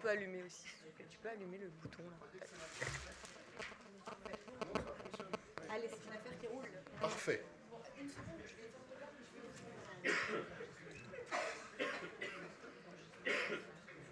peux 0.00 0.08
allumer 0.08 0.42
aussi. 0.42 0.64
Tu 1.08 1.18
peux 1.18 1.28
allumer 1.28 1.58
le 1.58 1.68
bouton 1.68 2.02
là. 2.04 2.16
Allez, 5.70 5.88
c'est 5.88 6.06
une 6.06 6.16
affaire 6.16 6.38
qui 6.38 6.46
roule. 6.46 6.64
Parfait. 7.00 7.44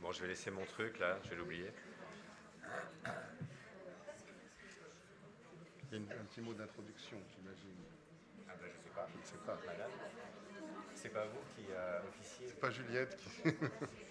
Bon, 0.01 0.13
je 0.13 0.23
vais 0.23 0.29
laisser 0.29 0.51
mon 0.51 0.65
truc 0.65 0.99
là, 0.99 1.19
je 1.25 1.31
vais 1.31 1.37
l'oublier. 1.37 1.71
Il 5.91 5.99
y 5.99 6.13
a 6.13 6.15
un 6.21 6.25
petit 6.25 6.43
mot 6.43 6.53
d'introduction, 6.53 7.17
j'imagine. 7.35 7.77
Ah 8.47 8.53
ben, 8.61 8.69
je 8.71 8.83
sais 8.83 8.95
pas. 8.95 9.09
Je 9.11 9.19
ne 9.19 9.25
sais 9.25 9.39
pas. 9.47 9.59
Madame, 9.67 9.91
c'est 10.95 11.09
pas 11.09 11.25
vous 11.25 11.41
qui 11.57 11.67
euh, 11.71 12.01
officiez 12.09 12.49
C'est 12.49 12.61
pas 12.61 12.71
Juliette 12.71 13.17
qui. 13.17 13.43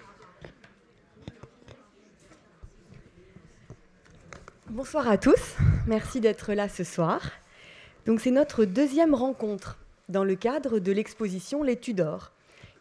Bonsoir 4.69 5.07
à 5.07 5.17
tous, 5.17 5.55
merci 5.87 6.19
d'être 6.19 6.51
là 6.51 6.67
ce 6.67 6.83
soir. 6.83 7.21
Donc 8.05 8.19
c'est 8.19 8.31
notre 8.31 8.65
deuxième 8.65 9.15
rencontre 9.15 9.77
dans 10.09 10.25
le 10.25 10.35
cadre 10.35 10.79
de 10.79 10.91
l'exposition 10.91 11.63
Les 11.63 11.77
Tudors, 11.77 12.33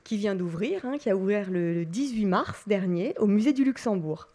qui 0.03 0.17
vient 0.17 0.35
d'ouvrir, 0.35 0.85
hein, 0.85 0.99
qui 0.99 1.11
a 1.11 1.17
ouvert 1.17 1.49
le, 1.49 1.73
le 1.73 1.85
18 1.85 2.27
mars 2.27 2.65
dernier 2.67 3.15
au 3.21 3.29
musée 3.29 3.53
du 3.53 3.63
Luxembourg. 3.63 4.27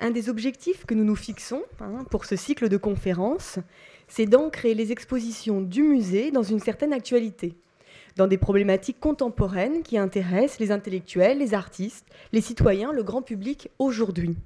Un 0.00 0.10
des 0.10 0.28
objectifs 0.28 0.84
que 0.86 0.94
nous 0.94 1.04
nous 1.04 1.14
fixons 1.14 1.62
hein, 1.80 2.04
pour 2.10 2.24
ce 2.24 2.34
cycle 2.34 2.68
de 2.68 2.76
conférences, 2.76 3.60
c'est 4.08 4.26
d'ancrer 4.26 4.74
les 4.74 4.90
expositions 4.90 5.60
du 5.60 5.84
musée 5.84 6.32
dans 6.32 6.42
une 6.42 6.60
certaine 6.60 6.92
actualité, 6.92 7.54
dans 8.16 8.26
des 8.26 8.38
problématiques 8.38 8.98
contemporaines 8.98 9.84
qui 9.84 9.98
intéressent 9.98 10.58
les 10.58 10.72
intellectuels, 10.72 11.38
les 11.38 11.54
artistes, 11.54 12.06
les 12.32 12.40
citoyens, 12.40 12.90
le 12.90 13.04
grand 13.04 13.22
public 13.22 13.70
aujourd'hui. 13.78 14.36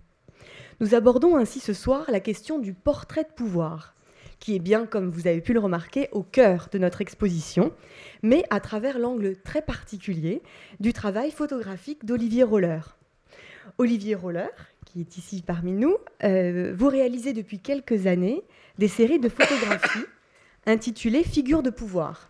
Nous 0.80 0.94
abordons 0.94 1.36
ainsi 1.36 1.60
ce 1.60 1.74
soir 1.74 2.06
la 2.08 2.20
question 2.20 2.58
du 2.58 2.72
portrait 2.72 3.24
de 3.24 3.34
pouvoir, 3.36 3.94
qui 4.38 4.56
est 4.56 4.60
bien, 4.60 4.86
comme 4.86 5.10
vous 5.10 5.26
avez 5.26 5.42
pu 5.42 5.52
le 5.52 5.60
remarquer, 5.60 6.08
au 6.12 6.22
cœur 6.22 6.68
de 6.72 6.78
notre 6.78 7.02
exposition, 7.02 7.74
mais 8.22 8.44
à 8.48 8.60
travers 8.60 8.98
l'angle 8.98 9.36
très 9.36 9.60
particulier 9.60 10.42
du 10.80 10.94
travail 10.94 11.32
photographique 11.32 12.06
d'Olivier 12.06 12.44
Roller. 12.44 12.96
Olivier 13.76 14.14
Roller, 14.14 14.48
qui 14.86 15.00
est 15.00 15.18
ici 15.18 15.44
parmi 15.46 15.72
nous, 15.72 15.98
euh, 16.24 16.74
vous 16.74 16.88
réalisez 16.88 17.34
depuis 17.34 17.58
quelques 17.58 18.06
années 18.06 18.42
des 18.78 18.88
séries 18.88 19.20
de 19.20 19.28
photographies 19.28 20.06
intitulées 20.64 21.24
Figures 21.24 21.62
de 21.62 21.68
pouvoir. 21.68 22.29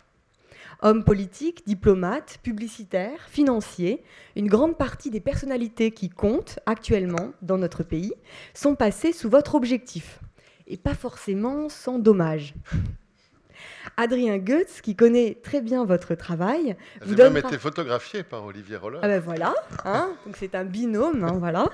Hommes 0.83 1.03
politiques, 1.03 1.67
diplomates, 1.67 2.39
publicitaires, 2.41 3.27
financiers, 3.27 4.03
une 4.35 4.47
grande 4.47 4.77
partie 4.77 5.11
des 5.11 5.19
personnalités 5.19 5.91
qui 5.91 6.09
comptent 6.09 6.57
actuellement 6.65 7.33
dans 7.43 7.59
notre 7.59 7.83
pays 7.83 8.13
sont 8.55 8.75
passées 8.75 9.13
sous 9.13 9.29
votre 9.29 9.53
objectif, 9.53 10.19
et 10.65 10.77
pas 10.77 10.95
forcément 10.95 11.69
sans 11.69 11.99
dommage. 11.99 12.55
Adrien 13.97 14.39
Goetz, 14.39 14.81
qui 14.81 14.95
connaît 14.95 15.37
très 15.43 15.61
bien 15.61 15.85
votre 15.85 16.15
travail, 16.15 16.75
vous 17.01 17.15
J'ai 17.15 17.23
même 17.23 17.37
été 17.37 17.59
photographié 17.59 18.23
par 18.23 18.43
Olivier 18.45 18.77
Roller. 18.77 19.01
ah 19.03 19.07
ben 19.07 19.19
voilà, 19.19 19.53
hein, 19.85 20.09
donc 20.25 20.35
c'est 20.35 20.55
un 20.55 20.65
binôme, 20.65 21.23
hein, 21.23 21.37
voilà. 21.37 21.69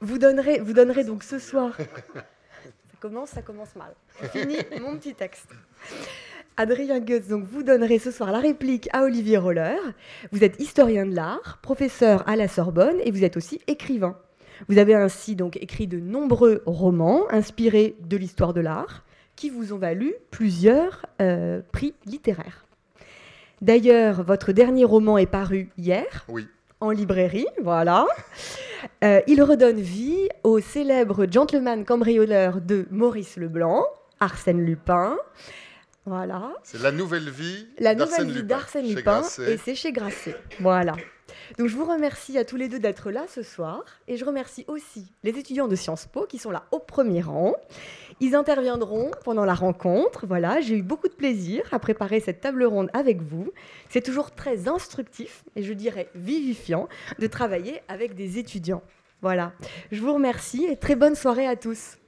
Vous 0.00 0.18
donnerez, 0.18 0.60
vous 0.60 0.72
donnerez 0.72 1.02
donc 1.02 1.24
ce 1.24 1.40
soir. 1.40 1.76
Ça 3.00 3.08
commence, 3.08 3.30
ça 3.30 3.42
commence 3.42 3.76
mal. 3.76 3.94
Fini 4.32 4.56
mon 4.80 4.96
petit 4.98 5.14
texte. 5.14 5.50
Adrien 6.60 6.98
Goetz, 6.98 7.28
donc 7.28 7.44
vous 7.44 7.62
donnerez 7.62 8.00
ce 8.00 8.10
soir 8.10 8.32
la 8.32 8.40
réplique 8.40 8.88
à 8.92 9.04
Olivier 9.04 9.38
Roller. 9.38 9.78
Vous 10.32 10.42
êtes 10.42 10.60
historien 10.60 11.06
de 11.06 11.14
l'art, 11.14 11.60
professeur 11.62 12.28
à 12.28 12.34
la 12.34 12.48
Sorbonne 12.48 12.96
et 13.04 13.12
vous 13.12 13.22
êtes 13.22 13.36
aussi 13.36 13.60
écrivain. 13.68 14.16
Vous 14.68 14.78
avez 14.78 14.96
ainsi 14.96 15.36
donc 15.36 15.56
écrit 15.58 15.86
de 15.86 16.00
nombreux 16.00 16.62
romans 16.66 17.30
inspirés 17.30 17.94
de 18.08 18.16
l'histoire 18.16 18.54
de 18.54 18.60
l'art 18.60 19.04
qui 19.36 19.50
vous 19.50 19.72
ont 19.72 19.78
valu 19.78 20.14
plusieurs 20.32 21.06
euh, 21.22 21.60
prix 21.70 21.94
littéraires. 22.06 22.66
D'ailleurs, 23.62 24.24
votre 24.24 24.50
dernier 24.50 24.84
roman 24.84 25.16
est 25.16 25.26
paru 25.26 25.68
hier 25.78 26.26
Oui. 26.28 26.48
en 26.80 26.90
librairie, 26.90 27.46
voilà. 27.62 28.04
Euh, 29.04 29.20
il 29.28 29.40
redonne 29.44 29.78
vie 29.80 30.28
au 30.42 30.58
célèbre 30.58 31.26
gentleman 31.30 31.84
cambrioleur 31.84 32.60
de 32.60 32.86
Maurice 32.90 33.36
Leblanc, 33.36 33.84
Arsène 34.18 34.60
Lupin. 34.64 35.16
Voilà. 36.08 36.54
C'est 36.62 36.80
la 36.80 36.90
nouvelle 36.90 37.28
vie 37.28 37.68
La 37.78 37.94
nouvelle 37.94 38.30
vie 38.30 38.42
d'Arsène 38.42 38.88
Lupin, 38.88 39.22
et 39.46 39.58
c'est 39.58 39.74
chez 39.74 39.92
Grasset. 39.92 40.36
Voilà. 40.60 40.94
Donc 41.58 41.68
je 41.68 41.76
vous 41.76 41.84
remercie 41.84 42.38
à 42.38 42.44
tous 42.44 42.56
les 42.56 42.68
deux 42.68 42.78
d'être 42.78 43.10
là 43.10 43.26
ce 43.28 43.42
soir, 43.42 43.84
et 44.06 44.16
je 44.16 44.24
remercie 44.24 44.64
aussi 44.68 45.12
les 45.22 45.38
étudiants 45.38 45.68
de 45.68 45.76
Sciences 45.76 46.06
Po 46.06 46.24
qui 46.26 46.38
sont 46.38 46.50
là 46.50 46.64
au 46.72 46.78
premier 46.78 47.20
rang. 47.20 47.54
Ils 48.20 48.34
interviendront 48.34 49.10
pendant 49.24 49.44
la 49.44 49.54
rencontre. 49.54 50.26
Voilà, 50.26 50.60
j'ai 50.60 50.76
eu 50.76 50.82
beaucoup 50.82 51.08
de 51.08 51.14
plaisir 51.14 51.62
à 51.72 51.78
préparer 51.78 52.20
cette 52.20 52.40
table 52.40 52.64
ronde 52.64 52.90
avec 52.94 53.20
vous. 53.20 53.52
C'est 53.90 54.02
toujours 54.02 54.30
très 54.30 54.66
instructif 54.66 55.44
et 55.56 55.62
je 55.62 55.72
dirais 55.72 56.08
vivifiant 56.14 56.88
de 57.18 57.26
travailler 57.26 57.82
avec 57.88 58.14
des 58.14 58.38
étudiants. 58.38 58.82
Voilà. 59.20 59.52
Je 59.92 60.00
vous 60.00 60.14
remercie 60.14 60.64
et 60.64 60.76
très 60.76 60.96
bonne 60.96 61.14
soirée 61.14 61.46
à 61.46 61.56
tous. 61.56 61.98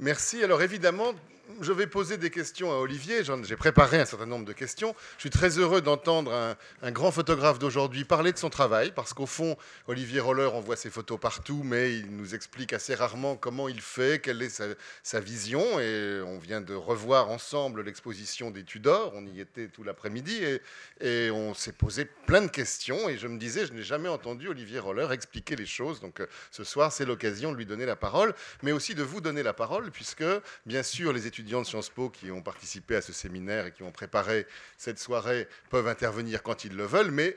Merci. 0.00 0.42
Alors 0.44 0.62
évidemment, 0.62 1.12
je 1.60 1.72
vais 1.72 1.86
poser 1.86 2.16
des 2.18 2.30
questions 2.30 2.70
à 2.70 2.76
Olivier. 2.76 3.22
J'ai 3.42 3.56
préparé 3.56 4.00
un 4.00 4.04
certain 4.04 4.26
nombre 4.26 4.44
de 4.44 4.52
questions. 4.52 4.94
Je 5.16 5.22
suis 5.22 5.30
très 5.30 5.58
heureux 5.58 5.80
d'entendre 5.80 6.56
un, 6.82 6.90
grand 6.92 7.10
photographe 7.10 7.58
d'aujourd'hui 7.58 8.04
parler 8.04 8.32
de 8.32 8.38
son 8.38 8.50
travail, 8.50 8.92
parce 8.94 9.12
qu'au 9.14 9.26
fond, 9.26 9.56
Olivier 9.86 10.20
Roller, 10.20 10.54
on 10.54 10.60
voit 10.60 10.76
ses 10.76 10.90
photos 10.90 11.18
partout, 11.18 11.62
mais 11.64 11.96
il 11.96 12.10
nous 12.16 12.34
explique 12.34 12.72
assez 12.72 12.94
rarement 12.94 13.36
comment 13.36 13.68
il 13.68 13.80
fait, 13.80 14.20
quelle 14.20 14.42
est 14.42 14.48
sa, 14.48 14.64
sa 15.02 15.20
vision. 15.20 15.80
Et 15.80 16.20
on 16.26 16.38
vient 16.38 16.60
de 16.60 16.74
revoir 16.74 17.30
ensemble 17.30 17.82
l'exposition 17.82 18.50
des 18.50 18.64
Tudors. 18.64 19.12
On 19.14 19.26
y 19.26 19.40
était 19.40 19.68
tout 19.68 19.84
l'après-midi 19.84 20.38
et, 20.42 20.60
et 21.00 21.30
on 21.30 21.54
s'est 21.54 21.72
posé 21.72 22.04
plein 22.04 22.42
de 22.42 22.48
questions. 22.48 23.08
Et 23.08 23.16
je 23.16 23.26
me 23.26 23.38
disais, 23.38 23.66
je 23.66 23.72
n'ai 23.72 23.82
jamais 23.82 24.08
entendu 24.08 24.48
Olivier 24.48 24.78
Roller 24.78 25.12
expliquer 25.12 25.56
les 25.56 25.66
choses. 25.66 26.00
Donc 26.00 26.20
euh, 26.20 26.26
ce 26.50 26.64
soir, 26.64 26.92
c'est 26.92 27.04
l'occasion 27.04 27.52
de 27.52 27.56
lui 27.56 27.66
donner 27.66 27.86
la 27.86 27.96
parole, 27.96 28.34
mais 28.62 28.72
aussi 28.72 28.94
de 28.94 29.02
vous 29.02 29.20
donner 29.20 29.42
la 29.42 29.54
parole, 29.54 29.90
puisque 29.90 30.24
bien 30.66 30.82
sûr, 30.82 31.12
les 31.12 31.26
étudiants 31.26 31.37
de 31.42 31.64
Sciences 31.64 31.90
Po 31.90 32.10
qui 32.10 32.30
ont 32.30 32.42
participé 32.42 32.96
à 32.96 33.02
ce 33.02 33.12
séminaire 33.12 33.66
et 33.66 33.72
qui 33.72 33.82
ont 33.82 33.92
préparé 33.92 34.46
cette 34.76 34.98
soirée 34.98 35.48
peuvent 35.70 35.88
intervenir 35.88 36.42
quand 36.42 36.64
ils 36.64 36.74
le 36.74 36.84
veulent, 36.84 37.10
mais 37.10 37.36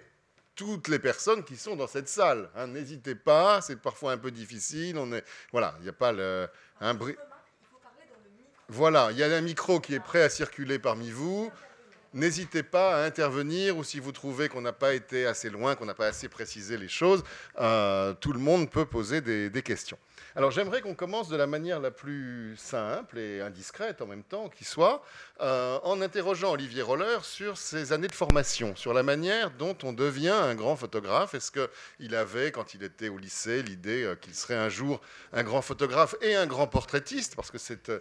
toutes 0.55 0.87
les 0.87 0.99
personnes 0.99 1.43
qui 1.43 1.55
sont 1.55 1.75
dans 1.75 1.87
cette 1.87 2.09
salle, 2.09 2.49
hein, 2.55 2.67
n'hésitez 2.67 3.15
pas, 3.15 3.61
c'est 3.61 3.77
parfois 3.77 4.11
un 4.11 4.17
peu 4.17 4.31
difficile. 4.31 4.97
On 4.97 5.11
est, 5.13 5.23
voilà, 5.51 5.75
il 5.79 5.83
n'y 5.83 5.89
a 5.89 5.93
pas 5.93 6.11
le, 6.11 6.47
un 6.79 6.93
bruit. 6.93 7.15
Voilà, 8.67 9.09
il 9.11 9.17
y 9.17 9.23
a 9.23 9.27
un 9.27 9.41
micro 9.41 9.79
qui 9.79 9.95
est 9.95 9.99
prêt 9.99 10.21
à 10.21 10.29
circuler 10.29 10.79
parmi 10.79 11.09
vous. 11.09 11.51
N'hésitez 12.13 12.63
pas 12.63 13.01
à 13.01 13.05
intervenir 13.05 13.77
ou 13.77 13.83
si 13.83 13.99
vous 13.99 14.11
trouvez 14.11 14.49
qu'on 14.49 14.61
n'a 14.61 14.73
pas 14.73 14.93
été 14.93 15.25
assez 15.25 15.49
loin, 15.49 15.75
qu'on 15.75 15.85
n'a 15.85 15.93
pas 15.93 16.07
assez 16.07 16.27
précisé 16.27 16.77
les 16.77 16.89
choses, 16.89 17.23
euh, 17.59 18.13
tout 18.13 18.33
le 18.33 18.39
monde 18.39 18.69
peut 18.69 18.85
poser 18.85 19.21
des 19.21 19.61
questions. 19.61 19.97
Alors 20.35 20.51
j'aimerais 20.51 20.81
qu'on 20.81 20.95
commence 20.95 21.27
de 21.27 21.35
la 21.35 21.47
manière 21.47 21.79
la 21.79 21.91
plus 21.91 22.55
simple 22.57 23.19
et 23.19 23.41
indiscrète 23.41 24.01
en 24.01 24.05
même 24.05 24.23
temps 24.23 24.49
qui 24.49 24.63
soit, 24.63 25.03
euh, 25.41 25.79
en 25.83 26.01
interrogeant 26.01 26.53
Olivier 26.53 26.81
Roller 26.81 27.25
sur 27.25 27.57
ses 27.57 27.91
années 27.91 28.07
de 28.07 28.15
formation, 28.15 28.75
sur 28.75 28.93
la 28.93 29.03
manière 29.03 29.51
dont 29.51 29.75
on 29.83 29.93
devient 29.93 30.29
un 30.29 30.55
grand 30.55 30.75
photographe. 30.75 31.33
Est-ce 31.33 31.51
qu'il 31.51 32.15
avait, 32.15 32.51
quand 32.51 32.73
il 32.73 32.83
était 32.83 33.09
au 33.09 33.17
lycée, 33.17 33.61
l'idée 33.61 34.03
euh, 34.03 34.15
qu'il 34.15 34.33
serait 34.33 34.55
un 34.55 34.69
jour 34.69 35.01
un 35.33 35.43
grand 35.43 35.61
photographe 35.61 36.15
et 36.21 36.35
un 36.35 36.47
grand 36.47 36.67
portraitiste, 36.67 37.35
parce 37.35 37.51
que 37.51 37.57
c'est 37.57 37.89
euh, 37.89 37.99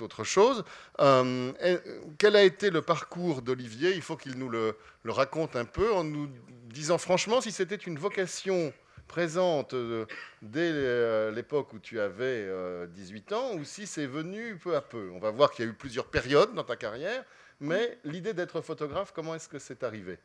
autre 0.00 0.24
chose. 0.24 0.64
Quel 0.98 2.36
a 2.36 2.42
été 2.42 2.70
le 2.70 2.82
parcours 2.82 3.42
d'Olivier? 3.42 3.94
Il 3.94 4.02
faut 4.02 4.16
qu'il 4.16 4.38
nous 4.38 4.48
le 4.48 4.76
raconte 5.06 5.56
un 5.56 5.64
peu 5.64 5.92
en 5.92 6.04
nous 6.04 6.28
disant 6.74 6.98
franchement 6.98 7.40
si 7.40 7.52
c'était 7.52 7.76
une 7.76 7.98
vocation 7.98 8.72
présente 9.06 9.74
euh, 9.74 10.06
dès 10.42 10.70
euh, 10.72 11.30
l'époque 11.30 11.72
où 11.72 11.78
tu 11.78 12.00
avais 12.00 12.44
euh, 12.46 12.86
18 12.86 13.32
ans 13.32 13.54
ou 13.54 13.64
si 13.64 13.86
c'est 13.86 14.06
venu 14.06 14.56
peu 14.56 14.76
à 14.76 14.80
peu. 14.80 15.10
On 15.14 15.18
va 15.18 15.30
voir 15.30 15.50
qu'il 15.50 15.64
y 15.64 15.68
a 15.68 15.70
eu 15.70 15.74
plusieurs 15.74 16.06
périodes 16.06 16.54
dans 16.54 16.64
ta 16.64 16.76
carrière, 16.76 17.24
mais 17.60 17.98
l'idée 18.04 18.34
d'être 18.34 18.60
photographe, 18.60 19.12
comment 19.14 19.34
est-ce 19.34 19.48
que 19.48 19.58
c'est 19.58 19.82
arrivé? 19.82 20.18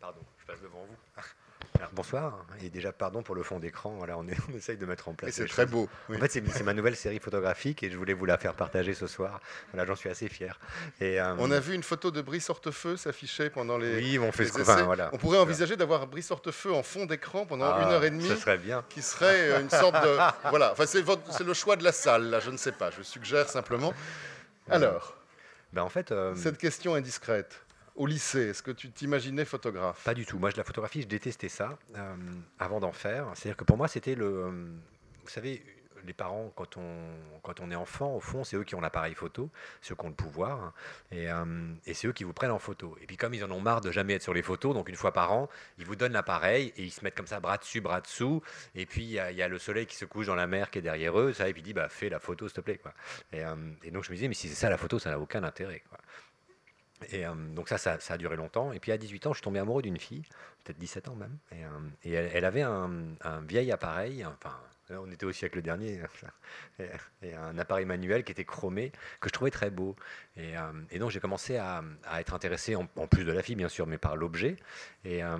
Pardon, 0.00 0.20
je 0.38 0.46
passe 0.46 0.60
devant 0.60 0.84
vous. 0.84 1.05
Alors, 1.78 1.90
bonsoir, 1.92 2.44
et 2.62 2.70
déjà 2.70 2.92
pardon 2.92 3.22
pour 3.22 3.34
le 3.34 3.42
fond 3.42 3.58
d'écran. 3.58 3.90
Voilà, 3.98 4.16
on, 4.18 4.26
est- 4.28 4.36
on 4.52 4.56
essaye 4.56 4.76
de 4.76 4.86
mettre 4.86 5.08
en 5.08 5.14
place. 5.14 5.32
C'est 5.34 5.46
très 5.46 5.62
choses. 5.62 5.70
beau. 5.72 5.88
oui. 6.08 6.16
En 6.16 6.20
fait, 6.20 6.30
c'est 6.30 6.62
ma 6.62 6.72
nouvelle 6.74 6.96
série 6.96 7.18
photographique 7.18 7.82
et 7.82 7.90
je 7.90 7.96
voulais 7.96 8.12
vous 8.14 8.24
la 8.24 8.38
faire 8.38 8.54
partager 8.54 8.94
ce 8.94 9.06
soir. 9.06 9.40
Voilà, 9.72 9.86
j'en 9.86 9.96
suis 9.96 10.08
assez 10.08 10.28
fier. 10.28 10.58
Et, 11.00 11.20
euh, 11.20 11.34
On 11.38 11.50
a 11.50 11.60
vu 11.60 11.74
une 11.74 11.82
photo 11.82 12.10
de 12.10 12.22
Brice 12.22 12.48
Hortefeux 12.50 12.96
s'afficher 12.96 13.50
pendant 13.50 13.76
les. 13.78 13.96
oui, 13.96 14.18
on 14.18 14.32
fait 14.32 14.46
ce 14.46 14.60
enfin, 14.60 14.82
voilà. 14.82 15.10
On 15.12 15.18
pourrait 15.18 15.38
envisager 15.38 15.76
d'avoir 15.76 16.06
Brice 16.06 16.30
Hortefeux 16.30 16.72
en 16.72 16.82
fond 16.82 17.04
d'écran 17.06 17.46
pendant 17.46 17.66
Ah, 17.66 17.82
une 17.82 17.88
heure 17.92 18.04
et 18.04 18.10
demie. 18.10 18.26
Ce 18.28 18.36
serait 18.36 18.58
bien. 18.58 18.84
qui 18.88 19.02
serait 19.02 19.50
euh, 19.50 19.60
une 19.60 19.70
sorte 19.70 19.94
de 20.02 20.16
voilà 20.50 20.72
enfin 20.72 20.86
c'est 20.86 21.04
le 21.44 21.54
choix 21.54 21.76
de 21.76 21.84
la 21.84 21.92
salle 21.92 22.30
là 22.30 22.40
je 22.40 22.50
ne 22.50 22.56
sais 22.56 22.72
pas 22.72 22.90
je 22.90 23.02
suggère 23.02 23.48
simplement 23.48 23.92
alors 24.68 25.14
ben, 25.72 25.82
en 25.82 25.88
fait, 25.88 26.10
euh, 26.12 26.34
Cette 26.36 26.56
question 26.58 26.94
indiscrète. 26.94 27.60
Au 27.96 28.06
lycée, 28.06 28.48
est-ce 28.50 28.62
que 28.62 28.70
tu 28.70 28.90
t'imaginais 28.90 29.44
photographe? 29.46 30.04
Pas 30.04 30.14
du 30.14 30.26
tout. 30.26 30.38
Moi, 30.38 30.50
je 30.50 30.56
la 30.56 30.64
photographie, 30.64 31.02
je 31.02 31.06
détestais 31.06 31.48
ça 31.48 31.78
euh, 31.96 32.14
avant 32.58 32.78
d'en 32.78 32.92
faire. 32.92 33.26
C'est-à-dire 33.34 33.56
que 33.56 33.64
pour 33.64 33.76
moi, 33.78 33.88
c'était 33.88 34.14
le. 34.14 34.26
euh, 34.26 34.50
Vous 35.24 35.30
savez, 35.30 35.64
les 36.04 36.12
parents, 36.12 36.52
quand 36.54 36.76
on, 36.76 36.82
quand 37.42 37.58
on 37.60 37.70
est 37.70 37.74
enfant, 37.74 38.14
au 38.14 38.20
fond, 38.20 38.44
c'est 38.44 38.56
eux 38.56 38.64
qui 38.64 38.74
ont 38.74 38.80
l'appareil 38.80 39.14
photo, 39.14 39.50
ceux 39.80 39.94
qui 39.94 40.04
ont 40.04 40.08
le 40.10 40.14
pouvoir, 40.14 40.72
et, 41.10 41.30
euh, 41.30 41.44
et 41.86 41.94
c'est 41.94 42.06
eux 42.06 42.12
qui 42.12 42.22
vous 42.22 42.34
prennent 42.34 42.50
en 42.52 42.58
photo. 42.58 42.96
Et 43.00 43.06
puis, 43.06 43.16
comme 43.16 43.34
ils 43.34 43.42
en 43.42 43.50
ont 43.50 43.60
marre 43.60 43.80
de 43.80 43.90
jamais 43.90 44.12
être 44.14 44.22
sur 44.22 44.34
les 44.34 44.42
photos, 44.42 44.74
donc 44.74 44.88
une 44.88 44.94
fois 44.94 45.12
par 45.12 45.32
an, 45.32 45.48
ils 45.78 45.84
vous 45.86 45.96
donnent 45.96 46.12
l'appareil 46.12 46.72
et 46.76 46.84
ils 46.84 46.92
se 46.92 47.02
mettent 47.02 47.16
comme 47.16 47.26
ça, 47.26 47.40
bras 47.40 47.56
dessus, 47.56 47.80
bras 47.80 48.02
dessous. 48.02 48.42
Et 48.74 48.84
puis, 48.86 49.04
il 49.04 49.10
y, 49.10 49.18
a- 49.18 49.48
le 49.48 49.58
soleil 49.58 49.86
qui 49.86 49.96
se 49.96 50.04
couche 50.04 50.26
dans 50.26 50.34
la 50.36 50.46
mer 50.46 50.70
qui 50.70 50.78
est 50.78 50.82
derrière 50.82 51.18
eux, 51.18 51.32
ça, 51.32 51.48
et 51.48 51.52
puis 51.52 51.62
il 51.62 51.64
dit 51.64 51.72
bah, 51.72 51.88
fais 51.88 52.08
la 52.10 52.20
photo, 52.20 52.46
s'il 52.46 52.54
te 52.56 52.60
plaît. 52.60 52.78
Quoi. 52.78 52.92
Et, 53.32 53.90
donc, 53.90 54.04
je 54.04 54.10
me 54.10 54.14
disais, 54.16 54.28
mais 54.28 54.34
si 54.34 54.48
c'est 54.48 54.54
ça 54.54 54.68
la 54.70 54.76
photo, 54.76 54.98
ça 54.98 55.10
n'a 55.10 55.18
aucun 55.18 55.42
intérêt. 55.42 55.82
Et 57.10 57.26
euh, 57.26 57.34
donc 57.54 57.68
ça, 57.68 57.78
ça, 57.78 58.14
a 58.14 58.16
duré 58.18 58.36
longtemps. 58.36 58.72
Et 58.72 58.80
puis 58.80 58.92
à 58.92 58.98
18 58.98 59.26
ans, 59.26 59.32
je 59.32 59.38
suis 59.38 59.44
tombé 59.44 59.58
amoureux 59.58 59.82
d'une 59.82 59.98
fille, 59.98 60.22
peut-être 60.64 60.78
17 60.78 61.08
ans 61.08 61.14
même. 61.14 61.38
Et, 62.04 62.16
euh, 62.16 62.28
elle 62.32 62.44
avait 62.44 62.62
un, 62.62 62.90
un 63.22 63.40
vieil 63.42 63.70
appareil, 63.72 64.24
enfin, 64.24 64.56
on 64.90 65.10
était 65.10 65.26
au 65.26 65.32
siècle 65.32 65.62
dernier, 65.62 66.00
et, 67.22 67.34
un 67.34 67.58
appareil 67.58 67.84
manuel 67.84 68.24
qui 68.24 68.32
était 68.32 68.44
chromé, 68.44 68.92
que 69.20 69.28
je 69.28 69.32
trouvais 69.32 69.50
très 69.50 69.70
beau. 69.70 69.96
Et, 70.36 70.56
euh, 70.56 70.98
donc 70.98 71.10
j'ai 71.10 71.20
commencé 71.20 71.56
à, 71.56 71.82
être 72.18 72.34
intéressé, 72.34 72.76
en, 72.76 72.86
plus 72.86 73.24
de 73.24 73.32
la 73.32 73.42
fille 73.42 73.56
bien 73.56 73.68
sûr, 73.68 73.86
mais 73.86 73.98
par 73.98 74.16
l'objet. 74.16 74.56
Et, 75.04 75.22
euh, 75.22 75.36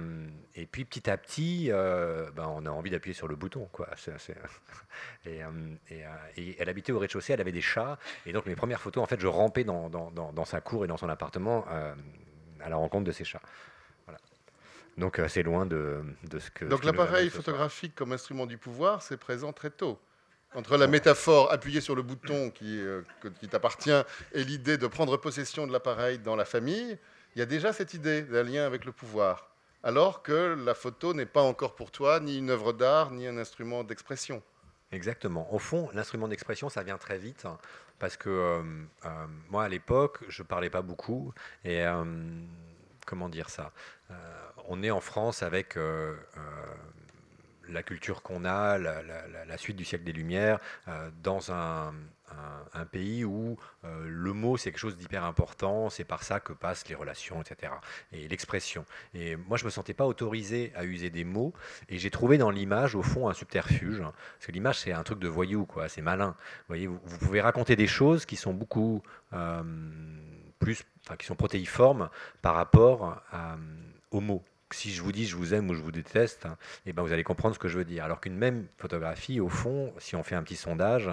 puis 0.71 0.85
petit 0.85 1.09
à 1.09 1.17
petit, 1.17 1.69
euh, 1.71 2.31
ben, 2.33 2.47
on 2.49 2.67
a 2.67 2.71
envie 2.71 2.91
d'appuyer 2.91 3.15
sur 3.15 3.29
le 3.29 3.37
bouton. 3.37 3.69
Quoi. 3.73 3.89
Et, 5.27 5.41
et, 5.91 6.57
elle 6.59 6.69
habitait 6.69 6.93
au 6.93 6.99
rez-de-chaussée, 6.99 7.33
elle 7.35 7.41
avait 7.41 7.53
des 7.53 7.61
chats. 7.61 7.99
Et 8.25 8.33
donc 8.33 8.47
mes 8.47 8.57
premières 8.57 8.81
photos, 8.81 9.03
en 9.03 9.07
fait, 9.07 9.21
je 9.21 9.27
rampais 9.27 9.65
dans, 9.65 9.91
dans- 9.91 10.45
sa 10.45 10.61
cour 10.61 10.85
et 10.85 10.89
dans 10.89 10.97
son 10.97 11.09
appartement 11.09 11.67
à 12.61 12.69
la 12.69 12.77
rencontre 12.77 13.05
de 13.05 13.13
ses 13.13 13.25
chats. 13.25 13.43
Donc 14.97 15.19
assez 15.19 15.43
loin 15.43 15.67
de, 15.67 16.01
de 16.25 16.39
ce 16.39 16.51
que. 16.51 16.65
Donc 16.65 16.85
l'appareil 16.85 17.31
photographique 17.31 17.95
comme 17.95 18.13
instrument 18.13 18.47
du 18.47 18.57
pouvoir, 18.57 19.03
c'est 19.03 19.17
présent 19.17 19.53
très 19.53 19.71
tôt. 19.71 19.99
Entre 20.55 20.79
la 20.79 20.87
métaphore 20.87 21.53
appuyer 21.53 21.83
sur 21.83 21.95
le 21.95 22.03
bouton 22.03 22.51
qui, 22.51 22.81
euh, 22.81 23.03
qui 23.41 23.49
t'appartient 23.49 24.03
et 24.33 24.45
l'idée 24.45 24.79
de 24.79 24.87
prendre 24.87 25.17
possession 25.19 25.67
de 25.67 25.73
l'appareil 25.73 26.19
dans 26.19 26.35
la 26.35 26.47
famille, 26.47 26.97
il 27.35 27.41
y 27.41 27.43
a 27.43 27.47
déjà 27.47 27.75
cette 27.75 27.93
idée 27.93 28.23
d'un 28.23 28.43
lien 28.43 28.65
avec 28.65 28.87
le 28.87 28.93
pouvoir. 28.93 29.51
Alors 29.83 30.23
que 30.23 30.57
la 30.65 30.75
photo 30.75 31.13
n'est 31.13 31.27
pas 31.27 31.43
encore 31.43 31.75
pour 31.75 31.91
toi 31.91 32.19
ni 32.21 32.39
une 32.39 32.51
œuvre 32.51 32.73
d'art, 32.73 33.11
ni 33.11 33.27
un 33.27 33.37
instrument 33.37 33.85
d'expression. 33.85 34.43
Exactement. 34.93 35.53
Au 35.53 35.59
fond, 35.59 35.91
l'instrument 35.93 36.29
d'expression, 36.29 36.69
ça 36.69 36.83
vient 36.83 36.99
très 36.99 37.19
vite 37.19 37.45
hein, 37.45 37.59
parce 37.99 38.17
que 38.17 38.31
euh, 38.31 38.63
euh, 39.05 39.27
moi, 39.51 39.65
à 39.65 39.69
l'époque, 39.69 40.25
je 40.29 40.43
parlais 40.43 40.71
pas 40.71 40.83
beaucoup 40.83 41.33
et 41.65 41.85
euh, 41.85 42.05
comment 43.07 43.31
dire 43.31 43.49
ça 43.49 43.73
Euh, 44.11 44.15
On 44.69 44.83
est 44.83 44.91
en 44.91 45.01
France 45.01 45.43
avec 45.43 45.77
euh, 45.77 46.17
euh, 46.37 46.41
la 47.69 47.83
culture 47.83 48.23
qu'on 48.23 48.45
a, 48.45 48.77
la, 48.79 49.57
suite 49.57 49.77
du 49.77 49.85
siècle 49.85 50.05
des 50.05 50.13
Lumières, 50.13 50.59
dans 51.23 51.51
un, 51.51 51.95
pays 52.93 53.25
où 53.25 53.57
le 53.83 54.33
mot 54.33 54.57
c'est 54.57 54.71
quelque 54.71 54.79
chose 54.79 54.97
d'hyper 54.97 55.25
important, 55.25 55.91
c'est 55.91 56.05
par 56.05 56.23
ça 56.23 56.39
que 56.39 56.53
passent 56.53 56.89
les 56.89 56.95
relations, 56.95 57.43
etc. 57.43 57.73
Et 58.13 58.29
l'expression. 58.29 58.85
Et 59.15 59.35
moi, 59.35 59.57
je 59.57 59.65
me 59.65 59.71
sentais 59.71 59.95
pas 59.95 60.07
autorisé 60.07 60.73
à 60.77 60.85
user 60.85 61.11
des 61.11 61.25
mots, 61.25 61.53
et 61.89 61.99
j'ai 61.99 62.11
trouvé 62.11 62.39
dans 62.39 62.51
l'image, 62.51 62.95
au 62.95 63.03
fond, 63.03 63.29
un 63.29 63.35
subterfuge. 63.35 64.01
Parce 64.01 64.47
que 64.47 64.53
l'image, 64.53 64.79
c'est 64.79 64.93
un 64.93 65.03
truc 65.03 65.19
de 65.19 65.29
voyou, 65.29 65.67
quoi. 65.67 65.89
C'est 65.89 66.03
malin. 66.03 66.37
Vous 66.39 66.69
voyez, 66.69 66.87
vous, 66.87 67.19
pouvez 67.19 67.41
raconter 67.41 67.75
des 67.75 67.89
choses 67.89 68.27
qui 68.27 68.37
sont 68.37 68.55
beaucoup 68.55 69.03
plus, 70.61 70.85
qui 71.19 71.27
sont 71.27 71.37
protéiformes 71.37 72.11
par 72.43 72.55
rapport 72.55 73.23
à, 73.31 73.57
aux 74.11 74.21
mots. 74.21 74.43
Si 74.73 74.93
je 74.93 75.01
vous 75.01 75.13
dis 75.13 75.27
je 75.27 75.37
vous 75.37 75.55
aime 75.55 75.71
ou 75.71 75.75
je 75.75 75.81
vous 75.81 75.93
déteste, 75.93 76.47
hein, 76.47 76.57
eh 76.87 76.93
ben 76.93 77.03
vous 77.03 77.13
allez 77.13 77.23
comprendre 77.23 77.55
ce 77.55 77.61
que 77.61 77.69
je 77.69 77.79
veux 77.79 77.85
dire. 77.85 78.05
Alors 78.05 78.21
qu'une 78.21 78.37
même 78.37 78.67
photographie, 78.79 79.39
au 79.39 79.49
fond, 79.49 79.95
si 79.99 80.17
on 80.17 80.25
fait 80.25 80.35
un 80.35 80.43
petit 80.43 80.57
sondage, 80.57 81.09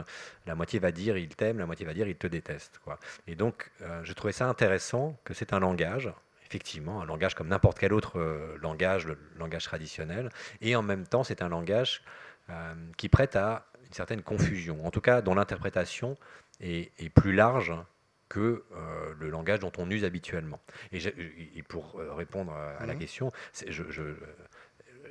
la 0.48 0.56
moitié 0.56 0.80
va 0.80 0.92
dire 0.92 1.18
il 1.18 1.36
t'aime, 1.36 1.60
la 1.60 1.68
moitié 1.68 1.86
va 1.86 1.94
dire 1.94 2.08
il 2.08 2.16
te 2.16 2.26
déteste. 2.26 2.82
Et 3.28 3.36
donc, 3.36 3.70
euh, 3.84 4.02
je 4.04 4.14
trouvais 4.14 4.34
ça 4.34 4.48
intéressant 4.48 5.16
que 5.24 5.36
c'est 5.36 5.54
un 5.54 5.60
langage, 5.60 6.12
effectivement, 6.48 7.02
un 7.04 7.06
langage 7.06 7.36
comme 7.36 7.48
n'importe 7.48 7.78
quel 7.78 7.94
autre 7.94 8.20
euh, 8.20 8.58
langage, 8.60 9.06
le 9.06 9.20
langage 9.38 9.66
traditionnel, 9.66 10.30
et 10.62 10.76
en 10.76 10.82
même 10.82 11.06
temps, 11.06 11.24
c'est 11.24 11.44
un 11.44 11.50
langage 11.50 12.02
euh, 12.50 12.74
qui 12.98 13.08
prête 13.08 13.36
à 13.36 13.68
une 13.86 13.94
certaine 13.94 14.24
confusion, 14.24 14.84
en 14.84 14.90
tout 14.90 15.02
cas 15.02 15.22
dont 15.22 15.36
l'interprétation 15.36 16.18
est, 16.60 16.92
est 16.98 17.10
plus 17.10 17.34
large 17.34 17.72
que 18.34 18.64
euh, 18.72 19.14
le 19.20 19.30
langage 19.30 19.60
dont 19.60 19.72
on 19.78 19.88
use 19.92 20.04
habituellement. 20.04 20.60
Et, 20.92 21.00
pour 21.70 22.00
euh, 22.00 22.16
répondre 22.16 22.52
à, 22.52 22.84
la 22.84 22.94
Mhm. 22.94 23.00
question, 23.00 23.32
c'est- 23.52 23.72
je, 23.72 23.84
je, 23.92 24.02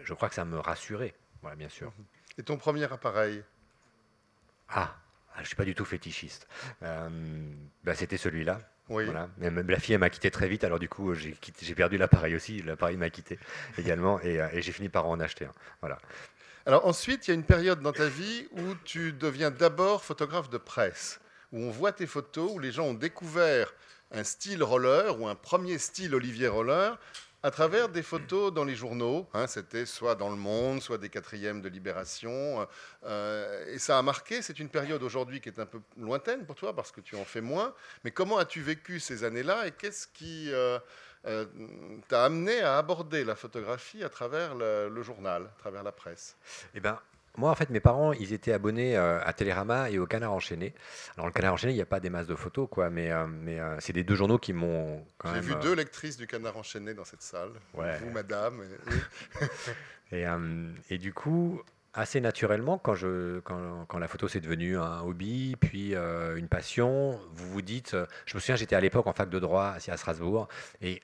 je 0.03 0.15
crois 0.15 0.29
que 0.29 0.35
ça 0.35 0.45
me 0.45 0.59
rassurait, 0.59 1.15
voilà, 1.41 1.55
bien 1.55 1.69
sûr. 1.69 1.93
Et 2.37 2.43
ton 2.43 2.57
premier 2.57 2.93
appareil? 2.93 3.45
Ah, 4.69 4.97
ah, 5.31 5.37
je 5.37 5.41
ne 5.43 5.47
suis 5.47 5.55
pas 5.55 5.65
du 5.65 5.77
tout 5.77 5.85
fétichiste. 5.85 6.49
Euh, 6.83 7.09
bah, 7.85 7.95
C'était 7.95 8.17
celui-là. 8.17 8.59
Oui. 8.89 9.05
Voilà. 9.05 9.29
Même 9.39 9.71
la 9.71 9.79
fille, 9.79 9.97
m'a 9.99 10.11
quitté 10.11 10.33
très 10.33 10.49
vite, 10.49 10.65
alors 10.65 10.81
du 10.81 10.89
coup, 10.89 11.15
j'ai 11.15 11.75
perdu 11.77 11.99
l'appareil 11.99 12.35
aussi. 12.35 12.61
L'appareil 12.63 12.97
m'a 12.97 13.09
quitté 13.11 13.39
également, 13.79 14.21
et, 14.21 14.41
euh, 14.41 14.49
et 14.53 14.63
j'ai 14.63 14.73
fini 14.73 14.89
par 14.89 15.07
en 15.07 15.21
acheter 15.21 15.45
un. 15.45 15.53
Voilà. 15.81 15.99
Alors 16.67 16.87
ensuite, 16.87 17.29
il 17.29 17.31
y 17.31 17.33
a 17.33 17.35
une 17.35 17.45
période 17.45 17.81
dans 17.83 17.93
ta 17.93 18.09
vie 18.09 18.49
où 18.53 18.75
tu 18.85 19.13
deviens 19.13 19.53
d'abord 19.53 20.05
photographe 20.05 20.51
de 20.51 20.59
presse, 20.59 21.21
où 21.53 21.61
on 21.61 21.71
voit 21.71 21.93
tes 21.93 22.07
photos, 22.07 22.51
où 22.53 22.59
les 22.59 22.73
gens 22.73 22.87
ont 22.87 22.95
découvert 22.95 23.73
un 24.11 24.25
style 24.25 24.63
roller 24.63 25.21
ou 25.21 25.27
un 25.27 25.35
premier 25.35 25.79
style 25.79 26.15
Olivier 26.15 26.49
Roller 26.49 26.99
à 27.45 27.51
travers 27.51 27.89
des 27.89 28.03
photos 28.03 28.53
dans 28.53 28.65
les 28.65 28.77
journaux. 28.77 29.27
hein, 29.35 29.47
C'était 29.47 29.85
soit 29.85 30.15
dans 30.15 30.31
Le 30.31 30.37
Monde, 30.37 30.81
soit 30.81 30.99
des 30.99 31.09
quatrièmes 31.09 31.61
de 31.61 31.69
Libération. 31.69 32.67
euh, 33.05 33.67
et 33.67 33.79
ça 33.79 33.99
a 33.99 34.03
marqué, 34.03 34.43
c'est 34.43 34.59
une 34.61 34.69
période 34.69 35.03
aujourd'hui 35.03 35.41
qui 35.41 35.49
est 35.49 35.59
un 35.59 35.67
peu 35.67 35.81
lointaine 35.97 36.47
pour 36.47 36.55
toi 36.55 36.75
parce 36.75 36.93
que 36.93 37.01
tu 37.01 37.17
en 37.17 37.25
fais 37.25 37.41
moins. 37.41 37.75
Mais 38.05 38.13
comment 38.13 38.39
as-tu 38.39 38.61
vécu 38.63 39.01
ces 39.01 39.25
années-là 39.25 39.67
et 39.67 39.73
qu'est-ce 39.73 40.07
qui 40.07 40.53
euh, 40.53 40.79
euh, 41.27 41.47
t'a 42.07 42.25
amené 42.27 42.61
à 42.61 42.79
aborder 42.79 43.25
la 43.25 43.35
photographie 43.35 44.05
à 44.05 44.09
travers 44.09 44.55
le, 44.55 44.89
le 44.89 45.03
journal, 45.03 45.43
à 45.45 45.59
travers 45.59 45.83
la 45.83 45.93
presse? 45.93 46.37
Eh 46.75 46.81
ben, 46.81 47.01
moi, 47.39 47.51
en 47.51 47.55
fait, 47.55 47.71
mes 47.71 47.81
parents, 47.81 48.13
ils 48.13 48.33
étaient 48.35 48.53
abonnés 48.53 48.97
euh, 48.97 49.19
à 49.25 49.33
Télérama 49.33 49.89
et 49.91 49.99
au 49.99 50.07
Canard 50.07 50.33
enchaîné. 50.33 50.75
Alors, 51.17 51.27
le 51.27 51.33
Canard 51.33 51.55
enchaîné, 51.55 51.73
il 51.73 51.77
n'y 51.77 51.83
a 51.83 51.87
pas 51.87 52.01
des 52.01 52.11
masses 52.11 52.27
de 52.27 52.35
photos, 52.35 52.69
quoi, 52.71 52.91
mais, 52.91 53.11
euh, 53.11 53.27
mais 53.27 53.59
euh, 53.59 53.77
c'est 53.81 53.95
des 53.95 54.05
deux 54.05 54.15
journaux 54.15 54.39
qui 54.39 54.53
m'ont 54.53 55.03
quand 55.17 55.29
J'ai 55.29 55.41
même. 55.41 55.45
vu 55.45 55.55
deux 55.63 55.75
lectrices 55.75 56.19
du 56.19 56.27
Canard 56.27 56.57
enchaîné 56.59 56.93
dans 56.93 57.05
cette 57.05 57.23
salle. 57.23 57.53
Ouais. 57.75 57.97
Vous, 57.99 58.11
madame. 58.11 58.63
et-. 59.41 59.47
Et, 60.15 60.27
et 60.91 60.99
du 60.99 61.15
coup, 61.15 61.63
assez 61.95 62.21
naturellement, 62.21 62.77
quand, 62.77 62.93
je, 62.93 63.41
quand, 63.41 63.87
quand 63.89 63.99
la 63.99 64.09
photo 64.09 64.29
c'est 64.29 64.41
devenu 64.41 64.77
un 64.77 65.01
hobby, 65.01 65.57
puis 65.59 65.95
une 65.95 66.49
passion, 66.49 67.19
vous 67.33 67.49
vous 67.51 67.63
dites, 67.63 67.97
je 68.27 68.35
me 68.37 68.41
souviens, 68.41 68.57
j'étais 68.57 68.77
à 68.77 68.81
l'époque 68.83 69.07
en 69.07 69.15
fac 69.15 69.31
de 69.31 69.39
droit 69.39 69.73
ici 69.79 69.91
à 69.91 69.97
Strasbourg, 69.97 70.49
et 70.83 71.01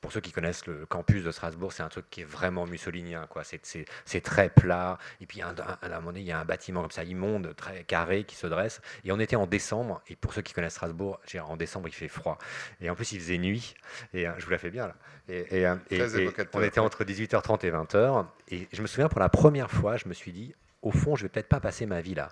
pour 0.00 0.12
ceux 0.12 0.20
qui 0.20 0.32
connaissent 0.32 0.66
le 0.66 0.86
campus 0.86 1.22
de 1.24 1.30
Strasbourg, 1.30 1.72
c'est 1.72 1.82
un 1.82 1.88
truc 1.88 2.06
qui 2.10 2.22
est 2.22 2.24
vraiment 2.24 2.66
mussolinien, 2.66 3.26
quoi. 3.28 3.42
C'est, 3.44 4.20
très 4.22 4.48
plat, 4.48 4.98
et 5.20 5.26
puis 5.26 5.42
à 5.42 5.48
un 5.82 5.88
moment 5.88 6.06
donné, 6.06 6.20
il 6.20 6.26
y 6.26 6.32
a 6.32 6.38
un 6.40 6.44
bâtiment 6.44 6.82
comme 6.82 6.90
ça 6.90 7.04
immonde, 7.04 7.54
très 7.56 7.84
carré, 7.84 8.24
qui 8.24 8.36
se 8.36 8.46
dresse, 8.46 8.80
et 9.04 9.12
on 9.12 9.20
était 9.20 9.36
en 9.36 9.46
décembre, 9.46 10.00
et 10.08 10.16
pour 10.16 10.32
ceux 10.34 10.42
qui 10.42 10.52
connaissent 10.52 10.74
Strasbourg, 10.74 11.20
en 11.42 11.56
décembre 11.56 11.88
il 11.88 11.94
fait 11.94 12.08
froid, 12.08 12.38
et 12.80 12.90
en 12.90 12.94
plus 12.94 13.12
il 13.12 13.20
faisait 13.20 13.38
nuit, 13.38 13.74
et 14.14 14.26
euh, 14.26 14.32
je 14.38 14.44
vous 14.44 14.50
la 14.50 14.58
fais 14.58 14.70
bien 14.70 14.86
là. 14.86 14.94
Et, 15.28 15.60
et, 15.60 15.66
euh, 15.66 15.76
et- 15.90 15.98
et 16.22 16.26
on 16.54 16.62
était 16.66 16.80
entre 16.80 17.04
18h30 17.04 17.64
et 17.64 17.70
20h. 17.70 18.26
Et 18.50 18.68
je 18.72 18.82
me 18.82 18.86
souviens, 18.86 19.08
pour 19.08 19.20
la 19.20 19.28
première 19.28 19.70
fois, 19.70 19.96
je 19.96 20.08
me 20.08 20.14
suis 20.14 20.32
dit, 20.32 20.54
au 20.82 20.90
fond, 20.90 21.14
je 21.14 21.22
vais 21.24 21.28
peut-être 21.28 21.48
pas 21.48 21.60
passer 21.60 21.86
ma 21.86 22.00
vie 22.00 22.14
là. 22.14 22.30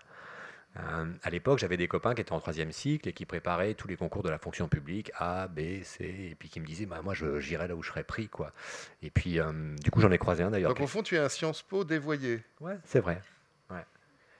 Euh, 0.79 1.07
à 1.23 1.31
l'époque, 1.31 1.59
j'avais 1.59 1.77
des 1.77 1.89
copains 1.89 2.15
qui 2.15 2.21
étaient 2.21 2.33
en 2.33 2.41
troisième 2.41 2.71
cycle 2.73 3.09
et 3.09 3.13
qui 3.13 3.25
préparaient 3.27 3.75
tous 3.75 3.89
les 3.89 3.97
concours 3.97 4.23
de 4.23 4.31
la 4.31 4.39
fonction 4.39 4.69
publique, 4.69 5.11
A, 5.17 5.49
B, 5.49 5.83
C, 5.83 6.05
et 6.31 6.35
puis 6.39 6.49
qui 6.49 6.61
me 6.61 6.67
disaient, 6.67 6.87
bah, 6.87 7.01
moi, 7.03 7.15
je- 7.15 7.41
j'irai 7.41 7.67
là 7.69 7.75
où 7.75 7.83
je 7.83 7.89
serai 7.91 8.05
pris. 8.05 8.29
quoi. 8.29 8.53
Et 9.03 9.11
puis, 9.11 9.41
euh, 9.41 9.53
du 9.83 9.91
coup, 9.91 10.01
j'en 10.01 10.11
ai 10.13 10.19
croisé 10.19 10.43
un 10.45 10.51
d'ailleurs. 10.51 10.71
Donc, 10.75 10.81
au 10.81 10.87
fond, 10.87 11.03
tu 11.03 11.17
es 11.17 11.19
un 11.19 11.29
Sciences 11.29 11.63
Po 11.63 11.85
dévoyé. 11.85 12.43
Ouais, 12.61 12.77
c'est 12.85 13.01
vrai. 13.01 13.21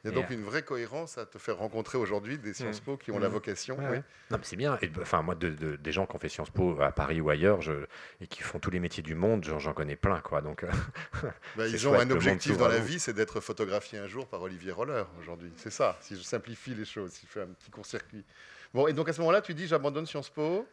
Il 0.05 0.11
y 0.11 0.13
a 0.13 0.15
donc 0.15 0.31
euh, 0.31 0.35
une 0.35 0.45
vraie 0.45 0.63
cohérence 0.63 1.19
à 1.19 1.27
te 1.27 1.39
faire 1.39 1.57
rencontrer 1.59 1.99
aujourd'hui 1.99 2.39
des 2.39 2.55
Sciences 2.55 2.81
Mm. 2.81 2.85
Po 2.85 2.97
qui 2.97 3.11
ont 3.11 3.19
Mm. 3.19 3.23
la 3.23 3.29
vocation. 3.29 3.77
Oui. 3.79 3.85
ouais. 3.87 4.03
Non, 4.31 4.39
mais 4.39 4.45
c'est 4.45 4.57
bien. 4.57 4.79
Et, 4.81 4.91
Enfin, 5.01 5.23
moi, 5.23 5.35
de- 5.35 5.51
de- 5.51 5.77
des 5.77 5.93
gens 5.93 6.07
qui 6.07 6.15
ont 6.15 6.19
fait 6.19 6.29
Sciences 6.29 6.51
Po 6.51 6.81
à 6.81 6.93
Paris 6.93 7.21
ou 7.21 7.31
ailleurs, 7.31 7.61
je, 7.63 7.73
et 8.21 8.27
qui 8.27 8.43
font 8.43 8.59
tous 8.59 8.71
les 8.71 8.79
métiers 8.81 9.03
du 9.03 9.15
monde, 9.15 9.45
j'en 9.45 9.73
connais 9.73 9.97
plein, 9.97 10.21
quoi. 10.21 10.41
Donc, 10.41 10.63
euh, 10.65 10.71
Bah, 11.57 11.67
ils 11.69 11.89
ont 11.89 11.95
un 11.99 12.11
objectif 12.11 12.57
dans 12.57 12.69
la 12.69 12.79
vie, 12.79 13.01
c'est 13.01 13.13
d'être 13.13 13.41
photographié 13.41 13.99
un 13.99 14.07
jour 14.07 14.27
par 14.29 14.43
Olivier 14.43 14.73
Roller 14.73 15.05
aujourd'hui. 15.21 15.53
C'est 15.57 15.71
ça, 15.71 15.97
si 16.01 16.17
je 16.17 16.23
simplifie 16.23 16.75
les 16.75 16.85
choses, 16.85 17.13
si 17.13 17.27
je 17.27 17.33
fais 17.33 17.43
un 17.43 17.47
petit 17.49 17.71
court-circuit. 17.71 18.25
Bon, 18.75 18.87
et 18.87 18.93
donc 18.93 19.09
à 19.09 19.13
ce 19.13 19.21
moment-là, 19.21 19.41
tu 19.41 19.55
dis 19.55 19.67
j'abandonne 19.67 20.07
Sciences 20.07 20.31
Po. 20.31 20.67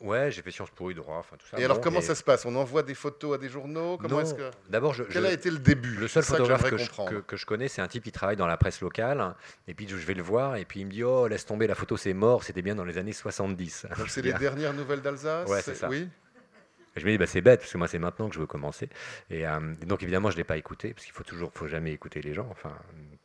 Ouais, 0.00 0.30
j'ai 0.30 0.42
fait 0.42 0.52
Sciences 0.52 0.70
Po 0.70 0.92
et 0.92 0.94
droit, 0.94 1.16
enfin 1.16 1.36
tout 1.36 1.46
ça. 1.48 1.58
Et 1.58 1.64
alors, 1.64 1.80
comment 1.80 1.98
et- 1.98 2.02
ça 2.02 2.14
se 2.14 2.22
passe? 2.22 2.44
On 2.46 2.54
envoie 2.54 2.84
des 2.84 2.94
photos 2.94 3.34
à 3.34 3.38
des 3.38 3.48
journaux? 3.48 3.98
Comment 3.98 4.20
est-ce 4.20 4.34
que 4.34 4.48
D'abord, 4.68 4.94
je, 4.94 5.02
Quel 5.02 5.22
je- 5.24 5.28
a 5.28 5.32
été 5.32 5.50
le 5.50 5.58
début? 5.58 5.96
le 5.96 6.06
seul 6.06 6.22
que 6.22 6.28
photographe 6.28 6.70
que 6.70 6.76
je, 6.76 6.86
comprendre. 6.86 7.10
que- 7.10 7.16
que 7.26 7.36
je 7.36 7.44
connais, 7.44 7.66
c'est 7.66 7.82
un 7.82 7.88
type 7.88 8.04
qui 8.04 8.12
travaille 8.12 8.36
dans 8.36 8.46
la 8.46 8.56
presse 8.56 8.80
locale. 8.80 9.34
Et 9.66 9.74
puis 9.74 9.88
je 9.88 9.96
vais 9.96 10.14
le 10.14 10.22
voir, 10.22 10.54
et 10.56 10.64
puis 10.64 10.80
il 10.80 10.86
me 10.86 10.90
dit 10.92 11.02
Oh, 11.02 11.26
laisse 11.26 11.44
tomber, 11.46 11.66
la 11.66 11.74
photo 11.74 11.96
c'est 11.96 12.14
mort, 12.14 12.44
c'était 12.44 12.62
bien 12.62 12.76
dans 12.76 12.84
les 12.84 12.96
années 12.96 13.12
70. 13.12 13.86
Donc, 13.98 14.08
c'est 14.08 14.22
les 14.22 14.32
dernières 14.34 14.72
nouvelles 14.72 15.00
d'Alsace? 15.02 15.48
Ouais, 15.48 15.62
c'est 15.62 15.74
ça. 15.74 15.88
Oui? 15.88 16.08
Je 16.96 17.04
me 17.04 17.10
dis, 17.12 17.18
bah, 17.18 17.26
c'est 17.26 17.40
bête, 17.42 17.60
parce 17.60 17.72
que 17.72 17.78
moi, 17.78 17.86
c'est 17.86 18.00
maintenant 18.00 18.28
que 18.28 18.34
je 18.34 18.40
veux 18.40 18.46
commencer. 18.46 18.88
Et, 19.30 19.46
euh, 19.46 19.60
donc, 19.86 20.02
évidemment, 20.02 20.30
je 20.30 20.34
ne 20.34 20.38
l'ai 20.38 20.44
pas 20.44 20.56
écouté, 20.56 20.94
parce 20.94 21.04
qu'il 21.04 21.14
faut 21.14 21.22
toujours, 21.22 21.52
faut 21.54 21.68
jamais 21.68 21.92
écouter 21.92 22.20
les 22.22 22.34
gens. 22.34 22.48
Enfin, 22.50 22.72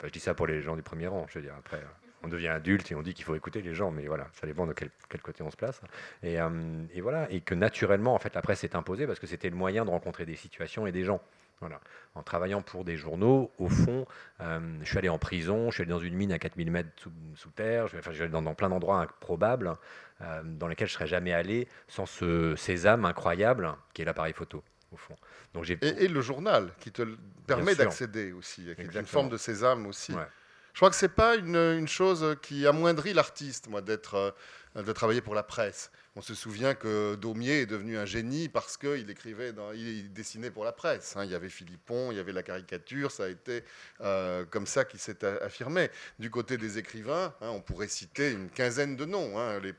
je 0.04 0.10
dis 0.10 0.20
ça 0.20 0.32
pour 0.32 0.46
les 0.46 0.62
gens 0.62 0.76
du 0.76 0.82
premier 0.82 1.08
rang. 1.08 1.26
Je 1.28 1.38
veux 1.40 1.44
dire, 1.44 1.54
après, 1.58 1.78
euh, 1.78 2.03
on 2.24 2.28
devient 2.28 2.48
adulte 2.48 2.90
et 2.90 2.94
on 2.94 3.02
dit 3.02 3.14
qu'il 3.14 3.24
faut 3.24 3.34
écouter 3.34 3.62
les 3.62 3.74
gens, 3.74 3.90
mais 3.90 4.06
voilà, 4.06 4.28
ça 4.32 4.46
dépend 4.46 4.66
de 4.66 4.72
quel, 4.72 4.90
quel 5.08 5.20
côté 5.20 5.42
on 5.42 5.50
se 5.50 5.56
place. 5.56 5.80
Et, 6.22 6.40
euh, 6.40 6.48
et 6.92 7.00
voilà, 7.00 7.30
et 7.30 7.40
que 7.40 7.54
naturellement, 7.54 8.14
en 8.14 8.18
fait, 8.18 8.34
la 8.34 8.42
presse 8.42 8.60
s'est 8.60 8.76
imposée 8.76 9.06
parce 9.06 9.18
que 9.18 9.26
c'était 9.26 9.50
le 9.50 9.56
moyen 9.56 9.84
de 9.84 9.90
rencontrer 9.90 10.24
des 10.24 10.36
situations 10.36 10.86
et 10.86 10.92
des 10.92 11.04
gens. 11.04 11.20
Voilà. 11.60 11.80
En 12.14 12.22
travaillant 12.22 12.62
pour 12.62 12.84
des 12.84 12.96
journaux, 12.96 13.50
au 13.58 13.68
fond, 13.68 14.06
euh, 14.40 14.60
je 14.82 14.88
suis 14.88 14.98
allé 14.98 15.08
en 15.08 15.18
prison, 15.18 15.70
je 15.70 15.74
suis 15.74 15.82
allé 15.82 15.90
dans 15.90 16.00
une 16.00 16.14
mine 16.14 16.32
à 16.32 16.38
4000 16.38 16.70
mètres 16.70 16.90
sous, 16.96 17.12
sous 17.36 17.50
terre, 17.50 17.86
je, 17.86 17.96
enfin, 17.96 18.10
je 18.10 18.16
suis 18.16 18.22
allé 18.24 18.32
dans, 18.32 18.42
dans 18.42 18.54
plein 18.54 18.68
d'endroits 18.68 19.00
improbables 19.00 19.72
euh, 20.20 20.42
dans 20.44 20.66
lesquels 20.66 20.88
je 20.88 20.94
serais 20.94 21.06
jamais 21.06 21.32
allé 21.32 21.68
sans 21.88 22.06
ce 22.06 22.56
sésame 22.56 23.04
incroyable 23.04 23.72
qui 23.92 24.02
est 24.02 24.04
l'appareil 24.04 24.32
photo, 24.32 24.62
au 24.92 24.96
fond. 24.96 25.16
Donc 25.54 25.70
Et, 25.70 25.78
et 25.80 26.08
le 26.08 26.20
journal 26.20 26.70
qui 26.80 26.90
te 26.90 27.02
permet 27.46 27.74
d'accéder 27.74 28.32
aussi, 28.32 28.64
qui 28.74 28.82
est 28.82 28.94
une 28.94 29.06
forme 29.06 29.28
de 29.28 29.36
sésame 29.36 29.86
aussi. 29.86 30.12
Ouais. 30.12 30.26
Je 30.74 30.80
crois 30.80 30.90
que 30.90 30.96
c'est 30.96 31.08
pas 31.08 31.36
une, 31.36 31.86
chose 31.86 32.36
qui 32.42 32.66
amoindrit 32.66 33.12
l'artiste, 33.12 33.68
moi, 33.68 33.80
d'être, 33.80 34.34
euh, 34.76 34.82
de 34.82 34.92
travailler 34.92 35.20
pour 35.20 35.36
la 35.36 35.44
presse. 35.44 35.92
On 36.16 36.20
se 36.20 36.34
souvient 36.34 36.74
que 36.74 37.14
Daumier 37.14 37.60
est 37.60 37.66
devenu 37.66 37.96
un 37.96 38.04
génie 38.04 38.48
parce 38.48 38.76
qu'il 38.76 39.08
écrivait, 39.08 39.52
il 39.76 40.12
dessinait 40.12 40.50
pour 40.50 40.64
la 40.64 40.72
presse. 40.72 41.16
hein. 41.16 41.24
Il 41.24 41.30
y 41.30 41.34
avait 41.36 41.48
Philippon, 41.48 42.10
il 42.10 42.16
y 42.16 42.20
avait 42.20 42.32
la 42.32 42.42
caricature, 42.42 43.12
ça 43.12 43.24
a 43.24 43.28
été 43.28 43.62
euh, 44.00 44.44
comme 44.50 44.66
ça 44.66 44.84
qu'il 44.84 44.98
s'est 44.98 45.24
affirmé. 45.24 45.90
Du 46.18 46.28
côté 46.28 46.56
des 46.56 46.76
écrivains, 46.76 47.32
hein, 47.40 47.50
on 47.50 47.60
pourrait 47.60 47.86
citer 47.88 48.32
une 48.32 48.50
quinzaine 48.50 48.96
de 48.96 49.04
noms. 49.04 49.38
hein. 49.38 49.60
Les 49.60 49.74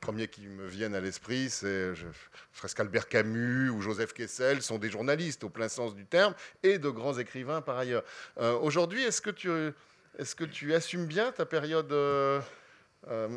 premiers 0.00 0.26
qui 0.26 0.48
me 0.48 0.66
viennent 0.66 0.96
à 0.96 1.00
l'esprit, 1.00 1.50
c'est 1.50 1.92
presque 2.56 2.80
Albert 2.80 3.08
Camus 3.08 3.70
ou 3.70 3.80
Joseph 3.80 4.12
Kessel, 4.12 4.60
sont 4.60 4.78
des 4.78 4.90
journalistes 4.90 5.44
au 5.44 5.50
plein 5.50 5.68
sens 5.68 5.94
du 5.94 6.04
terme 6.04 6.34
et 6.64 6.78
de 6.78 6.88
grands 6.88 7.16
écrivains 7.16 7.60
par 7.60 7.78
ailleurs. 7.78 8.02
Euh, 8.38 8.54
Aujourd'hui, 8.58 9.04
est-ce 9.04 9.20
que 9.22 9.30
tu 9.30 9.48
est-ce 10.18 10.34
que 10.34 10.44
tu 10.44 10.74
assumes 10.74 11.06
bien 11.06 11.32
ta 11.32 11.46
période 11.46 11.90
euh, 11.92 12.40
euh, 13.08 13.28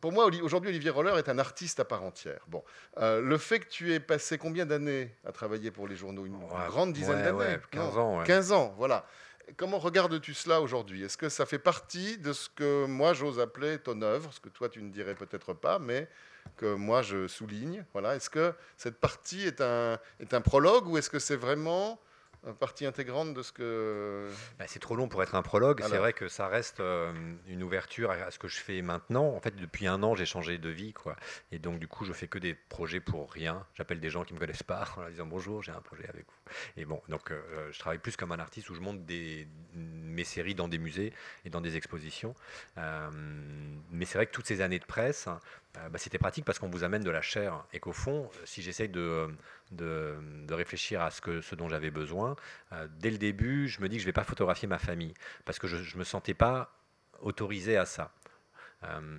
Pour 0.00 0.12
moi, 0.12 0.26
aujourd'hui, 0.42 0.70
Olivier 0.70 0.90
Roller 0.90 1.16
est 1.18 1.28
un 1.28 1.38
artiste 1.38 1.80
à 1.80 1.84
part 1.84 2.02
entière. 2.02 2.40
Bon, 2.48 2.62
Euh, 2.98 3.20
le 3.20 3.38
fait 3.38 3.60
que 3.60 3.68
tu 3.68 3.92
aies 3.92 4.00
passé 4.00 4.38
combien 4.38 4.66
d'années 4.66 5.14
à 5.26 5.32
travailler 5.32 5.70
pour 5.70 5.88
les 5.88 5.96
journaux? 5.96 6.26
Une 6.26 6.36
Ouais, 6.36 6.66
grande 6.68 6.92
dizaine 6.92 7.16
ouais, 7.18 7.22
d'années? 7.24 7.38
ouais, 7.56 7.60
15 7.70 7.94
Non, 7.96 8.00
ans, 8.00 8.18
ouais. 8.18 8.24
15 8.26 8.52
ans, 8.52 8.74
voilà. 8.78 9.04
Comment 9.56 9.78
regardes-tu 9.80 10.32
cela 10.32 10.60
aujourd'hui? 10.60 11.02
Est-ce 11.02 11.16
que 11.16 11.28
ça 11.28 11.44
fait 11.44 11.58
partie 11.58 12.18
de 12.18 12.32
ce 12.32 12.48
que 12.48 12.86
moi 12.86 13.14
j'ose 13.14 13.40
appeler 13.40 13.78
ton 13.78 14.00
œuvre, 14.00 14.32
ce 14.32 14.38
que 14.38 14.48
toi 14.48 14.68
tu 14.68 14.80
ne 14.80 14.90
dirais 14.90 15.16
peut-être 15.16 15.54
pas, 15.54 15.80
mais 15.80 16.08
que 16.56 16.74
moi 16.74 17.02
je 17.02 17.26
souligne 17.26 17.84
Voilà. 17.92 18.14
Est-ce 18.14 18.30
que 18.30 18.54
cette 18.76 19.00
partie 19.00 19.44
est 19.44 19.60
un, 19.60 19.98
est 20.20 20.34
un 20.34 20.40
prologue 20.40 20.86
ou 20.86 20.98
est-ce 20.98 21.10
que 21.10 21.18
c'est 21.18 21.34
vraiment 21.34 22.00
partie 22.58 22.86
intégrante 22.86 23.34
de 23.34 23.42
ce 23.42 23.52
que 23.52 24.28
Bah, 24.58 24.64
c'est 24.66 24.78
trop 24.78 24.96
long 24.96 25.08
pour 25.08 25.22
être 25.22 25.34
un 25.34 25.42
prologue. 25.42 25.82
C'est 25.86 25.98
vrai 25.98 26.12
que 26.12 26.28
ça 26.28 26.48
reste 26.48 26.80
euh, 26.80 27.12
une 27.46 27.62
ouverture 27.62 28.10
à, 28.10 28.30
ce 28.30 28.38
que 28.38 28.48
je 28.48 28.58
fais 28.58 28.82
maintenant. 28.82 29.28
En 29.34 29.40
fait, 29.40 29.54
depuis 29.56 29.86
un 29.86 30.02
an, 30.02 30.14
j'ai 30.14 30.26
changé 30.26 30.58
de 30.58 30.68
vie, 30.68 30.92
quoi. 30.92 31.16
Et 31.52 31.58
donc, 31.58 31.78
du 31.78 31.88
coup, 31.88 32.04
je 32.04 32.12
fais 32.12 32.28
que 32.28 32.38
des 32.38 32.54
projets 32.54 33.00
pour 33.00 33.30
rien. 33.32 33.66
J'appelle 33.74 34.00
des 34.00 34.10
gens 34.10 34.24
qui 34.24 34.34
me 34.34 34.38
connaissent 34.38 34.62
pas 34.62 34.88
en 34.96 35.00
leur 35.00 35.10
disant 35.10 35.26
bonjour, 35.26 35.62
j'ai 35.62 35.72
un 35.72 35.80
projet 35.80 36.08
avec 36.08 36.24
vous. 36.26 36.52
Et 36.76 36.84
bon, 36.84 37.00
donc, 37.08 37.30
euh, 37.30 37.70
je 37.72 37.78
travaille 37.78 37.98
plus 37.98 38.16
comme 38.16 38.32
un 38.32 38.38
artiste 38.38 38.70
où 38.70 38.74
je 38.74 38.80
monte 38.80 39.04
des, 39.04 39.46
mes 39.74 40.24
séries 40.24 40.54
dans 40.54 40.68
des 40.68 40.78
musées 40.78 41.12
et 41.44 41.50
dans 41.50 41.60
des 41.60 41.76
expositions. 41.76 42.34
Euh, 42.78 43.10
mais 43.90 44.04
c'est 44.04 44.18
vrai 44.18 44.26
que 44.26 44.32
toutes 44.32 44.46
ces 44.46 44.60
années 44.60 44.78
de 44.78 44.84
presse, 44.84 45.26
euh, 45.28 45.34
bah, 45.74 45.98
c'était 45.98 46.18
pratique 46.18 46.44
parce 46.44 46.58
qu'on 46.58 46.68
vous 46.68 46.84
amène 46.84 47.02
de 47.02 47.10
la 47.10 47.22
chair 47.22 47.64
et 47.72 47.78
qu'au 47.78 47.92
fond, 47.92 48.28
si 48.44 48.60
j'essaye 48.60 48.88
de, 48.88 49.28
de, 49.70 50.16
de 50.46 50.54
réfléchir 50.54 51.00
à 51.00 51.10
ce, 51.10 51.20
que, 51.20 51.40
ce 51.40 51.54
dont 51.54 51.68
j'avais 51.68 51.90
besoin, 51.90 52.36
euh, 52.72 52.88
dès 52.98 53.10
le 53.10 53.18
début, 53.18 53.68
je 53.68 53.80
me 53.80 53.88
dis 53.88 53.96
que 53.96 54.02
je 54.02 54.06
ne 54.06 54.08
vais 54.08 54.12
pas 54.12 54.24
photographier 54.24 54.66
ma 54.66 54.78
famille 54.78 55.14
parce 55.44 55.58
que 55.58 55.68
je 55.68 55.76
ne 55.76 55.98
me 55.98 56.04
sentais 56.04 56.34
pas 56.34 56.74
autorisé 57.20 57.76
à 57.76 57.86
ça. 57.86 58.12
Euh, 58.84 59.18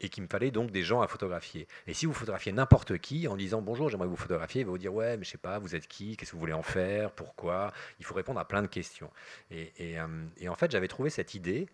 et 0.00 0.08
qu'il 0.08 0.22
me 0.22 0.28
fallait 0.28 0.50
donc 0.50 0.70
des 0.70 0.82
gens 0.82 1.00
à 1.00 1.08
photographier. 1.08 1.66
Et 1.86 1.94
si 1.94 2.04
vous 2.04 2.12
photographiez 2.12 2.52
n'importe 2.52 2.98
qui 2.98 3.26
en 3.26 3.36
disant 3.36 3.62
bonjour, 3.62 3.88
j'aimerais 3.88 4.08
vous 4.08 4.16
photographier, 4.16 4.62
il 4.62 4.64
va 4.64 4.70
vous 4.70 4.78
dire 4.78 4.92
ouais, 4.92 5.16
mais 5.16 5.24
je 5.24 5.30
sais 5.30 5.38
pas, 5.38 5.58
vous 5.58 5.74
êtes 5.74 5.86
qui, 5.86 6.16
qu'est-ce 6.16 6.32
que 6.32 6.36
vous 6.36 6.40
voulez 6.40 6.52
en 6.52 6.62
faire, 6.62 7.10
pourquoi 7.12 7.72
Il 8.00 8.04
faut 8.04 8.14
répondre 8.14 8.38
à 8.38 8.46
plein 8.46 8.60
de 8.60 8.66
questions. 8.66 9.10
Et, 9.50 9.72
euh, 9.98 10.06
et 10.36 10.48
en 10.48 10.54
fait, 10.56 10.70
j'avais 10.70 10.88
trouvé 10.88 11.10
cette 11.10 11.34
idée. 11.34 11.68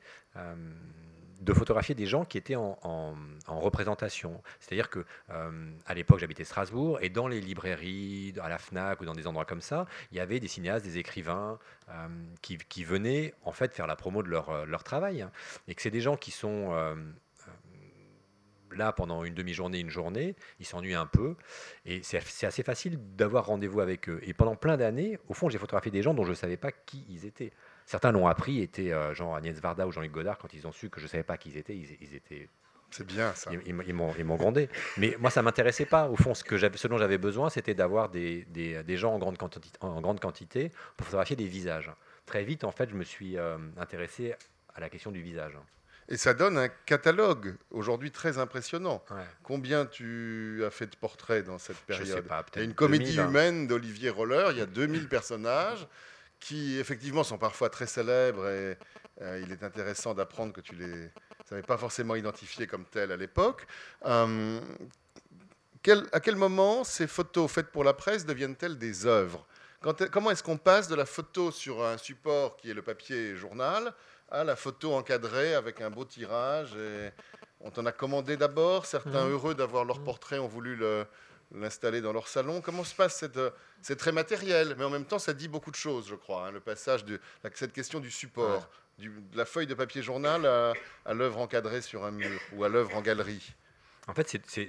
De 1.41 1.53
photographier 1.53 1.95
des 1.95 2.07
gens 2.07 2.25
qui 2.25 2.39
étaient 2.39 2.57
en, 2.57 2.79
en- 2.83 3.15
en 3.47 3.61
représentation. 3.61 4.43
C'est-à-dire 4.61 4.91
que 4.91 5.05
euh, 5.31 5.71
à 5.87 5.95
l'époque, 5.95 6.19
j'habitais 6.21 6.45
Strasbourg 6.45 6.99
et 7.01 7.09
dans 7.09 7.29
les 7.29 7.41
librairies, 7.41 8.35
à 8.43 8.49
la 8.49 8.59
Fnac 8.59 9.01
ou 9.01 9.05
dans 9.05 9.15
des 9.15 9.27
endroits 9.27 9.45
comme 9.47 9.61
ça, 9.63 9.87
il 10.13 10.19
y 10.19 10.21
avait 10.21 10.41
des 10.41 10.49
cinéastes, 10.49 10.85
des 10.85 10.99
écrivains 10.99 11.59
euh, 11.89 12.09
qui, 12.43 12.59
qui 12.59 12.85
venaient 12.85 13.35
en 13.45 13.53
fait 13.53 13.73
faire 13.73 13.87
la 13.87 13.97
promo 13.97 14.23
de 14.23 14.29
leur, 14.29 14.51
euh, 14.51 14.65
leur 14.67 14.85
travail. 14.85 15.27
Et 15.67 15.75
que 15.75 15.83
c'est 15.83 15.91
des 15.91 16.01
gens 16.03 16.17
qui 16.17 16.31
sont 16.31 16.71
là 18.77 18.93
pendant 18.93 19.25
une 19.25 19.35
demi-journée, 19.35 19.79
une 19.81 19.91
journée, 19.91 20.35
ils 20.59 20.67
s'ennuient 20.67 20.95
un 20.95 21.07
peu. 21.07 21.37
Et 21.87 22.01
c'est 22.03 22.47
assez 22.47 22.63
facile 22.63 22.99
d'avoir 23.17 23.47
rendez-vous 23.47 23.81
avec 23.81 24.09
eux. 24.09 24.21
Et 24.23 24.35
pendant 24.35 24.57
plein 24.57 24.77
d'années, 24.77 25.19
au 25.29 25.35
fond, 25.35 25.49
j'ai 25.49 25.59
photographié 25.59 25.91
des 25.91 26.03
gens 26.03 26.15
dont 26.15 26.25
je 26.25 26.31
ne 26.31 26.35
savais 26.35 26.57
pas 26.57 26.73
qui 26.73 27.05
ils 27.09 27.27
étaient. 27.27 27.53
Certains 27.87 28.13
l'ont 28.13 28.27
appris, 28.29 28.61
étaient 28.61 28.93
euh, 28.93 29.15
genre 29.15 29.35
Agnès 29.35 29.59
Varda 29.61 29.87
ou 29.87 29.93
Jean-Luc 29.93 30.13
Godard, 30.13 30.39
quand 30.39 30.53
ils 30.55 30.67
ont 30.67 30.73
su 30.73 30.91
que 30.91 31.01
je 31.01 31.07
ne 31.07 31.11
savais 31.11 31.25
pas 31.25 31.37
qui 31.37 31.51
ils 31.51 31.57
étaient, 31.57 31.77
ils, 31.77 31.97
ils 32.01 32.15
étaient 32.15 32.49
c'est 32.93 33.07
bien 33.07 33.33
ça 33.35 33.53
ils, 33.53 33.61
ils- 34.19 34.25
m'ont 34.25 34.37
grondé. 34.37 34.69
Mais 34.99 35.17
moi, 35.21 35.31
ça 35.31 35.43
m'intéressait 35.43 35.87
pas. 35.87 36.09
Au 36.09 36.17
fond, 36.17 36.35
ce, 36.35 36.43
que 36.43 36.59
ce 36.59 36.89
dont 36.89 36.99
j'avais 36.99 37.19
besoin, 37.19 37.49
c'était 37.49 37.75
d'avoir 37.75 38.09
des, 38.09 38.45
des- 38.47 38.83
des 38.83 38.97
gens 38.97 39.15
en 39.15 39.19
grande, 39.21 39.39
quantité, 39.39 39.71
en 39.81 40.01
grande 40.01 40.19
quantité 40.21 40.71
pour 40.97 41.07
photographier 41.07 41.37
des 41.37 41.47
visages. 41.47 41.91
Très 42.27 42.43
vite, 42.45 42.65
en 42.65 42.73
fait, 42.73 42.91
je 42.91 42.97
me 42.97 43.05
suis 43.05 43.39
euh, 43.39 43.59
intéressé 43.77 44.35
à 44.75 44.81
la 44.81 44.89
question 44.89 45.11
du 45.13 45.23
visage. 45.23 45.57
Et 46.13 46.17
ça 46.17 46.35
donne 46.35 46.59
un 46.59 46.69
catalogue 46.69 47.55
aujourd'hui 47.71 48.11
très 48.11 48.39
impressionnant. 48.39 49.03
Ouais. 49.11 49.23
Combien 49.45 49.87
tu 49.87 50.63
as 50.67 50.71
fait 50.71 50.87
de 50.87 50.97
portraits 50.97 51.45
dans 51.47 51.59
cette 51.59 51.77
Je 51.89 51.95
sais 51.95 51.99
période 52.01 52.27
pas, 52.27 52.45
Il 52.55 52.59
y 52.59 52.63
a 52.63 52.65
une 52.65 52.75
comédie 52.75 53.05
2000, 53.17 53.21
hein. 53.21 53.29
humaine 53.29 53.67
d'Olivier 53.69 54.11
Roller, 54.11 54.51
il 54.51 54.59
y 54.59 54.61
a 54.61 54.67
2000 54.67 55.09
personnages 55.09 55.87
qui 56.41 56.79
effectivement 56.79 57.23
sont 57.23 57.39
parfois 57.39 57.71
très 57.71 57.87
célèbres 57.87 58.49
et 58.49 58.77
euh, 59.23 59.41
il 59.45 59.53
est 59.53 59.63
intéressant 59.63 60.15
d'apprendre 60.15 60.53
que 60.53 60.61
tu 60.61 60.75
les 60.75 61.11
savais 61.49 61.63
pas 61.63 61.77
forcément 61.77 62.17
identifiés 62.17 62.67
comme 62.67 62.85
tels 62.87 63.13
à 63.13 63.17
l'époque. 63.17 63.67
Euh, 64.07 64.59
quel- 65.83 66.07
à 66.13 66.21
quel 66.21 66.37
moment 66.37 66.83
ces 66.85 67.07
photos 67.07 67.51
faites 67.51 67.69
pour 67.69 67.85
la 67.85 67.93
presse 67.93 68.27
deviennent-elles 68.27 68.79
des 68.79 69.07
œuvres? 69.07 69.47
Quand- 69.83 70.11
Comment 70.11 70.31
est-ce 70.31 70.43
qu'on 70.43 70.59
passe 70.59 70.89
de 70.89 70.95
la 70.95 71.07
photo 71.07 71.51
sur 71.51 71.85
un 71.85 71.97
support 71.99 72.57
qui 72.57 72.71
est 72.71 72.75
le 72.75 72.83
papier 72.83 73.37
journal 73.37 73.95
à 74.31 74.45
la 74.45 74.57
photo 74.57 74.93
encadrée 74.95 75.55
avec 75.55 75.81
un 75.81 75.91
beau 75.91 76.05
tirage 76.05 76.75
et 76.77 77.11
On 77.63 77.71
t'en 77.71 77.85
a 77.85 77.93
commandé 77.93 78.39
d'abord, 78.39 78.87
certains 78.87 79.27
Mhm. 79.27 79.33
heureux 79.33 79.55
d'avoir 79.55 79.85
leur 79.85 79.99
Mhm. 79.99 80.05
portrait 80.05 80.39
ont 80.39 80.47
voulu 80.49 80.77
le- 80.77 81.05
l'installer 81.55 82.01
dans 82.01 82.13
leur 82.15 82.27
salon. 82.27 82.63
Comment 82.63 82.85
se 82.85 82.95
passe 82.95 83.17
cette... 83.17 83.37
euh, 83.37 83.51
C'est 83.83 83.97
très 83.97 84.13
matériel, 84.13 84.75
mais 84.79 84.85
en 84.85 84.89
même 84.89 85.05
temps, 85.05 85.19
ça 85.19 85.35
dit 85.35 85.47
beaucoup 85.47 85.71
de 85.71 85.77
choses, 85.77 86.09
je 86.09 86.15
crois. 86.15 86.47
hein, 86.47 86.53
le 86.53 86.61
passage 86.61 87.05
de 87.05 87.21
cette 87.55 87.75
question 87.75 88.01
du 88.01 88.11
support, 88.11 88.67
du- 88.99 89.11
de 89.11 89.37
la 89.37 89.45
feuille 89.45 89.67
de 89.67 89.75
papier 89.75 90.03
journal 90.03 90.47
à, 90.47 90.73
à 91.05 91.13
l'œuvre 91.13 91.39
encadrée 91.39 91.83
sur 91.83 92.03
un 92.05 92.13
mur 92.13 92.41
ou 92.55 92.65
à 92.65 92.71
l'œuvre 92.71 92.97
en 92.97 93.03
galerie. 93.03 93.53
En 94.09 94.15
fait, 94.15 94.29
c'est- 94.47 94.69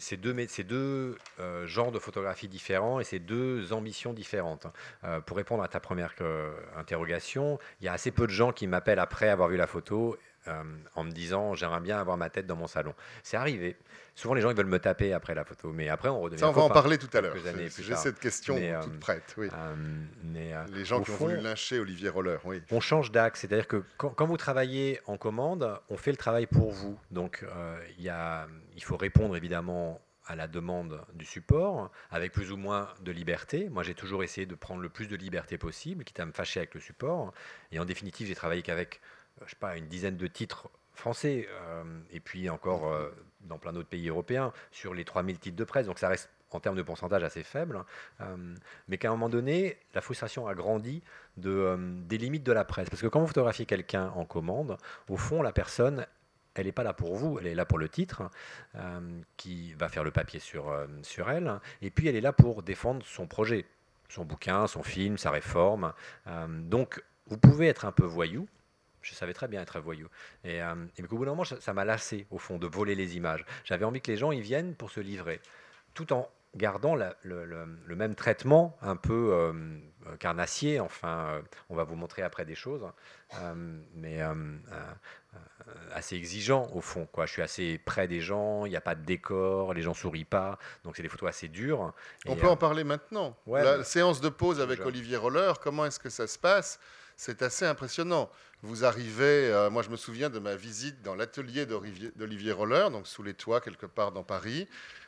deux, 0.63 1.17
euh, 1.39 1.65
genres 1.65 1.91
de 1.91 1.99
photographie 1.99 2.47
différents 2.47 2.99
et 2.99 3.03
c'est 3.03 3.19
deux 3.19 3.73
ambitions 3.73 4.13
différentes. 4.13 4.67
Euh, 5.03 5.19
pour 5.21 5.37
répondre 5.37 5.63
à 5.63 5.67
ta 5.67 5.79
première 5.79 6.13
euh, 6.21 6.51
interrogation, 6.75 7.57
il 7.79 7.85
y 7.85 7.87
a 7.87 7.93
assez 7.93 8.11
peu 8.11 8.27
de 8.27 8.31
gens 8.31 8.51
qui 8.51 8.67
m'appellent 8.67 8.99
après 8.99 9.29
avoir 9.29 9.49
vu 9.49 9.57
la 9.57 9.67
photo 9.67 10.17
euh, 10.47 10.63
en 10.95 11.03
me 11.03 11.11
disant 11.11 11.53
j'aimerais 11.55 11.81
bien 11.81 11.99
avoir 11.99 12.17
ma 12.17 12.29
tête 12.29 12.47
dans 12.47 12.55
mon 12.55 12.67
salon. 12.67 12.93
C'est 13.23 13.37
arrivé. 13.37 13.77
Souvent, 14.15 14.33
les 14.33 14.41
gens 14.41 14.49
ils 14.49 14.55
veulent 14.55 14.65
me 14.65 14.79
taper 14.79 15.13
après 15.13 15.35
la 15.35 15.45
photo, 15.45 15.71
mais 15.71 15.89
après 15.89 16.09
on 16.09 16.19
redevient. 16.19 16.39
Ça, 16.39 16.49
on 16.49 16.51
va 16.51 16.63
en 16.63 16.69
parler 16.69 16.97
tout 16.97 17.09
à 17.15 17.21
l'heure. 17.21 17.35
J'ai 17.79 17.95
cette 17.95 18.19
question 18.19 18.55
Mais, 18.55 18.71
euh, 18.71 18.81
toute 18.81 18.99
prête. 18.99 19.35
Oui. 19.37 19.49
Euh, 19.53 19.75
mais, 20.23 20.53
Les 20.73 20.85
gens 20.85 21.01
qui 21.01 21.11
ont 21.11 21.15
fond, 21.15 21.27
voulu 21.27 21.41
lyncher 21.41 21.79
Olivier 21.79 22.09
Roller, 22.09 22.39
oui. 22.43 22.61
on 22.71 22.79
change 22.79 23.11
d'axe, 23.11 23.41
c'est-à-dire 23.41 23.67
que 23.67 23.83
quand, 23.97 24.09
quand 24.09 24.25
vous 24.25 24.37
travaillez 24.37 24.99
en 25.05 25.17
commande, 25.17 25.79
on 25.89 25.97
fait 25.97 26.11
le 26.11 26.17
travail 26.17 26.47
pour 26.47 26.71
vous. 26.71 26.97
Donc 27.11 27.45
il 27.99 28.83
faut 28.83 28.97
répondre 28.97 29.35
évidemment 29.35 30.01
à 30.31 30.35
la 30.35 30.47
demande 30.47 31.01
du 31.13 31.25
support, 31.25 31.91
avec 32.09 32.31
plus 32.31 32.51
ou 32.51 32.57
moins 32.57 32.87
de 33.01 33.11
liberté. 33.11 33.69
Moi, 33.69 33.83
j'ai 33.83 33.95
toujours 33.95 34.23
essayé 34.23 34.45
de 34.45 34.55
prendre 34.55 34.81
le 34.81 34.89
plus 34.89 35.07
de 35.07 35.15
liberté 35.15 35.57
possible, 35.57 36.03
quitte 36.03 36.19
à 36.19 36.25
me 36.25 36.31
fâcher 36.31 36.61
avec 36.61 36.73
le 36.73 36.79
support. 36.79 37.33
Et 37.71 37.79
en 37.79 37.85
définitive, 37.85 38.27
j'ai 38.27 38.35
travaillé 38.35 38.61
qu'avec, 38.61 39.01
je 39.45 39.49
sais 39.49 39.55
pas, 39.59 39.77
une 39.77 39.87
dizaine 39.87 40.17
de 40.17 40.27
titres 40.27 40.69
français, 40.93 41.47
euh, 41.49 41.83
et 42.11 42.19
puis 42.19 42.49
encore 42.49 42.87
euh, 42.87 43.09
dans 43.41 43.57
plein 43.57 43.73
d'autres 43.73 43.89
pays 43.89 44.09
européens, 44.09 44.53
sur 44.71 44.93
les 44.93 45.03
3000 45.03 45.39
titres 45.39 45.57
de 45.57 45.63
presse. 45.63 45.87
Donc 45.87 45.99
ça 45.99 46.07
reste 46.07 46.29
en 46.51 46.59
termes 46.59 46.75
de 46.75 46.81
pourcentage 46.81 47.23
assez 47.23 47.43
faible, 47.43 47.83
euh, 48.19 48.55
mais 48.87 48.97
qu'à 48.97 49.07
un 49.07 49.11
moment 49.11 49.29
donné, 49.29 49.77
la 49.93 50.01
frustration 50.01 50.47
a 50.47 50.53
grandi 50.53 51.01
de, 51.37 51.77
des 52.05 52.17
limites 52.17 52.43
de 52.43 52.51
la 52.51 52.65
presse. 52.65 52.89
Parce 52.89 53.01
que 53.01 53.07
quand 53.07 53.21
vous 53.21 53.27
photographiez 53.27 53.65
quelqu'un 53.65 54.09
en 54.15 54.25
commande, 54.25 54.77
au 55.09 55.17
fond, 55.17 55.41
la 55.41 55.53
personne, 55.53 56.05
elle 56.53 56.65
n'est 56.65 56.73
pas 56.73 56.83
là 56.83 56.93
pour 56.93 57.15
vous, 57.15 57.39
elle 57.39 57.47
est 57.47 57.55
là 57.55 57.65
pour 57.65 57.77
le 57.77 57.87
titre, 57.87 58.29
qui 59.37 59.71
va 59.75 59.87
faire 59.87 60.03
le 60.03 60.11
papier 60.11 60.41
sur, 60.41 60.75
sur 61.03 61.31
elle, 61.31 61.61
et 61.81 61.89
puis 61.89 62.09
elle 62.09 62.17
est 62.17 62.21
là 62.21 62.33
pour 62.33 62.63
défendre 62.63 63.05
son 63.05 63.27
projet, 63.27 63.65
son 64.09 64.25
bouquin, 64.25 64.67
son 64.67 64.83
film, 64.83 65.17
sa 65.17 65.31
réforme. 65.31 65.93
donc, 66.49 67.01
vous 67.27 67.37
pouvez 67.37 67.67
être 67.67 67.85
un 67.85 67.93
peu 67.93 68.03
voyou, 68.03 68.49
je 69.01 69.13
savais 69.13 69.33
très 69.33 69.47
bien 69.47 69.61
être 69.61 69.79
voyou. 69.79 70.07
Et, 70.43 70.57
et 70.57 71.03
au 71.03 71.07
bout 71.07 71.25
d'un 71.25 71.31
moment, 71.31 71.43
ça 71.43 71.73
m'a 71.73 71.85
lassé, 71.85 72.27
au 72.31 72.37
fond, 72.37 72.57
de 72.57 72.67
voler 72.67 72.95
les 72.95 73.17
images. 73.17 73.45
J'avais 73.63 73.85
envie 73.85 74.01
que 74.01 74.11
les 74.11 74.17
gens 74.17 74.31
y 74.31 74.41
viennent 74.41 74.75
pour 74.75 74.91
se 74.91 74.99
livrer, 74.99 75.41
tout 75.93 76.13
en 76.13 76.29
gardant 76.55 76.95
le, 76.95 77.95
même 77.95 78.15
traitement 78.15 78.77
un 78.81 78.95
peu 78.95 79.31
euh, 79.33 79.53
carnassier. 80.19 80.79
Enfin, 80.79 81.27
euh, 81.27 81.41
on 81.69 81.75
va 81.75 81.83
vous 81.83 81.95
montrer 81.95 82.21
après 82.21 82.45
des 82.45 82.55
choses, 82.55 82.85
euh, 83.39 83.79
mais 83.95 84.19
assez 85.93 86.15
exigeant 86.15 86.69
au 86.73 86.81
fond. 86.81 87.07
Quoi. 87.11 87.25
Je 87.25 87.33
suis 87.33 87.41
assez 87.41 87.77
près 87.77 88.07
des 88.07 88.19
gens, 88.19 88.65
il 88.65 88.69
n'y 88.69 88.75
a 88.75 88.81
pas 88.81 88.95
de 88.95 89.05
décor, 89.05 89.73
les 89.73 89.81
gens 89.81 89.93
sourient 89.93 90.25
pas, 90.25 90.57
donc 90.83 90.95
c'est 90.95 91.03
des 91.03 91.09
photos 91.09 91.29
assez 91.29 91.47
dures. 91.47 91.93
On 92.25 92.35
peut 92.35 92.49
en 92.49 92.57
parler 92.57 92.83
maintenant. 92.83 93.35
La 93.47 93.83
séance 93.83 94.21
de 94.21 94.29
pause 94.29 94.59
avec 94.59 94.85
Olivier 94.85 95.17
Roller, 95.17 95.59
comment 95.59 95.85
est-ce 95.85 95.99
que 95.99 96.09
ça 96.09 96.27
se 96.27 96.37
passe? 96.37 96.79
C'est 97.17 97.43
assez 97.43 97.65
impressionnant. 97.65 98.31
Vous 98.63 98.85
arrivez, 98.85 99.67
moi 99.71 99.81
je 99.81 99.89
me 99.89 99.97
souviens 99.97 100.29
de 100.29 100.39
ma 100.39 100.55
visite 100.55 101.01
dans 101.01 101.15
l'atelier 101.15 101.65
d'Olivier 101.65 102.51
Roller, 102.51 102.91
donc 102.91 103.07
sous 103.07 103.23
les 103.23 103.33
toits 103.33 103.59
quelque 103.59 103.87
part 103.87 104.11
dans 104.11 104.23
Paris. 104.23 104.67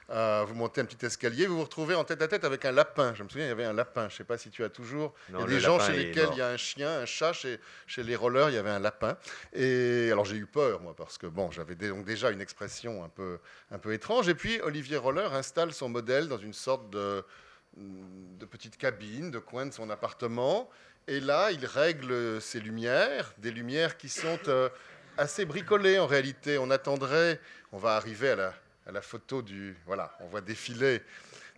Euh, 0.09 0.43
vous 0.47 0.53
montez 0.53 0.81
un 0.81 0.85
petit 0.85 1.05
escalier, 1.05 1.47
vous 1.47 1.57
vous 1.57 1.63
retrouvez 1.63 1.95
en 1.95 2.03
tête 2.03 2.21
à 2.21 2.27
tête 2.27 2.43
avec 2.43 2.65
un 2.65 2.71
lapin. 2.71 3.13
Je 3.13 3.23
me 3.23 3.29
souviens, 3.29 3.45
il 3.45 3.49
y 3.49 3.51
avait 3.51 3.63
un 3.63 3.73
lapin. 3.73 4.09
Je 4.09 4.13
ne 4.13 4.17
sais 4.17 4.23
pas 4.23 4.37
si 4.37 4.49
tu 4.49 4.63
as 4.63 4.69
toujours. 4.69 5.13
il 5.29 5.39
y 5.39 5.41
a 5.41 5.45
des 5.45 5.59
gens 5.59 5.79
chez 5.79 5.93
lesquels 5.93 6.29
il 6.33 6.37
y 6.37 6.41
a 6.41 6.49
un 6.49 6.57
chien, 6.57 6.99
un 6.99 7.05
chat. 7.05 7.33
Chez, 7.33 7.59
chez 7.87 8.03
les 8.03 8.15
rollers, 8.15 8.49
il 8.49 8.55
y 8.55 8.57
avait 8.57 8.69
un 8.69 8.79
lapin. 8.79 9.17
Et 9.53 10.09
alors 10.11 10.25
j'ai 10.25 10.35
eu 10.35 10.45
peur, 10.45 10.81
moi, 10.81 10.95
parce 10.95 11.17
que 11.17 11.27
bon, 11.27 11.51
j'avais 11.51 11.75
donc 11.75 12.05
déjà 12.05 12.31
une 12.31 12.41
expression 12.41 13.03
un 13.03 13.09
peu, 13.09 13.39
un 13.71 13.79
peu 13.79 13.93
étrange. 13.93 14.27
Et 14.29 14.35
puis 14.35 14.59
Olivier 14.61 14.97
Roller 14.97 15.33
installe 15.33 15.73
son 15.73 15.89
modèle 15.89 16.27
dans 16.27 16.37
une 16.37 16.53
sorte 16.53 16.89
de, 16.89 17.23
de 17.77 18.45
petite 18.45 18.77
cabine, 18.77 19.31
de 19.31 19.39
coin 19.39 19.65
de 19.65 19.73
son 19.73 19.89
appartement. 19.89 20.69
Et 21.07 21.19
là, 21.19 21.51
il 21.51 21.65
règle 21.65 22.41
ses 22.41 22.61
lumières, 22.61 23.33
des 23.37 23.51
lumières 23.51 23.97
qui 23.97 24.07
sont 24.07 24.39
euh, 24.47 24.69
assez 25.17 25.43
bricolées 25.43 25.99
en 25.99 26.07
réalité. 26.07 26.57
On 26.57 26.71
attendrait, 26.71 27.41
on 27.73 27.77
va 27.77 27.95
arriver 27.95 28.31
à 28.31 28.91
la 28.91 29.01
photo 29.01 29.41
du. 29.41 29.75
Voilà, 29.85 30.15
on 30.21 30.27
voit 30.27 30.41
défiler. 30.41 31.01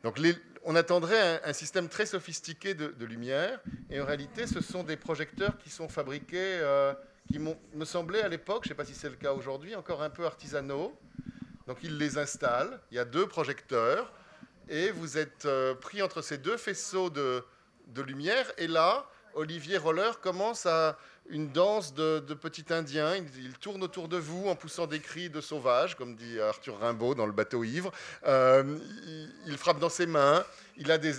Donc 0.03 0.19
on 0.63 0.75
attendrait 0.75 1.41
un, 1.43 1.53
système 1.53 1.89
très 1.89 2.05
sophistiqué 2.05 2.73
de, 2.73 3.05
lumière, 3.05 3.59
et 3.89 4.01
en 4.01 4.05
réalité, 4.05 4.45
ce 4.45 4.61
sont 4.61 4.83
des 4.83 4.97
projecteurs 4.97 5.57
qui 5.57 5.69
sont 5.69 5.89
fabriqués, 5.89 6.59
euh, 6.61 6.93
qui 7.31 7.39
me 7.39 7.85
semblait 7.85 8.21
à 8.21 8.27
l'époque, 8.27 8.63
je 8.63 8.69
ne 8.69 8.73
sais 8.73 8.75
pas 8.75 8.85
si 8.85 8.93
c'est 8.93 9.09
le 9.09 9.15
cas 9.15 9.33
aujourd'hui, 9.33 9.75
encore 9.75 10.03
un 10.03 10.11
peu 10.11 10.25
artisanaux. 10.25 10.95
Donc 11.65 11.77
ils 11.81 11.97
les 11.97 12.19
installent, 12.19 12.79
il 12.91 12.97
y 12.97 12.99
a 12.99 13.05
deux 13.05 13.25
projecteurs, 13.27 14.11
et 14.69 14.91
vous 14.91 15.17
êtes 15.17 15.45
euh, 15.45 15.73
pris 15.73 16.03
entre 16.03 16.21
ces 16.21 16.37
deux 16.37 16.57
faisceaux 16.57 17.09
de, 17.09 17.43
de 17.87 18.01
lumière, 18.03 18.51
et 18.59 18.67
là, 18.67 19.07
Olivier 19.35 19.77
Roller 19.77 20.19
commence 20.21 20.65
à 20.65 20.97
une 21.29 21.51
danse 21.51 21.93
de, 21.93 22.19
petit 22.33 22.65
indien. 22.69 23.15
Il, 23.15 23.53
tourne 23.59 23.83
autour 23.83 24.07
de 24.07 24.17
vous 24.17 24.47
en 24.47 24.55
poussant 24.55 24.87
des 24.87 24.99
cris 24.99 25.29
de 25.29 25.41
sauvage, 25.41 25.95
comme 25.95 26.15
dit 26.15 26.39
Arthur 26.39 26.79
Rimbaud 26.79 27.15
dans 27.15 27.25
Le 27.25 27.31
bateau 27.31 27.63
ivre. 27.63 27.91
Euh, 28.25 28.77
il, 29.45 29.57
frappe 29.57 29.79
dans 29.79 29.89
ses 29.89 30.05
mains. 30.05 30.43
Il 30.77 30.91
a 30.91 30.97
des. 30.97 31.13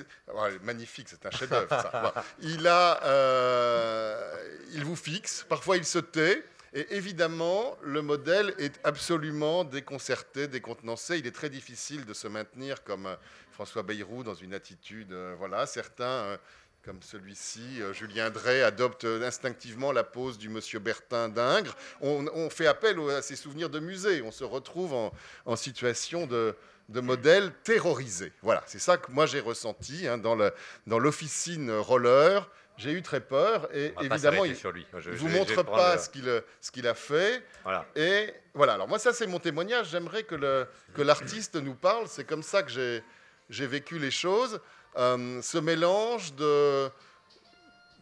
magnifique, 0.63 1.09
c'est 1.09 1.27
un 1.27 1.31
chef-d'œuvre, 1.31 2.15
Il, 2.41 2.67
a, 2.67 3.03
euh, 3.05 4.49
il 4.73 4.85
vous 4.85 4.97
fixe. 4.97 5.45
Parfois, 5.49 5.77
il 5.77 5.85
se 5.85 5.99
tait. 5.99 6.45
Et 6.73 6.95
évidemment, 6.95 7.77
le 7.83 8.03
modèle 8.03 8.55
est 8.59 8.79
absolument 8.85 9.65
déconcerté, 9.65 10.47
décontenancé. 10.47 11.19
Il 11.19 11.27
est 11.27 11.35
très 11.35 11.49
difficile 11.49 12.05
de 12.05 12.13
se 12.13 12.29
maintenir 12.29 12.85
comme 12.85 13.17
François 13.53 13.83
Bayrou 13.83 14.23
dans 14.23 14.35
une 14.35 14.53
attitude. 14.53 15.13
Euh, 15.13 15.35
voilà, 15.39 15.67
certains 15.67 16.39
comme 16.87 17.03
celui-ci, 17.03 17.83
euh, 17.83 17.93
Julien 17.93 18.31
Drey 18.31 18.63
adopte 18.63 19.05
instinctivement 19.05 19.91
la 19.91 20.05
pose 20.05 20.39
du 20.39 20.49
monsieur 20.49 20.79
Bertin 20.79 21.29
d'Ingres. 21.29 21.77
On, 22.01 22.49
fait 22.49 22.69
appel 22.69 22.99
à 23.11 23.23
ses 23.23 23.35
souvenirs 23.35 23.69
de 23.69 23.81
musée. 23.81 24.23
On 24.23 24.31
se 24.31 24.45
retrouve 24.45 24.95
en, 24.95 25.57
situation 25.57 26.29
de, 26.29 26.55
modèle 26.89 27.53
terrorisé. 27.65 28.33
Voilà, 28.41 28.63
c'est 28.67 28.79
ça 28.79 28.99
que 28.99 29.11
moi 29.11 29.27
j'ai 29.27 29.41
ressenti 29.41 30.07
hein, 30.07 30.17
dans 30.17 30.99
l'officine 30.99 31.73
roller. 31.73 32.49
J'ai 32.77 32.93
eu 32.93 33.03
très 33.03 33.21
peur 33.21 33.69
et 33.75 33.95
évidemment, 34.03 34.45
il 34.45 34.53
ne 34.53 35.17
vous 35.17 35.29
montre 35.29 35.63
pas 35.65 35.99
ce 35.99 36.71
qu'il 36.71 36.87
a 36.87 36.95
fait. 36.95 37.43
Voilà. 37.65 37.87
Et 37.97 38.33
voilà. 38.55 38.75
Alors 38.75 38.87
moi, 38.87 38.99
ça 38.99 39.13
c'est 39.13 39.27
mon 39.27 39.41
témoignage. 39.41 39.89
J'aimerais 39.91 40.23
que 40.23 41.03
l'artiste 41.03 41.57
nous 41.57 41.75
parle. 41.75 42.07
C'est 42.07 42.25
comme 42.25 42.45
ça 42.45 42.63
que 42.63 42.71
j'ai 42.71 43.67
vécu 43.67 43.99
les 43.99 44.13
choses. 44.13 44.61
Euh, 44.97 45.43
ce 45.43 45.59
mélange 45.59 46.33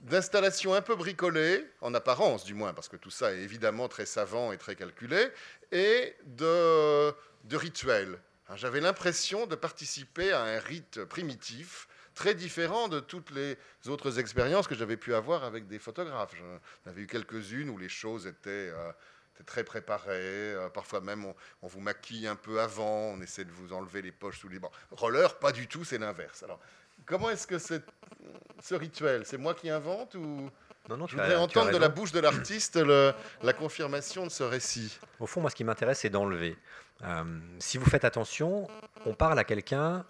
d'installations 0.02 0.74
un 0.74 0.80
peu 0.80 0.94
bricolées, 0.94 1.64
en 1.80 1.94
apparence 1.94 2.44
du 2.44 2.54
moins, 2.54 2.72
parce 2.72 2.88
que 2.88 2.96
tout 2.96 3.10
ça 3.10 3.32
est 3.32 3.38
évidemment 3.38 3.88
très 3.88 4.06
savant 4.06 4.52
et 4.52 4.58
très 4.58 4.76
calculé, 4.76 5.28
et 5.72 6.14
de, 6.24 7.12
de 7.44 7.56
rituels. 7.56 8.18
Hein, 8.48 8.56
j'avais 8.56 8.80
l'impression 8.80 9.46
de 9.46 9.54
participer 9.54 10.32
à 10.32 10.42
un 10.42 10.58
rite 10.58 11.04
primitif, 11.04 11.88
très 12.14 12.34
différent 12.34 12.88
de 12.88 13.00
toutes 13.00 13.30
les 13.30 13.56
autres 13.88 14.20
expériences 14.20 14.68
que 14.68 14.76
j'avais 14.76 14.96
pu 14.96 15.14
avoir 15.14 15.42
avec 15.42 15.66
des 15.66 15.80
photographes. 15.80 16.34
J'en 16.36 16.90
avais 16.90 17.02
eu 17.02 17.06
quelques-unes 17.06 17.70
où 17.70 17.78
les 17.78 17.88
choses 17.88 18.26
étaient... 18.26 18.70
Euh, 18.72 18.92
très 19.42 19.64
préparées. 19.64 20.54
Euh, 20.54 20.68
parfois 20.68 21.00
même, 21.00 21.24
on, 21.62 21.66
vous 21.66 21.80
maquille 21.80 22.26
un 22.26 22.36
peu 22.36 22.60
avant, 22.60 23.12
on 23.12 23.20
essaie 23.20 23.44
de 23.44 23.50
vous 23.50 23.72
enlever 23.72 24.02
les 24.02 24.12
poches 24.12 24.40
sous 24.40 24.48
les 24.48 24.58
bancs. 24.58 24.72
Roller, 24.92 25.38
pas 25.38 25.52
du 25.52 25.66
tout, 25.66 25.84
c'est 25.84 25.98
l'inverse. 25.98 26.42
Alors, 26.42 26.60
Comment 27.06 27.30
est-ce 27.30 27.46
que 27.46 27.58
c'est 27.58 27.82
ce 28.62 28.74
rituel? 28.74 29.24
C'est 29.26 29.38
moi 29.38 29.54
qui 29.54 29.70
invente 29.70 30.14
ou 30.14 30.50
non, 30.88 30.98
non, 30.98 31.06
Je 31.06 31.16
voudrais 31.16 31.36
entendre 31.36 31.70
de 31.70 31.78
la 31.78 31.88
bouche 31.88 32.12
de 32.12 32.20
l'artiste 32.20 32.76
la 32.76 33.52
confirmation 33.52 34.24
de 34.24 34.30
ce 34.30 34.42
récit. 34.42 34.98
Au 35.18 35.26
fond, 35.26 35.40
moi, 35.40 35.50
ce 35.50 35.56
qui 35.56 35.64
m'intéresse, 35.64 36.00
c'est 36.00 36.10
d'enlever. 36.10 36.56
Euh, 37.02 37.24
si 37.58 37.78
vous 37.78 37.86
faites 37.86 38.04
attention, 38.04 38.68
on 39.06 39.14
parle 39.14 39.38
à 39.38 39.44
quelqu'un 39.44 40.04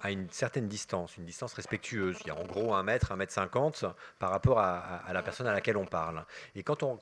à 0.00 0.10
une 0.10 0.30
certaine 0.30 0.66
distance, 0.66 1.16
une 1.16 1.26
distance 1.26 1.52
respectueuse. 1.52 2.16
Il 2.22 2.28
y 2.28 2.30
a 2.30 2.36
en 2.36 2.44
gros 2.44 2.72
un 2.72 2.82
mètre, 2.82 3.12
un 3.12 3.16
mètre 3.16 3.32
cinquante 3.32 3.84
par 4.18 4.30
rapport 4.30 4.58
à, 4.58 4.78
à 4.78 5.12
la 5.12 5.22
personne 5.22 5.46
à 5.46 5.52
laquelle 5.52 5.76
on 5.76 5.84
parle. 5.84 6.24
Et 6.54 6.62
quand 6.62 6.82
on 6.82 6.98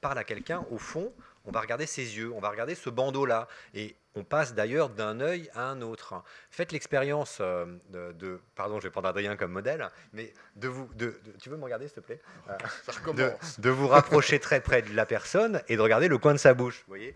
parle 0.00 0.18
à 0.18 0.24
quelqu'un, 0.24 0.64
au 0.70 0.78
fond, 0.78 1.12
on 1.44 1.50
va 1.50 1.60
regarder 1.60 1.86
ses 1.86 2.16
yeux, 2.16 2.32
on 2.32 2.40
va 2.40 2.48
regarder 2.50 2.74
ce 2.74 2.88
bandeau-là. 2.88 3.48
Et 3.74 3.96
on 4.18 4.24
passe 4.24 4.54
d'ailleurs 4.54 4.88
d'un 4.90 5.20
œil 5.20 5.48
à 5.54 5.62
un 5.62 5.80
autre. 5.80 6.22
Faites 6.50 6.72
l'expérience 6.72 7.38
euh, 7.40 7.66
de, 7.90 8.40
pardon, 8.56 8.80
je 8.80 8.84
vais 8.84 8.90
prendre 8.90 9.08
Adrien 9.08 9.36
comme 9.36 9.52
modèle, 9.52 9.88
mais 10.12 10.32
de 10.56 10.68
vous, 10.68 10.88
de, 10.94 11.20
tu 11.40 11.48
veux 11.50 11.56
me 11.56 11.64
regarder 11.64 11.86
s'il 11.86 11.96
te 11.96 12.00
plaît? 12.00 12.20
Euh, 12.48 13.32
de, 13.58 13.70
vous 13.70 13.86
rapprocher 13.86 14.40
très 14.40 14.60
près 14.60 14.82
de 14.82 14.92
la 14.94 15.06
personne 15.06 15.62
et 15.68 15.76
de 15.76 15.80
regarder 15.80 16.08
le 16.08 16.18
coin 16.18 16.32
de 16.32 16.38
sa 16.38 16.52
bouche. 16.54 16.80
Vous 16.86 16.92
voyez? 16.92 17.14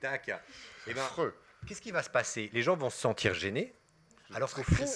Tac. 0.00 0.28
Et 0.28 0.32
eh 0.88 0.94
ben, 0.94 1.02
qu'est-ce 1.66 1.80
qui 1.80 1.90
va 1.90 2.02
se 2.02 2.10
passer? 2.10 2.50
Les 2.52 2.62
gens 2.62 2.76
vont 2.76 2.90
se 2.90 2.98
sentir 2.98 3.34
gênés. 3.34 3.74
Alors 4.32 4.52
qu'au 4.52 4.62
fond, 4.62 4.86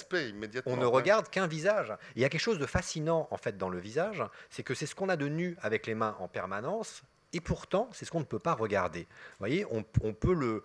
on 0.65 0.77
ne 0.77 0.85
regarde 0.85 1.29
qu'un 1.29 1.47
visage. 1.47 1.93
Il 2.15 2.21
y 2.21 2.25
a 2.25 2.29
quelque 2.29 2.41
chose 2.41 2.59
de 2.59 2.65
fascinant 2.65 3.27
en 3.31 3.37
fait 3.37 3.57
dans 3.57 3.69
le 3.69 3.79
visage, 3.79 4.23
c'est 4.49 4.63
que 4.63 4.73
c'est 4.73 4.85
ce 4.85 4.95
qu'on 4.95 5.09
a 5.09 5.15
de 5.15 5.27
nu 5.27 5.55
avec 5.61 5.87
les 5.87 5.95
mains 5.95 6.15
en 6.19 6.27
permanence, 6.27 7.03
et 7.31 7.41
pourtant, 7.41 7.89
c'est 7.91 8.05
ce 8.05 8.11
qu'on 8.11 8.19
ne 8.19 8.25
peut 8.25 8.39
pas 8.39 8.53
regarder. 8.53 9.01
Vous 9.01 9.37
voyez, 9.39 9.65
on, 9.69 9.83
peut 10.13 10.33
le, 10.33 10.63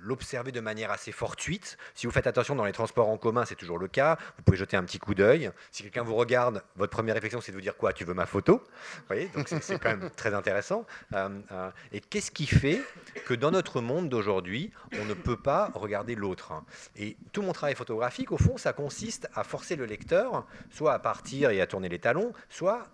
l'observer 0.00 0.52
de 0.52 0.60
manière 0.60 0.90
assez 0.90 1.12
fortuite. 1.12 1.76
Si 1.94 2.06
vous 2.06 2.12
faites 2.12 2.26
attention 2.26 2.54
dans 2.54 2.64
les 2.64 2.72
transports 2.72 3.08
en 3.08 3.18
commun, 3.18 3.44
c'est 3.44 3.56
toujours 3.56 3.78
le 3.78 3.88
cas. 3.88 4.16
Vous 4.38 4.42
pouvez 4.42 4.56
jeter 4.56 4.78
un 4.78 4.84
petit 4.84 4.98
coup 4.98 5.14
d'œil. 5.14 5.50
Si 5.70 5.82
quelqu'un 5.82 6.02
vous 6.02 6.14
regarde, 6.14 6.62
votre 6.76 6.92
première 6.92 7.14
réflexion, 7.14 7.42
c'est 7.42 7.52
de 7.52 7.56
vous 7.56 7.62
dire 7.62 7.76
quoi 7.76 7.92
Tu 7.92 8.04
veux 8.04 8.14
ma 8.14 8.24
photo? 8.24 8.62
Vous 8.96 9.02
voyez, 9.08 9.28
donc 9.34 9.48
c'est 9.48 9.78
quand 9.78 9.90
même 9.90 10.10
très 10.16 10.32
intéressant. 10.32 10.86
Euh, 11.12 11.28
euh, 11.52 11.70
et 11.92 12.00
qu'est-ce 12.00 12.30
qui 12.30 12.46
fait 12.46 12.80
que 13.26 13.34
dans 13.34 13.50
notre 13.50 13.82
monde 13.82 14.08
d'aujourd'hui, 14.08 14.72
on 14.98 15.04
ne 15.04 15.14
peut 15.14 15.36
pas 15.36 15.70
regarder 15.74 16.14
l'autre? 16.14 16.54
Et 16.96 17.18
tout 17.32 17.42
mon 17.42 17.52
travail 17.52 17.74
photographique, 17.74 18.32
au 18.32 18.38
fond, 18.38 18.56
ça 18.56 18.72
consiste 18.72 19.28
à 19.34 19.44
forcer 19.44 19.76
le 19.76 19.84
lecteur, 19.84 20.46
soit 20.70 20.94
à 20.94 20.98
partir 20.98 21.50
et 21.50 21.60
à 21.60 21.66
tourner 21.66 21.90
les 21.90 21.98
talons, 21.98 22.32
soit 22.48 22.88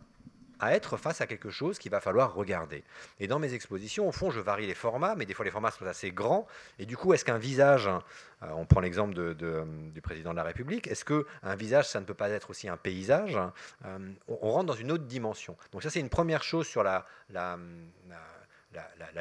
à 0.60 0.74
être 0.74 0.96
face 0.96 1.20
à 1.20 1.26
quelque 1.26 1.50
chose 1.50 1.78
qu'il 1.78 1.90
va 1.90 2.00
falloir 2.00 2.34
regarder. 2.34 2.84
Et 3.18 3.26
dans 3.26 3.38
mes 3.38 3.54
expositions, 3.54 4.08
au 4.08 4.12
fond, 4.12 4.30
je 4.30 4.40
varie 4.40 4.66
les 4.66 4.74
formats, 4.74 5.14
mais 5.16 5.26
des 5.26 5.34
fois 5.34 5.44
les 5.44 5.50
formats 5.50 5.70
sont 5.70 5.86
assez 5.86 6.12
grands. 6.12 6.46
Et 6.78 6.86
du 6.86 6.96
coup, 6.96 7.12
est-ce 7.14 7.24
qu'un 7.24 7.38
visage, 7.38 7.88
euh, 7.88 8.48
on 8.54 8.66
prend 8.66 8.80
l'exemple 8.80 9.14
du 9.14 10.00
président 10.02 10.30
de 10.30 10.36
la 10.36 10.44
République, 10.44 10.86
est-ce 10.86 11.04
qu'un 11.04 11.54
visage, 11.54 11.88
ça 11.88 12.00
ne 12.00 12.04
peut 12.04 12.14
pas 12.14 12.30
être 12.30 12.50
aussi 12.50 12.68
un 12.68 12.76
paysage 12.76 13.38
euh, 13.84 13.98
on, 14.28 14.50
rentre 14.50 14.66
dans 14.66 14.74
une 14.74 14.92
autre 14.92 15.04
dimension. 15.04 15.56
Donc 15.72 15.82
ça, 15.82 15.90
c'est 15.90 16.00
une 16.00 16.10
première 16.10 16.42
chose 16.42 16.66
sur 16.66 16.82
la, 16.82 17.06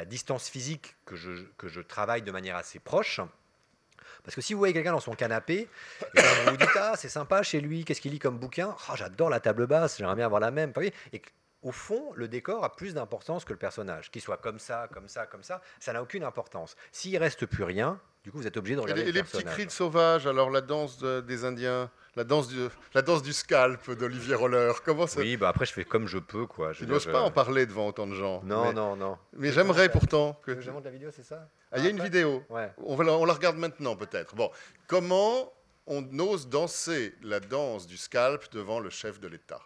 distance 0.06 0.48
physique 0.48 0.96
que 1.04 1.16
je 1.16 1.80
travaille 1.80 2.22
de 2.22 2.32
manière 2.32 2.56
assez 2.56 2.78
proche. 2.78 3.20
Parce 4.24 4.34
que 4.34 4.40
si 4.40 4.52
vous 4.52 4.58
voyez 4.58 4.74
quelqu'un 4.74 4.92
dans 4.92 5.00
son 5.00 5.14
canapé, 5.14 5.68
et 6.14 6.20
vous 6.20 6.50
vous 6.50 6.56
dites 6.56 6.68
Ah, 6.76 6.94
c'est 6.96 7.08
sympa 7.08 7.42
chez 7.42 7.60
lui, 7.60 7.84
qu'est-ce 7.84 8.00
qu'il 8.00 8.12
lit 8.12 8.18
comme 8.18 8.38
bouquin? 8.38 8.74
Oh, 8.90 8.92
J'adore 8.96 9.30
la 9.30 9.40
table 9.40 9.66
basse, 9.66 9.98
j'aimerais 9.98 10.16
bien 10.16 10.26
avoir 10.26 10.40
la 10.40 10.50
même. 10.50 10.72
Au 11.62 11.72
fond, 11.72 12.12
le 12.14 12.28
décor 12.28 12.64
a 12.64 12.74
plus 12.74 12.94
d'importance 12.94 13.44
que 13.44 13.52
le 13.52 13.58
personnage. 13.58 14.10
Qu'il 14.10 14.22
soit 14.22 14.38
comme 14.38 14.58
ça, 14.58 14.88
comme 14.92 15.08
ça, 15.08 15.26
comme 15.26 15.42
ça, 15.42 15.60
ça 15.78 15.92
n'a 15.92 16.02
aucune 16.02 16.24
importance. 16.24 16.76
S'il 16.92 17.16
reste 17.18 17.46
plus 17.46 17.64
rien, 17.64 18.00
du 18.24 18.30
coup, 18.30 18.38
vous 18.38 18.46
êtes 18.46 18.56
obligé 18.56 18.76
de 18.76 18.80
regarder. 18.80 19.02
Et 19.02 19.12
les, 19.12 19.22
petits 19.22 19.44
cris 19.44 19.64
de 19.64 19.70
sauvage, 19.70 20.26
alors 20.26 20.50
la 20.50 20.60
danse 20.60 20.98
des 20.98 21.44
Indiens, 21.44 21.90
la 22.16 22.24
danse 22.24 22.48
du, 22.48 22.58
la 22.92 23.00
danse 23.00 23.22
du 23.22 23.32
scalp 23.32 23.90
d'Olivier 23.92 24.34
Roller, 24.34 24.82
comment 24.82 25.06
ça 25.06 25.20
Oui, 25.20 25.38
bah 25.38 25.48
après, 25.48 25.64
je 25.64 25.72
fais 25.72 25.84
comme 25.84 26.06
je 26.06 26.18
peux, 26.18 26.46
quoi. 26.46 26.72
Je 26.72 26.84
n'ose 26.84 27.06
pas 27.06 27.22
en 27.22 27.30
parler 27.30 27.64
devant 27.64 27.88
autant 27.88 28.06
de 28.06 28.14
gens. 28.14 28.42
Non, 28.44 28.72
non, 28.72 28.96
non. 28.96 29.16
Mais 29.32 29.52
j'aimerais 29.52 29.88
pourtant 29.88 30.38
que. 30.42 30.60
Je 30.60 30.70
montre 30.70 30.84
la 30.84 30.90
vidéo, 30.90 31.10
c'est 31.10 31.24
ça? 31.24 31.48
Ah, 31.72 31.78
Il 31.78 31.84
y 31.84 31.86
a 31.86 31.90
une 31.90 32.02
vidéo. 32.02 32.42
Ouais. 32.50 32.70
On, 32.84 32.94
va 32.94 33.04
on 33.04 33.24
la 33.24 33.32
regarde 33.32 33.56
maintenant, 33.56 33.96
peut-être. 33.96 34.34
Bon, 34.34 34.50
comment 34.86 35.50
on 35.86 36.06
ose 36.18 36.48
danser 36.48 37.14
la 37.22 37.40
danse 37.40 37.86
du 37.86 37.96
scalp 37.96 38.52
devant 38.52 38.80
le 38.80 38.90
chef 38.90 39.18
de 39.18 39.28
l'État? 39.28 39.60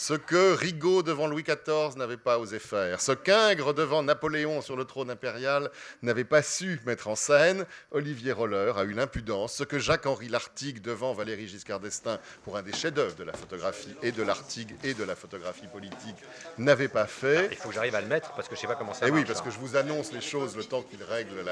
Ce 0.00 0.14
que 0.14 0.54
Rigaud 0.54 1.02
devant 1.02 1.26
Louis 1.26 1.42
XIV 1.42 1.94
n'avait 1.96 2.16
pas 2.16 2.38
osé 2.38 2.58
faire, 2.58 3.02
ce 3.02 3.12
qu'Ingres 3.12 3.74
devant 3.74 4.02
Napoléon 4.02 4.62
sur 4.62 4.74
le 4.74 4.86
trône 4.86 5.10
impérial 5.10 5.70
n'avait 6.00 6.24
pas 6.24 6.40
su 6.40 6.80
mettre 6.86 7.08
en 7.08 7.16
scène, 7.16 7.66
Olivier 7.90 8.32
Roller 8.32 8.78
a 8.78 8.84
eu 8.84 8.94
l'impudence, 8.94 9.52
ce 9.52 9.62
que 9.62 9.78
Jacques-Henri 9.78 10.28
Lartigue 10.28 10.80
devant 10.80 11.12
Valéry 11.12 11.46
Giscard 11.48 11.80
d'Estaing 11.80 12.18
pour 12.44 12.56
un 12.56 12.62
des 12.62 12.72
chefs-d'œuvre 12.72 13.14
de 13.14 13.24
la 13.24 13.34
photographie 13.34 13.94
et 14.02 14.10
de 14.10 14.22
l'Artigue 14.22 14.74
et 14.84 14.94
de 14.94 15.04
la 15.04 15.14
photographie 15.14 15.66
politique 15.66 16.16
n'avait 16.56 16.88
pas 16.88 17.06
fait. 17.06 17.48
il 17.50 17.58
faut 17.58 17.68
que 17.68 17.74
j'arrive 17.74 17.94
à 17.94 18.00
le 18.00 18.06
mettre 18.08 18.32
parce 18.32 18.48
que 18.48 18.54
je 18.54 18.60
ne 18.60 18.62
sais 18.62 18.68
pas 18.68 18.76
comment 18.76 18.94
ça 18.94 19.04
et 19.04 19.10
eh 19.10 19.12
oui, 19.12 19.26
parce 19.26 19.42
que 19.42 19.50
je 19.50 19.58
vous 19.58 19.76
annonce 19.76 20.14
les 20.14 20.22
choses 20.22 20.56
le 20.56 20.64
temps 20.64 20.80
qu'il 20.80 21.02
règle 21.02 21.44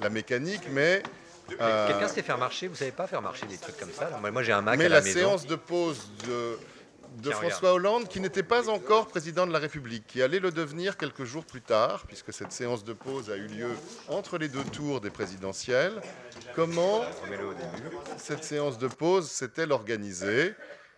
la, 0.00 0.10
mécanique, 0.10 0.64
mais 0.72 1.02
euh, 1.58 1.88
Quelqu'un 1.88 2.08
sait 2.08 2.22
faire 2.22 2.36
marcher 2.36 2.68
Vous 2.68 2.76
savez 2.76 2.92
pas 2.92 3.06
faire 3.06 3.22
marcher 3.22 3.46
des 3.46 3.56
trucs 3.56 3.78
comme 3.78 3.92
ça 3.92 4.10
Moi, 4.30 4.42
j'ai 4.42 4.52
un 4.52 4.60
Mac 4.60 4.78
mais 4.78 4.86
à 4.86 4.88
la, 4.90 4.96
la 4.96 5.02
séance 5.02 5.46
de 5.46 5.56
pause 5.56 6.10
de 6.26 6.58
de 7.22 7.30
François 7.30 7.74
Hollande, 7.74 8.08
qui 8.08 8.20
n'était 8.20 8.42
pas 8.42 8.68
encore 8.68 9.06
président 9.06 9.46
de 9.46 9.52
la 9.52 9.58
République, 9.58 10.06
qui 10.06 10.22
allait 10.22 10.40
le 10.40 10.50
devenir 10.50 10.96
quelques 10.96 11.24
jours 11.24 11.44
plus 11.44 11.60
tard, 11.60 12.04
puisque 12.06 12.32
cette 12.32 12.52
séance 12.52 12.84
de 12.84 12.92
pause 12.92 13.30
a 13.30 13.36
eu 13.36 13.46
lieu 13.46 13.70
entre 14.08 14.38
les 14.38 14.48
deux 14.48 14.64
tours 14.64 15.00
des 15.00 15.10
présidentielles. 15.10 16.00
Comment 16.54 17.04
cette 18.16 18.44
séance 18.44 18.78
de 18.78 18.88
pause 18.88 19.30
s'est-elle 19.30 19.72
organisée? 19.72 20.54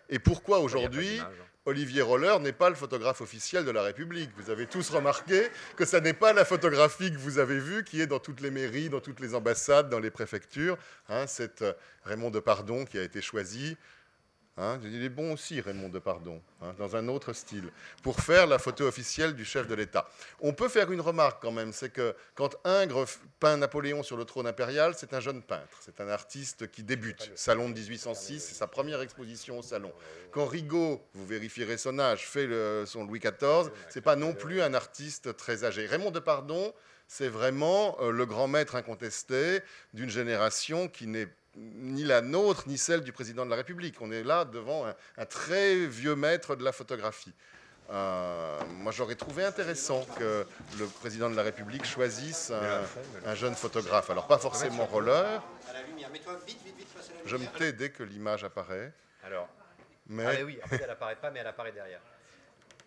Et 0.09 0.19
pourquoi 0.19 0.59
aujourd'hui 0.59 1.21
Olivier 1.65 2.01
Roller 2.01 2.39
n'est 2.39 2.53
pas 2.53 2.69
le 2.69 2.75
photographe 2.75 3.21
officiel 3.21 3.65
de 3.65 3.71
la 3.71 3.81
République? 3.81 4.29
Vous 4.37 4.49
avez 4.49 4.67
tous 4.67 4.89
remarqué 4.89 5.49
que 5.75 5.85
ce 5.85 5.97
n'est 5.97 6.13
pas 6.13 6.31
la 6.33 6.45
photographie 6.45 7.11
que 7.11 7.17
vous 7.17 7.39
avez 7.39 7.59
vue 7.59 7.83
qui 7.83 8.01
est 8.01 8.07
dans 8.07 8.19
toutes 8.19 8.39
les 8.39 8.51
mairies, 8.51 8.89
dans 8.89 9.01
toutes 9.01 9.19
les 9.19 9.35
ambassades, 9.35 9.89
dans 9.89 9.99
les 9.99 10.11
préfectures. 10.11 10.77
Hein, 11.09 11.25
c'est 11.27 11.61
euh, 11.61 11.73
Raymond 12.05 12.29
Depardon 12.29 12.85
qui 12.85 12.97
a 12.97 13.03
été 13.03 13.21
choisi 13.21 13.77
Hein, 14.59 14.79
il 14.83 15.03
est 15.03 15.09
bon 15.09 15.33
aussi, 15.33 15.61
Raymond 15.61 15.89
Depardon, 15.89 16.41
hein, 16.61 16.73
dans 16.79 16.95
un 16.95 17.07
autre 17.09 17.31
style, 17.33 17.69
pour 18.01 18.19
faire 18.19 18.47
la 18.47 18.57
photo 18.57 18.85
officielle 18.85 19.35
du 19.35 19.45
chef 19.45 19.67
de 19.67 19.75
l'État. 19.75 20.09
On 20.39 20.51
peut 20.53 20.67
faire 20.67 20.91
une 20.91 21.01
remarque 21.01 21.41
quand 21.41 21.51
même, 21.51 21.71
c'est 21.73 21.91
que 21.91 22.15
quand 22.33 22.55
Ingres 22.63 23.05
peint 23.39 23.57
Napoléon 23.57 24.01
sur 24.01 24.17
le 24.17 24.25
trône 24.25 24.47
impérial, 24.47 24.95
c'est 24.97 25.13
un 25.13 25.19
jeune 25.19 25.43
peintre, 25.43 25.77
c'est 25.81 26.01
un 26.01 26.09
artiste 26.09 26.71
qui 26.71 26.81
débute. 26.81 27.31
Salon 27.35 27.69
de 27.69 27.75
1806, 27.75 28.39
c'est 28.39 28.55
sa 28.55 28.65
première 28.65 29.01
exposition 29.01 29.59
au 29.59 29.61
salon. 29.61 29.93
Quand 30.31 30.47
Rigaud, 30.47 31.03
vous 31.13 31.25
vérifierez 31.27 31.77
son 31.77 31.99
âge, 31.99 32.27
fait 32.27 32.47
son 32.87 33.05
Louis 33.05 33.19
XIV, 33.19 33.71
c'est 33.89 34.01
pas 34.01 34.15
non 34.15 34.33
plus 34.33 34.63
un 34.63 34.73
artiste 34.73 35.37
très 35.37 35.65
âgé. 35.65 35.85
Raymond 35.85 36.09
Depardon, 36.09 36.73
c'est 37.07 37.29
vraiment 37.29 37.97
euh, 38.01 38.11
le 38.11 38.25
grand 38.25 38.47
maître 38.47 38.75
incontesté 38.75 39.61
d'une 39.93 40.09
génération 40.09 40.87
qui 40.87 41.07
n'est 41.07 41.29
ni 41.57 42.03
la 42.03 42.21
nôtre, 42.21 42.63
ni 42.67 42.77
celle 42.77 43.01
du 43.01 43.11
président 43.11 43.45
de 43.45 43.49
la 43.49 43.55
République. 43.55 44.01
On 44.01 44.11
est 44.11 44.23
là 44.23 44.45
devant 44.45 44.85
un, 45.17 45.25
très 45.25 45.85
vieux 45.85 46.15
maître 46.15 46.55
de 46.55 46.63
la 46.63 46.71
photographie. 46.71 47.33
Euh, 47.89 48.59
moi, 48.79 48.91
j'aurais 48.91 49.15
trouvé 49.15 49.43
intéressant 49.43 50.05
que 50.17 50.45
le 50.77 50.85
président 50.85 51.29
de 51.29 51.35
la 51.35 51.43
République 51.43 51.85
choisisse 51.85 52.51
un, 53.25 53.35
jeune 53.35 53.55
photographe. 53.55 54.09
Alors, 54.09 54.27
pas 54.27 54.37
forcément 54.37 54.85
roller. 54.85 55.41
Je 57.25 57.37
me 57.37 57.45
tais 57.57 57.73
dès 57.73 57.89
que 57.89 58.03
l'image 58.03 58.43
apparaît. 58.43 58.93
Alors, 59.23 59.47
mais... 60.07 60.25
Ah, 60.25 60.45
oui, 60.45 60.59
en 60.63 60.67
fait, 60.67 60.81
elle 60.83 60.89
apparaît 60.89 61.15
pas, 61.15 61.31
mais 61.31 61.39
elle 61.39 61.47
apparaît 61.47 61.71
derrière. 61.71 62.01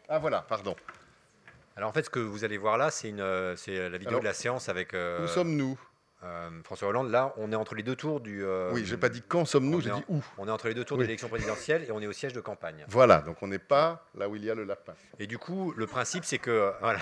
Ah 0.08 0.18
voilà, 0.18 0.42
pardon. 0.42 0.74
Alors 1.76 1.88
en 1.88 1.92
fait, 1.92 2.02
ce 2.02 2.10
que 2.10 2.18
vous 2.18 2.44
allez 2.44 2.58
voir 2.58 2.76
là, 2.76 2.90
c'est 2.90 3.12
la 3.12 3.98
vidéo 3.98 4.18
de 4.18 4.24
la 4.24 4.34
séance 4.34 4.68
avec. 4.68 4.92
Euh, 4.92 5.24
où 5.24 5.28
sommes-nous? 5.28 5.78
Euh, 6.22 6.50
François 6.64 6.88
Hollande, 6.88 7.10
là, 7.10 7.32
on 7.38 7.50
est 7.50 7.56
entre 7.56 7.74
les 7.74 7.82
deux 7.82 7.96
tours 7.96 8.20
du. 8.20 8.44
Euh, 8.44 8.70
oui, 8.74 8.84
j'ai 8.84 8.98
pas 8.98 9.08
dit 9.08 9.22
quand 9.26 9.46
sommes-nous, 9.46 9.80
j'ai 9.80 9.90
dit 9.90 10.04
où. 10.08 10.22
On 10.36 10.46
est 10.46 10.50
entre 10.50 10.68
les 10.68 10.74
deux 10.74 10.84
tours 10.84 10.98
de 10.98 11.02
l'élection 11.02 11.28
présidentielle 11.28 11.84
et 11.88 11.92
on 11.92 12.00
est 12.00 12.06
au 12.06 12.12
siège 12.12 12.34
de 12.34 12.40
campagne. 12.40 12.84
Voilà, 12.88 13.20
donc 13.22 13.42
on 13.42 13.46
n'est 13.46 13.58
pas 13.58 14.06
là 14.14 14.28
où 14.28 14.36
il 14.36 14.44
y 14.44 14.50
a 14.50 14.54
le 14.54 14.64
lapin. 14.64 14.94
Et 15.18 15.26
du 15.26 15.38
coup, 15.38 15.72
le 15.76 15.86
principe, 15.86 16.24
c'est 16.24 16.38
que. 16.38 16.72
Voilà, 16.80 17.00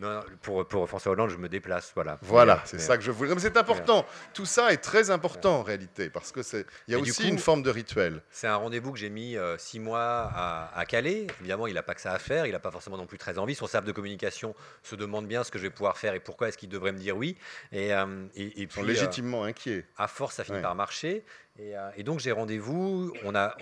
non, 0.00 0.20
pour, 0.40 0.66
pour, 0.66 0.88
François 0.88 1.12
Hollande, 1.12 1.28
je 1.28 1.36
me 1.36 1.48
déplace, 1.48 1.92
voilà. 1.94 2.18
Voilà, 2.22 2.62
c'est 2.64 2.78
ça 2.78 2.96
que 2.96 3.02
je 3.02 3.10
voulais. 3.10 3.34
Mais 3.34 3.40
c'est 3.40 3.58
important. 3.58 4.06
Tout 4.32 4.46
ça 4.46 4.72
est 4.72 4.78
très 4.78 5.10
important 5.10 5.58
en 5.58 5.62
réalité, 5.62 6.08
parce 6.08 6.32
que 6.32 6.42
c'est. 6.42 6.64
Il 6.88 6.92
y 6.92 6.96
a 6.96 6.98
aussi 6.98 7.28
une 7.28 7.38
forme 7.38 7.62
de 7.62 7.70
rituel. 7.70 8.22
C'est 8.30 8.46
un 8.46 8.56
rendez-vous 8.56 8.92
que 8.92 8.98
j'ai 8.98 9.10
mis 9.10 9.36
euh, 9.36 9.58
six 9.58 9.78
mois 9.78 10.30
à, 10.34 10.70
à, 10.74 10.86
Calais. 10.86 11.26
Évidemment, 11.40 11.66
il 11.66 11.74
n'a 11.74 11.82
pas 11.82 11.94
que 11.94 12.00
ça 12.00 12.12
à 12.12 12.18
faire. 12.18 12.46
Il 12.46 12.52
n'a 12.52 12.58
pas 12.58 12.70
forcément 12.70 12.96
non 12.96 13.06
plus 13.06 13.18
très 13.18 13.38
envie. 13.38 13.54
Son 13.54 13.66
cercle 13.66 13.86
de 13.86 13.92
communication 13.92 14.54
se 14.82 14.96
demande 14.96 15.26
bien 15.26 15.44
ce 15.44 15.50
que 15.50 15.58
je 15.58 15.64
vais 15.64 15.70
pouvoir 15.70 15.98
faire 15.98 16.14
et 16.14 16.20
pourquoi 16.20 16.48
est-ce 16.48 16.56
qu'il 16.56 16.70
devrait 16.70 16.92
me 16.92 16.98
dire 16.98 17.16
oui. 17.16 17.36
Et, 17.72 17.92
euh, 17.92 18.26
et, 18.34 18.62
Ils 18.62 18.72
sont 18.72 18.82
légitimement 18.82 19.44
inquiets. 19.44 19.84
À 19.98 20.08
force, 20.08 20.36
ça 20.36 20.44
finit 20.44 20.62
par 20.62 20.74
marcher. 20.74 21.24
Euh, 21.60 21.90
et, 21.96 22.02
donc 22.02 22.20
j'ai 22.20 22.32
rendez-vous. 22.32 23.12
On 23.24 23.34
a, 23.34 23.56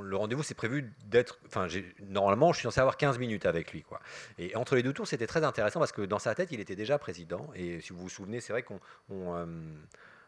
le 0.00 0.16
rendez-vous 0.16 0.42
c'est 0.42 0.54
prévu 0.54 0.92
d'être. 1.06 1.38
Enfin, 1.46 1.66
normalement, 2.08 2.52
je 2.52 2.58
suis 2.58 2.64
censé 2.64 2.80
avoir 2.80 2.96
15 2.96 3.18
minutes 3.18 3.46
avec 3.46 3.72
lui, 3.72 3.82
quoi. 3.82 4.00
Et 4.38 4.54
entre 4.56 4.76
les 4.76 4.82
deux 4.82 4.92
tours, 4.92 5.06
c'était 5.06 5.26
très 5.26 5.44
intéressant 5.44 5.78
parce 5.78 5.92
que 5.92 6.02
dans 6.02 6.18
sa 6.18 6.34
tête, 6.34 6.50
il 6.52 6.60
était 6.60 6.76
déjà 6.76 6.98
président. 6.98 7.50
Et 7.54 7.80
si 7.80 7.92
vous 7.92 8.00
vous 8.00 8.08
souvenez, 8.08 8.40
c'est 8.40 8.52
vrai 8.52 8.62
qu'on, 8.62 8.80
euh, 9.10 9.46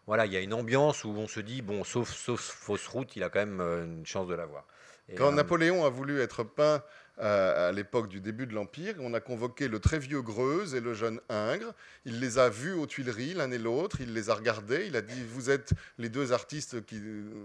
voilà, 0.07 0.27
il 0.27 0.33
y 0.33 0.37
a 0.37 0.41
une 0.41 0.55
ambiance 0.55 1.05
où 1.05 1.11
on 1.11 1.27
se 1.27 1.41
dit 1.41 1.63
bon, 1.63 1.85
sauf, 1.85 2.11
sauf 2.13 2.41
fausse 2.41 2.87
route, 2.87 3.17
il 3.17 3.23
a 3.23 3.29
quand 3.29 3.41
même 3.41 3.61
euh, 3.61 3.85
une 3.85 4.07
chance 4.07 4.29
de 4.29 4.35
l'avoir. 4.35 4.65
Quand 5.17 5.31
Napoléon 5.31 5.85
a 5.85 5.89
voulu 5.89 6.21
être 6.21 6.43
peint 6.43 6.83
à 7.19 7.73
l'époque 7.73 8.09
du 8.09 8.21
début 8.21 8.47
de 8.47 8.55
l'Empire. 8.55 8.95
On 9.01 9.15
a 9.15 9.21
convoqué 9.21 9.69
le 9.69 9.79
très 9.79 9.99
vieux 9.99 10.21
Greuze 10.21 10.75
et 10.75 10.81
le 10.81 10.93
jeune 10.93 11.21
Ingres. 11.29 11.73
Il 12.05 12.21
les 12.21 12.39
a 12.39 12.49
vus 12.49 12.75
aux 12.75 12.87
Tuileries, 12.87 13.35
l'un 13.35 13.51
et 13.51 13.59
l'autre. 13.59 14.01
Il 14.01 14.13
les 14.13 14.29
a 14.29 14.35
regardés. 14.35 14.85
Il 14.87 14.97
a 14.97 15.03
dit 15.03 15.25
Vous 15.25 15.49
êtes 15.51 15.71
les 15.99 16.09
deux 16.09 16.33
artistes 16.33 16.85
qui 16.85 17.01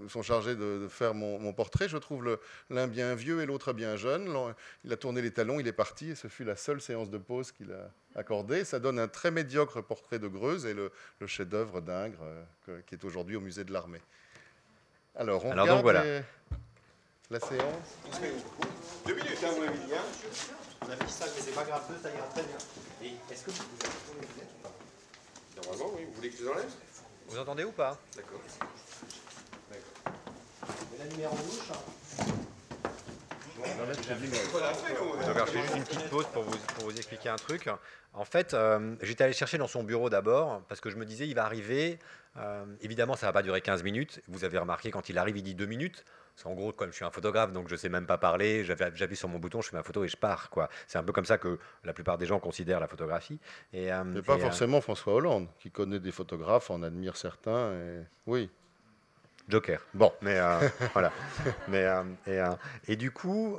sont 0.10 0.22
chargés 0.22 0.56
de, 0.56 0.88
faire 0.90 1.14
mon, 1.14 1.54
portrait. 1.54 1.88
Je 1.88 1.98
trouve 1.98 2.38
l'un 2.70 2.88
bien 2.88 3.16
vieux 3.16 3.42
et 3.42 3.46
l'autre 3.46 3.74
bien 3.74 3.96
jeune. 3.96 4.30
Il 4.84 4.92
a 4.92 4.98
tourné 4.98 5.22
les 5.22 5.32
talons, 5.32 5.60
il 5.60 5.68
est 5.68 5.74
parti. 5.74 6.12
Et 6.12 6.16
ce 6.16 6.28
fut 6.28 6.44
la 6.44 6.56
seule 6.56 6.82
séance 6.82 7.10
de 7.10 7.18
pause 7.18 7.52
qu'il 7.52 7.72
a 7.72 7.92
accordée. 8.20 8.66
Ça 8.66 8.80
donne 8.80 9.00
un 9.00 9.08
très 9.08 9.32
médiocre 9.32 9.82
portrait 9.82 10.20
de 10.20 10.28
Greuze 10.28 10.66
et 10.66 10.74
le, 10.74 10.92
chef-d'œuvre 11.26 11.82
d'Ingres, 11.82 12.24
euh, 12.70 12.82
qui 12.86 12.96
est 12.96 13.06
aujourd'hui 13.06 13.36
au 13.36 13.42
musée 13.42 13.64
de 13.64 13.72
l'armée. 13.72 14.02
Alors, 15.16 15.46
on 15.46 15.52
regarde 15.52 15.82
voilà. 15.82 16.04
La 17.32 17.40
séance. 17.40 17.96
Deux 19.08 19.16
minutes, 19.16 19.38
hein, 19.44 19.48
vous 19.56 19.62
m'avez 19.62 19.78
dit. 19.78 19.94
Hein 19.94 20.04
On 20.82 20.92
a 20.92 20.96
mis 20.96 21.10
ça, 21.10 21.26
mais 21.26 21.42
c'est 21.42 21.56
pas 21.56 21.64
grave, 21.64 21.84
ça 22.04 22.10
ira 22.10 22.28
très 22.28 22.44
bien. 22.44 22.58
Et 23.04 23.14
est-ce 23.32 23.46
que 23.46 23.52
vous 23.52 23.62
avez 23.62 24.22
les 24.22 24.28
lunettes 24.28 24.50
ou 24.60 24.64
pas 24.64 24.74
Normalement, 25.64 25.94
oui. 25.96 26.06
Vous 26.10 26.14
voulez 26.16 26.30
que 26.30 26.38
je 26.38 26.44
les 26.44 26.50
enlève? 26.50 26.72
Vous 27.30 27.40
entendez 27.40 27.64
ou 27.64 27.72
pas? 27.72 27.98
D'accord. 28.18 28.42
D'accord. 29.72 30.14
la 31.00 31.06
lumière 31.06 31.32
en 31.32 31.38
Hein. 33.66 35.44
je 35.46 35.52
fais 35.52 35.62
juste 35.62 35.76
une 35.76 35.84
petite 35.84 36.10
pause 36.10 36.26
pour 36.34 36.44
vous, 36.44 36.58
pour 36.76 36.86
vous 36.86 36.96
expliquer 36.96 37.30
un 37.30 37.36
truc. 37.36 37.70
En 38.14 38.26
fait, 38.26 38.54
euh, 38.54 38.96
j'étais 39.02 39.24
allé 39.24 39.34
chercher 39.34 39.58
dans 39.58 39.68
son 39.68 39.84
bureau 39.84 40.10
d'abord 40.10 40.62
parce 40.68 40.82
que 40.82 40.90
je 40.90 40.98
me 40.98 41.06
disais, 41.06 41.28
il 41.28 41.36
va 41.36 41.46
arriver. 41.46 42.00
Euh, 42.38 42.66
évidemment, 42.82 43.16
ça 43.16 43.28
ne 43.28 43.30
va 43.30 43.34
pas 43.34 43.44
durer 43.44 43.62
15 43.62 43.84
minutes. 43.84 44.22
Vous 44.28 44.44
avez 44.44 44.58
remarqué, 44.58 44.92
quand 44.92 45.10
il 45.10 45.18
arrive, 45.18 45.38
il 45.38 45.44
dit 45.44 45.56
2 45.56 45.66
minutes. 45.66 46.06
Parce 46.36 46.44
qu'en 46.44 46.54
gros, 46.54 46.72
comme 46.72 46.92
je 46.92 46.96
suis 46.96 47.06
un 47.06 47.12
photographe, 47.12 47.52
donc 47.52 47.68
je 47.68 47.76
sais 47.76 47.90
même 47.90 48.06
pas 48.06 48.18
parler, 48.18 48.64
j'appuie 48.64 49.16
sur 49.16 49.28
mon 49.28 49.38
bouton, 49.38 49.62
je 49.62 49.70
fais 49.70 49.76
ma 49.76 49.84
photo 49.84 50.04
et 50.04 50.08
je 50.08 50.18
pars. 50.18 50.50
quoi. 50.50 50.70
C'est 50.88 50.98
un 50.98 51.04
peu 51.04 51.12
comme 51.12 51.26
ça 51.26 51.38
que 51.38 51.60
la 51.84 51.94
plupart 51.94 52.18
des 52.18 52.26
gens 52.26 52.40
considèrent 52.40 52.80
la 52.80 52.88
photographie. 52.88 53.40
Et, 53.74 53.92
euh, 53.92 54.04
Mais 54.06 54.22
pas 54.22 54.36
euh, 54.36 54.40
forcément 54.40 54.82
François 54.82 55.14
Hollande, 55.14 55.48
qui 55.60 55.72
connaît 55.72 56.00
des 56.00 56.12
photographes, 56.12 56.72
en 56.72 56.84
admire 56.84 57.18
certains. 57.18 57.74
Et... 57.74 58.00
Oui. 58.28 58.50
Joker. 59.50 59.80
Bon, 59.94 60.12
mais 60.22 60.38
euh, 60.38 60.68
voilà. 60.94 61.12
Mais, 61.68 61.86
et, 62.28 62.42
et, 62.88 62.96
du 62.96 63.12
coup, 63.12 63.58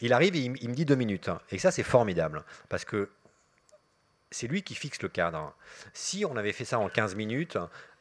il 0.00 0.12
arrive 0.12 0.36
et 0.36 0.40
il, 0.40 0.68
me 0.68 0.74
dit 0.74 0.84
deux 0.84 0.96
minutes. 0.96 1.30
Et 1.50 1.58
ça, 1.58 1.70
c'est 1.70 1.82
formidable. 1.82 2.44
Parce 2.68 2.84
que 2.84 3.10
c'est 4.30 4.46
lui 4.46 4.62
qui 4.62 4.74
fixe 4.74 5.00
le 5.02 5.08
cadre. 5.08 5.54
Si 5.92 6.24
on 6.24 6.36
avait 6.36 6.52
fait 6.52 6.64
ça 6.64 6.78
en 6.78 6.88
15 6.88 7.14
minutes, 7.14 7.58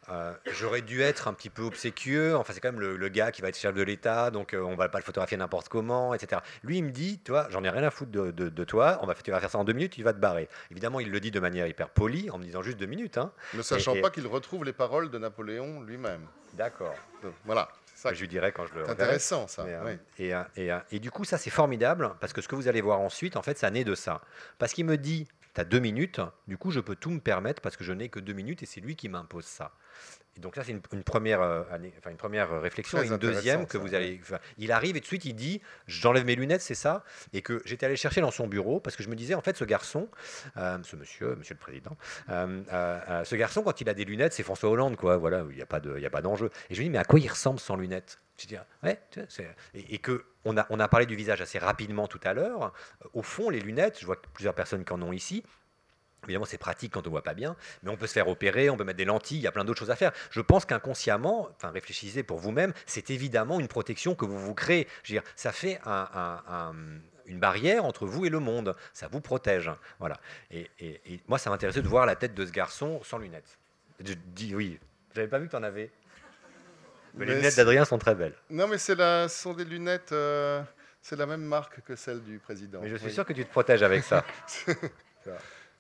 euh, 0.09 0.33
j'aurais 0.51 0.81
dû 0.81 1.01
être 1.01 1.27
un 1.27 1.33
petit 1.33 1.49
peu 1.49 1.63
obséquieux. 1.63 2.35
Enfin, 2.35 2.53
c'est 2.53 2.59
quand 2.59 2.71
même 2.71 2.79
le, 2.79 3.09
gars 3.09 3.31
qui 3.31 3.41
va 3.41 3.49
être 3.49 3.57
chef 3.57 3.73
de 3.73 3.81
l'État, 3.81 4.31
donc 4.31 4.55
on 4.57 4.75
va 4.75 4.89
pas 4.89 4.99
le 4.99 5.03
photographier 5.03 5.37
n'importe 5.37 5.69
comment, 5.69 6.13
etc. 6.13 6.41
Lui, 6.63 6.77
il 6.77 6.83
me 6.83 6.91
dit, 6.91 7.19
toi, 7.19 7.47
j'en 7.49 7.63
ai 7.63 7.69
rien 7.69 7.83
à 7.83 7.91
foutre 7.91 8.11
de, 8.11 8.63
toi. 8.63 8.99
On 9.01 9.07
va, 9.07 9.15
tu 9.15 9.31
vas 9.31 9.39
faire 9.39 9.49
ça 9.49 9.57
en 9.57 9.63
deux 9.63 9.73
minutes, 9.73 9.93
tu 9.93 10.03
vas 10.03 10.13
te 10.13 10.19
barrer. 10.19 10.49
Évidemment, 10.71 10.99
il 10.99 11.11
le 11.11 11.19
dit 11.19 11.31
de 11.31 11.39
manière 11.39 11.67
hyper 11.67 11.89
polie, 11.89 12.29
en 12.29 12.37
me 12.37 12.43
disant 12.43 12.61
juste 12.61 12.77
deux 12.77 12.85
minutes. 12.85 13.17
Hein. 13.17 13.31
Ne 13.53 13.61
sachant 13.61 13.99
pas 14.01 14.09
qu'il 14.09 14.27
retrouve 14.27 14.63
les 14.63 14.73
paroles 14.73 15.09
de 15.09 15.17
Napoléon 15.17 15.81
lui-même. 15.81 16.27
D'accord. 16.53 16.95
Voilà. 17.45 17.69
Ça, 17.95 18.13
je 18.13 18.21
lui 18.21 18.27
dirais 18.27 18.51
quand 18.51 18.67
je 18.67 18.75
le. 18.75 18.85
C'est 18.85 18.91
intéressant, 18.91 19.47
ça. 19.47 19.65
et, 20.19 20.31
et, 20.55 20.71
et, 20.91 20.99
du 20.99 21.09
coup, 21.09 21.23
ça, 21.23 21.39
c'est 21.39 21.49
formidable 21.49 22.13
parce 22.19 22.31
que 22.31 22.41
ce 22.41 22.47
que 22.47 22.55
vous 22.55 22.67
allez 22.67 22.81
voir 22.81 22.99
ensuite, 22.99 23.35
en 23.37 23.41
fait, 23.41 23.57
ça 23.57 23.71
naît 23.71 23.83
de 23.83 23.95
ça. 23.95 24.21
Parce 24.59 24.73
qu'il 24.73 24.85
me 24.85 24.97
dit 24.97 25.27
tu 25.57 25.61
as 25.61 25.65
deux 25.65 25.79
minutes, 25.79 26.21
du 26.47 26.55
coup, 26.55 26.69
je 26.69 26.79
peux 26.79 26.95
tout 26.95 27.09
me 27.09 27.19
permettre 27.19 27.63
parce 27.63 27.75
que 27.75 27.83
je 27.83 27.91
n'ai 27.91 28.09
que 28.09 28.19
deux 28.19 28.33
minutes 28.33 28.61
et 28.61 28.67
c'est 28.67 28.79
lui 28.79 28.95
qui 28.95 29.09
m'impose 29.09 29.45
ça 29.45 29.71
donc 30.39 30.55
ça, 30.55 30.63
c'est 30.63 30.71
une, 30.71 31.03
première, 31.03 31.41
euh, 31.41 31.63
enfin, 31.99 32.11
une 32.11 32.17
première 32.17 32.61
réflexion. 32.61 33.01
et 33.01 33.07
une 33.07 33.17
deuxième 33.17 33.65
que 33.65 33.77
vous 33.77 33.95
allez. 33.95 34.21
il 34.57 34.71
arrive 34.71 34.95
et 34.95 34.99
tout 34.99 35.05
de 35.05 35.07
suite, 35.07 35.25
il 35.25 35.33
dit 35.33 35.61
J'enlève 35.87 36.25
mes 36.25 36.35
lunettes, 36.35 36.61
c'est 36.61 36.75
ça? 36.75 37.03
Et 37.33 37.41
que 37.41 37.61
j'étais 37.65 37.85
allé 37.85 37.95
chercher 37.95 38.21
dans 38.21 38.31
son 38.31 38.47
bureau 38.47 38.79
parce 38.79 38.95
que 38.95 39.03
je 39.03 39.09
me 39.09 39.15
disais 39.15 39.33
En 39.33 39.41
fait, 39.41 39.57
ce 39.57 39.63
garçon, 39.63 40.09
euh, 40.57 40.77
ce 40.83 40.95
monsieur, 40.95 41.35
monsieur 41.35 41.55
le 41.55 41.59
président, 41.59 41.97
euh, 42.29 43.23
ce 43.23 43.35
garçon, 43.35 43.63
quand 43.63 43.81
il 43.81 43.89
a 43.89 43.93
des 43.93 44.05
lunettes, 44.05 44.33
c'est 44.33 44.43
François 44.43 44.69
Hollande, 44.69 44.95
quoi. 44.95 45.17
Voilà, 45.17 45.43
il 45.49 45.55
n'y 45.55 45.61
a 45.61 45.65
pas 45.65 45.79
d'enjeu. 46.21 46.51
et 46.69 46.75
je 46.75 46.79
me 46.81 46.85
dis 46.85 46.89
Mais 46.89 46.99
à 46.99 47.03
quoi 47.03 47.19
il 47.19 47.27
ressemble 47.27 47.59
sans 47.59 47.75
lunettes? 47.75 48.19
Je 48.39 48.45
dis, 48.45 48.55
ouais, 48.83 48.99
et, 49.73 49.95
et, 49.95 49.97
que 49.97 50.23
on 50.45 50.57
a, 50.57 50.67
on 50.69 50.79
a 50.79 50.87
parlé 50.87 51.07
du 51.07 51.15
visage 51.15 51.41
assez 51.41 51.57
rapidement 51.57 52.07
tout 52.07 52.19
à 52.23 52.35
l'heure. 52.35 52.71
Au 53.13 53.23
fond, 53.23 53.49
les 53.49 53.59
lunettes, 53.59 53.97
je 53.99 54.05
vois 54.05 54.21
plusieurs 54.21 54.53
personnes 54.53 54.85
qui 54.85 54.93
en 54.93 55.01
ont 55.01 55.11
ici, 55.11 55.43
Évidemment, 56.23 56.45
c'est 56.45 56.57
pratique 56.57 56.93
quand 56.93 57.01
on 57.01 57.09
ne 57.09 57.11
voit 57.11 57.23
pas 57.23 57.33
bien, 57.33 57.55
mais 57.83 57.89
on 57.89 57.95
peut 57.95 58.07
se 58.07 58.13
faire 58.13 58.27
opérer, 58.27 58.69
on 58.69 58.77
peut 58.77 58.83
mettre 58.83 58.97
des 58.97 59.05
lentilles, 59.05 59.37
il 59.37 59.43
y 59.43 59.47
a 59.47 59.51
plein 59.51 59.63
d'autres 59.63 59.79
choses 59.79 59.91
à 59.91 59.95
faire. 59.95 60.11
Je 60.31 60.41
pense 60.41 60.65
qu'inconsciemment, 60.65 61.49
enfin 61.55 61.69
réfléchissez 61.69 62.23
pour 62.23 62.39
vous-même, 62.39 62.73
c'est 62.85 63.09
évidemment 63.11 63.59
une 63.59 63.67
protection 63.67 64.15
que 64.15 64.25
vous 64.25 64.37
vous 64.37 64.53
créez. 64.53 64.87
Je 65.03 65.13
veux 65.13 65.19
dire, 65.19 65.29
ça 65.35 65.51
fait 65.51 65.79
une 67.27 67.39
barrière 67.39 67.85
entre 67.85 68.05
vous 68.05 68.25
et 68.25 68.29
le 68.29 68.39
monde. 68.39 68.75
Ça 68.93 69.07
vous 69.07 69.21
protège. 69.21 69.71
Voilà. 69.99 70.19
Et, 70.51 70.69
moi, 71.27 71.37
ça 71.37 71.49
m'intéressait 71.49 71.81
de 71.81 71.87
voir 71.87 72.05
la 72.05 72.15
tête 72.15 72.33
de 72.33 72.45
ce 72.45 72.51
garçon 72.51 73.01
sans 73.03 73.19
lunettes. 73.19 73.57
Je 74.03 74.13
dis 74.13 74.55
oui. 74.55 74.79
J'avais 75.15 75.27
pas 75.27 75.39
vu 75.39 75.45
que 75.45 75.51
tu 75.51 75.57
en 75.57 75.63
avais. 75.63 75.91
Mais 77.13 77.25
les 77.25 77.35
lunettes 77.35 77.55
d'Adrien 77.55 77.85
sont 77.85 77.97
très 77.97 78.15
belles. 78.15 78.35
Non, 78.49 78.67
mais 78.67 78.77
ce 78.77 79.27
sont 79.29 79.53
des 79.53 79.65
lunettes. 79.65 80.11
Euh, 80.11 80.61
c'est 81.01 81.15
la 81.15 81.25
même 81.25 81.41
marque 81.41 81.81
que 81.81 81.95
celle 81.95 82.21
du 82.21 82.37
président. 82.37 82.81
Mais 82.81 82.89
je 82.89 82.97
suis 82.97 83.11
sûr 83.11 83.25
que 83.25 83.33
tu 83.33 83.45
te 83.45 83.49
protèges 83.49 83.81
avec 83.81 84.03
ça. 84.03 84.23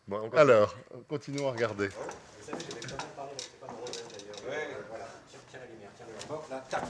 Alors, 0.09 0.73
continuons 1.09 1.49
à 1.49 1.51
regarder. 1.51 1.89
Vous 1.89 2.45
savez, 2.45 2.63
j'avais 2.63 2.79
quand 2.79 2.95
même 2.97 3.13
parlé 3.13 3.31
avec 3.31 3.41
Stéphane 3.41 3.75
Rosen 3.75 4.07
d'ailleurs. 4.07 4.39
Ouais. 4.47 4.77
Voilà, 4.87 5.05
tiens, 5.27 5.39
tiens, 5.51 5.59
la 5.59 5.65
lumière, 5.65 5.89
tiens 5.97 6.05
la 6.07 6.13
lumière. 6.13 6.49
Là, 6.49 6.63
tac. 6.69 6.83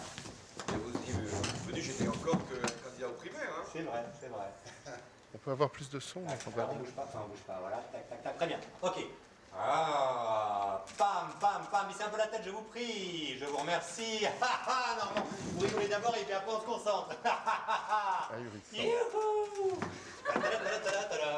vous 0.68 0.94
êtes 0.94 1.68
venu, 1.68 1.82
j'étais 1.82 2.08
encore 2.08 2.38
que 2.46 2.62
candidat 2.86 3.08
au 3.08 3.14
primaire. 3.14 3.50
Hein. 3.58 3.66
C'est 3.74 3.82
vrai, 3.82 4.04
c'est 4.22 4.30
vrai. 4.30 4.54
On 5.34 5.38
peut 5.40 5.52
avoir 5.52 5.72
plus 5.72 5.90
de 5.90 6.00
son 6.00 6.22
ah, 6.28 6.34
On 6.46 6.74
ne 6.74 6.80
bouge 6.80 6.92
pas, 6.92 7.06
enfin, 7.08 7.20
on 7.26 7.30
bouge 7.30 7.42
pas. 7.46 7.58
Voilà, 7.60 7.78
tac, 7.92 8.08
tac, 8.08 8.24
tac. 8.24 8.38
Très 8.38 8.48
bien. 8.48 8.60
Ok. 8.82 8.98
Ah, 9.60 10.86
pam, 10.98 11.30
pam, 11.40 11.62
pam, 11.72 11.88
c'est 11.98 12.04
un 12.04 12.10
peu 12.10 12.18
la 12.18 12.28
tête, 12.28 12.42
je 12.46 12.52
vous 12.52 12.62
prie. 12.62 13.38
Je 13.40 13.46
vous 13.46 13.58
remercie. 13.58 14.22
non, 14.42 15.22
vous 15.56 15.66
rigolez 15.66 15.88
d'abord 15.88 16.16
et 16.16 16.24
puis 16.24 16.34
après 16.34 16.54
on 16.54 16.60
se 16.60 16.66
concentre. 16.66 17.10
Youhou 18.74 19.80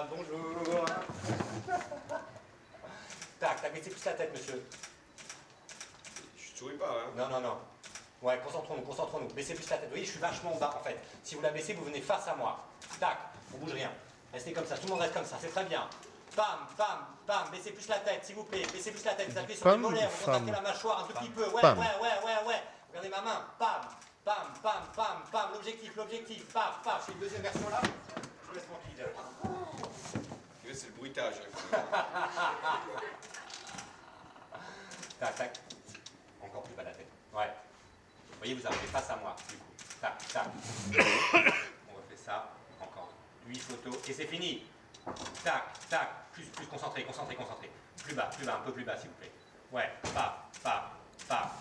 Bonjour. 0.09 0.85
Tac, 3.39 3.61
tac, 3.61 3.73
mettez 3.73 3.89
plus 3.89 4.05
la 4.05 4.13
tête, 4.13 4.31
monsieur. 4.33 4.65
Je 6.37 6.57
souris 6.57 6.75
pas, 6.75 6.89
hein 6.89 7.11
Non, 7.15 7.29
non, 7.29 7.41
non. 7.41 7.57
Ouais, 8.21 8.39
concentrons-nous, 8.43 8.81
concentrons-nous. 8.81 9.29
Baissez 9.29 9.53
plus 9.53 9.69
la 9.69 9.77
tête. 9.77 9.85
Vous 9.85 9.91
voyez, 9.91 10.05
je 10.05 10.11
suis 10.11 10.19
vachement 10.19 10.55
bas, 10.55 10.75
en 10.77 10.83
fait. 10.83 10.97
Si 11.23 11.35
vous 11.35 11.41
la 11.41 11.51
baissez, 11.51 11.73
vous 11.73 11.85
venez 11.85 12.01
face 12.01 12.27
à 12.27 12.35
moi. 12.35 12.65
Tac, 12.99 13.17
on 13.53 13.57
bouge 13.57 13.73
rien. 13.73 13.91
Restez 14.33 14.51
comme 14.51 14.65
ça, 14.65 14.77
tout 14.77 14.85
le 14.85 14.91
monde 14.91 15.01
reste 15.01 15.13
comme 15.13 15.25
ça, 15.25 15.37
c'est 15.39 15.49
très 15.49 15.63
bien. 15.63 15.87
Bam, 16.35 16.67
bam, 16.77 16.99
bam, 17.25 17.49
baissez 17.51 17.71
plus 17.71 17.87
la 17.87 17.99
tête, 17.99 18.23
s'il 18.25 18.35
vous 18.35 18.43
plaît. 18.43 18.63
Baissez 18.71 18.91
plus 18.91 19.03
la 19.03 19.13
tête, 19.13 19.31
vous 19.31 19.37
appuyez 19.37 19.57
sur 19.57 19.71
les 19.71 19.77
molaires, 19.77 20.09
vous 20.09 20.25
contractez 20.25 20.51
la 20.51 20.61
mâchoire 20.61 20.99
un 20.99 21.07
tout 21.07 21.19
petit 21.19 21.29
peu. 21.29 21.47
Ouais, 21.49 21.63
ouais, 21.63 21.73
ouais, 21.73 22.25
ouais, 22.25 22.47
ouais. 22.47 22.63
Regardez 22.89 23.09
ma 23.09 23.21
main. 23.21 23.45
Bam, 23.59 23.81
bam, 24.25 24.35
bam, 24.61 24.83
bam, 24.95 25.23
bam. 25.31 25.49
L'objectif, 25.53 25.95
l'objectif. 25.95 26.45
Paf, 26.53 26.81
paf. 26.83 27.03
C'est 27.05 27.13
une 27.13 27.19
deuxième 27.19 27.41
version 27.41 27.69
là. 27.69 27.81
Je 27.81 28.47
vous 28.47 28.53
laisse 28.53 28.65
tranquille. 28.65 29.58
C'est 30.79 30.87
le 30.87 30.93
bruitage. 30.93 31.35
tac, 35.19 35.35
tac. 35.35 35.59
Encore 36.41 36.63
plus 36.63 36.73
bas 36.73 36.83
la 36.83 36.91
tête. 36.91 37.09
Ouais. 37.33 37.51
Vous 38.31 38.37
voyez, 38.37 38.53
vous 38.53 38.65
arrivez 38.65 38.87
face 38.87 39.09
à 39.09 39.17
moi. 39.17 39.35
Tac, 39.99 40.25
tac. 40.29 40.45
On 40.47 41.97
refait 41.97 42.15
ça. 42.15 42.53
Encore 42.79 43.11
8 43.47 43.59
photos. 43.59 43.97
Et 44.07 44.13
c'est 44.13 44.27
fini. 44.27 44.63
Tac, 45.43 45.65
tac. 45.89 46.07
Plus, 46.31 46.45
concentré, 46.67 47.03
concentré, 47.03 47.35
concentré. 47.35 47.69
Plus 48.01 48.15
bas, 48.15 48.29
plus 48.37 48.45
bas, 48.45 48.55
un 48.55 48.61
peu 48.61 48.71
plus 48.71 48.85
bas, 48.85 48.95
s'il 48.97 49.09
vous 49.09 49.15
plaît. 49.15 49.33
Ouais. 49.73 49.89
Paf, 50.13 50.33
paf, 50.63 50.91
paf. 51.27 51.51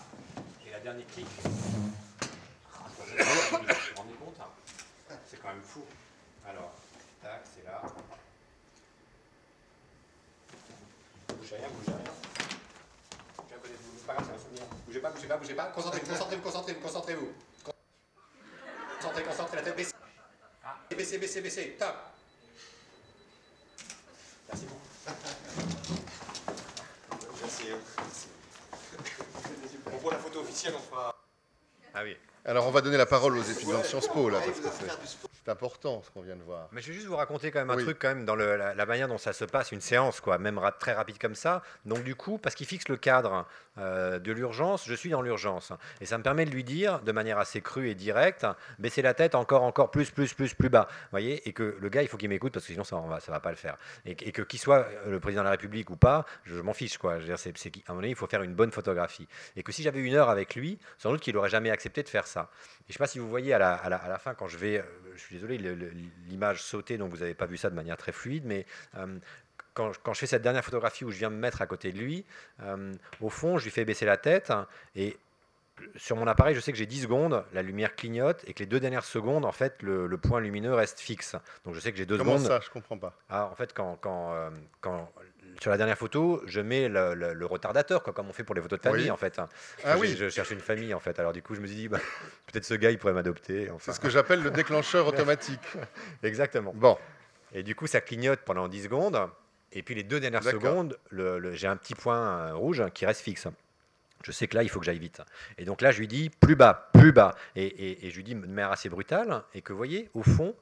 Et 0.65 0.71
la 0.71 0.79
dernière 0.79 1.07
clic. 1.07 1.27
Ah, 1.43 2.85
vous 2.87 3.03
vous 3.03 3.97
rendez 3.97 4.13
compte 4.13 4.39
hein 4.39 4.47
C'est 5.25 5.41
quand 5.41 5.49
même 5.49 5.61
fou. 5.61 5.83
Alors, 6.47 6.71
tac, 7.21 7.43
Bougez 11.49 11.61
rien, 11.61 11.69
bougez 11.73 11.91
rien. 11.91 11.97
C'est 13.97 14.05
pas 14.05 14.13
grave, 14.13 14.27
c'est 14.27 14.35
un 14.35 14.39
souvenir. 14.39 14.63
Bougez 14.85 14.99
pas, 14.99 15.09
bougez 15.09 15.27
pas, 15.27 15.37
bougez 15.37 15.53
pas. 15.55 15.65
Concentrez-vous, 15.65 16.11
concentrez-vous, 16.11 16.41
concentrez-vous, 16.43 16.81
concentrez-vous. 16.81 17.33
Concentrez, 18.97 19.23
concentrez, 19.23 19.55
la 19.55 19.63
tête 19.63 19.75
baissée. 19.75 19.93
Ah. 20.63 20.77
Baissez, 20.91 21.17
baissez, 21.17 21.41
baissez. 21.41 21.75
Top. 21.79 21.95
Merci 24.47 24.65
beaucoup. 24.65 24.81
Merci. 27.41 28.27
On 29.91 29.97
voit 29.97 30.13
la 30.13 30.19
photo 30.19 30.41
officielle, 30.41 30.75
on 30.75 30.81
fera. 30.81 31.15
Ah 31.95 32.03
oui. 32.03 32.15
Alors 32.45 32.67
on 32.67 32.71
va 32.71 32.81
donner 32.81 32.97
la 32.97 33.05
parole 33.05 33.37
aux 33.37 33.43
étudiants 33.43 33.79
de 33.79 33.83
Sciences 33.83 34.07
Po 34.07 34.29
là, 34.29 34.39
parce 34.43 34.59
que 34.59 34.67
c'est 35.33 35.51
important 35.51 36.01
ce 36.03 36.09
qu'on 36.09 36.21
vient 36.21 36.35
de 36.35 36.43
voir. 36.43 36.69
Mais 36.71 36.81
je 36.81 36.87
vais 36.87 36.93
juste 36.93 37.07
vous 37.07 37.15
raconter 37.15 37.51
quand 37.51 37.59
même 37.59 37.69
un 37.69 37.77
truc 37.77 37.97
quand 37.99 38.07
même 38.07 38.25
dans 38.25 38.35
la, 38.35 38.85
manière 38.85 39.07
dont 39.07 39.17
ça 39.17 39.33
se 39.33 39.45
passe, 39.45 39.71
une 39.71 39.81
séance 39.81 40.21
quoi, 40.21 40.37
même 40.37 40.59
très 40.79 40.93
rapide 40.93 41.17
comme 41.17 41.35
ça. 41.35 41.61
Donc 41.85 42.03
du 42.03 42.15
coup, 42.15 42.37
parce 42.37 42.55
qu'il 42.55 42.65
fixe 42.65 42.87
le 42.87 42.97
cadre 42.97 43.45
euh, 43.77 44.19
de 44.19 44.31
l'urgence, 44.31 44.85
je 44.87 44.93
suis 44.93 45.09
dans 45.09 45.21
l'urgence. 45.21 45.73
Et 46.01 46.05
ça 46.05 46.17
me 46.17 46.23
permet 46.23 46.45
de 46.45 46.51
lui 46.51 46.63
dire, 46.63 47.01
de 47.01 47.11
manière 47.11 47.39
assez 47.39 47.61
crue 47.61 47.89
et 47.89 47.95
directe, 47.95 48.45
baisser 48.77 49.01
la 49.01 49.13
tête 49.13 49.35
encore, 49.35 49.63
encore 49.63 49.91
plus, 49.91 50.11
plus, 50.11 50.33
plus, 50.33 50.53
plus 50.53 50.69
bas. 50.69 50.87
voyez 51.11 51.47
Et 51.47 51.53
que 51.53 51.77
le 51.79 51.89
gars, 51.89 52.01
il 52.01 52.07
faut 52.07 52.17
qu'il 52.17 52.29
m'écoute 52.29 52.53
parce 52.53 52.65
que 52.65 52.71
sinon 52.71 52.83
ça 52.83 52.99
ne 53.01 53.09
va, 53.09 53.19
ça 53.19 53.31
va 53.31 53.39
pas 53.39 53.51
le 53.51 53.57
faire. 53.57 53.77
Et, 54.05 54.15
que 54.15 54.41
qu'il 54.41 54.59
soit 54.59 54.87
le 55.05 55.19
président 55.19 55.41
de 55.41 55.45
la 55.45 55.51
République 55.51 55.89
ou 55.89 55.97
pas, 55.97 56.25
je, 56.45 56.55
m'en 56.55 56.73
fiche 56.73 56.97
quoi. 56.97 57.15
Je 57.15 57.21
veux 57.21 57.27
dire, 57.27 57.39
c'est, 57.39 57.49
à 57.49 57.51
un 57.51 57.81
moment 57.89 58.01
donné, 58.01 58.09
il 58.09 58.15
faut 58.15 58.27
faire 58.27 58.43
une 58.43 58.53
bonne 58.53 58.71
photographie. 58.71 59.27
Et 59.55 59.63
que 59.63 59.71
si 59.71 59.83
j'avais 59.83 59.99
une 59.99 60.15
heure 60.15 60.29
avec 60.29 60.55
lui, 60.55 60.79
sans 60.97 61.11
doute 61.11 61.21
qu'il 61.21 61.35
n'aurait 61.35 61.49
jamais 61.49 61.71
accepté 61.71 62.03
de 62.03 62.09
faire 62.09 62.27
ça. 62.29 62.49
Et 62.51 62.83
je 62.87 62.89
ne 62.89 62.93
sais 62.93 62.99
pas 62.99 63.07
si 63.07 63.19
vous 63.19 63.29
voyez 63.29 63.53
à 63.53 63.59
la, 63.59 63.73
à 63.73 63.89
la, 63.89 64.19
fin, 64.19 64.33
quand 64.33 64.47
je 64.47 64.57
vais, 64.57 64.79
euh, 64.79 64.83
je 65.15 65.19
suis 65.19 65.35
désolé, 65.35 65.57
l'image 66.27 66.63
sautait, 66.63 66.97
donc 66.97 67.11
vous 67.11 67.17
n'avez 67.17 67.33
pas 67.33 67.45
vu 67.45 67.57
ça 67.57 67.69
de 67.69 67.75
manière 67.75 67.97
très 67.97 68.11
fluide, 68.11 68.43
mais 68.45 68.65
euh, 68.97 69.17
quand, 69.73 69.91
quand, 70.03 70.13
je 70.13 70.19
fais 70.19 70.27
cette 70.27 70.41
dernière 70.41 70.63
photographie 70.63 71.05
où 71.05 71.11
je 71.11 71.17
viens 71.17 71.29
me 71.29 71.37
mettre 71.37 71.61
à 71.61 71.67
côté 71.67 71.91
de 71.91 71.99
lui, 71.99 72.25
euh, 72.61 72.93
au 73.21 73.29
fond, 73.29 73.57
je 73.57 73.65
lui 73.65 73.71
fais 73.71 73.85
baisser 73.85 74.05
la 74.05 74.17
tête 74.17 74.53
et 74.95 75.17
sur 75.95 76.17
mon 76.17 76.27
appareil, 76.27 76.55
je 76.55 76.59
sais 76.59 76.73
que 76.73 76.77
j'ai 76.77 76.85
10 76.85 77.03
secondes, 77.03 77.45
la 77.53 77.61
lumière 77.61 77.95
clignote 77.95 78.43
et 78.47 78.53
que 78.53 78.59
les 78.59 78.65
deux 78.65 78.81
dernières 78.81 79.05
secondes, 79.05 79.45
en 79.45 79.53
fait, 79.53 79.81
le, 79.81 80.09
point 80.17 80.41
lumineux 80.41 80.73
reste 80.73 80.99
fixe. 80.99 81.37
Donc 81.63 81.73
je 81.73 81.79
sais 81.79 81.93
que 81.93 81.97
j'ai 81.97 82.05
deux 82.05 82.17
secondes. 82.17 82.35
Comment 82.35 82.45
ça? 82.45 82.59
Je 82.59 82.69
comprends 82.69 82.97
pas. 82.97 83.17
Ah, 83.29 83.49
en 83.49 83.55
fait, 83.55 83.73
quand, 83.73 83.97
quand, 84.01 84.51
quand 84.81 85.09
sur 85.61 85.71
la 85.71 85.77
dernière 85.77 85.97
photo, 85.97 86.41
je 86.45 86.61
mets 86.61 86.87
le, 86.87 87.45
retardateur, 87.45 88.03
quoi, 88.03 88.13
comme 88.13 88.29
on 88.29 88.33
fait 88.33 88.43
pour 88.43 88.55
les 88.55 88.61
photos 88.61 88.79
de 88.79 88.83
famille, 88.83 89.11
en 89.11 89.17
fait. 89.17 89.39
Ah 89.83 89.97
oui. 89.97 90.15
Je 90.17 90.29
cherche 90.29 90.51
une 90.51 90.59
famille, 90.59 90.93
en 90.93 90.99
fait. 90.99 91.19
Alors 91.19 91.33
du 91.33 91.41
coup, 91.41 91.55
je 91.55 91.61
me 91.61 91.67
suis 91.67 91.75
dit, 91.75 91.87
bah, 91.87 91.99
peut-être 92.51 92.65
ce 92.65 92.73
gars, 92.73 92.91
il 92.91 92.97
pourrait 92.97 93.13
m'adopter. 93.13 93.69
C'est 93.79 93.93
ce 93.93 93.99
que 93.99 94.09
j'appelle 94.09 94.41
le 94.41 94.51
déclencheur 94.51 95.07
automatique. 95.07 95.61
Exactement. 96.23 96.71
Bon. 96.75 96.97
Et 97.53 97.63
du 97.63 97.75
coup, 97.75 97.87
ça 97.87 97.99
clignote 98.01 98.39
pendant 98.45 98.67
10 98.67 98.83
secondes. 98.83 99.29
Et 99.71 99.83
puis 99.83 99.93
les 99.93 100.03
deux 100.03 100.19
dernières 100.19 100.43
secondes, 100.43 100.97
j'ai 101.11 101.67
un 101.67 101.77
petit 101.77 101.95
point 101.95 102.53
rouge 102.53 102.83
qui 102.93 103.05
reste 103.05 103.21
fixe. 103.21 103.47
Je 104.23 104.31
sais 104.31 104.47
que 104.47 104.55
là, 104.55 104.63
il 104.63 104.69
faut 104.69 104.79
que 104.79 104.85
j'aille 104.85 104.99
vite. 104.99 105.21
Et 105.57 105.65
donc 105.65 105.81
là, 105.81 105.91
je 105.91 105.99
lui 105.99 106.07
dis 106.07 106.29
plus 106.29 106.55
bas, 106.55 106.89
plus 106.93 107.11
bas. 107.11 107.35
Et, 107.55 108.05
et 108.05 108.09
je 108.09 108.15
lui 108.15 108.23
dis 108.23 108.35
de 108.35 108.45
manière 108.45 108.71
assez 108.71 108.89
brutale. 108.89 109.43
Et 109.53 109.61
que 109.61 109.71
vous 109.71 109.77
voyez, 109.77 110.09
au 110.13 110.23
fond, 110.23 110.55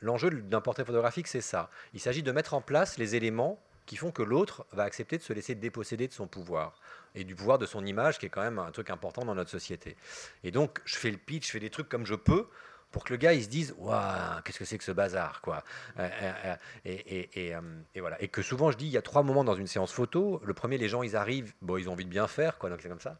l'enjeu 0.00 0.30
d'un 0.30 0.60
portrait 0.60 0.84
photographique, 0.84 1.28
c'est 1.28 1.40
ça. 1.40 1.70
Il 1.94 2.00
s'agit 2.00 2.22
de 2.22 2.32
mettre 2.32 2.54
en 2.54 2.60
place 2.60 2.98
les 2.98 3.16
éléments 3.16 3.62
qui 3.88 3.96
font 3.96 4.12
que 4.12 4.22
l'autre 4.22 4.66
va 4.72 4.84
accepter 4.84 5.16
de 5.16 5.22
se 5.22 5.32
laisser 5.32 5.54
déposséder 5.54 6.06
de 6.06 6.12
son 6.12 6.28
pouvoir 6.28 6.74
et 7.14 7.24
du 7.24 7.34
pouvoir 7.34 7.58
de 7.58 7.64
son 7.64 7.84
image, 7.86 8.18
qui 8.18 8.26
est 8.26 8.28
quand 8.28 8.42
même 8.42 8.58
un 8.58 8.70
truc 8.70 8.90
important 8.90 9.24
dans 9.24 9.34
notre 9.34 9.50
société. 9.50 9.96
Et 10.44 10.50
donc, 10.50 10.80
je 10.84 10.96
fais 10.96 11.10
le 11.10 11.16
pitch, 11.16 11.46
je 11.46 11.52
fais 11.52 11.58
des 11.58 11.70
trucs 11.70 11.88
comme 11.88 12.04
je 12.04 12.14
peux, 12.14 12.46
pour 12.90 13.04
que 13.04 13.12
le 13.12 13.16
gars 13.16 13.32
il 13.32 13.42
se 13.42 13.48
dise 13.48 13.74
waouh 13.78 14.42
qu'est-ce 14.44 14.58
que 14.58 14.64
c'est 14.64 14.78
que 14.78 14.84
ce 14.84 14.92
bazar 14.92 15.40
quoi. 15.40 15.62
Euh, 15.98 16.08
euh, 16.22 16.32
euh, 16.44 16.56
et, 16.84 17.52
et, 17.94 18.00
voilà. 18.00 18.20
Et 18.22 18.28
que 18.28 18.40
souvent 18.40 18.70
je 18.70 18.78
dis 18.78 18.86
il 18.86 18.92
y 18.92 18.96
a 18.96 19.02
trois 19.02 19.22
moments 19.22 19.44
dans 19.44 19.54
une 19.54 19.66
séance 19.66 19.92
photo. 19.92 20.40
Le 20.44 20.54
premier 20.54 20.78
les 20.78 20.88
gens 20.88 21.02
ils 21.02 21.14
arrivent 21.14 21.52
bon 21.60 21.76
ils 21.76 21.90
ont 21.90 21.92
envie 21.92 22.06
de 22.06 22.10
bien 22.10 22.26
faire 22.26 22.56
quoi 22.56 22.70
donc 22.70 22.80
c'est 22.80 22.88
comme 22.88 23.00
ça. 23.00 23.18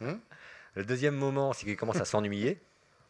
Hmm? 0.00 0.16
Le 0.74 0.84
deuxième 0.84 1.14
moment 1.14 1.52
c'est 1.52 1.66
qu'ils 1.66 1.76
commencent 1.76 2.00
à 2.00 2.06
s'ennuyer 2.06 2.58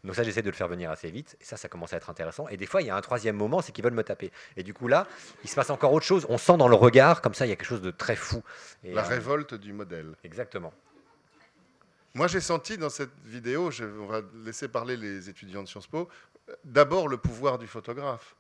donc 0.04 0.14
ça, 0.14 0.22
j'essaie 0.22 0.42
de 0.42 0.48
le 0.48 0.56
faire 0.56 0.68
venir 0.68 0.90
assez 0.90 1.10
vite. 1.10 1.36
Et 1.40 1.44
ça, 1.44 1.56
ça 1.56 1.68
commence 1.68 1.92
à 1.92 1.96
être 1.96 2.08
intéressant. 2.08 2.48
Et 2.48 2.56
des 2.56 2.66
fois, 2.66 2.80
il 2.80 2.86
y 2.86 2.90
a 2.90 2.96
un 2.96 3.00
troisième 3.00 3.36
moment, 3.36 3.60
c'est 3.60 3.72
qu'ils 3.72 3.84
veulent 3.84 3.92
me 3.92 4.04
taper. 4.04 4.32
Et 4.56 4.62
du 4.62 4.72
coup, 4.72 4.88
là, 4.88 5.06
il 5.44 5.50
se 5.50 5.54
passe 5.54 5.70
encore 5.70 5.92
autre 5.92 6.06
chose. 6.06 6.26
On 6.28 6.38
sent 6.38 6.56
dans 6.56 6.68
le 6.68 6.74
regard, 6.74 7.20
comme 7.20 7.34
ça, 7.34 7.46
il 7.46 7.50
y 7.50 7.52
a 7.52 7.56
quelque 7.56 7.68
chose 7.68 7.82
de 7.82 7.90
très 7.90 8.16
fou. 8.16 8.42
La 8.82 9.02
révolte 9.02 9.54
du 9.54 9.72
modèle. 9.72 10.14
Exactement. 10.24 10.72
Moi, 12.14 12.26
j'ai 12.28 12.40
senti 12.40 12.78
dans 12.78 12.90
cette 12.90 13.12
vidéo, 13.24 13.70
je, 13.70 13.84
on 13.84 14.06
va 14.06 14.22
laisser 14.44 14.68
parler 14.68 14.96
les 14.96 15.28
étudiants 15.28 15.62
de 15.62 15.68
Sciences 15.68 15.86
Po, 15.86 16.08
d'abord 16.64 17.06
le 17.06 17.18
pouvoir 17.18 17.58
du 17.58 17.66
photographe. 17.66 18.34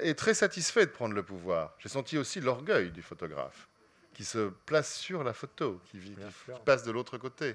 Et 0.00 0.14
très 0.14 0.34
satisfait 0.34 0.86
de 0.86 0.90
prendre 0.90 1.14
le 1.14 1.22
pouvoir. 1.22 1.74
J'ai 1.78 1.88
senti 1.88 2.18
aussi 2.18 2.40
l'orgueil 2.40 2.90
du 2.90 3.00
photographe, 3.00 3.68
qui 4.12 4.24
se 4.24 4.50
place 4.66 4.96
sur 4.96 5.22
la 5.22 5.32
photo, 5.32 5.80
qui, 5.84 6.00
qui 6.00 6.16
passe 6.64 6.82
de 6.82 6.90
l'autre 6.90 7.16
côté. 7.16 7.54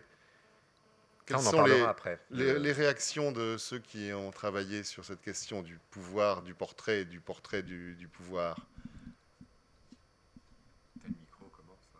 Quelles 1.30 1.42
sont 1.42 1.64
les, 1.64 1.82
après. 1.82 2.20
Les, 2.32 2.72
réactions 2.72 3.32
de 3.32 3.56
ceux 3.58 3.78
qui 3.78 4.12
ont 4.14 4.32
travaillé 4.32 4.84
sur 4.84 5.06
cette 5.06 5.22
question 5.22 5.62
du 5.62 5.78
pouvoir, 5.92 6.42
du 6.42 6.56
portrait, 6.56 7.06
du 7.06 7.20
portrait 7.20 7.62
du, 7.62 8.10
pouvoir? 8.12 8.66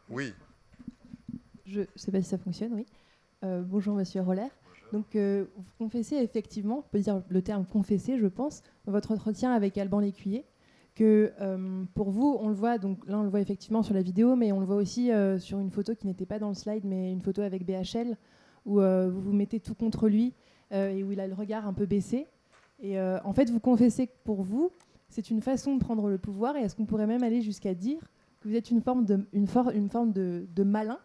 Oui. 0.10 0.34
Je 1.68 1.82
ne 1.82 1.86
sais 1.96 2.12
pas 2.12 2.24
si 2.24 2.30
ça 2.30 2.40
fonctionne, 2.40 2.74
oui. 2.74 2.88
Euh, 3.44 3.62
bonjour 3.62 3.94
Monsieur 3.94 4.22
Roller. 4.22 4.50
Donc, 4.92 5.16
euh, 5.16 5.46
vous 5.56 5.64
confessez 5.78 6.16
effectivement, 6.16 6.80
on 6.80 6.90
peut 6.90 6.98
dire 6.98 7.22
le 7.30 7.42
terme 7.44 7.68
confesser, 7.68 8.18
je 8.18 8.26
pense, 8.26 8.64
dans 8.86 8.92
votre 8.92 9.12
entretien 9.12 9.54
avec 9.54 9.78
Alban 9.78 10.00
Lécuyer, 10.00 10.44
que 10.96 11.32
euh, 11.40 11.84
pour 11.94 12.10
vous, 12.10 12.36
on 12.42 12.48
le 12.48 12.56
voit, 12.56 12.80
donc 12.80 13.06
là 13.06 13.20
on 13.20 13.24
le 13.24 13.30
voit 13.30 13.42
effectivement 13.42 13.84
sur 13.84 13.94
la 13.94 14.02
vidéo, 14.02 14.36
mais 14.36 14.52
on 14.52 14.60
le 14.60 14.66
voit 14.66 14.78
aussi 14.78 15.12
sur 15.38 15.60
une 15.60 15.70
photo 15.70 15.94
qui 15.94 16.08
n'était 16.08 16.26
pas 16.26 16.40
dans 16.40 16.50
le 16.50 16.56
slide, 16.56 16.84
mais 16.84 17.12
une 17.12 17.22
photo 17.22 17.44
avec 17.44 17.64
BHL, 17.64 18.18
où 18.70 18.80
vous 18.80 19.22
vous 19.22 19.34
mettez 19.34 19.60
tout 19.60 19.76
contre 19.76 20.08
lui 20.08 20.34
et 20.72 21.04
où 21.04 21.12
il 21.12 21.20
a 21.20 21.28
le 21.28 21.34
regard 21.34 21.68
un 21.68 21.74
peu 21.74 21.86
baissé. 21.86 22.28
Et 22.82 23.00
en 23.00 23.34
fait, 23.34 23.50
vous 23.50 23.60
confessez 23.60 24.08
que 24.08 24.14
pour 24.24 24.44
vous, 24.44 24.72
c'est 25.10 25.32
une 25.32 25.42
façon 25.42 25.76
de 25.76 25.80
prendre 25.84 26.08
le 26.08 26.18
pouvoir, 26.18 26.56
et 26.56 26.62
est-ce 26.62 26.76
qu'on 26.76 26.86
pourrait 26.86 27.08
même 27.08 27.24
aller 27.24 27.42
jusqu'à 27.42 27.74
dire 27.74 28.00
que 28.40 28.48
vous 28.48 28.56
êtes 28.56 28.72
une 28.72 28.82
forme 28.82 29.06
de, 29.06 30.64
malin 30.64 31.00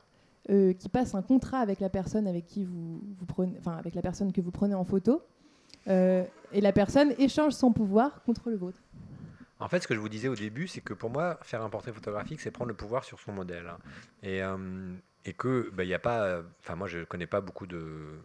euh, 0.50 0.72
qui 0.74 0.88
passe 0.88 1.14
un 1.14 1.22
contrat 1.22 1.58
avec 1.58 1.80
la 1.80 1.88
personne 1.88 2.26
avec 2.26 2.46
qui 2.46 2.64
vous, 2.64 3.00
prenez, 3.26 3.56
enfin 3.58 3.72
avec 3.72 3.94
la 3.94 4.02
personne 4.02 4.30
que 4.30 4.40
vous 4.40 4.50
prenez 4.50 4.74
en 4.74 4.84
photo, 4.84 5.22
euh, 5.88 6.24
et 6.52 6.60
la 6.60 6.72
personne 6.72 7.14
échange 7.18 7.54
son 7.54 7.72
pouvoir 7.72 8.22
contre 8.22 8.50
le 8.50 8.56
vôtre? 8.56 8.80
En 9.58 9.68
fait, 9.68 9.80
ce 9.80 9.88
que 9.88 9.94
je 9.94 10.00
vous 10.00 10.08
disais 10.08 10.28
au 10.28 10.34
début, 10.34 10.66
c'est 10.68 10.82
que 10.82 10.92
pour 10.92 11.08
moi, 11.10 11.38
faire 11.42 11.62
un 11.62 11.70
portrait 11.70 11.92
photographique, 11.92 12.40
c'est 12.40 12.50
prendre 12.50 12.68
le 12.68 12.76
pouvoir 12.76 13.04
sur 13.04 13.18
son 13.18 13.32
modèle, 13.32 13.72
et, 14.22 14.42
euh, 14.42 14.56
et 15.24 15.32
que 15.32 15.68
il 15.70 15.74
bah, 15.74 15.94
a 15.94 15.98
pas, 15.98 16.42
enfin 16.60 16.74
moi 16.76 16.88
je 16.88 17.04
connais 17.04 17.26
pas 17.26 17.40
beaucoup 17.40 17.66
de 17.66 18.18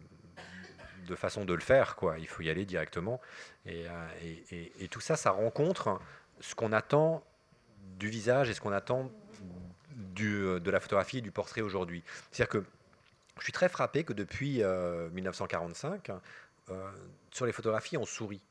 de 1.07 1.15
façon 1.15 1.43
de 1.43 1.53
le 1.55 1.61
faire, 1.61 1.95
quoi. 1.95 2.19
Il 2.19 2.27
faut 2.27 2.43
y 2.43 2.51
aller 2.51 2.65
directement, 2.65 3.19
et, 3.65 3.85
et, 4.21 4.71
et 4.79 4.87
tout 4.89 4.99
ça, 4.99 5.15
ça 5.15 5.31
rencontre 5.31 5.99
ce 6.39 6.53
qu'on 6.53 6.71
attend 6.71 7.23
du 7.97 8.09
visage 8.09 8.47
et 8.49 8.53
ce 8.53 8.61
qu'on 8.61 8.71
attend 8.71 9.09
euh, 10.21 10.59
de 10.59 10.71
la 10.71 10.79
photographie 10.79 11.19
et 11.19 11.21
du 11.21 11.31
portrait 11.31 11.61
aujourd'hui. 11.61 12.03
C'est-à-dire 12.31 12.49
que 12.49 12.63
je 13.37 13.43
suis 13.43 13.53
très 13.53 13.69
frappé 13.69 14.03
que 14.03 14.13
depuis 14.13 14.61
1945, 15.13 16.09
euh, 16.09 16.13
euh, 16.71 16.89
sur 17.31 17.45
les 17.45 17.51
photographies, 17.51 17.97
on 17.97 18.05
sourit. 18.05 18.41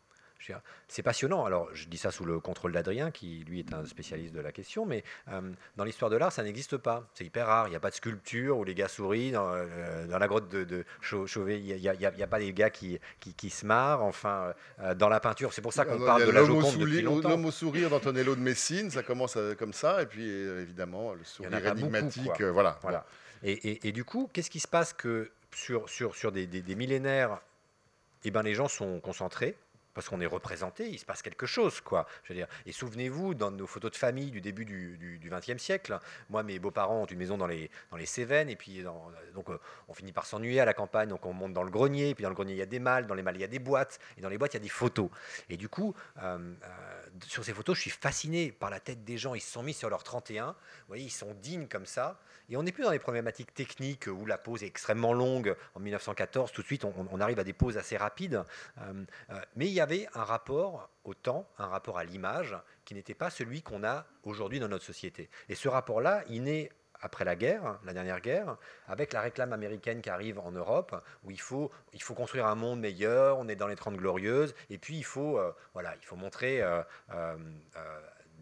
C'est 0.87 1.03
passionnant. 1.03 1.44
Alors, 1.44 1.68
je 1.74 1.87
dis 1.87 1.98
ça 1.98 2.11
sous 2.11 2.24
le 2.24 2.40
contrôle 2.40 2.72
d'Adrien, 2.72 3.11
qui 3.11 3.44
lui 3.46 3.59
est 3.61 3.74
un 3.74 3.85
spécialiste 3.85 4.33
de 4.33 4.40
la 4.40 4.53
question, 4.53 4.87
mais 4.87 5.05
euh, 5.33 5.40
dans 5.77 5.85
l'histoire 5.85 6.11
de 6.11 6.16
l'art, 6.16 6.33
ça 6.33 6.42
n'existe 6.42 6.77
pas. 6.77 7.09
C'est 7.14 7.24
hyper 7.24 7.46
rare. 7.46 7.66
Il 7.66 7.70
n'y 7.70 7.77
a 7.77 7.81
pas 7.81 7.90
de 7.90 7.94
sculpture 7.94 8.57
où 8.59 8.64
les 8.64 8.74
gars 8.74 8.88
sourient. 8.88 9.33
Dans, 9.33 9.51
euh, 9.53 10.07
la 10.07 10.29
grotte 10.29 10.48
de, 10.48 10.85
Chauvet, 11.01 11.61
il 11.61 11.77
n'y 11.77 11.88
a, 11.88 12.27
pas 12.27 12.38
des 12.38 12.53
gars 12.53 12.70
qui, 12.70 12.98
qui, 13.20 13.51
se 13.51 13.66
marrent. 13.66 14.03
Enfin, 14.03 14.55
euh, 14.81 14.94
dans 14.94 15.09
la 15.09 15.20
peinture, 15.20 15.53
c'est 15.53 15.62
pour 15.62 15.72
ça 15.72 15.85
qu'on 15.85 15.98
parle 15.98 16.27
de 16.27 16.31
la 16.31 16.44
Joconde 16.44 16.79
depuis 16.79 17.03
longtemps. 17.03 17.29
L'homme 17.31 17.46
au 17.46 17.51
sourire 17.51 17.90
d'Antonello 17.90 18.35
de 18.35 18.40
Messine, 18.40 18.90
ça 18.90 19.03
commence 19.03 19.37
comme 19.59 19.72
ça, 19.72 20.03
et 20.03 20.07
puis 20.07 20.29
évidemment 20.29 21.14
le 21.14 21.24
sourire 21.24 21.66
énigmatique, 21.66 22.42
voilà. 22.42 22.79
voilà. 22.83 23.05
Et, 23.42 23.92
du 23.92 24.05
coup, 24.05 24.31
qu'est-ce 24.33 24.51
qui 24.51 24.61
se 24.61 24.68
passe 24.68 24.92
que 24.92 25.31
sur, 25.55 25.88
sur, 25.88 26.14
sur 26.14 26.33
des, 26.33 26.74
millénaires, 26.77 27.40
eh 28.24 28.31
ben, 28.31 28.42
les 28.42 28.55
gens 28.55 28.68
sont 28.68 29.01
concentrés 29.01 29.57
parce 29.98 30.11
qu'on 30.11 30.20
est 30.20 30.26
représenté, 30.26 30.88
il 30.88 30.96
se 30.96 31.04
passe 31.04 31.22
quelque 31.22 31.44
chose, 31.44 31.80
quoi. 31.80 32.06
Je 32.22 32.28
veux 32.28 32.37
dire. 32.37 32.46
Et 32.66 32.70
souvenez-vous, 32.70 33.34
dans 33.34 33.50
nos 33.50 33.66
photos 33.66 33.90
de 33.90 33.96
famille 33.96 34.30
du 34.30 34.40
début 34.40 34.64
du 34.64 35.28
XXe 35.28 35.61
siècle, 35.61 35.98
moi, 36.30 36.44
mes 36.44 36.61
beaux-parents 36.61 37.02
ont 37.02 37.06
une 37.06 37.18
maison 37.18 37.37
dans 37.37 37.48
les, 37.48 37.68
dans 37.90 37.96
les 37.96 38.06
Cévennes, 38.06 38.48
et 38.48 38.54
puis 38.54 38.84
donc 39.34 39.50
euh, 39.50 39.58
on 39.88 39.94
finit 39.94 40.12
par 40.12 40.24
s'ennuyer 40.24 40.61
à 40.61 40.64
la 40.64 40.72
campagne, 40.72 41.08
donc 41.08 41.26
on 41.26 41.32
monte 41.32 41.52
dans 41.52 41.64
le 41.64 41.70
grenier, 41.72 42.11
et 42.11 42.14
puis 42.14 42.22
dans 42.22 42.28
le 42.28 42.37
grenier 42.37 42.52
il 42.52 42.58
y 42.58 42.62
a 42.62 42.66
des 42.66 42.78
mâles, 42.78 43.08
dans 43.08 43.14
les 43.16 43.24
mâles 43.24 43.34
il 43.34 43.40
y 43.40 43.44
a 43.44 43.48
des 43.48 43.58
boîtes, 43.58 43.98
et 44.16 44.20
dans 44.20 44.28
les 44.28 44.38
boîtes 44.38 44.54
il 44.54 44.58
y 44.58 44.61
a 44.61 44.62
des 44.62 44.68
photos. 44.68 45.11
Et 45.50 45.56
du 45.56 45.68
coup, 45.68 45.92
euh, 46.22 46.38
euh, 46.62 47.08
sur 47.26 47.44
ces 47.44 47.52
photos, 47.52 47.76
je 47.76 47.83
suis 47.83 47.90
fasciné 47.90 48.52
par 48.52 48.70
la 48.70 48.81
tête 48.81 49.04
des 49.04 49.18
gens. 49.18 49.35
Ils 49.35 49.40
se 49.40 49.50
sont 49.50 49.62
mis 49.62 49.74
sur 49.74 49.90
leur 49.90 50.02
31, 50.02 50.46
vous 50.48 50.54
voyez, 50.88 51.04
ils 51.04 51.11
sont 51.11 51.35
dignes 51.35 51.66
comme 51.66 51.87
ça. 51.87 52.20
Et 52.50 52.57
on 52.57 52.62
n'est 52.62 52.72
plus 52.72 52.85
dans 52.85 52.90
les 52.90 52.98
problématiques 52.98 53.52
techniques 53.52 54.07
où 54.07 54.24
la 54.24 54.38
pose 54.38 54.62
est 54.62 54.66
extrêmement 54.66 55.12
longue. 55.12 55.54
En 55.74 55.81
1914, 55.81 56.50
tout 56.52 56.62
de 56.62 56.66
suite, 56.66 56.85
on, 56.85 57.20
arrive 57.20 57.38
à 57.38 57.44
des 57.44 57.52
poses 57.52 57.76
assez 57.76 57.96
rapides. 57.96 58.42
Euh, 58.78 59.04
euh, 59.31 59.40
mais 59.57 59.66
il 59.66 59.72
y 59.72 59.81
avait 59.81 60.09
un 60.14 60.24
rapport 60.24 60.88
au 61.04 61.12
temps, 61.12 61.46
un 61.59 61.66
rapport 61.66 61.98
à 61.98 62.04
l'image, 62.04 62.57
qui 62.85 62.94
n'était 62.94 63.14
pas 63.14 63.28
celui 63.28 63.61
qu'on 63.61 63.85
a 63.85 64.07
aujourd'hui 64.22 64.61
dans 64.61 64.68
notre 64.68 64.85
société. 64.85 65.28
Et 65.50 65.54
ce 65.54 65.68
rapport-là, 65.68 66.24
il 66.31 66.44
naît 66.44 66.70
après 67.00 67.24
la 67.24 67.37
guerre, 67.37 67.78
la 67.84 67.92
dernière 67.92 68.20
guerre, 68.20 68.56
avec 68.87 69.12
la 69.12 69.20
réclame 69.20 69.52
américaine 69.52 70.00
qui 70.00 70.11
arrive 70.11 70.38
en 70.38 70.50
Europe, 70.50 70.94
où 71.24 71.30
il 71.30 71.40
faut, 71.40 71.70
il 71.92 72.02
faut 72.02 72.14
construire 72.14 72.46
un 72.46 72.54
monde 72.54 72.80
meilleur, 72.80 73.38
on 73.38 73.48
est 73.48 73.56
dans 73.56 73.68
les 73.68 73.76
Trente 73.76 73.96
Glorieuses, 73.96 74.54
et 74.70 74.78
puis 74.78 74.96
il 74.96 75.04
faut, 75.04 75.38
euh, 75.38 75.52
voilà, 75.74 75.94
il 76.00 76.06
faut 76.06 76.16
montrer 76.16 76.62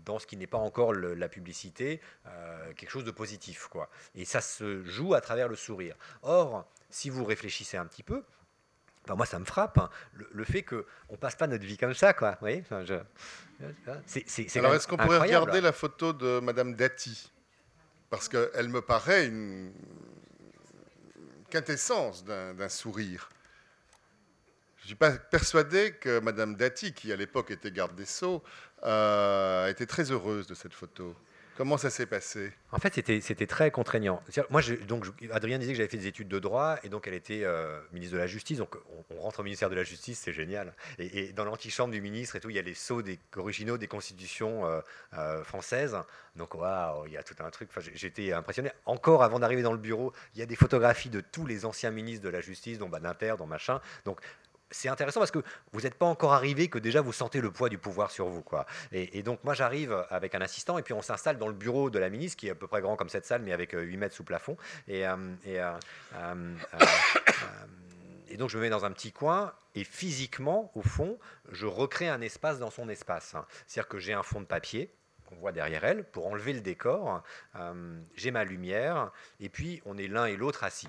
dans 0.06 0.18
ce 0.18 0.26
qui 0.26 0.38
n'est 0.38 0.46
pas 0.46 0.56
encore 0.56 0.94
la 0.94 1.28
publicité, 1.28 2.00
euh, 2.26 2.72
quelque 2.74 2.90
chose 2.90 3.04
de 3.04 3.10
positif. 3.10 3.66
Quoi. 3.66 3.90
Et 4.14 4.24
ça 4.24 4.40
se 4.40 4.82
joue 4.84 5.12
à 5.14 5.20
travers 5.20 5.48
le 5.48 5.56
sourire. 5.56 5.96
Or, 6.22 6.66
si 6.88 7.10
vous 7.10 7.24
réfléchissez 7.24 7.76
un 7.76 7.84
petit 7.84 8.04
peu, 8.04 8.24
ben 9.06 9.14
moi, 9.14 9.26
ça 9.26 9.38
me 9.38 9.44
frappe, 9.44 9.78
hein, 9.78 9.90
le, 10.14 10.44
fait 10.44 10.62
qu'on 10.62 10.84
ne 11.10 11.16
passe 11.16 11.36
pas 11.36 11.46
notre 11.46 11.64
vie 11.64 11.76
comme 11.76 11.94
ça. 11.94 12.12
Quoi. 12.12 12.38
Vous 12.40 12.48
enfin, 12.48 12.84
je, 12.84 12.94
Alors, 14.58 14.74
est-ce 14.74 14.88
qu'on 14.88 14.96
pourrait 14.96 15.18
regarder 15.18 15.60
la 15.60 15.72
photo 15.72 16.12
de 16.12 16.40
Madame 16.40 16.74
Dati? 16.74 17.32
Parce 18.10 18.28
qu'elle 18.28 18.68
me 18.68 18.80
paraît 18.80 19.26
une 19.26 19.72
quintessence 21.50 22.24
d'un 22.24 22.68
sourire. 22.68 23.28
Je 24.76 24.82
ne 24.82 24.86
suis 24.86 24.94
pas 24.94 25.12
persuadé 25.12 25.92
que 25.92 26.20
Madame 26.20 26.54
Dati, 26.54 26.92
qui 26.92 27.12
à 27.12 27.16
l'époque 27.16 27.50
était 27.50 27.72
garde 27.72 27.96
des 27.96 28.04
Sceaux, 28.04 28.42
euh, 28.84 29.66
était 29.66 29.86
très 29.86 30.12
heureuse 30.12 30.46
de 30.46 30.54
cette 30.54 30.74
photo. 30.74 31.16
Comment 31.56 31.78
ça 31.78 31.88
s'est 31.88 32.06
passé? 32.06 32.52
En 32.70 32.78
fait, 32.78 32.94
c'était 32.94 33.46
très 33.46 33.70
contraignant. 33.70 34.22
Moi, 34.50 34.60
donc, 34.86 35.06
Adrien 35.30 35.58
disait 35.58 35.72
que 35.72 35.78
j'avais 35.78 35.88
fait 35.88 35.96
des 35.96 36.06
études 36.06 36.28
de 36.28 36.38
droit 36.38 36.76
et 36.82 36.90
donc 36.90 37.08
elle 37.08 37.14
était 37.14 37.44
euh, 37.44 37.80
ministre 37.92 38.14
de 38.14 38.18
la 38.18 38.26
Justice. 38.26 38.58
Donc 38.58 38.76
on, 39.10 39.20
rentre 39.20 39.40
au 39.40 39.42
ministère 39.42 39.70
de 39.70 39.74
la 39.74 39.82
Justice, 39.82 40.20
c'est 40.22 40.34
génial. 40.34 40.74
Et, 40.98 41.32
dans 41.32 41.44
l'antichambre 41.44 41.92
du 41.92 42.02
ministre 42.02 42.36
et 42.36 42.40
tout, 42.40 42.50
il 42.50 42.56
y 42.56 42.58
a 42.58 42.62
les 42.62 42.74
sceaux 42.74 43.00
des, 43.00 43.18
originaux 43.36 43.78
des 43.78 43.88
constitutions 43.88 44.66
euh, 44.66 44.80
euh, 45.14 45.42
françaises. 45.44 45.96
Donc 46.36 46.54
waouh, 46.54 47.06
il 47.06 47.12
y 47.12 47.16
a 47.16 47.22
tout 47.22 47.36
un 47.40 47.50
truc. 47.50 47.70
Enfin, 47.74 47.88
J'étais 47.94 48.32
impressionné. 48.32 48.70
Encore 48.84 49.22
avant 49.22 49.38
d'arriver 49.38 49.62
dans 49.62 49.72
le 49.72 49.78
bureau, 49.78 50.12
il 50.34 50.40
y 50.40 50.42
a 50.42 50.46
des 50.46 50.56
photographies 50.56 51.08
de 51.08 51.20
tous 51.20 51.46
les 51.46 51.64
anciens 51.64 51.90
ministres 51.90 52.24
de 52.24 52.30
la 52.30 52.42
Justice, 52.42 52.78
dont 52.78 52.90
Badinter, 52.90 53.34
dont 53.38 53.46
machin. 53.46 53.80
Donc 54.04 54.20
c'est 54.70 54.88
intéressant 54.88 55.20
parce 55.20 55.30
que 55.30 55.42
vous 55.72 55.82
n'êtes 55.82 55.94
pas 55.94 56.06
encore 56.06 56.32
arrivé 56.32 56.68
que 56.68 56.78
déjà 56.78 57.00
vous 57.00 57.12
sentez 57.12 57.40
le 57.40 57.50
poids 57.50 57.68
du 57.68 57.78
pouvoir 57.78 58.10
sur 58.10 58.28
vous. 58.28 58.42
Quoi. 58.42 58.66
Et, 58.92 59.22
donc 59.22 59.42
moi 59.44 59.54
j'arrive 59.54 60.04
avec 60.10 60.34
un 60.34 60.40
assistant 60.40 60.78
et 60.78 60.82
puis 60.82 60.94
on 60.94 61.02
s'installe 61.02 61.38
dans 61.38 61.48
le 61.48 61.54
bureau 61.54 61.90
de 61.90 61.98
la 61.98 62.10
ministre 62.10 62.36
qui 62.36 62.48
est 62.48 62.50
à 62.50 62.54
peu 62.54 62.66
près 62.66 62.80
grand 62.80 62.96
comme 62.96 63.08
cette 63.08 63.26
salle 63.26 63.42
mais 63.42 63.52
avec 63.52 63.72
8 63.72 63.76
euh, 63.76 63.98
mètres 63.98 64.14
sous 64.14 64.24
plafond. 64.24 64.56
Euh, 64.88 65.16
euh, 65.46 65.78
et, 68.28 68.36
donc 68.36 68.50
je 68.50 68.56
me 68.58 68.62
mets 68.62 68.70
dans 68.70 68.84
un 68.84 68.90
petit 68.90 69.12
coin 69.12 69.52
et 69.74 69.84
physiquement 69.84 70.72
au 70.74 70.82
fond 70.82 71.18
je 71.52 71.66
recrée 71.66 72.08
un 72.08 72.20
espace 72.20 72.58
dans 72.58 72.70
son 72.70 72.88
espace. 72.88 73.34
C'est-à-dire 73.66 73.88
que 73.88 73.98
j'ai 73.98 74.14
un 74.14 74.22
fond 74.22 74.40
de 74.40 74.46
papier 74.46 74.90
qu'on 75.26 75.36
voit 75.36 75.52
derrière 75.52 75.84
elle 75.84 76.04
pour 76.04 76.26
enlever 76.26 76.52
le 76.52 76.60
décor. 76.60 77.22
j'ai 78.14 78.30
ma 78.30 78.44
lumière 78.44 79.12
et 79.40 79.48
puis 79.48 79.80
on 79.84 79.96
est 79.96 80.08
l'un 80.08 80.26
et 80.26 80.36
l'autre 80.36 80.64
assis. 80.64 80.88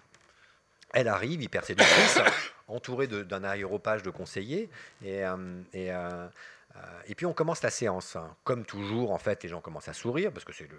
Elle 0.94 1.08
arrive, 1.08 1.42
hyper 1.42 1.66
séductrice, 1.66 2.20
entourée 2.68 3.08
d'un 3.08 3.44
aéropage 3.44 4.04
de 4.04 4.10
conseillers. 4.10 4.70
Et, 5.04 5.26
euh, 5.26 5.36
euh, 5.76 6.28
euh, 6.76 6.80
et, 7.08 7.16
puis 7.16 7.26
on 7.26 7.34
commence 7.34 7.62
la 7.62 7.70
séance. 7.70 8.18
Comme 8.44 8.66
toujours, 8.66 9.12
en 9.12 9.18
fait, 9.18 9.44
les 9.44 9.50
gens 9.50 9.62
commencent 9.62 9.90
à 9.90 9.94
sourire 9.94 10.32
parce 10.32 10.46
que 10.46 10.54
c'est 10.54 10.70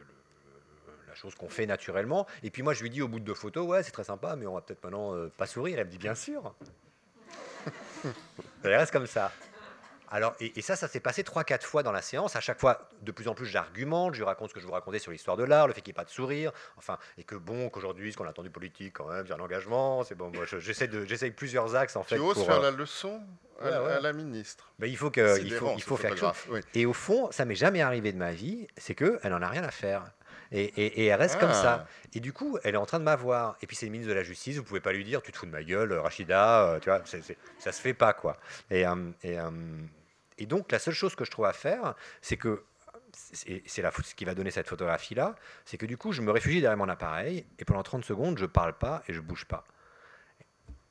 la 1.08 1.14
chose 1.14 1.34
qu'on 1.34 1.48
fait 1.48 1.66
naturellement. 1.66 2.26
Et 2.42 2.50
puis 2.50 2.62
moi, 2.62 2.74
je 2.74 2.82
lui 2.82 2.90
dis 2.90 3.02
au 3.02 3.08
bout 3.08 3.20
de 3.20 3.24
deux 3.24 3.34
photos, 3.34 3.66
ouais, 3.66 3.82
c'est 3.82 3.90
très 3.90 4.04
sympa, 4.04 4.36
mais 4.36 4.46
on 4.46 4.54
va 4.54 4.60
peut-être 4.60 4.82
maintenant 4.84 5.14
pas 5.36 5.46
sourire. 5.46 5.78
Elle 5.78 5.86
me 5.86 5.90
dit, 5.90 5.98
bien 5.98 6.14
sûr. 6.14 6.54
Ça 8.62 8.68
reste 8.68 8.92
comme 8.92 9.06
ça. 9.06 9.32
Alors, 10.10 10.34
et, 10.40 10.60
ça, 10.62 10.76
ça 10.76 10.88
s'est 10.88 11.00
passé 11.00 11.22
3-4 11.22 11.62
fois 11.62 11.82
dans 11.82 11.92
la 11.92 12.02
séance. 12.02 12.36
À 12.36 12.40
chaque 12.40 12.60
fois, 12.60 12.88
de 13.02 13.12
plus 13.12 13.28
en 13.28 13.34
plus, 13.34 13.46
j'argumente, 13.46 14.14
je 14.14 14.20
lui 14.20 14.24
raconte 14.24 14.50
ce 14.50 14.54
que 14.54 14.60
je 14.60 14.66
vous 14.66 14.72
racontais 14.72 14.98
sur 14.98 15.12
l'histoire 15.12 15.36
de 15.36 15.44
l'art, 15.44 15.66
le 15.66 15.72
fait 15.72 15.80
qu'il 15.80 15.92
n'y 15.92 15.96
ait 15.96 16.02
pas 16.02 16.04
de 16.04 16.10
sourire, 16.10 16.52
enfin, 16.76 16.98
et 17.16 17.24
que 17.24 17.34
bon, 17.34 17.68
qu'aujourd'hui, 17.68 18.12
ce 18.12 18.16
qu'on 18.16 18.26
attend 18.26 18.42
du 18.42 18.50
politique, 18.50 18.94
quand 18.94 19.08
même, 19.08 19.26
c'est 19.26 19.34
un 19.34 19.40
engagement. 19.40 20.04
C'est 20.04 20.14
bon, 20.14 20.30
moi, 20.32 20.44
j'essaie 20.46 20.88
de, 20.88 21.04
j'essaie 21.04 21.30
plusieurs 21.30 21.74
axes 21.74 21.96
en 21.96 22.02
fait. 22.02 22.16
Tu 22.16 22.22
oses 22.22 22.44
faire 22.44 22.60
euh, 22.60 22.70
la 22.70 22.76
leçon 22.76 23.20
à, 23.60 24.00
la 24.00 24.12
ministre. 24.12 24.72
Ben, 24.78 24.86
il 24.86 24.96
faut 24.96 25.10
que, 25.10 25.40
il 25.42 25.52
faut, 25.52 25.72
il 25.76 25.82
faut 25.82 25.96
faire 25.96 26.14
quelque 26.14 26.20
chose. 26.20 26.62
Et 26.74 26.86
au 26.86 26.92
fond, 26.92 27.30
ça 27.32 27.44
m'est 27.44 27.54
jamais 27.54 27.82
arrivé 27.82 28.12
de 28.12 28.18
ma 28.18 28.32
vie, 28.32 28.66
c'est 28.76 28.94
que 28.94 29.18
elle 29.22 29.34
en 29.34 29.42
a 29.42 29.48
rien 29.48 29.64
à 29.64 29.70
faire. 29.70 30.04
Et, 30.50 30.64
et, 30.64 31.06
elle 31.06 31.18
reste 31.18 31.38
comme 31.38 31.52
ça. 31.52 31.84
Ah. 31.84 31.88
Et 32.14 32.20
du 32.20 32.32
coup, 32.32 32.58
elle 32.64 32.74
est 32.74 32.78
en 32.78 32.86
train 32.86 32.98
de 32.98 33.04
m'avoir. 33.04 33.56
Et 33.60 33.66
puis 33.66 33.76
c'est 33.76 33.86
le 33.86 33.92
ministre 33.92 34.10
de 34.10 34.16
la 34.16 34.22
Justice, 34.22 34.56
vous 34.56 34.64
pouvez 34.64 34.80
pas 34.80 34.92
lui 34.92 35.04
dire, 35.04 35.20
tu 35.22 35.32
te 35.32 35.36
fous 35.36 35.46
de 35.46 35.50
ma 35.50 35.62
gueule, 35.62 35.92
Rachida, 35.92 36.62
euh, 36.62 36.78
tu 36.78 36.88
vois, 36.88 37.02
ça 37.04 37.72
se 37.72 37.80
fait 37.80 37.94
pas 37.94 38.12
quoi. 38.12 38.38
Et, 38.70 38.86
euh, 38.86 38.94
et, 39.22 39.36
et 40.38 40.46
donc, 40.46 40.72
la 40.72 40.78
seule 40.78 40.94
chose 40.94 41.14
que 41.14 41.24
je 41.24 41.30
trouve 41.30 41.46
à 41.46 41.52
faire, 41.52 41.94
c'est 42.22 42.36
que 42.36 42.64
c'est 43.12 43.62
ce 43.66 44.14
qui 44.14 44.24
va 44.24 44.34
donner 44.34 44.50
cette 44.50 44.68
photographie-là, 44.68 45.34
c'est 45.64 45.76
que 45.76 45.86
du 45.86 45.96
coup, 45.96 46.12
je 46.12 46.22
me 46.22 46.30
réfugie 46.30 46.60
derrière 46.60 46.76
mon 46.76 46.88
appareil 46.88 47.46
et 47.58 47.64
pendant 47.64 47.82
30 47.82 48.04
secondes, 48.04 48.38
je 48.38 48.46
parle 48.46 48.76
pas 48.76 49.02
et 49.08 49.12
je 49.12 49.20
bouge 49.20 49.44
pas. 49.46 49.64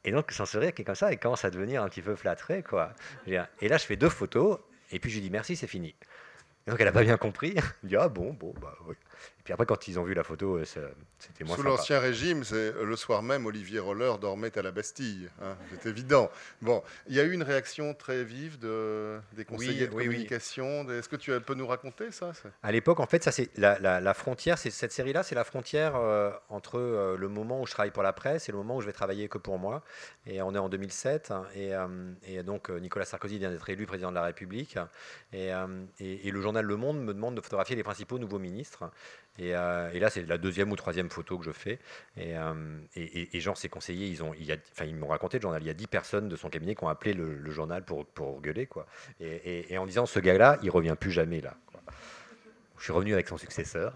Et 0.03 0.11
donc, 0.11 0.31
sans 0.31 0.45
sourire 0.45 0.73
qui 0.73 0.81
est 0.81 0.85
comme 0.85 0.95
ça, 0.95 1.11
il 1.11 1.19
commence 1.19 1.45
à 1.45 1.49
devenir 1.49 1.83
un 1.83 1.89
petit 1.89 2.01
peu 2.01 2.15
flattré, 2.15 2.63
quoi. 2.63 2.93
Et 3.27 3.35
là, 3.35 3.77
je 3.77 3.85
fais 3.85 3.95
deux 3.95 4.09
photos 4.09 4.59
et 4.91 4.99
puis 4.99 5.09
je 5.09 5.15
lui 5.15 5.21
dis 5.21 5.29
merci, 5.29 5.55
c'est 5.55 5.67
fini. 5.67 5.95
Et 6.65 6.71
donc, 6.71 6.79
elle 6.79 6.85
n'a 6.85 6.91
pas 6.91 7.03
bien 7.03 7.17
compris. 7.17 7.53
Elle 7.83 7.89
dit 7.89 7.95
ah 7.95 8.09
bon, 8.09 8.33
bon, 8.33 8.53
bah 8.61 8.75
oui. 8.85 8.95
Puis 9.47 9.53
après, 9.53 9.65
quand 9.65 9.87
ils 9.87 9.97
ont 9.97 10.03
vu 10.03 10.13
la 10.13 10.25
photo, 10.25 10.57
euh, 10.57 10.65
c'était 10.65 11.45
moins 11.45 11.55
Sous 11.55 11.63
l'Ancien 11.63 12.01
Régime, 12.01 12.43
c'est 12.43 12.73
le 12.83 12.95
soir 12.97 13.23
même, 13.23 13.45
Olivier 13.45 13.79
Roller 13.79 14.17
dormait 14.17 14.57
à 14.57 14.61
la 14.61 14.71
Bastille. 14.71 15.29
Hein, 15.41 15.55
c'est 15.71 15.87
évident. 15.87 16.29
Bon, 16.61 16.83
il 17.07 17.15
y 17.15 17.21
a 17.21 17.23
eu 17.23 17.31
une 17.31 17.43
réaction 17.43 17.93
très 17.93 18.25
vive 18.25 18.59
de, 18.59 19.21
des 19.31 19.45
conseillers 19.45 19.87
de 19.87 19.93
communication. 19.93 20.85
Est-ce 20.89 21.07
que 21.07 21.15
tu 21.15 21.31
peux 21.39 21.53
nous 21.53 21.65
raconter 21.65 22.11
ça 22.11 22.33
À 22.61 22.73
l'époque, 22.73 22.99
en 22.99 23.05
fait, 23.05 23.23
ça 23.23 23.31
c'est 23.31 23.49
la, 23.57 24.13
frontière. 24.13 24.57
C'est 24.57 24.69
cette 24.69 24.91
série-là, 24.91 25.23
c'est 25.23 25.35
la 25.35 25.45
frontière 25.45 25.95
euh, 25.95 26.29
entre 26.49 26.77
euh, 26.77 27.15
le 27.15 27.29
moment 27.29 27.61
où 27.61 27.65
je 27.65 27.71
travaille 27.71 27.91
pour 27.91 28.03
la 28.03 28.11
presse 28.11 28.49
et 28.49 28.51
le 28.51 28.57
moment 28.57 28.75
où 28.75 28.81
je 28.81 28.87
vais 28.87 28.91
travailler 28.91 29.29
que 29.29 29.37
pour 29.37 29.59
moi. 29.59 29.81
Et 30.25 30.41
on 30.41 30.53
est 30.55 30.59
en 30.59 30.67
2007. 30.67 31.31
Hein, 31.31 31.45
et, 32.25 32.43
donc 32.43 32.69
Nicolas 32.69 33.05
Sarkozy 33.05 33.39
vient 33.39 33.49
d'être 33.49 33.69
élu 33.69 33.85
président 33.85 34.09
de 34.09 34.15
la 34.15 34.23
République. 34.23 34.77
Et, 35.31 35.51
et, 36.01 36.31
le 36.31 36.41
journal 36.41 36.65
Le 36.65 36.75
Monde 36.75 37.01
me 37.01 37.13
demande 37.13 37.35
de 37.35 37.41
photographier 37.41 37.77
les 37.77 37.83
principaux 37.83 38.19
nouveaux 38.19 38.39
ministres. 38.39 38.91
Euh, 39.39 39.91
et, 39.91 39.99
là, 39.99 40.09
c'est 40.09 40.25
la 40.27 40.37
deuxième 40.37 40.71
ou 40.71 40.75
troisième 40.75 41.09
photo 41.09 41.37
que 41.37 41.45
je 41.45 41.51
fais. 41.51 41.79
Et, 42.15 42.35
euh, 42.37 42.79
et, 42.95 43.39
genre, 43.39 43.57
ses 43.57 43.69
conseillers, 43.69 44.07
ils, 44.07 44.59
ils 44.85 44.95
m'ont 44.95 45.07
raconté 45.07 45.37
le 45.37 45.41
journal. 45.41 45.61
Il 45.61 45.67
y 45.67 45.69
a 45.69 45.73
dix 45.73 45.87
personnes 45.87 46.27
de 46.27 46.35
son 46.35 46.49
cabinet 46.49 46.75
qui 46.75 46.83
ont 46.83 46.89
appelé 46.89 47.13
le, 47.13 47.49
journal 47.51 47.83
pour, 47.83 48.05
pour 48.05 48.41
gueuler. 48.41 48.65
Quoi. 48.65 48.87
Et, 49.19 49.77
en 49.77 49.85
disant, 49.85 50.05
ce 50.05 50.19
gars-là, 50.19 50.57
il 50.63 50.69
revient 50.69 50.95
plus 50.99 51.11
jamais 51.11 51.41
là. 51.41 51.55
Je 52.77 52.83
suis 52.83 52.93
revenu 52.93 53.13
avec 53.13 53.27
son 53.27 53.37
successeur. 53.37 53.93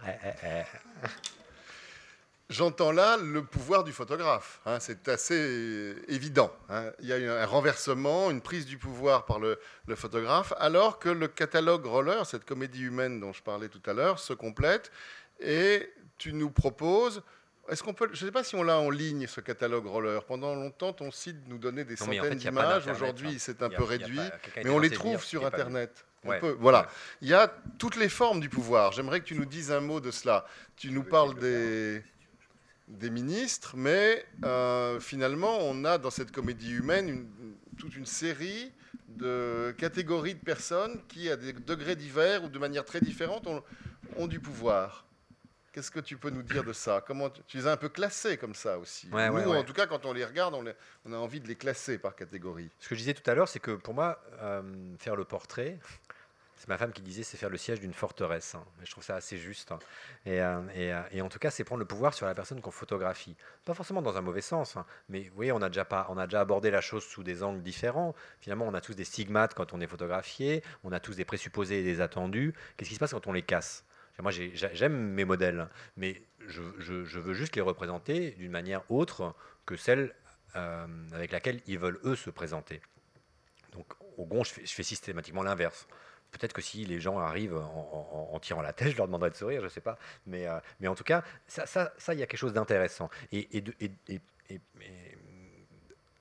J'entends 2.51 2.91
là 2.91 3.15
le 3.15 3.43
pouvoir 3.43 3.85
du 3.85 3.93
photographe. 3.93 4.59
Hein. 4.65 4.81
c'est 4.81 5.07
assez 5.07 5.95
évident. 6.09 6.51
Hein. 6.67 6.91
Il 6.99 7.07
y 7.07 7.13
a 7.13 7.17
eu 7.17 7.29
un 7.29 7.45
renversement, 7.45 8.29
une 8.29 8.41
prise 8.41 8.65
du 8.65 8.77
pouvoir 8.77 9.25
par 9.25 9.39
le, 9.39 9.57
le, 9.87 9.95
photographe, 9.95 10.53
alors 10.57 10.99
que 10.99 11.07
le 11.07 11.29
catalogue 11.29 11.85
roller, 11.85 12.25
cette 12.25 12.43
comédie 12.43 12.81
humaine 12.81 13.21
dont 13.21 13.31
je 13.31 13.41
parlais 13.41 13.69
tout 13.69 13.81
à 13.85 13.93
l'heure, 13.93 14.19
se 14.19 14.33
complète 14.33 14.91
et 15.39 15.93
tu 16.17 16.33
nous 16.33 16.49
proposes. 16.49 17.23
Est-ce 17.69 17.83
qu'on 17.83 17.93
peut, 17.93 18.09
je 18.11 18.21
ne 18.21 18.27
sais 18.27 18.33
pas 18.33 18.43
si 18.43 18.55
on 18.55 18.63
l'a 18.63 18.79
en 18.79 18.89
ligne 18.89 19.27
ce 19.27 19.39
catalogue 19.39 19.85
roller. 19.85 20.21
Pendant 20.25 20.53
longtemps, 20.53 20.91
ton 20.91 21.09
site 21.09 21.37
nous 21.47 21.57
donnait 21.57 21.85
des 21.85 21.95
centaines 21.95 22.35
d'images. 22.35 22.85
Aujourd'hui, 22.85 23.29
hein. 23.29 23.37
c'est 23.39 23.63
un 23.63 23.69
peu 23.69 23.83
réduit, 23.83 24.19
mais 24.57 24.69
on 24.69 24.79
les 24.79 24.89
trouve 24.89 25.23
sur 25.23 25.45
Internet. 25.45 26.05
Peut, 26.23 26.55
voilà. 26.59 26.87
Il 27.21 27.29
y 27.29 27.33
a 27.33 27.51
toutes 27.79 27.95
les 27.95 28.09
formes 28.09 28.41
du 28.41 28.49
pouvoir. 28.49 28.91
J'aimerais 28.91 29.21
que 29.21 29.25
tu 29.25 29.35
nous 29.35 29.45
dises 29.45 29.71
un 29.71 29.79
mot 29.79 29.99
de 29.99 30.11
cela. 30.11 30.45
Tu 30.75 30.91
nous 30.91 31.03
parles 31.03 31.33
des, 31.39 32.03
des 32.91 33.09
ministres, 33.09 33.75
mais 33.75 34.25
euh, 34.43 34.99
finalement, 34.99 35.59
on 35.61 35.85
a 35.85 35.97
dans 35.97 36.11
cette 36.11 36.31
comédie 36.31 36.71
humaine 36.71 37.27
toute 37.77 37.95
une 37.95 38.05
série 38.05 38.71
de 39.07 39.73
catégories 39.77 40.35
de 40.35 40.39
personnes 40.39 41.01
qui, 41.07 41.29
à 41.29 41.35
des 41.35 41.53
degrés 41.53 41.95
divers 41.95 42.43
ou 42.43 42.49
de 42.49 42.59
manière 42.59 42.85
très 42.85 43.01
différente, 43.01 43.47
ont 44.17 44.27
du 44.27 44.39
pouvoir. 44.39 45.05
Qu'est-ce 45.71 45.91
que 45.91 46.01
tu 46.01 46.17
peux 46.17 46.29
nous 46.29 46.43
dire 46.43 46.65
de 46.65 46.73
ça? 46.73 47.01
Comment 47.05 47.29
tu, 47.29 47.57
les 47.57 47.65
as 47.65 47.71
un 47.71 47.77
peu 47.77 47.87
classés 47.87 48.35
comme 48.35 48.53
ça 48.53 48.77
aussi? 48.77 49.07
Nous, 49.07 49.17
en 49.17 49.63
tout 49.63 49.71
cas, 49.71 49.87
quand 49.87 50.05
on 50.05 50.11
les 50.11 50.25
regarde, 50.25 50.53
on, 50.53 51.13
a 51.13 51.17
envie 51.17 51.39
de 51.39 51.47
les 51.47 51.55
classer 51.55 51.97
par 51.97 52.13
catégorie. 52.13 52.69
Ce 52.79 52.89
que 52.89 52.95
je 52.95 52.99
disais 52.99 53.13
tout 53.13 53.29
à 53.29 53.33
l'heure, 53.33 53.47
c'est 53.47 53.61
que 53.61 53.71
pour 53.71 53.93
moi, 53.93 54.21
euh, 54.41 54.61
faire 54.99 55.15
le 55.15 55.23
portrait, 55.23 55.79
c'est 56.61 56.67
ma 56.67 56.77
femme 56.77 56.93
qui 56.93 57.01
disait, 57.01 57.23
c'est 57.23 57.37
faire 57.37 57.49
le 57.49 57.57
siège 57.57 57.79
d'une 57.79 57.91
forteresse. 57.91 58.53
Hein. 58.53 58.63
Je 58.83 58.91
trouve 58.91 59.03
ça 59.03 59.15
assez 59.15 59.39
juste. 59.39 59.71
Hein. 59.71 59.79
Euh, 60.27 60.61
euh, 60.75 61.01
et, 61.11 61.19
en 61.23 61.27
tout 61.27 61.39
cas, 61.39 61.49
c'est 61.49 61.63
prendre 61.63 61.79
le 61.79 61.87
pouvoir 61.87 62.13
sur 62.13 62.27
la 62.27 62.35
personne 62.35 62.61
qu'on 62.61 62.69
photographie. 62.69 63.35
Pas 63.65 63.73
forcément 63.73 64.03
dans 64.03 64.15
un 64.15 64.21
mauvais 64.21 64.41
sens, 64.41 64.77
hein. 64.77 64.85
mais 65.09 65.21
vous 65.21 65.33
voyez, 65.33 65.51
on 65.51 65.61
a, 65.63 65.69
déjà 65.69 66.39
abordé 66.39 66.69
la 66.69 66.81
chose 66.81 67.03
sous 67.03 67.23
des 67.23 67.41
angles 67.41 67.63
différents. 67.63 68.13
Finalement, 68.41 68.67
on 68.67 68.75
a 68.75 68.81
tous 68.81 68.93
des 68.93 69.05
stigmates 69.05 69.55
quand 69.55 69.73
on 69.73 69.81
est 69.81 69.87
photographié, 69.87 70.63
on 70.83 70.91
a 70.91 70.99
tous 70.99 71.15
des 71.15 71.25
présupposés 71.25 71.79
et 71.79 71.83
des 71.83 71.99
attendus. 71.99 72.53
Qu'est-ce 72.77 72.89
qui 72.89 72.95
se 72.95 72.99
passe 72.99 73.13
quand 73.13 73.25
on 73.25 73.33
les 73.33 73.41
casse? 73.41 73.83
Moi, 74.19 74.29
j'aime 74.31 75.13
mes 75.13 75.25
modèles, 75.25 75.67
mais 75.97 76.21
je, 76.47 76.61
veux 76.61 77.33
juste 77.33 77.55
les 77.55 77.63
représenter 77.63 78.35
d'une 78.37 78.51
manière 78.51 78.83
autre 78.91 79.33
que 79.65 79.75
celle 79.75 80.13
euh, 80.55 80.85
avec 81.11 81.31
laquelle 81.31 81.59
ils 81.65 81.79
veulent 81.79 81.99
eux 82.03 82.15
se 82.15 82.29
présenter. 82.29 82.81
Donc, 83.71 83.87
au 84.17 84.25
gond, 84.25 84.43
je 84.43 84.51
fais, 84.53 84.83
systématiquement 84.83 85.41
l'inverse. 85.41 85.87
Peut-être 86.31 86.53
que 86.53 86.61
si 86.61 86.85
les 86.85 86.99
gens 86.99 87.19
arrivent 87.19 87.57
en, 87.57 88.39
tirant 88.41 88.61
la 88.61 88.73
tête, 88.73 88.91
je 88.91 88.97
leur 88.97 89.07
demanderai 89.07 89.31
de 89.31 89.35
sourire, 89.35 89.59
je 89.59 89.65
ne 89.65 89.69
sais 89.69 89.81
pas. 89.81 89.97
Mais, 90.25 90.47
euh, 90.47 90.59
mais 90.79 90.87
en 90.87 90.95
tout 90.95 91.03
cas, 91.03 91.23
ça, 91.47 91.65
ça, 91.65 91.93
ça, 91.97 92.13
il 92.13 92.19
y 92.19 92.23
a 92.23 92.25
quelque 92.25 92.39
chose 92.39 92.53
d'intéressant. 92.53 93.09
Et, 93.31 93.63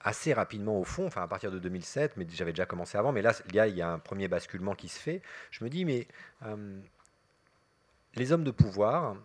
assez 0.02 0.32
rapidement 0.32 0.80
au 0.80 0.84
fond, 0.84 1.06
enfin 1.06 1.22
à 1.22 1.28
partir 1.28 1.50
de 1.50 1.58
2007, 1.58 2.16
mais 2.16 2.26
j'avais 2.30 2.52
déjà 2.52 2.64
commencé 2.64 2.96
avant, 2.96 3.12
mais 3.12 3.20
là, 3.20 3.34
il 3.50 3.54
y, 3.54 3.60
a, 3.60 3.66
il 3.66 3.82
un 3.82 3.98
premier 3.98 4.28
basculement 4.28 4.74
qui 4.74 4.88
se 4.88 4.98
fait. 4.98 5.20
Je 5.50 5.62
me 5.62 5.68
dis, 5.68 5.84
mais 5.84 6.08
euh, 6.46 6.80
les 8.14 8.32
hommes 8.32 8.44
de 8.44 8.50
pouvoir, 8.50 9.16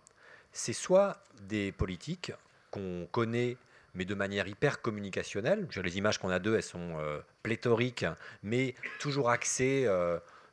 c'est 0.52 0.74
soit 0.74 1.22
des 1.42 1.72
politiques 1.72 2.32
qu'on 2.70 3.08
connaît 3.10 3.56
mais 3.96 4.04
de 4.04 4.14
manière 4.14 4.46
hyper 4.46 4.82
communicationnelle. 4.82 5.66
Les 5.82 5.96
images 5.96 6.18
qu'on 6.18 6.28
a 6.28 6.38
d'eux, 6.38 6.54
elles 6.54 6.62
sont 6.62 6.98
euh, 7.00 7.20
pléthoriques, 7.42 8.04
mais 8.42 8.74
toujours 9.00 9.30
axées 9.30 9.86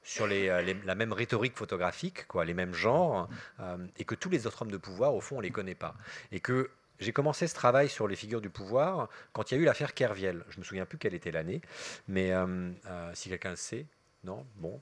sur 0.04 0.28
euh, 0.30 0.74
la 0.86 0.96
même 0.96 1.14
rhétorique 1.14 1.56
photographique, 1.56 2.28
quoi, 2.28 2.46
les 2.46 2.54
mêmes 2.54 2.74
genres, 2.74 3.30
et 3.98 4.06
que 4.06 4.16
tous 4.16 4.30
les 4.30 4.48
autres 4.48 4.62
hommes 4.62 4.72
de 4.72 4.78
pouvoir, 4.78 5.16
au 5.16 5.22
fond, 5.22 5.36
on 5.36 5.40
ne 5.40 5.44
les 5.44 5.52
connaît 5.52 5.76
pas. 5.76 5.96
Et 6.32 6.40
que 6.40 6.70
j'ai 7.00 7.14
commencé 7.14 7.48
ce 7.48 7.56
travail 7.56 7.90
sur 7.90 8.08
les 8.08 8.16
figures 8.16 8.42
du 8.42 8.50
pouvoir 8.50 9.10
quand 9.34 9.52
il 9.52 9.56
y 9.56 9.58
a 9.58 9.62
eu 9.62 9.66
l'affaire 9.66 9.94
Kerviel. 9.94 10.44
Je 10.50 10.56
ne 10.56 10.60
me 10.60 10.66
souviens 10.66 10.86
plus 10.86 10.98
quelle 10.98 11.14
était 11.14 11.32
l'année, 11.32 11.62
mais 12.08 12.32
si 13.14 13.30
quelqu'un 13.30 13.52
le 13.52 13.56
sait, 13.56 13.86
non, 14.24 14.46
bon. 14.58 14.80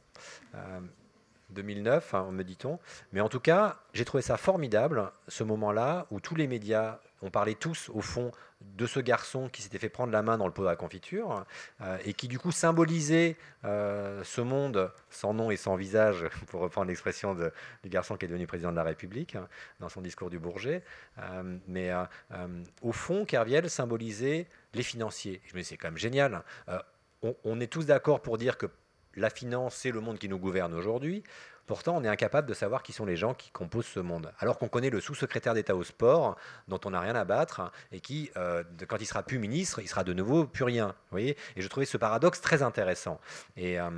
2009, 1.52 2.14
hein, 2.14 2.32
me 2.32 2.44
dit-on. 2.44 2.80
Mais 3.14 3.22
en 3.22 3.30
tout 3.30 3.40
cas, 3.40 3.78
j'ai 3.94 4.06
trouvé 4.06 4.22
ça 4.22 4.38
formidable, 4.38 5.12
ce 5.28 5.44
moment-là, 5.44 6.08
où 6.12 6.20
tous 6.20 6.36
les 6.36 6.48
médias 6.48 7.00
ont 7.22 7.30
parlé 7.30 7.56
tous, 7.56 7.90
au 7.94 8.02
fond, 8.02 8.32
de 8.62 8.86
ce 8.86 9.00
garçon 9.00 9.50
qui 9.50 9.62
s'était 9.62 9.80
fait 9.80 9.90
prendre 9.90 10.12
la 10.12 10.22
main 10.22 10.38
dans 10.38 10.46
le 10.48 10.54
pot 10.54 10.62
de 10.62 10.68
la 10.68 10.76
confiture, 10.76 11.46
euh, 11.82 11.98
et 12.06 12.14
qui 12.14 12.28
du 12.28 12.40
coup 12.40 12.52
symbolisait 12.52 13.38
euh, 13.66 14.24
ce 14.24 14.42
monde 14.42 14.92
sans 15.10 15.34
nom 15.34 15.52
et 15.52 15.58
sans 15.58 15.76
visage, 15.76 16.26
pour 16.48 16.62
reprendre 16.62 16.88
l'expression 16.88 17.36
du 17.36 17.90
garçon 17.90 18.18
qui 18.18 18.26
est 18.26 18.28
devenu 18.28 18.48
président 18.48 18.72
de 18.72 18.76
la 18.76 18.84
République, 18.84 19.36
hein, 19.36 19.48
dans 19.80 19.90
son 19.90 20.02
discours 20.02 20.30
du 20.30 20.40
Bourget. 20.40 20.84
Euh, 21.20 21.58
mais 21.68 21.92
au 22.82 22.92
fond, 22.92 23.26
Kerviel 23.26 23.70
symbolisait 23.70 24.48
les 24.74 24.84
financiers. 24.84 25.42
Je 25.46 25.56
me 25.56 25.62
dis, 25.62 25.66
c'est 25.66 25.78
quand 25.78 25.90
même 25.90 25.98
génial. 25.98 26.44
on 27.44 27.60
est 27.60 27.68
tous 27.68 27.86
d'accord 27.86 28.22
pour 28.22 28.38
dire 28.38 28.58
que 28.58 28.68
la 29.16 29.30
finance, 29.30 29.76
c'est 29.76 29.92
le 29.92 30.00
monde 30.00 30.18
qui 30.18 30.30
nous 30.30 30.40
gouverne 30.40 30.74
aujourd'hui. 30.74 31.24
Pourtant, 31.68 31.96
on 31.96 32.04
est 32.04 32.08
incapable 32.08 32.50
de 32.50 32.54
savoir 32.54 32.84
qui 32.84 32.92
sont 32.92 33.06
les 33.06 33.16
gens 33.16 33.34
qui 33.34 33.50
composent 33.52 33.86
ce 33.86 34.00
monde. 34.00 34.34
Alors 34.40 34.58
qu'on 34.58 34.68
connaît 34.68 34.90
le 34.90 35.00
sous-secrétaire 35.00 35.54
d'État 35.54 35.76
au 35.76 35.84
sport, 35.84 36.36
dont 36.68 36.80
on 36.86 36.90
n'a 36.90 37.00
rien 37.00 37.16
à 37.16 37.24
battre, 37.24 37.72
et 37.92 38.02
qui, 38.02 38.30
euh, 38.36 38.64
quand 38.88 38.98
il 39.00 39.06
sera 39.06 39.24
plus 39.24 39.40
ministre, 39.40 39.80
il 39.80 39.88
sera 39.88 40.04
de 40.04 40.12
nouveau 40.12 40.46
plus 40.46 40.64
rien. 40.64 40.88
Vous 40.88 41.12
voyez? 41.12 41.38
Et 41.56 41.62
je 41.62 41.68
trouvais 41.68 41.86
ce 41.86 41.98
paradoxe 41.98 42.42
très 42.42 42.62
intéressant. 42.62 43.22
Et, 43.56 43.80
euh, 43.80 43.90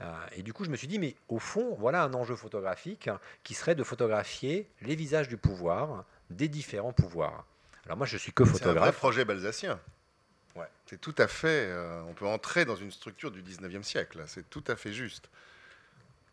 euh, 0.00 0.12
et, 0.36 0.42
du 0.42 0.52
coup, 0.52 0.64
je 0.64 0.70
me 0.70 0.76
suis 0.76 0.88
dit, 0.88 0.98
mais 0.98 1.16
au 1.28 1.38
fond, 1.38 1.76
voilà 1.78 2.02
un 2.02 2.14
enjeu 2.14 2.36
photographique 2.36 3.10
qui 3.42 3.54
serait 3.54 3.74
de 3.74 3.84
photographier 3.84 4.70
les 4.80 4.94
visages 4.94 5.28
du 5.28 5.36
pouvoir, 5.36 6.04
des 6.30 6.48
différents 6.48 6.92
pouvoirs. 6.92 7.44
Alors 7.84 7.98
moi, 7.98 8.06
je 8.06 8.16
suis 8.16 8.32
que 8.32 8.44
photographe. 8.44 8.74
C'est 8.74 8.78
un 8.78 8.82
vrai 8.82 8.92
projet 8.92 9.24
balsacien. 9.24 9.78
C'est 10.86 11.00
tout 11.00 11.14
à 11.18 11.28
fait. 11.28 11.66
Euh, 11.68 12.02
on 12.08 12.14
peut 12.14 12.26
entrer 12.26 12.64
dans 12.64 12.76
une 12.76 12.90
structure 12.90 13.30
du 13.30 13.42
19e 13.42 13.82
siècle. 13.82 14.22
C'est 14.26 14.48
tout 14.48 14.64
à 14.68 14.76
fait 14.76 14.92
juste. 14.92 15.28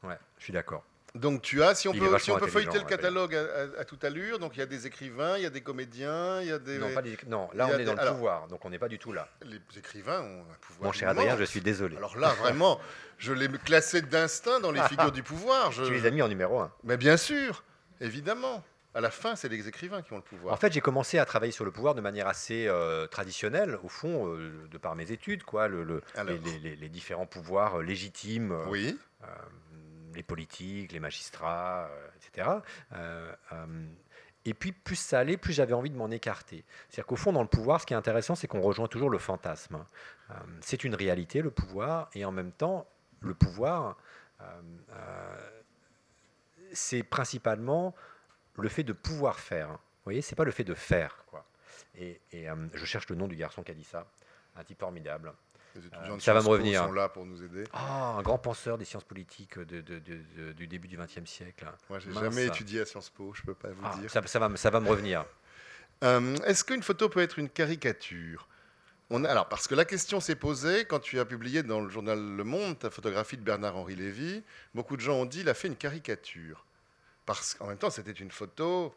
Ouais, 0.03 0.17
je 0.37 0.43
suis 0.45 0.53
d'accord. 0.53 0.83
Donc 1.13 1.41
tu 1.41 1.63
as, 1.63 1.75
si 1.75 1.87
on 1.87 1.93
Il 1.93 2.01
peut, 2.01 2.19
si 2.19 2.29
on 2.29 2.37
peut 2.37 2.45
feuilleter 2.47 2.73
le 2.77 2.81
intelligent, 2.83 2.87
catalogue 2.97 3.35
à, 3.35 3.39
à- 3.77 3.81
à 3.81 3.85
toute 3.85 4.03
allure, 4.03 4.37
donc 4.37 4.57
il 4.57 4.59
y 4.59 4.61
a 4.61 4.65
des 4.65 4.85
écrivains, 4.85 5.37
il 5.37 5.43
y 5.43 5.45
a 5.45 5.49
des 5.49 5.61
comédiens, 5.61 6.41
il 6.41 6.47
y 6.49 6.51
a 6.51 6.59
des... 6.59 6.77
Non, 6.77 6.93
pas 6.93 7.01
des- 7.01 7.17
non, 7.27 7.49
il 7.53 7.57
là 7.57 7.67
on 7.67 7.73
est 7.73 7.77
des- 7.77 7.85
dans 7.85 7.93
le 7.93 7.99
alors- 7.99 8.15
pouvoir, 8.15 8.47
donc 8.49 8.65
on 8.65 8.69
n'est 8.69 8.79
pas 8.79 8.89
du 8.89 8.99
tout 8.99 9.13
là. 9.13 9.29
Les 9.43 9.61
écrivains 9.77 10.19
ont 10.21 10.41
un 10.41 10.57
pouvoir 10.59 10.87
Mon 10.87 10.91
cher. 10.91 11.07
Adrien, 11.07 11.37
je 11.37 11.45
suis 11.45 11.61
désolé. 11.61 11.95
Alors 11.95 12.17
là, 12.17 12.33
vraiment, 12.33 12.81
je 13.17 13.31
l'ai 13.31 13.47
classé 13.47 14.01
d'instinct 14.01 14.59
dans 14.59 14.71
les 14.73 14.81
figures 14.83 15.11
du 15.13 15.23
pouvoir. 15.23 15.71
Je... 15.71 15.85
tu 15.85 15.93
les 15.93 16.05
as 16.05 16.11
mis 16.11 16.21
en 16.21 16.27
numéro 16.27 16.59
un. 16.59 16.69
Mais 16.83 16.97
bien 16.97 17.15
sûr, 17.15 17.63
évidemment. 18.01 18.61
À 18.95 19.01
la 19.01 19.11
fin, 19.11 19.35
c'est 19.35 19.49
les 19.49 19.67
écrivains 19.67 20.01
qui 20.01 20.13
ont 20.13 20.17
le 20.17 20.21
pouvoir. 20.21 20.53
En 20.53 20.57
fait, 20.57 20.71
j'ai 20.71 20.79
commencé 20.81 21.19
à 21.19 21.25
travailler 21.25 21.51
sur 21.51 21.65
le 21.65 21.71
pouvoir 21.71 21.95
de 21.95 22.01
manière 22.01 22.27
assez 22.27 22.65
euh, 22.67 23.05
traditionnelle, 23.07 23.77
au 23.83 23.89
fond, 23.89 24.27
euh, 24.33 24.67
de 24.71 24.77
par 24.77 24.95
mes 24.95 25.11
études, 25.11 25.43
quoi, 25.43 25.67
le, 25.67 25.83
le- 25.83 26.01
Alors. 26.15 26.31
les, 26.33 26.39
les- 26.39 26.59
les- 26.59 26.75
les 26.77 26.89
différents 26.89 27.25
pouvoirs 27.25 27.75
euh, 27.79 27.83
légitimes, 27.83 28.57
oui, 28.69 28.97
euh, 29.23 29.27
les 30.15 30.23
politiques, 30.23 30.93
les 30.93 31.01
magistrats, 31.01 31.89
etc. 32.15 32.49
Et 34.47 34.53
puis, 34.53 34.71
plus 34.71 34.95
ça 34.95 35.19
allait, 35.19 35.37
plus 35.37 35.53
j'avais 35.53 35.73
envie 35.73 35.89
de 35.89 35.97
m'en 35.97 36.09
écarter. 36.11 36.63
C'est-à-dire 36.87 37.07
qu'au 37.07 37.15
fond, 37.15 37.33
dans 37.33 37.41
le 37.41 37.47
pouvoir, 37.49 37.81
ce 37.81 37.85
qui 37.87 37.93
est 37.93 37.97
intéressant, 37.97 38.35
c'est 38.35 38.47
qu'on 38.47 38.61
rejoint 38.61 38.87
toujours 38.87 39.09
le 39.09 39.17
fantasme. 39.17 39.83
Euh, 40.29 40.33
c'est 40.61 40.83
une 40.83 40.93
réalité, 40.95 41.41
le 41.41 41.49
pouvoir, 41.51 42.09
et 42.13 42.23
en 42.25 42.31
même 42.31 42.51
temps, 42.51 42.87
le 43.21 43.33
pouvoir, 43.33 43.97
euh, 44.41 44.45
euh, 44.91 45.51
c'est 46.73 47.01
principalement 47.03 47.95
le 48.57 48.69
fait 48.69 48.83
de 48.83 48.93
pouvoir 48.93 49.39
faire. 49.39 49.69
Vous 49.69 49.77
voyez, 50.05 50.21
c'est 50.21 50.35
pas 50.35 50.43
le 50.43 50.51
fait 50.51 50.63
de 50.63 50.73
faire. 50.73 51.23
Quoi. 51.27 51.45
Et, 51.97 52.19
et, 52.31 52.49
euh, 52.49 52.55
je 52.73 52.85
cherche 52.85 53.09
le 53.09 53.15
nom 53.15 53.27
du 53.27 53.35
garçon 53.35 53.63
qui 53.63 53.71
a 53.71 53.73
dit 53.75 53.83
ça, 53.83 54.05
un 54.55 54.63
type 54.63 54.79
formidable. 54.79 55.33
les 55.75 55.85
étudiants 55.85 56.15
de 56.15 56.21
ça 56.21 56.33
va 56.33 56.39
Sciences 56.39 56.43
me 56.43 56.45
Po 56.45 56.51
revenir. 56.53 56.83
sont 56.83 56.91
là 56.93 57.09
pour 57.09 57.25
nous 57.25 57.43
aider. 57.43 57.63
Ah, 57.73 58.15
un 58.17 58.21
grand 58.21 58.37
penseur 58.37 58.77
des 58.77 58.85
sciences 58.85 59.03
politiques 59.03 59.57
de- 59.59 59.81
de- 59.81 59.99
de- 59.99 60.21
de- 60.37 60.51
du 60.53 60.67
début 60.67 60.87
du 60.87 60.97
XXe 60.97 61.25
siècle. 61.29 61.65
Moi, 61.89 61.99
j'ai 61.99 62.13
jamais 62.13 62.45
étudié 62.45 62.81
à 62.81 62.85
Sciences 62.85 63.09
Po, 63.09 63.33
je 63.33 63.41
peux 63.41 63.53
pas 63.55 63.69
vous 63.69 63.81
Ah, 63.83 63.97
dire. 63.97 64.09
ça, 64.09 64.25
ça 64.25 64.39
va, 64.39 64.47
me- 64.49 64.55
ça 64.57 64.69
va 64.69 64.79
me 64.79 64.89
revenir. 64.89 65.25
Euh, 66.03 66.35
Est-ce 66.45 66.65
qu'une 66.65 66.83
photo 66.83 67.07
peut 67.07 67.21
être 67.21 67.39
une 67.39 67.47
caricature? 67.49 68.49
On 69.09 69.23
a- 69.23 69.29
Alors, 69.29 69.47
parce 69.47 69.65
que 69.65 69.75
la 69.75 69.85
question 69.85 70.19
s'est 70.19 70.35
posée 70.35 70.83
quand 70.85 70.99
tu 70.99 71.19
as 71.21 71.25
publié 71.25 71.63
dans 71.63 71.79
le 71.79 71.89
journal 71.89 72.19
Le 72.35 72.43
Monde 72.43 72.77
ta 72.77 72.89
photographie 72.89 73.37
de 73.37 73.43
Bernard-Henri 73.43 73.95
Lévy. 73.95 74.43
Beaucoup 74.73 74.97
de 74.97 75.01
gens 75.01 75.13
ont 75.15 75.25
dit 75.25 75.39
il 75.39 75.47
a 75.49 75.53
fait 75.53 75.69
une 75.69 75.77
caricature. 75.77 76.64
Parce 77.25 77.53
qu'en 77.55 77.67
même 77.67 77.77
temps, 77.77 77.89
c'était 77.89 78.11
une 78.11 78.31
photo 78.31 78.93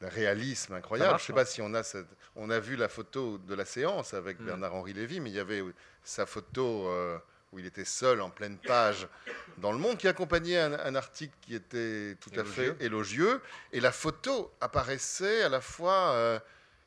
d'un 0.00 0.08
réalisme 0.08 0.74
incroyable. 0.74 1.12
marche, 1.12 1.26
Je 1.26 1.32
ne 1.32 1.36
sais 1.38 1.42
pas 1.44 1.46
si 1.50 1.62
on 1.62 1.72
a, 1.74 1.82
cette- 1.82 2.06
on 2.36 2.50
a 2.50 2.58
vu 2.60 2.76
la 2.76 2.88
photo 2.88 3.38
de 3.38 3.54
la 3.54 3.64
séance 3.64 4.12
avec 4.14 4.38
Mm. 4.40 4.44
Bernard-Henri 4.46 4.92
Lévy, 4.92 5.20
mais 5.20 5.30
il 5.30 5.36
y 5.36 5.40
avait 5.40 5.62
sa 6.04 6.26
photo 6.26 6.86
euh, 6.88 7.18
où 7.52 7.58
il 7.58 7.64
était 7.66 7.84
seul 7.86 8.20
en 8.20 8.28
pleine 8.28 8.58
page 8.58 9.08
dans 9.58 9.72
Le 9.72 9.78
Monde 9.78 9.96
qui 9.96 10.06
accompagnait 10.06 10.58
un, 10.58 10.74
un 10.74 10.94
article 10.94 11.34
qui 11.40 11.54
était 11.54 12.16
tout 12.20 12.30
à 12.38 12.44
fait 12.44 12.76
élogieux. 12.80 13.40
Et 13.72 13.80
la 13.80 13.90
photo 13.92 14.52
apparaissait 14.60 15.42
à 15.42 15.48
la 15.48 15.60
fois 15.62 16.10
euh, 16.12 16.38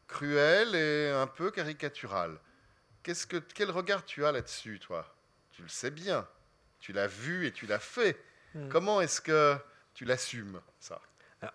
cruelle 0.07 0.75
et 0.75 1.09
un 1.09 1.27
peu 1.27 1.49
caricaturale. 1.51 2.37
Qu'est-ce 3.03 3.25
que, 3.25 3.37
quel 3.37 3.71
regard 3.71 4.05
tu 4.05 4.25
as 4.25 4.31
là-dessus, 4.31 4.79
toi? 4.79 5.11
Tu 5.51 5.61
le 5.63 5.67
sais 5.69 5.91
bien. 5.91 6.27
Tu 6.79 6.93
l'as 6.93 7.07
vu 7.07 7.47
et 7.47 7.51
tu 7.51 7.65
l'as 7.65 7.79
fait. 7.79 8.21
Mm. 8.53 8.69
Comment 8.69 9.01
est-ce 9.01 9.19
que 9.21 9.55
tu 9.99 10.05
l'assumes, 10.05 10.61
ça 10.79 11.01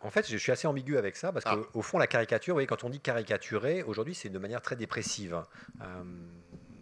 En 0.03 0.11
fait, 0.11 0.31
je 0.31 0.37
suis 0.37 0.53
assez 0.53 0.67
ambigu 0.67 0.99
avec 0.99 1.17
ça 1.17 1.33
parce 1.33 1.47
Ah. 1.49 1.57
qu'au 1.73 1.81
fond, 1.81 1.97
la 1.97 2.07
caricature, 2.07 2.53
vous 2.53 2.57
voyez, 2.57 2.67
quand 2.67 2.85
on 2.85 2.91
dit 2.91 3.01
caricaturer, 3.01 3.83
aujourd'hui, 3.83 4.15
c'est 4.15 4.29
de 4.29 4.39
manière 4.39 4.61
très 4.61 4.77
dépressive. 4.77 5.41
Euh, 5.81 6.03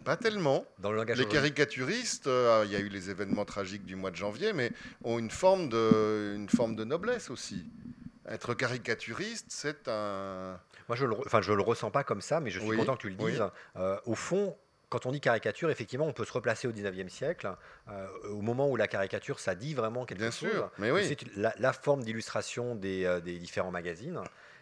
Pas 0.03 0.17
tellement. 0.17 0.65
dans 0.79 0.91
le 0.91 0.97
langage 0.97 1.17
Les 1.19 1.25
caricaturistes, 1.27 2.27
euh, 2.27 2.63
il 2.65 2.71
y 2.71 2.75
a 2.75 2.79
eu 2.79 2.89
les 2.89 3.09
événements 3.09 3.45
tragiques 3.45 3.85
du 3.85 3.95
mois 3.95 4.11
de 4.11 4.17
janvier, 4.17 4.51
mais 4.51 4.71
ont 5.05 5.19
une 5.19 5.31
forme 5.31 5.69
de, 5.69 6.33
une 6.35 6.49
forme 6.49 6.75
de 6.75 6.83
noblesse 6.83 7.29
aussi. 7.29 7.65
Être 8.27 8.53
caricaturiste, 8.55 9.45
c'est 9.49 9.87
un. 9.87 10.59
Moi, 10.89 10.97
je 10.97 11.05
le, 11.05 11.13
enfin, 11.25 11.41
je 11.41 11.53
le 11.53 11.61
ressens 11.61 11.91
pas 11.91 12.03
comme 12.03 12.19
ça, 12.21 12.41
mais 12.41 12.49
je 12.49 12.59
suis 12.59 12.69
Oui, 12.69 12.75
content 12.77 12.95
que 12.97 13.01
tu 13.01 13.09
le 13.09 13.15
oui. 13.19 13.31
dises. 13.31 13.43
Euh, 13.77 13.97
au 14.05 14.15
fond, 14.15 14.57
quand 14.93 15.07
on 15.07 15.11
dit 15.11 15.19
caricature, 15.19 15.71
effectivement, 15.71 16.05
on 16.05 16.13
peut 16.13 16.23
se 16.23 16.31
replacer 16.31 16.67
au 16.67 16.71
19e 16.71 17.09
siècle, 17.09 17.51
euh, 17.89 18.07
au 18.29 18.41
moment 18.41 18.69
où 18.69 18.75
la 18.75 18.87
caricature, 18.87 19.39
ça 19.39 19.55
dit 19.55 19.73
vraiment 19.73 20.05
quelque 20.05 20.19
Bien 20.19 20.29
chose. 20.29 20.51
sûr, 20.51 20.69
mais 20.77 20.91
oui. 20.91 21.03
C'est 21.07 21.35
la, 21.35 21.51
la 21.57 21.73
forme 21.73 22.03
d'illustration 22.03 22.75
des, 22.75 23.03
euh, 23.05 23.19
des 23.19 23.39
différents 23.39 23.71
magazines. 23.71 24.21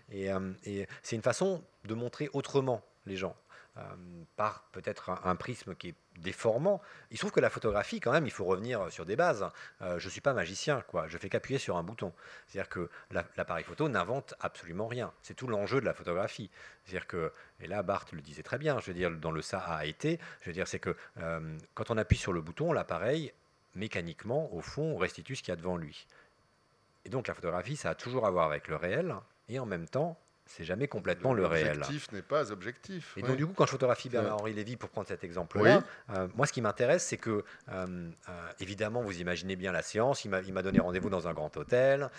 Et, 0.09 0.32
euh, 0.32 0.53
et 0.63 0.88
c'est 1.03 1.17
une 1.17 1.21
façon 1.21 1.61
de 1.84 1.93
montrer 1.95 2.29
autrement 2.32 2.82
les 3.05 3.17
gens. 3.17 3.36
Euh, 3.78 3.82
par 4.36 4.63
peut-être 4.74 5.09
un, 5.24 5.36
prisme 5.38 5.76
qui 5.76 5.89
est 5.89 5.95
déformant. 6.17 6.82
Il 7.09 7.17
se 7.17 7.22
trouve 7.22 7.32
que 7.32 7.39
la 7.39 7.49
photographie, 7.49 8.01
quand 8.01 8.11
même, 8.11 8.26
il 8.26 8.32
faut 8.32 8.43
revenir 8.43 8.91
sur 8.91 9.05
des 9.05 9.15
bases. 9.15 9.49
Euh, 9.82 9.97
je 9.97 10.05
ne 10.05 10.11
suis 10.11 10.19
pas 10.19 10.34
magicien, 10.34 10.82
quoi. 10.82 11.07
je 11.07 11.17
fais 11.17 11.30
qu'appuyer 11.30 11.57
sur 11.57 11.78
un 11.78 11.84
bouton. 11.84 12.11
C'est-à-dire 12.47 12.69
que 12.69 12.89
la- 13.11 13.24
l'appareil 13.38 13.63
photo 13.63 13.88
n'invente 13.88 14.34
absolument 14.41 14.88
rien. 14.88 15.13
C'est 15.22 15.36
tout 15.36 15.47
l'enjeu 15.47 15.80
de 15.80 15.86
la 15.86 15.93
photographie. 15.93 16.49
C'est-à-dire 16.84 17.07
que, 17.07 17.32
et 17.61 17.67
là 17.67 17.82
Barthes 17.82 18.11
le 18.11 18.22
disait 18.22 18.43
très 18.43 18.57
bien, 18.57 18.80
je 18.82 18.88
veux 18.88 18.93
dire, 18.93 19.09
dans 19.09 19.32
le 19.32 19.41
ça 19.41 19.59
a 19.59 19.86
été, 19.86 20.19
je 20.41 20.49
veux 20.49 20.53
dire, 20.53 20.67
c'est 20.67 20.80
que 20.80 20.95
euh, 21.19 21.57
quand 21.74 21.91
on 21.91 21.97
appuie 21.97 22.17
sur 22.17 22.34
le 22.34 22.41
bouton, 22.41 22.74
l'appareil, 22.74 23.32
mécaniquement, 23.76 24.53
au 24.53 24.61
fond, 24.61 24.97
restitue 24.97 25.38
ce 25.38 25.43
qu'il 25.43 25.51
y 25.51 25.53
a 25.53 25.57
devant 25.57 25.78
lui. 25.78 26.07
Et 27.05 27.09
donc 27.09 27.28
la 27.28 27.34
photographie, 27.34 27.78
ça 27.78 27.91
a 27.91 27.95
toujours 27.95 28.26
à 28.26 28.32
voir 28.32 28.45
avec 28.45 28.67
le 28.67 28.76
réel, 28.76 29.15
et 29.49 29.59
en 29.59 29.65
même 29.65 29.88
temps, 29.88 30.19
c'est 30.56 30.64
jamais 30.64 30.88
complètement 30.88 31.34
le 31.34 31.45
réel. 31.45 31.68
L'objectif 31.78 32.12
n'est 32.12 32.22
pas 32.22 32.52
objectif. 32.52 33.14
Et 33.18 33.22
donc 33.22 33.38
du 33.38 33.45
coup, 33.45 33.54
quand 33.56 33.66
je 33.66 33.72
photographie. 33.72 34.10
Bernard-Henri 34.10 34.54
Lévy, 34.54 34.76
pour 34.76 34.89
prendre 34.89 35.08
cet 35.08 35.24
exemple-là, 35.24 35.78
Oui. 36.10 36.16
euh, 36.16 36.28
moi 36.36 36.45
ce 36.45 36.54
qui 36.54 36.62
m'intéresse, 36.62 37.06
c'est 37.06 37.18
que, 37.18 37.30
euh, 37.30 37.43
euh, 37.72 38.08
évidemment, 38.60 39.02
vous 39.02 39.20
imaginez 39.22 39.56
bien 39.56 39.72
la 39.72 39.82
séance, 39.82 40.26
il 40.26 40.30
m'a 40.32 40.62
donné 40.62 40.80
rendez-vous 40.80 41.10
dans 41.10 41.28
un 41.28 41.34
grand 41.34 41.56
hôtel, 41.58 42.10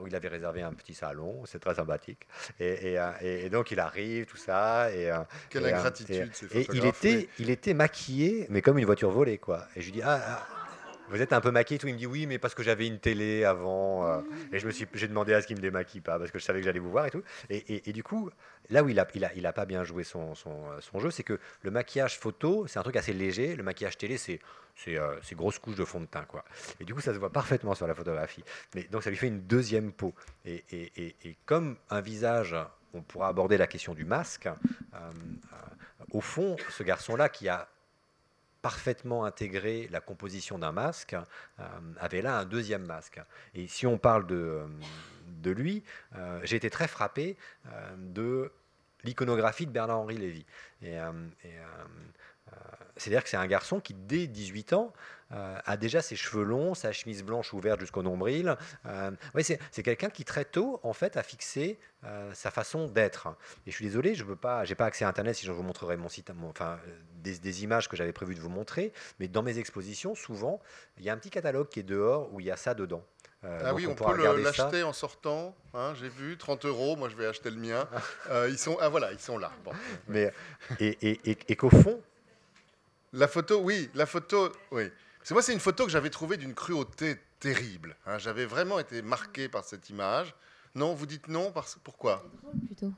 où 0.00 0.06
il 0.06 0.14
avait 0.14 0.28
réservé 0.28 0.62
un 0.62 0.72
petit 0.72 0.94
salon, 0.94 1.42
c'est 1.46 1.58
très 1.58 1.74
sympathique. 1.76 2.26
Et, 2.58 2.92
et, 2.94 3.00
et- 3.22 3.46
et 3.46 3.50
donc 3.50 3.70
il 3.70 3.80
arrive, 3.80 4.26
tout 4.26 4.36
ça. 4.36 4.92
Et, 4.92 5.10
Quelle 5.48 5.66
ingratitude, 5.66 6.30
ces 6.34 6.46
et 6.58 6.66
il 6.72 6.84
était, 6.84 7.28
il 7.38 7.50
était 7.50 7.74
maquillé, 7.74 8.46
mais 8.50 8.60
comme 8.62 8.78
une 8.78 8.86
voiture 8.86 9.10
volée, 9.10 9.38
quoi. 9.38 9.66
Et 9.76 9.80
je 9.80 9.86
lui 9.86 9.92
dis, 9.92 10.02
ah, 10.02 10.20
ah, 10.22 10.46
vous 11.10 11.20
êtes 11.22 11.32
un 11.32 11.40
peu 11.40 11.50
maquillé, 11.50 11.78
tout. 11.78 11.86
Il 11.88 11.94
me 11.94 11.98
dit 11.98 12.06
oui, 12.06 12.26
mais 12.26 12.38
parce 12.38 12.54
que 12.54 12.62
j'avais 12.62 12.86
une 12.86 12.98
télé 12.98 13.44
avant. 13.44 14.06
euh, 14.06 14.20
et 14.52 14.58
je 14.58 14.66
me 14.66 14.70
suis, 14.72 14.86
j'ai 14.94 15.08
demandé 15.08 15.34
à 15.34 15.42
ce 15.42 15.46
qu'il 15.46 15.56
me 15.56 15.62
démaquille 15.62 16.00
pas, 16.00 16.18
parce 16.18 16.30
que 16.30 16.38
je 16.38 16.44
savais 16.44 16.60
que 16.60 16.64
j'allais 16.64 16.78
vous 16.78 16.90
voir 16.90 17.06
et 17.06 17.10
tout. 17.10 17.22
Et, 17.50 17.92
du 17.92 18.02
coup, 18.02 18.30
là 18.70 18.82
où 18.82 18.88
il 18.88 18.98
a, 19.00 19.06
il 19.14 19.24
a, 19.24 19.32
il 19.34 19.46
a 19.46 19.52
pas 19.52 19.66
bien 19.66 19.84
joué 19.84 20.04
son, 20.04 20.34
son, 20.34 20.50
euh, 20.70 20.80
son 20.80 20.98
jeu, 21.00 21.10
c'est 21.10 21.22
que 21.24 21.38
le 21.62 21.70
maquillage 21.70 22.18
photo, 22.18 22.66
c'est 22.66 22.78
un 22.78 22.82
truc 22.82 22.96
assez 22.96 23.12
léger. 23.12 23.56
Le 23.56 23.62
maquillage 23.62 23.98
télé, 23.98 24.16
c'est, 24.16 24.40
c'est, 24.76 24.96
euh, 24.96 25.16
grosse 25.32 25.58
couche 25.58 25.76
de 25.76 25.84
fond 25.84 26.00
de 26.00 26.06
teint, 26.06 26.24
quoi. 26.24 26.44
Et 26.80 26.84
du 26.84 26.94
coup, 26.94 27.00
ça 27.00 27.12
se 27.12 27.18
voit 27.18 27.30
parfaitement 27.30 27.74
sur 27.74 27.86
la 27.86 27.94
photographie. 27.94 28.44
Mais 28.74 28.84
donc, 28.84 29.02
ça 29.02 29.10
lui 29.10 29.16
fait 29.16 29.28
une 29.28 29.40
deuxième 29.42 29.92
peau. 29.92 30.14
Et, 30.44 30.64
et- 30.72 31.16
et- 31.24 31.36
comme 31.46 31.76
un 31.90 32.00
visage, 32.00 32.54
on 32.94 33.02
pourra 33.02 33.28
aborder 33.28 33.56
la 33.58 33.66
question 33.66 33.94
du 33.94 34.04
masque. 34.04 34.46
euh, 34.94 35.10
au 36.12 36.20
fond, 36.20 36.56
ce 36.70 36.82
garçon-là 36.82 37.28
qui 37.28 37.48
a 37.48 37.68
parfaitement 38.62 39.24
intégré 39.24 39.88
la 39.90 40.00
composition 40.00 40.58
d'un 40.58 40.72
masque, 40.72 41.14
euh, 41.14 41.64
avait 41.98 42.22
là 42.22 42.38
un 42.38 42.44
deuxième 42.44 42.84
masque. 42.84 43.20
Et 43.54 43.66
si 43.66 43.86
on 43.86 43.98
parle 43.98 44.26
de, 44.26 44.36
euh, 44.36 44.66
de 45.42 45.50
lui, 45.50 45.82
euh, 46.16 46.40
j'ai 46.44 46.56
été 46.56 46.70
très 46.70 46.88
frappé 46.88 47.36
de 47.96 48.52
l'iconographie 49.04 49.66
de 49.66 49.70
Bernard-Henri 49.70 50.18
Lévy. 50.18 50.44
Et, 50.82 50.96
C'est-à-dire 52.96 53.22
que 53.24 53.30
c'est 53.30 53.36
un 53.38 53.46
garçon 53.46 53.80
qui, 53.80 53.94
dès 53.94 54.26
18 54.26 54.74
ans, 54.74 54.92
euh, 55.32 55.58
a 55.64 55.76
déjà 55.78 56.02
ses 56.02 56.16
cheveux 56.16 56.42
longs, 56.42 56.74
sa 56.74 56.92
chemise 56.92 57.22
blanche 57.22 57.54
ouverte 57.54 57.80
jusqu'au 57.80 58.02
nombril. 58.02 58.56
Euh, 58.84 59.10
ouais, 59.34 59.42
c'est 59.42 59.82
quelqu'un 59.82 60.10
qui 60.10 60.24
très 60.24 60.44
tôt, 60.44 60.80
en 60.82 60.92
fait, 60.92 61.16
a 61.16 61.22
fixé 61.22 61.78
euh, 62.04 62.30
sa 62.34 62.50
façon 62.50 62.88
d'être. 62.88 63.28
Et 63.66 63.70
je 63.70 63.76
suis 63.76 63.86
désolé, 63.86 64.14
je 64.14 64.24
veux 64.24 64.36
pas, 64.36 64.64
j'ai 64.64 64.74
pas 64.74 64.84
accès 64.86 65.04
à 65.04 65.08
Internet. 65.08 65.36
Si 65.36 65.46
je 65.46 65.52
vous 65.52 65.62
montrerai 65.62 65.96
mon 65.96 66.08
site, 66.10 66.30
mon- 66.34 66.50
enfin 66.50 66.78
euh, 66.86 66.90
des, 67.22 67.38
des 67.38 67.62
images 67.64 67.88
que 67.88 67.96
j'avais 67.96 68.12
prévu 68.12 68.34
de 68.34 68.40
vous 68.40 68.50
montrer, 68.50 68.92
mais 69.18 69.28
dans 69.28 69.42
mes 69.42 69.58
expositions, 69.58 70.14
souvent, 70.14 70.60
il 70.98 71.04
y 71.04 71.08
a 71.10 71.14
un 71.14 71.16
petit 71.16 71.30
catalogue 71.30 71.68
qui 71.68 71.80
est 71.80 71.84
dehors 71.84 72.30
où 72.34 72.40
il 72.40 72.46
y 72.46 72.50
a 72.50 72.56
ça 72.56 72.74
dedans. 72.74 73.02
Euh, 73.44 73.62
Ah 73.64 73.72
oui, 73.72 73.86
on, 73.86 73.94
peut 73.94 74.04
l'acheter 74.42 74.82
en 74.82 74.92
sortant. 74.92 75.56
hein, 75.72 75.94
J'ai 75.98 76.10
vu 76.10 76.36
30 76.36 76.66
euros. 76.66 76.96
Moi, 76.96 77.08
je 77.08 77.16
vais 77.16 77.24
acheter 77.26 77.50
le 77.50 77.56
mien. 77.56 77.88
Euh, 78.30 78.48
ils 78.50 78.58
sont 78.58 78.76
ah 78.80 78.88
voilà, 78.90 79.12
ils 79.12 79.18
sont 79.20 79.38
là. 79.38 79.50
Bon. 79.64 79.72
Mais 80.08 80.30
et, 80.78 80.98
et- 81.08 81.20
et- 81.30 81.38
et 81.48 81.56
qu'au 81.56 81.70
fond, 81.70 82.00
La 83.12 83.26
photo, 83.28 83.60
oui, 83.60 83.88
la 83.94 84.06
photo, 84.06 84.50
oui. 84.70 84.84
C'est 85.22 85.34
moi, 85.34 85.42
c'est 85.42 85.52
une 85.52 85.60
photo 85.60 85.84
que 85.84 85.90
j'avais 85.90 86.10
trouvée 86.10 86.36
d'une 86.36 86.54
cruauté 86.54 87.16
terrible. 87.40 87.96
hein. 88.06 88.18
J'avais 88.18 88.46
vraiment 88.46 88.78
été 88.78 89.02
marqué 89.02 89.48
par 89.48 89.64
cette 89.64 89.90
image. 89.90 90.34
Non, 90.74 90.94
vous 90.94 91.06
dites 91.06 91.28
non 91.28 91.50
parce 91.52 91.78
pourquoi? 91.82 92.22
C'est 92.24 92.40
drôle 92.40 92.60
plutôt. 92.66 92.92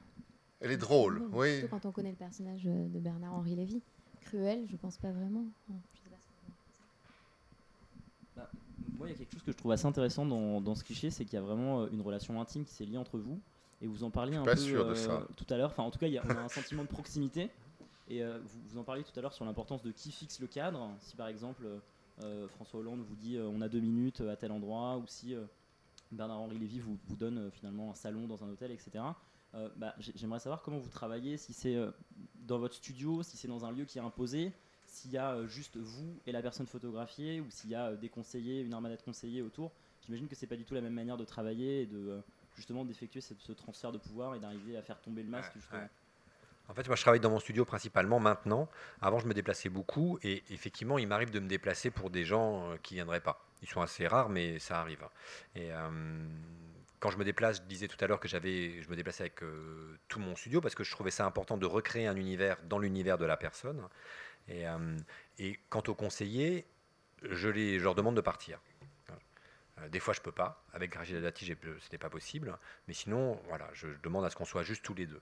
Elle 0.61 0.71
est 0.71 0.77
drôle, 0.77 1.19
Drôle, 1.19 1.31
oui. 1.33 1.59
Surtout 1.61 1.77
quand 1.77 1.87
on 1.89 1.93
connaît 1.93 2.11
le 2.11 2.17
personnage 2.17 2.63
de 2.65 2.99
Bernard-Henri 3.01 3.57
Lévy. 3.57 3.83
Cruel, 4.21 4.65
je 4.71 4.77
pense 4.77 4.99
pas 4.99 5.11
vraiment. 5.11 5.45
Je 5.69 6.01
sais 6.05 6.11
pas 6.11 6.17
pensez. 8.37 8.49
Moi, 8.99 9.09
il 9.09 9.13
y 9.13 9.15
a 9.15 9.19
quelque 9.19 9.33
chose 9.33 9.43
que 9.43 9.51
je 9.53 9.57
trouve 9.57 9.73
assez 9.73 9.87
intéressant 9.87 10.25
dans, 10.27 10.61
dans 10.61 10.75
ce 10.77 10.85
cliché, 10.85 11.11
c'est 11.11 11.25
qu'il 11.25 11.35
y 11.35 11.39
a 11.39 11.43
vraiment 11.43 11.83
euh, 11.83 11.89
une 11.93 12.03
relation 12.03 12.41
intime 12.41 12.65
qui 12.65 12.73
s'est 12.75 12.85
liée 12.85 12.99
entre 12.99 13.19
vous. 13.19 13.41
Et 13.81 13.89
vous 13.89 14.05
en 14.05 14.11
parliez 14.11 14.37
un 14.37 14.45
pas 14.45 14.55
peu 14.55 14.61
sûr 14.61 14.85
de 14.87 14.93
euh, 14.93 14.95
ça. 14.95 15.27
tout 15.37 15.47
à 15.51 15.57
l'heure. 15.57 15.71
Enfin, 15.71 15.83
en 15.83 15.91
tout 15.91 15.99
cas, 15.99 16.07
il 16.07 16.13
y 16.13 16.19
a, 16.19 16.23
on 16.25 16.31
a 16.31 16.41
un 16.43 16.49
sentiment 16.49 16.83
de 16.85 16.89
proximité. 16.89 17.51
Et 18.13 18.23
euh, 18.23 18.39
vous, 18.45 18.61
vous 18.67 18.79
en 18.79 18.85
parliez 18.85 19.05
tout 19.05 19.19
à 19.19 19.23
l'heure 19.23 19.33
sur 19.33 19.45
l'importance 19.47 19.83
de 19.83 19.91
qui 19.91 20.13
fixe 20.13 20.39
le 20.39 20.47
cadre. 20.47 20.91
Si 21.01 21.17
par 21.17 21.29
exemple 21.29 21.67
euh, 22.23 22.47
François 22.49 22.81
Hollande 22.81 23.01
vous 23.01 23.17
dit 23.17 23.37
euh, 23.39 23.49
on 23.49 23.63
a 23.63 23.69
deux 23.71 23.81
minutes 23.81 24.21
euh, 24.21 24.31
à 24.31 24.37
tel 24.37 24.53
endroit, 24.53 24.99
ou 24.99 25.07
si 25.07 25.35
euh, 25.35 25.45
Bernard-Henri 26.11 26.59
Lévy 26.59 26.79
vous, 26.81 26.99
vous 27.07 27.17
donne 27.17 27.39
euh, 27.39 27.51
finalement 27.51 27.91
un 27.91 27.95
salon 27.95 28.27
dans 28.27 28.45
un 28.45 28.49
hôtel, 28.51 28.71
etc. 28.71 29.03
Euh, 29.55 29.71
bah, 29.77 29.95
j'ai- 29.99 30.13
J'aimerais 30.15 30.41
savoir 30.41 30.61
comment 30.63 30.77
vous 30.79 30.91
travaillez, 30.91 31.39
si 31.39 31.55
c'est 31.55 31.75
euh, 31.75 31.91
dans 32.47 32.59
votre 32.59 32.75
studio, 32.75 33.23
si 33.23 33.37
c'est 33.39 33.49
dans 33.49 33.65
un 33.65 33.73
lieu 33.73 33.85
qui 33.87 33.97
est 33.99 34.03
imposé, 34.03 34.53
s'il 34.87 35.11
y 35.13 35.17
a 35.17 35.33
euh, 35.33 35.47
juste 35.47 35.79
vous 35.79 36.19
et 36.27 36.33
la 36.33 36.43
personne 36.43 36.67
photographiée, 36.67 37.41
ou 37.41 37.51
s'il 37.51 37.71
y 37.71 37.75
a 37.75 37.87
euh, 37.93 37.97
des 37.97 38.11
conseillers, 38.11 38.61
une 38.61 38.75
armada 38.75 38.97
de 38.97 39.03
conseillers 39.03 39.41
autour. 39.41 39.73
J'imagine 40.05 40.29
que 40.29 40.35
c'est 40.35 40.47
pas 40.47 40.57
du 40.57 40.65
tout 40.67 40.75
la 40.75 40.81
même 40.83 40.93
manière 40.95 41.17
de 41.17 41.25
travailler 41.25 41.83
et 41.83 41.87
de 41.87 41.97
euh, 41.97 42.21
justement 42.57 42.85
d'effectuer 42.85 43.23
ce, 43.23 43.33
ce 43.39 43.53
transfert 43.53 43.91
de 43.93 43.99
pouvoir 43.99 44.35
et 44.35 44.41
d'arriver 44.41 44.77
à 44.77 44.83
faire 44.83 45.01
tomber 45.01 45.23
le 45.23 45.31
masque. 45.31 45.55
Ouais, 45.55 45.61
justement. 45.61 45.81
ouais. 45.81 45.91
En 46.69 46.75
fait, 46.75 46.87
moi, 46.87 46.97
je 46.97 47.03
travaille 47.03 47.21
dans 47.21 47.31
mon 47.31 47.41
studio 47.41 47.65
principalement 47.65 48.21
maintenant. 48.21 48.69
Avant, 49.01 49.19
je 49.19 49.27
me 49.27 49.35
déplaçais 49.35 49.69
beaucoup 49.69 50.19
et 50.23 50.43
effectivement, 50.51 50.99
il 50.99 51.07
m'arrive 51.07 51.31
de 51.31 51.41
me 51.41 51.49
déplacer 51.49 51.91
pour 51.91 52.11
des 52.11 52.25
gens 52.25 52.71
euh, 52.71 52.77
qui 52.83 52.95
viendraient 52.95 53.21
pas. 53.21 53.45
Ils 53.63 53.69
sont 53.69 53.81
assez 53.81 54.07
rares, 54.07 54.29
mais 54.29 54.59
ça 54.59 54.81
arrive. 54.81 55.07
Et 55.55 55.73
euh, 55.73 55.91
quand 57.01 57.11
je 57.11 57.19
me 57.19 57.25
déplace, 57.25 57.59
je 57.59 57.63
disais 57.63 57.89
tout 57.89 58.03
à 58.03 58.07
l'heure 58.07 58.21
que 58.21 58.29
j'avais, 58.29 58.81
je 58.81 58.89
me 58.89 58.97
déplaçais 58.97 59.25
avec 59.25 59.43
euh, 59.43 59.99
tout 60.09 60.19
mon 60.19 60.35
studio 60.37 60.61
parce 60.61 60.75
que 60.75 60.85
je 60.85 60.91
trouvais 60.91 61.11
ça 61.11 61.27
important 61.27 61.57
de 61.57 61.67
recréer 61.67 62.07
un 62.07 62.17
univers 62.17 62.57
dans 62.69 62.79
l'univers 62.79 63.19
de 63.19 63.25
la 63.25 63.37
personne. 63.37 63.87
Et, 64.49 65.59
quant 65.69 65.83
aux 65.87 65.95
conseillers, 65.95 66.67
je, 67.23 67.49
leur 67.79 67.95
demande 67.95 68.17
de 68.17 68.21
partir. 68.21 68.61
Des 69.89 70.01
fois, 70.01 70.15
je 70.15 70.21
peux 70.21 70.33
pas. 70.33 70.65
Avec 70.73 70.95
Rachida 70.95 71.21
Dati, 71.21 71.47
ce 71.47 71.53
n'est 71.93 71.99
pas 71.99 72.11
possible. 72.11 72.59
Mais 72.89 72.95
sinon, 72.95 73.41
voilà, 73.47 73.69
je 73.73 73.87
demande 74.03 74.25
à 74.25 74.31
ce 74.31 74.37
qu'on 74.37 74.45
soit 74.45 74.65
juste 74.65 74.83
tous 74.85 74.95
les 74.95 75.07
deux. 75.07 75.21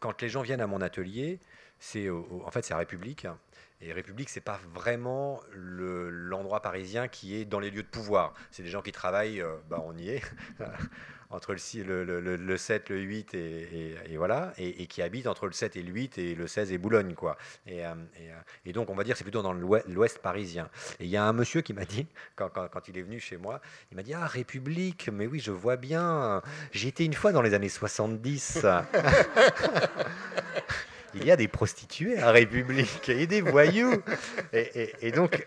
Quand 0.00 0.20
les 0.22 0.28
gens 0.28 0.42
viennent 0.42 0.60
à 0.62 0.66
mon 0.66 0.80
atelier, 0.80 1.38
c'est 1.80 2.08
en 2.10 2.50
fait 2.52 2.64
c'est 2.64 2.74
à 2.74 2.78
République. 2.78 3.26
Et 3.82 3.94
République, 3.94 4.28
c'est 4.28 4.42
pas 4.42 4.60
vraiment 4.74 5.40
le- 5.52 6.10
l'endroit 6.10 6.60
parisien 6.60 7.08
qui 7.08 7.34
est 7.36 7.46
dans 7.46 7.60
les 7.60 7.70
lieux 7.70 7.82
de 7.82 7.88
pouvoir. 7.88 8.34
C'est 8.50 8.62
des 8.62 8.68
gens 8.68 8.82
qui 8.82 8.92
travaillent, 8.92 9.40
euh, 9.40 9.54
bah, 9.70 9.82
on 9.82 9.96
y 9.96 10.10
est, 10.10 10.22
entre 11.30 11.54
le, 11.54 11.82
le, 11.82 12.04
le- 12.04 12.20
le- 12.20 12.36
le 12.36 12.56
7, 12.58 12.90
le 12.90 13.00
8 13.00 13.32
et, 13.32 13.96
voilà, 14.18 14.52
et, 14.58 14.86
qui 14.86 15.00
habitent 15.00 15.28
entre 15.28 15.46
le 15.46 15.52
7 15.52 15.76
et 15.76 15.82
le 15.82 15.92
8 15.92 16.18
et 16.18 16.34
le 16.34 16.46
16 16.46 16.72
et 16.72 16.76
Boulogne, 16.76 17.14
quoi. 17.14 17.38
Et, 17.66 17.86
euh, 17.86 17.94
euh, 18.20 18.34
et 18.66 18.74
donc, 18.74 18.90
on 18.90 18.94
va 18.94 19.02
dire, 19.02 19.16
c'est 19.16 19.24
plutôt 19.24 19.40
dans 19.40 19.54
l'ouest 19.54 20.18
parisien. 20.18 20.68
Et 20.98 21.04
il 21.04 21.10
y 21.10 21.16
a 21.16 21.24
un 21.24 21.32
monsieur 21.32 21.62
qui 21.62 21.72
m'a 21.72 21.86
dit, 21.86 22.06
quand, 22.36 22.50
quand- 22.50 22.68
quand 22.68 22.86
il 22.88 22.98
est 22.98 23.02
venu 23.02 23.18
chez 23.18 23.38
moi, 23.38 23.62
il 23.90 23.96
m'a 23.96 24.02
dit 24.02 24.12
Ah, 24.12 24.26
République, 24.26 25.08
mais 25.10 25.26
oui, 25.26 25.40
je 25.40 25.52
vois 25.52 25.76
bien. 25.78 26.42
J'y 26.72 26.88
étais 26.88 27.06
une 27.06 27.14
fois 27.14 27.32
dans 27.32 27.40
les 27.40 27.54
années 27.54 27.70
70. 27.70 28.66
il 31.14 31.24
y 31.24 31.30
a 31.30 31.36
des 31.36 31.48
prostituées 31.48 32.18
à 32.18 32.30
République 32.30 33.08
et 33.08 33.26
des 33.26 33.40
voyous. 33.40 34.02
Et- 34.52 34.92
et 35.02 35.12
donc, 35.12 35.46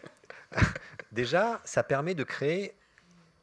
déjà, 1.11 1.61
ça 1.63 1.83
permet 1.83 2.13
de 2.15 2.23
créer 2.23 2.73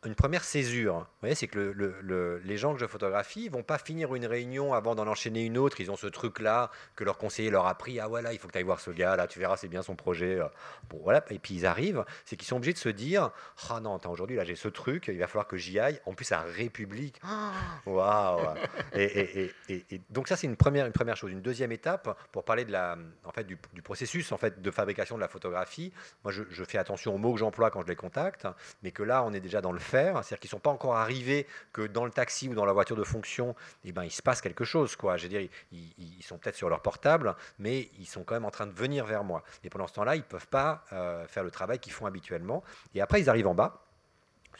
une 0.07 0.14
première 0.14 0.44
césure. 0.44 1.07
C'est 1.34 1.46
que 1.46 1.59
le- 1.59 1.72
le- 1.72 1.94
le- 2.01 2.38
les 2.38 2.57
gens 2.57 2.72
que 2.72 2.80
je 2.80 2.86
photographie 2.86 3.48
vont 3.51 3.62
pas 3.62 3.76
finir 3.76 4.14
une 4.14 4.24
réunion 4.24 4.72
avant 4.72 4.94
d'en 4.94 5.07
enchaîner 5.07 5.44
une 5.44 5.59
autre. 5.59 5.80
Ils 5.80 5.90
ont 5.90 5.96
ce 5.96 6.07
truc-là 6.07 6.70
que 6.96 7.05
leur 7.05 7.18
conseiller 7.18 7.51
leur 7.51 7.66
a 7.66 7.74
pris. 7.76 8.01
Ah 8.01 8.09
voilà, 8.09 8.32
il 8.32 8.38
faut 8.38 8.46
que 8.48 8.53
tu 8.53 8.59
ailles 8.59 8.64
voir 8.64 8.80
ce 8.80 8.90
gars, 8.90 9.16
là, 9.16 9.26
tu 9.26 9.38
verras, 9.38 9.59
c'est 9.59 9.68
bien 9.68 9.82
son 9.82 9.96
projet. 9.96 10.38
Bon, 10.88 11.01
voilà. 11.03 11.22
Et 11.30 11.38
puis 11.38 11.55
ils 11.55 11.66
arrivent, 11.66 12.05
c'est 12.24 12.36
qu'ils 12.36 12.48
sont 12.48 12.57
obligés 12.57 12.72
de 12.72 12.78
se 12.78 12.88
dire 12.88 13.30
Ah 13.68 13.80
non, 13.80 13.96
attends, 13.96 14.11
aujourd'hui, 14.11 14.36
là, 14.36 14.44
j'ai 14.44 14.57
ce 14.57 14.68
truc, 14.68 15.09
il 15.09 15.18
va 15.18 15.26
falloir 15.26 15.46
que 15.46 15.59
j'y 15.59 15.78
aille. 15.78 16.01
En 16.07 16.14
plus, 16.14 16.32
à 16.32 16.40
République. 16.40 17.20
Waouh 17.86 18.40
et, 18.94 19.53
et- 19.68 20.01
donc 20.11 20.28
ça 20.28 20.36
c'est 20.36 20.46
une 20.46 20.57
première, 20.57 20.86
une 20.86 20.92
première 20.92 21.16
chose. 21.16 21.30
Une 21.32 21.42
deuxième 21.42 21.72
étape 21.72 22.18
pour 22.32 22.44
parler 22.44 22.64
de 22.64 22.72
la, 22.72 22.96
en 23.24 23.32
fait, 23.32 23.44
du, 23.44 23.59
du 23.74 23.82
processus 23.82 24.32
en 24.32 24.36
fait, 24.38 24.61
de 24.62 24.70
fabrication 24.70 25.16
de 25.16 25.20
la 25.20 25.28
photographie. 25.28 25.92
Moi 26.24 26.32
je, 26.32 26.42
je 26.51 26.64
fais 26.64 26.78
attention 26.78 27.14
aux 27.14 27.18
mots 27.18 27.32
que 27.34 27.38
j'emploie 27.38 27.70
quand 27.70 27.82
je 27.82 27.86
les 27.86 27.96
contacte, 27.96 28.46
mais 28.82 28.90
que 28.92 29.03
là 29.03 29.22
on 29.24 29.32
est 29.32 29.40
déjà 29.40 29.61
dans 29.61 29.72
le 29.72 29.78
faire, 29.91 30.14
c'est-à-dire 30.24 30.38
qu'ils 30.41 30.49
ne 30.49 30.53
sont 30.53 30.59
pas 30.61 30.70
encore 30.70 30.97
arrivés 30.97 31.47
que 31.72 31.82
dans 31.86 32.05
le 32.05 32.11
taxi 32.11 32.49
ou 32.49 32.55
dans 32.55 32.64
la 32.64 32.72
voiture 32.72 32.97
de 32.97 33.05
fonction, 33.05 33.55
eh 33.84 33.93
ben, 33.93 34.05
il 34.05 34.11
se 34.11 34.22
passe 34.22 34.41
quelque 34.41 34.64
chose. 34.64 34.97
Quoi. 34.97 35.16
Je 35.16 35.24
veux 35.24 35.28
dire, 35.28 35.43
ils, 35.72 35.93
ils 35.99 36.22
sont 36.22 36.38
peut-être 36.38 36.57
sur 36.57 36.68
leur 36.70 36.80
portable, 36.80 37.34
mais 37.59 37.88
ils 37.99 38.07
sont 38.07 38.22
quand 38.22 38.34
même 38.34 38.45
en 38.47 38.51
train 38.51 38.66
de 38.66 38.72
venir 38.72 39.05
vers 39.05 39.24
moi. 39.24 39.43
Et 39.64 39.70
pendant 39.70 39.86
ce 39.86 39.93
temps-là, 39.95 40.14
ils 40.16 40.20
ne 40.20 40.24
peuvent 40.24 40.49
pas 40.49 40.84
euh, 40.93 41.26
faire 41.26 41.45
le 41.45 41.51
travail 41.51 41.78
qu'ils 41.78 41.93
font 41.93 42.07
habituellement. 42.07 42.62
Et 42.95 43.01
après 43.01 43.20
ils 43.20 43.28
arrivent 43.28 43.49
en 43.49 43.55
bas. 43.55 43.84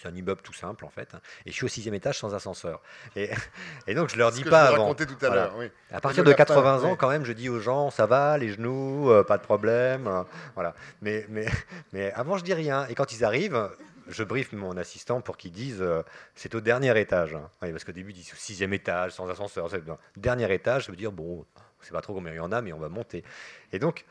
C'est 0.01 0.09
un 0.09 0.15
immeuble 0.15 0.41
tout 0.41 0.55
simple 0.55 0.87
en 0.87 0.89
fait. 0.89 1.15
hein. 1.15 1.21
Et 1.45 1.51
je 1.51 1.55
suis 1.57 1.67
au 1.67 1.69
sixième 1.69 1.93
étage 1.93 2.17
sans 2.19 2.35
ascenseur. 2.35 2.81
Et, 3.17 3.29
et 3.87 3.95
donc 3.95 4.09
je 4.09 4.17
leur 4.17 4.33
dis 4.33 4.45
pas 4.45 4.69
je 4.69 4.73
avant. 4.75 4.95
tout 4.95 5.03
à 5.03 5.07
Voilà. 5.27 5.35
l'heure, 5.35 5.57
oui. 5.59 5.71
À 5.93 6.01
partir 6.01 6.25
de 6.25 6.31
lapin, 6.31 6.45
80 6.45 6.85
ans, 6.85 6.91
oui. 6.93 6.97
quand 6.99 7.11
même, 7.11 7.27
je 7.27 7.33
dis 7.33 7.51
aux 7.51 7.61
gens, 7.61 7.91
ça 7.91 8.07
va, 8.07 8.39
les 8.39 8.49
genoux, 8.49 9.11
euh, 9.11 9.23
pas 9.25 9.37
de 9.37 9.43
problème. 9.43 10.07
euh, 10.07 10.23
voilà. 10.55 10.75
Mais, 11.03 11.27
mais, 11.29 11.45
mais 11.93 12.13
avant, 12.13 12.39
je 12.39 12.45
dis 12.45 12.55
rien. 12.55 12.87
Et 12.87 12.95
quand 12.95 13.13
ils 13.13 13.25
arrivent, 13.27 13.69
je 14.11 14.25
briefe 14.25 14.53
mon 14.53 14.77
assistant 14.77 15.21
pour 15.21 15.37
qu'il 15.37 15.53
dise, 15.53 15.79
euh, 15.81 16.03
c'est 16.35 16.55
au 16.55 16.61
dernier 16.61 16.99
étage. 17.01 17.35
hein. 17.35 17.49
Parce 17.61 17.85
qu'au 17.85 17.93
début, 17.93 18.11
ils 18.11 18.15
disent 18.15 18.33
au 18.33 18.37
sixième 18.37 18.73
étage, 18.73 19.13
sans 19.13 19.29
ascenseur. 19.29 19.69
Dernier 20.17 20.53
étage, 20.53 20.87
ça 20.87 20.93
veut 20.93 20.97
dire, 20.97 21.13
bon, 21.13 21.45
on 21.57 21.85
sait 21.85 21.93
pas 21.93 22.01
trop 22.03 22.15
combien 22.15 22.33
il 22.33 22.37
y 22.37 22.41
en 22.41 22.53
a, 22.53 22.61
mais 22.61 22.73
on 22.73 22.79
va 22.79 22.89
monter. 22.89 23.25
Et 23.73 23.79
donc, 23.79 24.05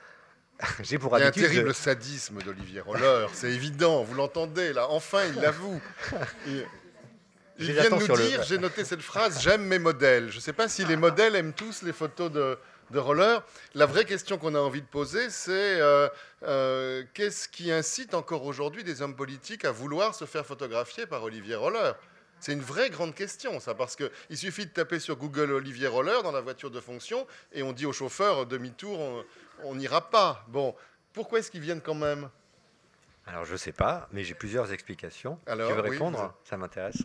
j'ai 0.82 0.98
pour 1.00 1.16
Il 1.18 1.22
y 1.22 1.24
a 1.24 1.28
un 1.28 1.32
de- 1.32 1.36
terrible 1.40 1.74
sadisme 1.74 2.42
d'Olivier 2.42 2.82
Roller, 2.82 3.30
c'est 3.34 3.52
évident, 3.52 4.04
vous 4.04 4.16
l'entendez 4.16 4.74
là, 4.74 4.88
enfin 4.90 5.22
il 5.34 5.42
l'avoue. 5.42 5.82
Il, 7.62 7.74
vient 7.74 7.90
de 7.90 7.96
nous 7.96 8.08
le- 8.16 8.28
dire, 8.30 8.44
j'ai 8.44 8.58
noté 8.58 8.86
cette 8.86 9.02
phrase, 9.02 9.42
j'aime 9.42 9.64
mes 9.66 9.80
modèles. 9.80 10.30
Je 10.30 10.38
ne 10.38 10.42
sais 10.42 10.54
pas 10.54 10.70
si 10.70 10.86
les 10.86 10.96
modèles 10.96 11.36
aiment 11.36 11.52
tous 11.52 11.82
les 11.82 11.92
photos 11.92 12.32
de, 12.32 12.58
de 12.92 13.00
Roller. 13.00 13.44
La 13.76 13.86
vraie 13.86 14.06
question 14.06 14.38
qu'on 14.38 14.56
a 14.56 14.60
envie 14.60 14.82
de 14.82 14.88
poser, 14.88 15.30
c'est 15.30 15.80
euh, 15.80 16.08
euh, 16.44 17.04
qu'est-ce 17.14 17.48
qui 17.50 17.72
incite 17.72 18.14
encore 18.14 18.46
aujourd'hui 18.46 18.84
des 18.84 19.02
hommes 19.02 19.16
politiques 19.16 19.66
à 19.66 19.72
vouloir 19.72 20.16
se 20.16 20.26
faire 20.26 20.46
photographier 20.46 21.06
par 21.06 21.24
Olivier 21.24 21.56
Roller? 21.56 21.96
C'est 22.40 22.54
une 22.54 22.62
vraie 22.62 22.90
grande 22.90 23.14
question, 23.14 23.60
ça, 23.60 23.76
parce 23.76 23.98
qu'il 23.98 24.38
suffit 24.38 24.66
de 24.66 24.72
taper 24.72 25.00
sur 25.00 25.18
Google 25.18 25.52
Olivier 25.52 25.88
Roller 25.88 26.24
dans 26.24 26.32
la 26.32 26.40
voiture 26.42 26.72
de 26.72 26.80
fonction 26.80 27.28
et 27.52 27.64
on 27.64 27.74
dit 27.74 27.86
au 27.86 27.92
chauffeur 27.92 28.46
demi-tour, 28.46 28.98
on- 28.98 29.24
on 29.66 29.76
n'ira 29.76 30.10
pas. 30.10 30.46
Bon, 30.48 30.74
pourquoi 31.12 31.40
est-ce 31.40 31.52
qu'ils 31.52 31.60
viennent 31.62 31.82
quand 31.82 31.96
même? 31.96 32.30
Alors, 33.28 33.44
je 33.46 33.58
sais 33.58 33.74
pas, 33.74 34.08
mais 34.14 34.24
j'ai 34.24 34.34
plusieurs 34.36 34.72
explications. 34.72 35.38
Alors, 35.46 35.68
tu 35.70 35.76
veux 35.76 35.82
oui, 35.84 35.90
répondre? 35.90 36.18
vous- 36.18 36.50
Ça 36.50 36.56
m'intéresse. 36.58 37.04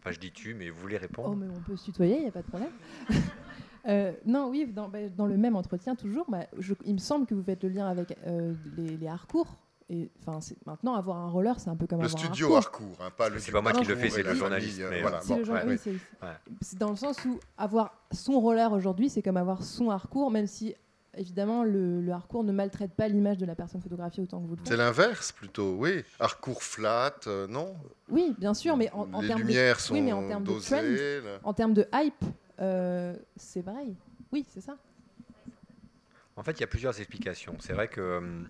Enfin, 0.00 0.10
je 0.10 0.18
dis 0.18 0.32
tu, 0.32 0.52
mais 0.54 0.68
vous 0.68 0.80
voulez 0.80 0.98
répondre? 0.98 1.30
Oh, 1.32 1.36
mais 1.36 1.46
on 1.56 1.60
peut 1.60 1.76
se 1.76 1.84
tutoyer, 1.86 2.16
il 2.16 2.22
n'y 2.24 2.28
a 2.28 2.32
pas 2.32 2.42
de 2.42 2.48
problème. 2.48 2.72
Euh, 3.86 4.12
non, 4.24 4.48
oui, 4.48 4.66
dans, 4.66 4.88
bah, 4.88 4.98
dans 5.16 5.26
le 5.26 5.36
même 5.36 5.56
entretien, 5.56 5.94
toujours, 5.94 6.24
bah, 6.28 6.46
je- 6.58 6.74
il 6.84 6.94
me 6.94 6.98
semble 6.98 7.26
que 7.26 7.34
vous 7.34 7.42
faites 7.42 7.62
le 7.62 7.68
lien 7.68 7.86
avec 7.86 8.16
euh, 8.26 8.54
les, 8.76 8.96
les 8.96 9.06
hardcours. 9.08 9.56
Et 9.90 10.10
enfin, 10.20 10.40
c'est- 10.40 10.56
maintenant, 10.66 10.94
avoir 10.94 11.18
un 11.18 11.28
roller, 11.28 11.60
c'est 11.60 11.68
un 11.68 11.76
peu 11.76 11.86
comme 11.86 12.00
Le 12.00 12.06
avoir 12.06 12.18
studio 12.24 12.54
un. 12.54 12.58
Harcourt, 12.58 12.96
hein, 13.00 13.10
pas 13.14 13.28
le 13.28 13.38
C'est 13.38 13.52
pas 13.52 13.60
moi 13.60 13.72
qui 13.72 13.84
le 13.84 13.94
fais, 13.94 14.04
Harcourt 14.06 14.16
c'est 14.16 14.22
le 14.22 14.34
journaliste, 14.34 14.80
euh, 14.80 14.88
mais, 14.90 15.02
voilà, 15.02 15.20
C'est 15.20 15.28
bon, 15.34 15.38
le 15.40 15.44
genre- 15.44 15.54
ouais, 15.56 15.62
oui, 15.64 15.70
ouais. 15.72 15.76
c'est- 15.76 15.90
Ouais. 15.90 16.78
dans 16.78 16.88
le 16.90 16.96
sens 16.96 17.22
où 17.26 17.38
avoir 17.58 17.94
son 18.10 18.40
roller 18.40 18.72
aujourd'hui, 18.72 19.10
c'est 19.10 19.20
comme 19.20 19.36
avoir 19.36 19.62
son 19.62 19.90
hardcourt, 19.90 20.30
même 20.30 20.46
si 20.46 20.74
évidemment 21.16 21.62
le, 21.64 22.00
le 22.00 22.12
hardcourt 22.12 22.42
ne 22.44 22.50
maltraite 22.52 22.92
pas 22.94 23.06
l'image 23.08 23.36
de 23.36 23.44
la 23.46 23.54
personne 23.54 23.80
photographiée 23.82 24.22
autant 24.22 24.40
que 24.40 24.46
vous 24.48 24.56
le 24.56 24.62
C'est 24.64 24.76
l'inverse 24.78 25.30
plutôt, 25.32 25.74
oui. 25.78 26.02
Harcourt 26.18 26.62
flat, 26.62 27.14
euh, 27.26 27.46
non? 27.46 27.76
Oui, 28.08 28.34
bien 28.38 28.54
sûr, 28.54 28.78
mais 28.78 28.90
en, 28.92 29.04
termes 29.20 29.42
de, 29.42 29.46
lumières 29.46 29.78
sont 29.80 29.92
oui, 29.94 30.00
mais 30.00 30.12
en 30.14 30.26
termes 30.26 30.44
de 30.44 30.58
trend, 30.58 30.78
en 31.44 31.52
termes 31.52 31.74
de 31.74 31.86
hype, 31.92 32.24
euh, 32.60 33.16
c'est 33.36 33.62
pareil. 33.62 33.96
Oui, 34.32 34.46
c'est 34.48 34.60
ça. 34.60 34.76
En 36.36 36.42
fait, 36.42 36.52
il 36.52 36.60
y 36.60 36.64
a 36.64 36.68
plusieurs 36.68 36.98
explications. 36.98 37.54
C'est 37.60 37.72
vrai 37.74 37.86
que, 37.88 38.00
euh, 38.00 38.44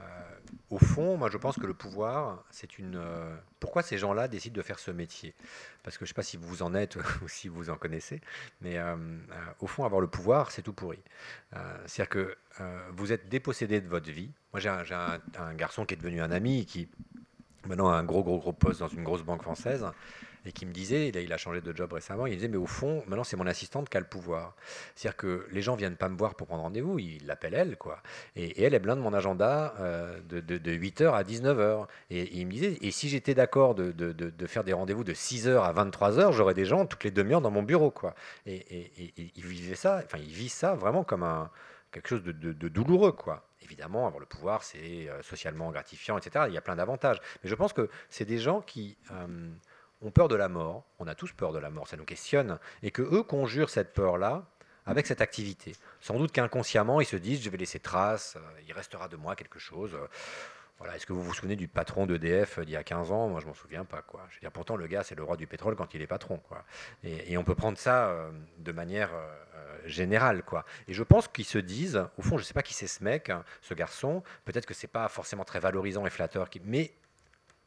euh, 0.00 0.38
au 0.70 0.78
fond, 0.78 1.16
moi, 1.18 1.28
je 1.30 1.36
pense 1.36 1.58
que 1.58 1.66
le 1.66 1.74
pouvoir, 1.74 2.42
c'est 2.50 2.78
une. 2.78 3.00
pourquoi 3.60 3.82
ces 3.82 3.98
gens-là 3.98 4.28
décident 4.28 4.56
de 4.56 4.62
faire 4.62 4.78
ce 4.78 4.90
métier? 4.90 5.34
Parce 5.82 5.98
que 5.98 6.04
je 6.06 6.10
ne 6.10 6.14
sais 6.14 6.14
pas 6.14 6.22
si 6.22 6.36
vous 6.38 6.62
en 6.62 6.74
êtes 6.74 6.96
ou 7.22 7.28
si 7.28 7.48
vous 7.48 7.68
en 7.70 7.76
connaissez, 7.76 8.20
mais 8.62 8.78
au 9.60 9.66
fond, 9.66 9.84
avoir 9.84 10.00
le 10.00 10.08
pouvoir, 10.08 10.50
c'est 10.50 10.62
tout 10.62 10.72
pourri. 10.72 10.98
C'est-à-dire 11.86 12.08
que 12.08 12.36
vous 12.92 13.12
êtes 13.12 13.28
dépossédé 13.28 13.80
de 13.80 13.88
votre 13.88 14.10
vie. 14.10 14.30
Moi, 14.52 14.60
j'ai 14.60 14.70
un, 14.70 14.82
j'ai 14.84 14.94
un- 14.94 15.20
un 15.38 15.54
garçon 15.54 15.84
qui 15.84 15.94
est 15.94 15.98
devenu 15.98 16.22
un 16.22 16.30
ami, 16.30 16.64
qui 16.64 16.88
maintenant 17.66 17.90
a 17.90 17.96
un 17.96 18.04
gros, 18.04 18.22
gros, 18.24 18.38
gros 18.38 18.52
poste 18.54 18.80
dans 18.80 18.88
une 18.88 19.04
grosse 19.04 19.22
banque 19.22 19.42
française, 19.42 19.86
et 20.46 20.52
qui 20.52 20.64
me 20.64 20.72
disait, 20.72 21.08
il 21.08 21.18
a, 21.18 21.20
il 21.20 21.32
a 21.32 21.36
changé 21.36 21.60
de 21.60 21.76
job 21.76 21.92
récemment, 21.92 22.26
il 22.26 22.34
disait, 22.36 22.48
mais 22.48 22.56
au 22.56 22.66
fond, 22.66 23.02
maintenant, 23.08 23.24
c'est 23.24 23.36
mon 23.36 23.46
assistante 23.46 23.88
qui 23.88 23.96
a 23.96 24.00
le 24.00 24.06
pouvoir. 24.06 24.54
C'est-à-dire 24.94 25.16
que 25.16 25.46
les 25.50 25.60
gens 25.60 25.74
viennent 25.74 25.96
pas 25.96 26.08
me 26.08 26.16
voir 26.16 26.36
pour 26.36 26.46
prendre 26.46 26.62
rendez-vous, 26.62 27.00
ils 27.00 27.26
l'appellent 27.26 27.54
elle, 27.54 27.76
quoi. 27.76 28.00
Et, 28.36 28.62
elle, 28.62 28.74
elle 28.74 28.80
blinde 28.80 29.00
mon 29.00 29.12
agenda 29.12 29.74
euh, 29.80 30.20
de, 30.28 30.40
de, 30.40 30.72
8h 30.72 31.12
à 31.12 31.24
19h. 31.24 31.86
Et, 32.10 32.38
il 32.38 32.46
me 32.46 32.52
disait, 32.52 32.78
et 32.80 32.92
si 32.92 33.08
j'étais 33.08 33.34
d'accord 33.34 33.74
de, 33.74 33.90
de, 33.90 34.46
faire 34.46 34.62
des 34.62 34.72
rendez-vous 34.72 35.02
de 35.02 35.12
6h 35.12 35.58
à 35.58 35.72
23h, 35.72 36.32
j'aurais 36.32 36.54
des 36.54 36.64
gens 36.64 36.86
toutes 36.86 37.02
les 37.02 37.10
demi-heures 37.10 37.40
dans 37.40 37.50
mon 37.50 37.64
bureau, 37.64 37.90
quoi. 37.90 38.14
Et, 38.46 38.92
il 39.34 39.44
vivait 39.44 39.74
ça, 39.74 40.00
enfin, 40.04 40.18
il 40.18 40.32
vit 40.32 40.48
ça 40.48 40.74
vraiment 40.74 41.02
comme 41.02 41.24
un, 41.24 41.50
quelque 41.90 42.08
chose 42.08 42.22
de, 42.22 42.32
de- 42.32 42.52
de 42.52 42.68
douloureux, 42.68 43.12
quoi. 43.12 43.48
Évidemment, 43.62 44.06
avoir 44.06 44.20
le 44.20 44.26
pouvoir, 44.26 44.62
c'est 44.62 45.08
euh, 45.08 45.22
socialement 45.22 45.72
gratifiant, 45.72 46.16
etc. 46.18 46.44
Il 46.46 46.54
y 46.54 46.58
a 46.58 46.60
plein 46.60 46.76
d'avantages. 46.76 47.20
Mais 47.42 47.50
je 47.50 47.54
pense 47.56 47.72
que 47.72 47.88
c'est 48.10 48.24
des 48.24 48.38
gens 48.38 48.60
qui 48.60 48.96
euh, 49.10 49.26
ont 50.02 50.10
peur 50.10 50.28
de 50.28 50.36
la 50.36 50.48
mort. 50.48 50.84
On 50.98 51.06
a 51.06 51.14
tous 51.14 51.32
peur 51.32 51.52
de 51.52 51.58
la 51.58 51.70
mort, 51.70 51.88
ça 51.88 51.96
nous 51.96 52.04
questionne. 52.04 52.58
Et 52.82 52.90
que 52.90 53.02
eux 53.02 53.22
conjurent 53.22 53.70
cette 53.70 53.92
peur-là 53.92 54.46
avec 54.86 55.06
cette 55.06 55.20
activité. 55.20 55.74
Sans 56.00 56.16
doute 56.16 56.32
qu'inconsciemment, 56.32 57.00
ils 57.00 57.06
se 57.06 57.16
disent, 57.16 57.42
je 57.42 57.50
vais 57.50 57.56
laisser 57.56 57.80
trace, 57.80 58.36
euh, 58.36 58.60
il 58.66 58.72
restera 58.72 59.08
de 59.08 59.16
moi 59.16 59.34
quelque 59.34 59.58
chose. 59.58 59.94
euh, 59.94 60.06
voilà, 60.78 60.94
est-ce 60.94 61.06
que 61.06 61.12
vous 61.12 61.22
vous 61.22 61.32
souvenez 61.32 61.56
du 61.56 61.68
patron 61.68 62.06
d'EDF 62.06 62.60
d'il 62.60 62.70
y 62.70 62.76
a 62.76 62.84
15 62.84 63.10
ans? 63.10 63.28
Moi, 63.28 63.40
je 63.40 63.46
m'en 63.46 63.54
souviens 63.54 63.84
pas. 63.84 64.02
Quoi. 64.02 64.26
Je 64.28 64.36
veux 64.36 64.40
dire, 64.40 64.52
pourtant, 64.52 64.76
le 64.76 64.86
gars, 64.86 65.02
c'est 65.02 65.14
le 65.14 65.24
roi 65.24 65.36
du 65.36 65.46
pétrole 65.46 65.74
quand 65.74 65.94
il 65.94 66.02
est 66.02 66.06
patron. 66.06 66.36
Quoi. 66.36 66.64
Et, 67.02 67.38
on 67.38 67.44
peut 67.44 67.54
prendre 67.54 67.78
ça 67.78 68.14
de 68.58 68.72
manière 68.72 69.10
générale. 69.86 70.42
Quoi. 70.42 70.66
Et 70.86 70.92
je 70.92 71.02
pense 71.02 71.28
qu'ils 71.28 71.46
se 71.46 71.56
disent, 71.56 72.04
au 72.18 72.22
fond, 72.22 72.36
je 72.36 72.42
ne 72.42 72.46
sais 72.46 72.52
pas 72.52 72.62
qui 72.62 72.74
c'est 72.74 72.88
ce 72.88 73.02
mec, 73.02 73.30
hein, 73.30 73.42
ce 73.62 73.72
garçon, 73.72 74.22
peut-être 74.44 74.66
que 74.66 74.74
c'est 74.74 74.86
pas 74.86 75.08
forcément 75.08 75.44
très 75.44 75.60
valorisant 75.60 76.04
et 76.04 76.10
flatteur, 76.10 76.50
mais 76.64 76.92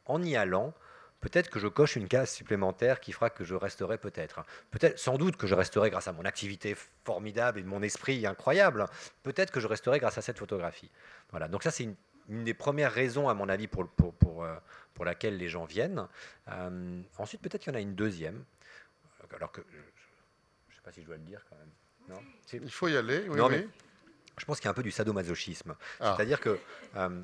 en 0.06 0.22
y 0.22 0.36
allant, 0.36 0.72
peut-être 1.20 1.50
que 1.50 1.58
je 1.58 1.68
coche 1.68 1.96
une 1.96 2.08
case 2.08 2.30
supplémentaire 2.30 3.00
qui 3.00 3.12
fera 3.12 3.30
que 3.30 3.44
je 3.44 3.54
resterai 3.54 3.98
peut-être. 3.98 4.44
Peut-être, 4.70 4.98
sans 4.98 5.18
doute 5.18 5.36
que 5.36 5.46
je 5.46 5.54
resterai 5.54 5.90
grâce 5.90 6.08
à 6.08 6.12
mon 6.12 6.24
activité 6.24 6.76
formidable 7.04 7.60
et 7.60 7.62
mon 7.62 7.82
esprit 7.82 8.26
incroyable. 8.26 8.86
Peut-être 9.22 9.50
que 9.50 9.60
je 9.60 9.66
resterai 9.66 9.98
grâce 9.98 10.18
à 10.18 10.22
cette 10.22 10.38
photographie. 10.38 10.90
Voilà. 11.30 11.48
Donc 11.48 11.62
ça, 11.62 11.70
c'est 11.70 11.84
une, 11.84 12.44
des 12.44 12.54
premières 12.54 12.92
raisons, 12.92 13.28
à 13.28 13.34
mon 13.34 13.48
avis, 13.48 13.66
pour, 13.66 13.88
pour, 13.88 14.14
pour, 14.14 14.44
euh, 14.44 14.54
pour 14.94 15.04
laquelle 15.04 15.36
les 15.36 15.48
gens 15.48 15.64
viennent. 15.64 16.06
Euh, 16.48 17.02
ensuite, 17.18 17.42
peut-être 17.42 17.62
qu'il 17.62 17.72
y 17.72 17.76
en 17.76 17.78
a 17.78 17.82
une 17.82 17.94
deuxième. 17.94 18.44
Alors 19.36 19.52
que, 19.52 19.60
je 19.70 19.76
ne 19.76 20.76
sais 20.76 20.82
pas 20.82 20.92
si 20.92 21.02
je 21.02 21.06
dois 21.06 21.16
le 21.16 21.22
dire 21.22 21.44
quand 21.48 21.56
même. 21.56 21.70
Non? 22.08 22.22
Il 22.52 22.70
faut 22.70 22.88
y 22.88 22.96
aller, 22.96 23.28
oui. 23.28 23.40
oui. 23.40 23.68
je 24.36 24.44
pense 24.44 24.58
qu'il 24.58 24.64
y 24.64 24.68
a 24.68 24.72
un 24.72 24.74
peu 24.74 24.82
du 24.82 24.90
sadomasochisme. 24.90 25.76
Ah. 26.00 26.14
C'est-à-dire 26.16 26.40
que 26.40 26.58
euh, 26.96 27.22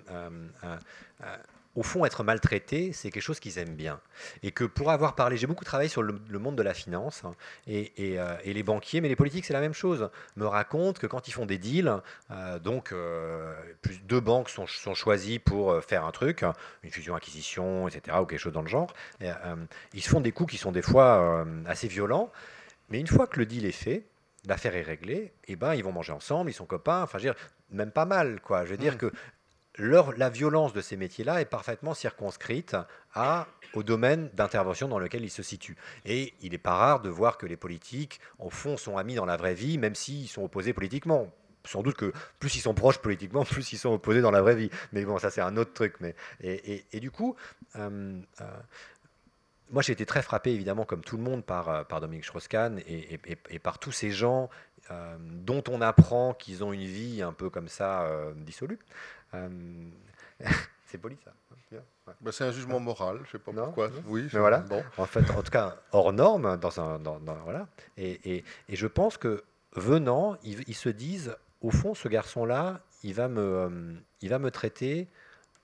au 1.77 1.83
fond, 1.83 2.05
être 2.07 2.25
maltraité, 2.25 2.93
c'est 2.93 3.11
quelque 3.11 3.23
chose 3.23 3.39
qu'ils 3.39 3.59
aiment 3.59 3.77
bien. 3.77 4.01
Et 4.43 4.51
que 4.51 4.65
pour 4.65 4.91
avoir 4.91 5.15
parlé, 5.15 5.37
j'ai 5.37 5.47
beaucoup 5.47 5.65
travaillé 5.65 5.91
sur 5.91 6.03
le, 6.03 6.39
monde 6.39 6.57
de 6.57 6.63
la 6.63 6.73
finance, 6.73 7.23
hein, 7.25 7.35
euh, 7.69 8.37
et, 8.45 8.53
les 8.55 8.63
banquiers, 8.63 9.03
mais 9.03 9.09
les 9.09 9.17
politiques, 9.17 9.45
c'est 9.45 9.53
la 9.53 9.61
même 9.61 9.75
chose, 9.75 10.09
me 10.37 10.47
racontent 10.47 10.99
que 10.99 11.07
quand 11.07 11.29
ils 11.29 11.33
font 11.33 11.45
des 11.45 11.59
deals, 11.59 11.93
euh, 12.31 12.59
donc 12.59 12.93
euh, 12.93 13.55
plus 13.83 14.01
deux 14.05 14.21
banques 14.21 14.49
sont, 14.49 14.67
sont, 14.67 14.95
choisies 14.95 15.39
pour 15.39 15.83
faire 15.85 16.07
un 16.07 16.13
truc, 16.13 16.43
une 16.83 16.91
fusion-acquisition, 16.91 17.87
etc., 17.87 18.17
ou 18.23 18.25
quelque 18.25 18.41
chose 18.41 18.55
dans 18.55 18.63
le 18.63 18.69
genre, 18.69 18.93
ils 19.93 20.03
se 20.03 20.09
font 20.09 20.21
des 20.21 20.33
coups 20.33 20.53
qui 20.53 20.59
sont 20.59 20.73
des 20.73 20.83
fois 20.83 21.47
assez 21.67 21.89
violents, 21.89 22.33
mais 22.89 22.99
une 22.99 23.07
fois 23.07 23.27
que 23.27 23.39
le 23.39 23.45
deal 23.45 23.67
est 23.67 23.73
fait, 23.73 24.07
l'affaire 24.47 24.75
est 24.75 24.83
réglée, 24.83 25.33
et 25.49 25.57
ben 25.57 25.75
ils 25.75 25.85
vont 25.85 25.93
manger 25.93 26.13
ensemble, 26.13 26.51
ils 26.51 26.55
sont 26.55 26.65
copains, 26.65 27.03
enfin 27.03 27.19
je 27.19 27.29
veux 27.29 27.35
dire, 27.35 27.41
même 27.71 27.91
pas 27.91 28.05
mal 28.07 28.41
quoi. 28.41 28.65
Je 28.65 28.71
veux 28.71 28.77
dire 28.77 28.95
mmh. 28.95 29.11
La 29.79 30.31
violence 30.31 30.73
de 30.73 30.81
ces 30.81 30.97
métiers-là 30.97 31.41
est 31.41 31.47
parfaitement 31.47 31.95
circonscrite 31.95 32.77
au 33.75 33.83
domaine 33.83 34.31
d'intervention 34.35 34.89
dans 34.89 34.99
lequel 34.99 35.25
ils 35.25 35.31
se 35.31 35.43
situent. 35.43 35.77
Et 36.05 36.35
il 36.41 36.53
n'est 36.53 36.59
pas 36.59 36.75
rare 36.75 37.01
de 37.01 37.09
voir 37.09 37.39
que 37.39 37.47
les 37.47 37.57
politiques, 37.57 38.21
au 38.39 38.51
fond, 38.51 38.77
sont 38.77 38.97
amis 38.97 39.15
dans 39.15 39.27
la 39.27 39.37
vraie 39.37 39.55
vie, 39.55 39.79
même 39.79 39.95
s'ils 39.95 40.29
sont 40.29 40.43
opposés 40.43 40.73
politiquement. 40.73 41.33
Sans 41.67 41.83
doute 41.83 41.97
que 41.97 42.13
plus 42.39 42.55
ils 42.55 42.61
sont 42.61 42.75
proches 42.75 42.99
politiquement, 42.99 43.45
plus 43.45 43.73
ils 43.73 43.79
sont 43.79 43.93
opposés 43.93 44.21
dans 44.21 44.31
la 44.31 44.41
vraie 44.41 44.57
vie. 44.57 44.71
Mais 44.93 45.05
bon, 45.05 45.19
ça 45.19 45.31
c'est 45.31 45.41
un 45.41 45.57
autre 45.57 45.73
truc. 45.73 45.97
Et, 46.41 47.01
du 47.01 47.11
coup, 47.11 47.37
euh, 47.77 48.21
euh, 48.41 48.45
moi 49.71 49.83
j'ai 49.83 49.93
été 49.93 50.07
très 50.07 50.23
frappé, 50.23 50.53
évidemment, 50.53 50.85
comme 50.85 51.03
tout 51.03 51.17
le 51.17 51.23
monde, 51.23 51.45
par, 51.45 51.69
euh, 51.69 52.01
Dominique 52.01 52.25
Strauss-Kahn 52.25 52.81
et, 52.87 53.59
par 53.59 53.79
tous 53.79 53.93
ces 53.93 54.11
gens 54.11 54.49
dont 55.19 55.65
on 55.69 55.81
apprend 55.81 56.33
qu'ils 56.33 56.63
ont 56.63 56.73
une 56.73 56.85
vie 56.85 57.21
un 57.21 57.33
peu 57.33 57.51
comme 57.51 57.67
ça 57.67 58.09
dissolue. 58.37 58.79
Euh, 59.35 59.49
c'est 60.87 60.99
poli 60.99 61.17
ça. 61.25 61.33
Bah, 62.21 62.31
c'est 62.31 62.45
un 62.45 62.53
jugement 62.53 62.79
moral, 62.79 63.21
je 63.25 63.33
sais 63.33 63.39
pas 63.39 63.53
pourquoi. 63.53 63.91
Oui, 64.07 64.29
mais 64.33 64.39
voilà. 64.39 64.59
Bon. 64.61 64.83
En 64.97 65.07
fait, 65.07 65.29
en 65.33 65.43
tout 65.43 65.51
cas, 65.51 65.77
hors 65.91 66.13
norme, 66.13 66.57
dans 66.57 66.81
un, 66.81 67.01
dans, 67.01 67.19
voilà. 67.43 67.67
Et, 67.97 68.37
et, 68.37 68.45
et, 68.69 68.77
je 68.77 68.87
pense 68.87 69.19
que 69.19 69.43
venant, 69.75 70.37
ils, 70.45 70.75
se 70.75 70.89
disent, 70.89 71.37
au 71.61 71.71
fond, 71.71 71.95
ce 71.95 72.09
garçon-là, 72.09 72.81
il 73.03 73.15
va 73.15 73.29
me, 73.29 73.41
euh, 73.41 73.95
il 74.23 74.29
va 74.29 74.39
me 74.39 74.51
traiter 74.51 75.09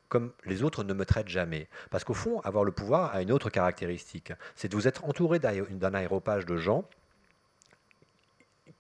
comme 0.09 0.31
les 0.45 0.63
autres 0.63 0.85
ne 0.85 0.93
me 0.93 1.07
traitent 1.07 1.31
jamais. 1.31 1.69
Parce 1.91 2.05
qu'au 2.05 2.13
fond, 2.13 2.41
avoir 2.41 2.65
le 2.65 2.73
pouvoir 2.73 3.15
a 3.15 3.23
une 3.23 3.33
autre 3.33 3.49
caractéristique, 3.49 4.35
c'est 4.57 4.69
de 4.69 4.77
vous 4.77 4.87
être 4.87 5.07
entouré 5.07 5.39
d'un 5.39 5.95
aéropage 5.95 6.45
de 6.45 6.59
gens 6.59 6.85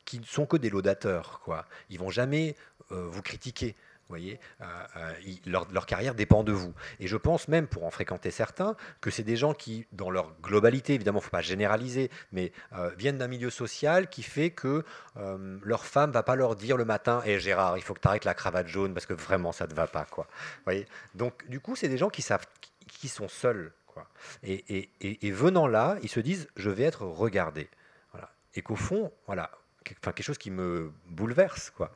qui 0.04 0.18
ne 0.18 0.26
sont 0.26 0.44
que 0.44 0.58
des 0.58 0.68
laudateurs. 0.68 1.40
Quoi. 1.42 1.64
Ils 1.88 1.98
vont 1.98 2.10
jamais 2.10 2.54
euh, 2.90 3.06
vous 3.06 3.22
critiquer 3.22 3.74
voyez, 4.12 4.38
euh, 4.60 4.64
euh, 4.96 5.12
leur, 5.46 5.86
carrière 5.86 6.14
dépend 6.14 6.44
de 6.44 6.52
vous. 6.52 6.74
Et 7.00 7.06
je 7.06 7.16
pense 7.16 7.48
même, 7.48 7.66
pour 7.66 7.84
en 7.84 7.90
fréquenter 7.90 8.30
certains, 8.30 8.76
que 9.00 9.10
c'est 9.10 9.22
des 9.22 9.36
gens 9.36 9.54
qui, 9.54 9.86
dans 9.92 10.10
leur 10.10 10.34
globalité, 10.42 10.94
évidemment, 10.94 11.18
il 11.18 11.22
ne 11.22 11.24
faut 11.24 11.30
pas 11.30 11.40
généraliser, 11.40 12.10
mais 12.30 12.52
euh, 12.74 12.90
viennent 12.96 13.18
d'un 13.18 13.28
milieu 13.28 13.50
social 13.50 14.08
qui 14.08 14.22
fait 14.22 14.50
que 14.50 14.84
leur 15.62 15.84
femme 15.84 16.10
va 16.10 16.22
pas 16.22 16.36
leur 16.36 16.56
dire 16.56 16.76
le 16.76 16.84
matin 16.84 17.22
"Et 17.24 17.34
eh, 17.34 17.40
Gérard, 17.40 17.78
il 17.78 17.82
faut 17.82 17.94
que 17.94 18.00
tu 18.00 18.08
arrêtes 18.08 18.24
la 18.24 18.34
cravate 18.34 18.66
jaune 18.66 18.94
parce 18.94 19.06
que 19.06 19.14
vraiment 19.14 19.52
ça 19.52 19.64
ne 19.64 19.70
te 19.70 19.74
va 19.74 19.86
pas." 19.86 20.04
Quoi. 20.04 20.26
voyez? 20.64 20.86
Donc, 21.14 21.48
du 21.48 21.60
coup, 21.60 21.76
c'est 21.76 21.88
des 21.88 21.98
gens 21.98 22.10
qui 22.10 22.22
savent 22.22 22.46
qui 22.88 23.08
sont 23.08 23.28
seuls. 23.28 23.72
Quoi. 23.86 24.06
Et, 24.42 24.90
et, 25.00 25.30
venant 25.30 25.66
là, 25.66 25.96
ils 26.02 26.08
se 26.08 26.20
disent 26.20 26.48
"Je 26.56 26.70
vais 26.70 26.84
être 26.84 27.02
regardé." 27.02 27.68
Voilà. 28.12 28.30
Et 28.54 28.62
qu'au 28.62 28.76
fond, 28.76 29.12
voilà, 29.26 29.50
quelque 29.82 30.22
chose 30.22 30.38
qui 30.38 30.50
me 30.50 30.92
bouleverse. 31.06 31.70
quoi. 31.70 31.94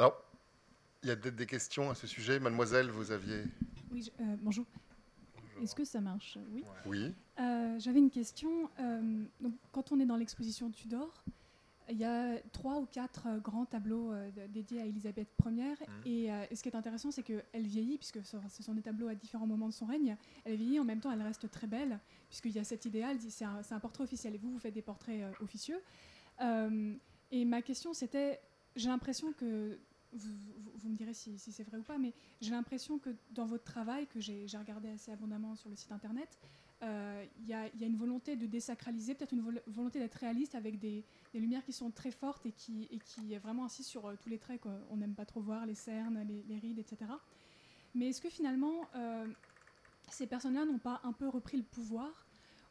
Alors, 0.00 0.16
il 1.02 1.10
y 1.10 1.12
a 1.12 1.16
peut-être 1.16 1.36
des 1.36 1.44
questions 1.44 1.90
à 1.90 1.94
ce 1.94 2.06
sujet. 2.06 2.40
Mademoiselle, 2.40 2.88
vous 2.88 3.12
aviez. 3.12 3.42
Oui, 3.92 4.10
euh, 4.18 4.36
bonjour. 4.40 4.64
Est-ce 5.62 5.74
que 5.74 5.84
ça 5.84 6.00
marche? 6.00 6.38
Oui. 6.52 6.64
Oui. 6.86 7.14
Euh, 7.38 7.78
j'avais 7.78 7.98
une 7.98 8.08
question. 8.08 8.70
Euh, 8.80 9.22
donc, 9.42 9.52
quand 9.72 9.92
on 9.92 10.00
est 10.00 10.06
dans 10.06 10.16
l'exposition 10.16 10.70
Tudor, 10.70 11.22
il 11.90 11.98
y 11.98 12.06
a 12.06 12.38
trois 12.50 12.78
ou 12.78 12.86
quatre 12.86 13.28
grands 13.42 13.66
tableaux 13.66 14.14
dédiés 14.48 14.80
à 14.80 14.86
Elisabeth 14.86 15.28
Ier. 15.44 15.74
Mmh. 15.74 16.06
Et, 16.06 16.56
ce 16.56 16.62
qui 16.62 16.70
est 16.70 16.76
intéressant, 16.76 17.10
c'est 17.10 17.22
qu'elle 17.22 17.66
vieillit, 17.66 17.98
puisque 17.98 18.24
ce 18.24 18.62
sont 18.62 18.72
des 18.72 18.80
tableaux 18.80 19.08
à 19.08 19.14
différents 19.14 19.46
moments 19.46 19.68
de 19.68 19.74
son 19.74 19.84
règne. 19.84 20.16
Elle 20.46 20.56
vieillit, 20.56 20.80
en 20.80 20.84
même 20.84 21.00
temps, 21.00 21.12
elle 21.12 21.20
reste 21.20 21.50
très 21.50 21.66
belle, 21.66 22.00
puisqu'il 22.30 22.52
y 22.52 22.58
a 22.58 22.64
cet 22.64 22.86
idéal, 22.86 23.18
c'est 23.20 23.44
un, 23.44 23.60
un, 23.70 23.80
portrait 23.80 24.04
officiel. 24.04 24.34
Et 24.34 24.38
vous, 24.38 24.50
vous 24.50 24.60
faites 24.60 24.72
des 24.72 24.80
portraits 24.80 25.20
officieux. 25.42 25.82
et 26.40 27.44
ma 27.44 27.60
question, 27.60 27.92
c'était 27.92 28.40
j'ai 28.76 28.88
l'impression 28.88 29.32
que, 29.32 29.78
vous, 30.12 30.88
me 30.88 30.96
direz 30.96 31.14
si, 31.14 31.38
c'est 31.38 31.62
vrai 31.64 31.78
ou 31.78 31.82
pas, 31.82 31.98
mais 31.98 32.12
j'ai 32.40 32.50
l'impression 32.50 32.98
que 32.98 33.10
dans 33.32 33.46
votre 33.46 33.64
travail, 33.64 34.06
que 34.06 34.20
j'ai 34.20 34.46
regardé 34.58 34.88
assez 34.88 35.12
abondamment 35.12 35.56
sur 35.56 35.68
le 35.70 35.76
site 35.76 35.92
internet, 35.92 36.38
euh, 36.82 37.26
il 37.40 37.46
y, 37.46 37.52
a 37.52 37.68
une 37.80 37.96
volonté 37.96 38.36
de 38.36 38.46
désacraliser, 38.46 39.14
peut-être 39.14 39.32
une 39.32 39.60
volonté 39.66 39.98
d'être 39.98 40.14
réaliste 40.14 40.54
avec 40.54 40.78
des, 40.78 41.04
lumières 41.34 41.64
qui 41.64 41.74
sont 41.74 41.90
très 41.90 42.10
fortes 42.10 42.46
et 42.46 42.52
qui, 42.52 42.88
et 43.30 43.38
vraiment 43.38 43.66
insistent 43.66 43.90
sur 43.90 44.06
euh, 44.06 44.16
tous 44.20 44.30
les 44.30 44.38
traits 44.38 44.62
qu'on 44.62 44.96
n'aime 44.96 45.14
pas 45.14 45.26
trop 45.26 45.40
voir, 45.40 45.66
les 45.66 45.74
cernes, 45.74 46.26
les, 46.26 46.58
rides, 46.58 46.78
etc. 46.78 47.10
Mais 47.94 48.08
est-ce 48.08 48.22
que 48.22 48.30
finalement, 48.30 48.88
euh, 48.94 49.26
ces 50.10 50.26
personnes-là 50.26 50.64
n'ont 50.64 50.78
pas 50.78 51.00
un 51.04 51.12
peu 51.12 51.28
repris 51.28 51.58
le 51.58 51.64
pouvoir 51.64 52.26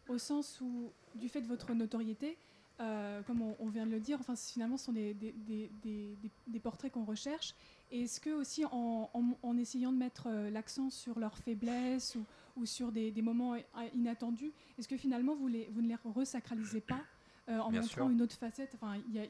au 0.08 0.18
sens 0.18 0.60
où, 0.60 0.92
du 1.14 1.30
fait 1.30 1.42
de 1.42 1.48
votre 1.48 1.74
notoriété, 1.76 2.36
euh, 2.82 3.22
comme 3.24 3.42
on, 3.42 3.68
vient 3.68 3.86
de 3.86 3.92
le 3.92 4.00
dire, 4.00 4.18
enfin, 4.22 4.36
finalement, 4.36 4.78
ce 4.78 4.86
sont 4.86 4.94
des, 4.94 5.14
des, 5.14 6.60
portraits 6.62 6.92
qu'on 6.92 7.04
recherche. 7.04 7.54
Et 7.92 8.04
est-ce 8.04 8.22
que 8.22 8.30
aussi, 8.30 8.64
en, 8.72 9.58
essayant 9.58 9.92
de 9.92 9.98
mettre 9.98 10.28
euh, 10.28 10.50
l'accent 10.50 10.90
sur 10.90 11.20
leurs 11.20 11.38
faiblesses 11.38 12.16
ou, 12.16 12.24
ou 12.56 12.66
sur 12.66 12.92
des, 12.92 13.12
moments 13.22 13.56
inattendus, 13.94 14.54
est-ce 14.78 14.88
que 14.88 14.96
finalement, 14.96 15.36
vous, 15.36 15.48
les, 15.48 15.70
vous 15.74 15.82
ne 15.82 15.90
les 15.90 15.98
resacralisez 16.06 16.82
pas 16.82 17.02
euh, 17.50 17.60
en 17.60 17.72
montrant 17.72 18.10
une 18.10 18.22
autre 18.22 18.36
facette? 18.36 18.72
Enfin, 18.76 18.96
y 19.12 19.20
a, 19.20 19.24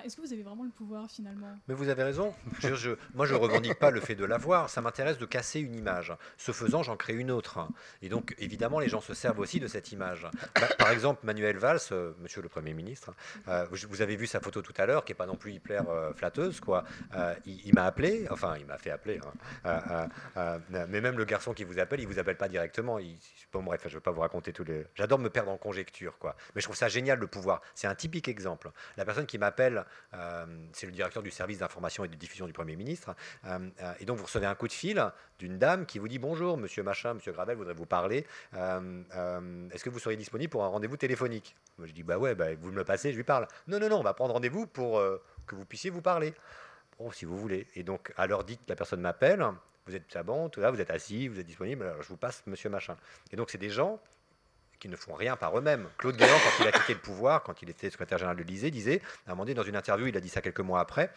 est-ce 0.00 0.16
que 0.16 0.22
vous 0.22 0.32
avez 0.32 0.42
vraiment 0.42 0.64
le 0.64 0.70
pouvoir 0.70 1.10
finalement? 1.10 1.58
Mais 1.68 1.74
vous 1.74 1.88
avez 1.88 2.02
raison. 2.02 2.34
Moi, 3.14 3.26
je 3.26 3.34
ne 3.34 3.38
revendique 3.38 3.78
pas 3.78 3.90
le 3.90 4.00
fait 4.00 4.14
de 4.14 4.24
l'avoir. 4.24 4.70
Ça 4.70 4.80
m'intéresse 4.80 5.18
de 5.18 5.26
casser 5.26 5.60
une 5.60 5.74
image. 5.74 6.12
Ce 6.38 6.52
faisant, 6.52 6.82
j'en 6.82 6.96
crée 6.96 7.14
une 7.14 7.30
autre. 7.30 7.66
Et 8.00 8.08
donc, 8.08 8.34
évidemment, 8.38 8.78
les 8.78 8.88
gens 8.88 9.00
se 9.00 9.14
servent 9.14 9.40
aussi 9.40 9.60
de 9.60 9.66
cette 9.66 9.92
image. 9.92 10.26
Bah, 10.54 10.68
par 10.78 10.90
exemple, 10.90 11.24
Manuel 11.24 11.58
Valls, 11.58 11.78
euh, 11.92 12.12
monsieur 12.20 12.42
le 12.42 12.48
Premier 12.48 12.74
ministre, 12.74 13.12
euh, 13.48 13.66
vous 13.70 14.02
avez 14.02 14.16
vu 14.16 14.26
sa 14.26 14.40
photo 14.40 14.62
tout 14.62 14.74
à 14.76 14.86
l'heure, 14.86 15.04
qui 15.04 15.12
n'est 15.12 15.16
pas 15.16 15.26
non 15.26 15.36
plus 15.36 15.52
hyper 15.52 15.88
euh, 15.88 16.12
flatteuse. 16.14 16.60
Quoi. 16.60 16.84
il, 17.44 17.74
m'a 17.74 17.84
appelé, 17.84 18.26
enfin, 18.30 18.54
il 18.58 18.66
m'a 18.66 18.78
fait 18.78 18.90
appeler. 18.90 19.20
Hein. 19.64 20.08
mais 20.88 21.00
même 21.00 21.18
le 21.18 21.24
garçon 21.24 21.52
qui 21.52 21.64
vous 21.64 21.78
appelle, 21.78 22.00
il 22.00 22.08
ne 22.08 22.12
vous 22.12 22.18
appelle 22.18 22.36
pas 22.36 22.48
directement. 22.48 22.98
Je 22.98 23.58
ne 23.58 23.94
veux 23.94 24.00
pas 24.00 24.10
vous 24.10 24.20
raconter 24.20 24.52
tous 24.52 24.64
les. 24.64 24.86
J'adore 24.94 25.18
me 25.18 25.28
perdre 25.28 25.50
en 25.50 25.58
conjecture. 25.58 26.18
Quoi. 26.18 26.36
Mais 26.54 26.60
je 26.60 26.66
trouve 26.66 26.76
ça 26.76 26.88
génial 26.88 27.18
le 27.18 27.26
pouvoir. 27.26 27.60
C'est 27.74 27.86
un 27.86 27.94
typique 27.94 28.28
exemple. 28.28 28.70
La 28.96 29.04
personne 29.04 29.26
qui 29.26 29.38
m'appelle 29.38 29.81
euh, 30.14 30.46
c'est 30.72 30.86
le 30.86 30.92
directeur 30.92 31.22
du 31.22 31.30
service 31.30 31.58
d'information 31.58 32.04
et 32.04 32.08
de 32.08 32.14
diffusion 32.14 32.46
du 32.46 32.52
Premier 32.52 32.76
ministre. 32.76 33.14
Euh, 33.44 33.58
euh, 33.80 33.92
et 34.00 34.04
donc 34.04 34.18
vous 34.18 34.24
recevez 34.24 34.46
un 34.46 34.54
coup 34.54 34.68
de 34.68 34.72
fil 34.72 35.04
d'une 35.38 35.58
dame 35.58 35.86
qui 35.86 35.98
vous 35.98 36.08
dit 36.08 36.18
bonjour, 36.18 36.56
monsieur 36.56 36.82
Machin, 36.82 37.14
monsieur 37.14 37.32
Gravel, 37.32 37.56
voudrait 37.56 37.74
vous 37.74 37.86
parler. 37.86 38.26
Est-ce 38.52 39.84
que 39.84 39.90
vous 39.90 39.98
seriez 39.98 40.16
disponible 40.16 40.50
pour 40.50 40.64
un 40.64 40.68
rendez-vous 40.68 40.96
téléphonique? 40.96 41.56
Moi 41.78 41.86
je 41.86 41.92
dis 41.92 42.02
bah 42.02 42.18
ouais, 42.18 42.34
bah, 42.34 42.54
vous 42.60 42.70
me 42.70 42.76
le 42.76 42.84
passez, 42.84 43.12
je 43.12 43.16
lui 43.16 43.24
parle. 43.24 43.46
Non, 43.66 43.78
non, 43.78 43.88
non, 43.88 43.98
on 43.98 44.02
va 44.02 44.14
prendre 44.14 44.34
rendez-vous 44.34 44.66
pour 44.66 45.02
que 45.46 45.54
vous 45.54 45.64
puissiez 45.64 45.90
vous 45.90 46.02
parler. 46.02 46.34
Bon, 46.98 47.10
si 47.10 47.24
vous 47.24 47.36
voulez. 47.36 47.66
Et 47.74 47.82
donc 47.82 48.12
à 48.16 48.26
l'heure 48.26 48.44
dite, 48.44 48.60
la 48.68 48.76
personne 48.76 49.00
m'appelle. 49.00 49.44
Vous 49.86 49.96
êtes 49.96 50.16
bon, 50.24 50.48
tout 50.48 50.60
là, 50.60 50.70
vous 50.70 50.80
êtes 50.80 50.90
assis, 50.90 51.26
vous 51.26 51.40
êtes 51.40 51.46
disponible. 51.46 51.84
Alors 51.84 52.02
je 52.02 52.08
vous 52.08 52.16
passe 52.16 52.42
monsieur 52.46 52.70
Machin. 52.70 52.96
Et 53.32 53.36
donc 53.36 53.50
c'est 53.50 53.58
des 53.58 53.70
gens 53.70 54.00
qui 54.82 54.88
ne 54.88 54.96
font 54.96 55.14
rien 55.14 55.36
par 55.36 55.56
eux-mêmes. 55.56 55.88
Claude 55.96 56.16
Guéant, 56.16 56.36
quand 56.42 56.64
il 56.64 56.66
a 56.66 56.72
quitté 56.72 56.94
le 56.94 56.98
pouvoir, 56.98 57.44
quand 57.44 57.62
il 57.62 57.70
était 57.70 57.88
secrétaire 57.88 58.18
général 58.18 58.36
de 58.36 58.42
l'Élysée, 58.42 58.72
disait, 58.72 59.00
à 59.28 59.30
un 59.30 59.34
moment 59.34 59.44
donné, 59.44 59.54
dans 59.54 59.62
une 59.62 59.76
interview, 59.76 60.08
il 60.08 60.16
a 60.16 60.20
dit 60.20 60.28
ça 60.28 60.40
quelques 60.42 60.58
mois 60.58 60.80
après, 60.80 61.12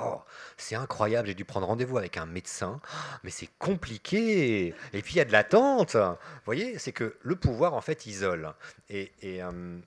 Oh, 0.00 0.20
c'est 0.56 0.76
incroyable, 0.76 1.26
j'ai 1.26 1.34
dû 1.34 1.44
prendre 1.44 1.66
rendez-vous 1.66 1.98
avec 1.98 2.16
un 2.16 2.26
médecin, 2.26 2.80
mais 3.24 3.30
c'est 3.30 3.48
compliqué. 3.58 4.74
Et 4.92 5.02
puis 5.02 5.14
il 5.14 5.16
y 5.16 5.20
a 5.20 5.24
de 5.24 5.32
l'attente. 5.32 5.96
Vous 5.96 6.44
voyez, 6.44 6.78
c'est 6.78 6.92
que 6.92 7.16
le 7.22 7.34
pouvoir 7.34 7.74
en 7.74 7.80
fait 7.80 8.06
isole. 8.06 8.52
Et, 8.90 9.10
euh, 9.24 9.50
euh, 9.50 9.80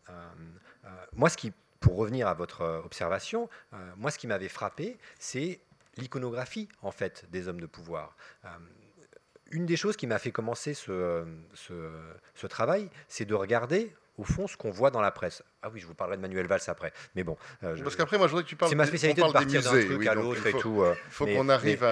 euh, 0.86 0.90
moi, 1.14 1.30
ce 1.30 1.38
qui, 1.38 1.54
pour 1.80 1.96
revenir 1.96 2.28
à 2.28 2.34
votre 2.34 2.82
observation, 2.84 3.50
moi, 3.98 4.12
ce 4.12 4.18
qui 4.18 4.28
m'avait 4.28 4.50
frappé, 4.50 4.98
c'est 5.20 5.60
l'iconographie 5.98 6.68
en 6.82 6.92
fait 6.92 7.26
des 7.32 7.48
hommes 7.48 7.60
de 7.60 7.68
pouvoir 7.68 8.16
une 9.52 9.66
des 9.66 9.78
choses 9.78 9.96
qui 9.98 10.08
m'a 10.08 10.20
fait 10.20 10.32
commencer 10.32 10.74
ce, 10.74 11.24
ce, 11.54 12.48
travail, 12.48 12.90
c'est 13.08 13.26
de 13.26 13.34
regarder 13.34 13.94
au 14.18 14.24
fond 14.24 14.48
ce 14.48 14.58
qu'on 14.58 14.72
voit 14.72 14.92
dans 14.92 15.02
la 15.02 15.12
presse. 15.12 15.44
Ah 15.62 15.70
oui, 15.74 15.80
je 15.80 15.88
vous 15.88 15.94
parlerai 15.94 16.18
de 16.18 16.22
Manuel 16.22 16.46
Valls 16.46 16.62
après, 16.68 16.94
mais 17.16 17.24
bon. 17.24 17.38
Euh, 17.64 17.78
Parce 17.84 17.96
qu'après, 17.96 18.18
moi, 18.18 18.28
je 18.28 18.32
voudrais 18.32 18.44
que 18.44 18.50
tu 18.50 18.56
parles. 18.56 18.70
C'est 18.70 18.76
ma 18.76 18.86
spécialité 18.86 19.22
de 19.22 19.32
partir 19.32 19.62
d'un 19.62 19.86
truc 19.86 20.08
à 20.08 20.14
l'autre 20.14 20.46
et 20.46 20.54
tout. 20.54 20.82
Euh, 20.82 20.94
il 21.08 21.12
faut 21.12 21.26
qu'on 21.26 21.50
arrive 21.50 21.86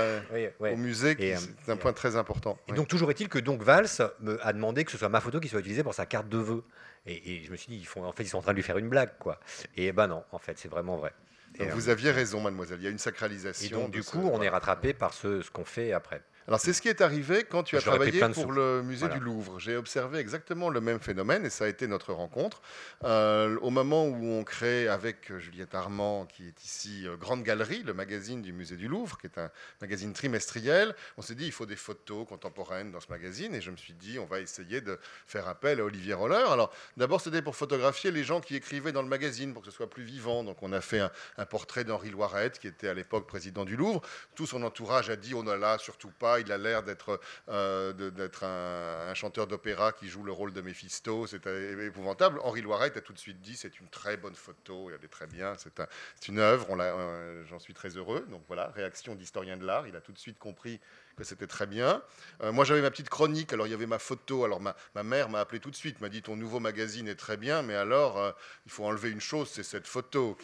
au 0.60 0.76
musée, 0.76 1.18
euh, 1.20 1.38
c'est 1.66 1.72
un 1.72 1.78
point 1.78 1.94
très 1.94 2.16
important. 2.16 2.58
Et 2.68 2.74
donc 2.74 2.88
toujours 2.88 3.10
est-il 3.12 3.30
que 3.30 3.40
donc 3.40 3.62
Valls 3.62 3.88
me 4.20 4.46
a 4.46 4.54
demandé 4.54 4.86
que 4.86 4.92
ce 4.92 4.98
soit 4.98 5.10
ma 5.10 5.22
photo 5.22 5.40
qui 5.40 5.48
soit 5.48 5.60
utilisée 5.60 5.84
pour 5.84 5.94
sa 5.94 6.06
carte 6.06 6.30
de 6.30 6.38
vœux. 6.38 6.64
Et, 7.06 7.44
je 7.44 7.52
me 7.52 7.56
suis 7.56 7.70
dit, 7.70 7.78
ils 7.78 7.88
font, 7.88 8.04
en 8.06 8.12
fait, 8.12 8.24
ils 8.24 8.30
sont 8.30 8.38
en 8.38 8.42
train 8.42 8.52
de 8.52 8.58
lui 8.58 8.64
faire 8.64 8.78
une 8.78 8.90
blague, 8.90 9.18
quoi. 9.18 9.40
Et 9.76 9.92
ben 9.92 10.08
non, 10.08 10.24
en 10.32 10.38
fait, 10.38 10.60
c'est 10.60 10.68
vraiment 10.68 10.98
vrai. 10.98 11.14
Et 11.58 11.66
vous 11.66 11.90
aviez 11.90 12.12
raison, 12.12 12.42
mademoiselle. 12.42 12.80
Il 12.80 12.84
y 12.84 12.88
a 12.88 12.92
une 12.92 13.00
sacralisation. 13.00 13.66
Et 13.66 13.82
donc, 13.82 13.92
du 13.92 14.04
coup, 14.04 14.30
on 14.32 14.42
est 14.42 14.50
rattrapé 14.50 14.94
par 14.94 15.14
ce, 15.14 15.42
ce 15.42 15.50
qu'on 15.50 15.66
fait 15.66 15.94
après. 15.94 16.22
Alors 16.50 16.60
c'est 16.60 16.74
ce 16.74 16.82
qui 16.82 16.90
est 16.90 17.02
arrivé 17.02 17.44
quand 17.48 17.62
tu 17.62 17.78
as 17.78 17.80
travaillé 17.80 18.20
pour 18.34 18.52
le 18.52 18.82
musée 18.82 19.08
du 19.10 19.20
Louvre. 19.20 19.60
J'ai 19.60 19.76
observé 19.76 20.18
exactement 20.18 20.72
le 20.72 20.82
même 20.82 21.00
phénomène 21.00 21.46
et 21.46 21.52
ça 21.52 21.66
a 21.66 21.68
été 21.68 21.86
notre 21.86 22.12
rencontre. 22.12 22.64
Euh, 23.04 23.60
au 23.62 23.70
moment 23.70 24.08
où 24.08 24.26
on 24.32 24.44
crée 24.44 24.88
avec 24.88 25.32
Juliette 25.38 25.76
Armand, 25.76 26.26
qui 26.26 26.48
est 26.48 26.66
ici 26.66 27.08
euh, 27.08 27.18
Grande 27.18 27.44
Galerie, 27.44 27.84
le 27.84 27.94
magazine 27.94 28.42
du 28.42 28.52
musée 28.52 28.78
du 28.78 28.88
Louvre, 28.88 29.20
qui 29.20 29.28
est 29.28 29.38
un 29.38 29.52
magazine 29.80 30.12
trimestriel, 30.12 30.96
on 31.18 31.22
s'est 31.22 31.36
dit 31.36 31.46
il 31.46 31.52
faut 31.52 31.68
des 31.68 31.76
photos 31.76 32.28
contemporaines 32.28 32.92
dans 32.92 33.00
ce 33.00 33.12
magazine 33.12 33.54
et 33.54 33.62
je 33.62 33.70
me 33.70 33.78
suis 33.78 33.94
dit 33.94 34.18
on 34.18 34.26
va 34.26 34.40
essayer 34.40 34.82
de 34.82 34.98
faire 35.28 35.48
appel 35.48 35.80
à 35.80 35.84
Olivier 35.84 36.16
Roller. 36.16 36.50
Alors 36.50 36.74
d'abord 36.98 37.22
c'était 37.22 37.44
pour 37.44 37.56
photographier 37.56 38.10
les 38.10 38.24
gens 38.24 38.42
qui 38.42 38.56
écrivaient 38.56 38.92
dans 38.92 39.04
le 39.04 39.08
magazine 39.08 39.54
pour 39.54 39.62
que 39.62 39.70
ce 39.70 39.78
soit 39.78 39.88
plus 39.88 40.04
vivant. 40.04 40.44
Donc 40.44 40.64
on 40.64 40.74
a 40.74 40.82
fait 40.82 41.02
un, 41.38 41.46
portrait 41.46 41.84
d'Henri 41.84 42.10
Loiret 42.10 42.54
qui 42.60 42.68
était 42.68 42.88
à 42.88 42.96
l'époque 42.96 43.28
président 43.28 43.66
du 43.66 43.76
Louvre. 43.76 44.02
Tout 44.34 44.48
son 44.48 44.64
entourage 44.64 45.12
a 45.12 45.16
dit 45.16 45.36
on 45.36 45.46
a 45.46 45.56
là 45.56 45.78
surtout 45.78 46.10
pas 46.10 46.39
il 46.40 46.52
a 46.52 46.58
l'air 46.58 46.84
d'être 46.84 47.20
euh, 47.50 47.94
d'être 48.12 48.44
un, 48.44 49.14
chanteur 49.14 49.48
d'opéra 49.48 49.92
qui 49.92 50.08
joue 50.08 50.24
le 50.24 50.32
rôle 50.32 50.54
de 50.54 50.62
Méphisto. 50.62 51.28
C'est 51.28 51.46
épouvantable. 51.48 52.40
Henri 52.44 52.62
Loiret 52.62 52.96
a 52.98 53.02
tout 53.02 53.14
de 53.14 53.20
suite 53.20 53.42
dit 53.42 53.56
c'est 53.56 53.80
une 53.80 53.90
très 53.90 54.18
bonne 54.18 54.36
photo, 54.36 54.90
elle 54.90 55.04
est 55.04 55.10
très 55.10 55.28
bien, 55.28 55.56
c'est 55.58 55.80
un, 55.80 55.88
une 56.28 56.40
œuvre, 56.40 56.68
euh, 56.80 57.44
j'en 57.46 57.60
suis 57.60 57.74
très 57.74 57.90
heureux. 57.90 58.26
Donc 58.30 58.44
voilà, 58.48 58.68
réaction 58.76 59.16
d'historien 59.16 59.58
de 59.58 59.66
l'art, 59.66 59.88
il 59.88 59.96
a 59.96 60.02
tout 60.02 60.12
de 60.12 60.20
suite 60.20 60.38
compris 60.38 60.80
c'était 61.24 61.48
très 61.48 61.68
bien. 61.68 62.02
Euh, 62.42 62.52
moi, 62.52 62.66
j'avais 62.66 62.82
ma 62.82 62.92
petite 62.92 63.10
chronique, 63.10 63.54
alors 63.54 63.68
il 63.68 63.72
y 63.72 63.74
avait 63.74 63.86
ma 63.86 64.00
photo. 64.00 64.44
Alors 64.44 64.62
ma, 64.62 64.76
mère 65.04 65.30
m'a 65.30 65.40
appelé 65.40 65.60
tout 65.60 65.72
de 65.72 65.76
suite, 65.76 66.02
m'a 66.02 66.10
dit 66.10 66.22
ton 66.22 66.36
nouveau 66.36 66.60
magazine 66.60 67.08
est 67.08 67.16
très 67.16 67.38
bien, 67.38 67.62
mais 67.62 67.76
alors 67.76 68.18
euh, 68.18 68.32
il 68.66 68.72
faut 68.72 68.86
enlever 68.86 69.10
une 69.10 69.22
chose, 69.22 69.50
c'est 69.52 69.64
cette 69.64 69.88
photo 69.88 70.38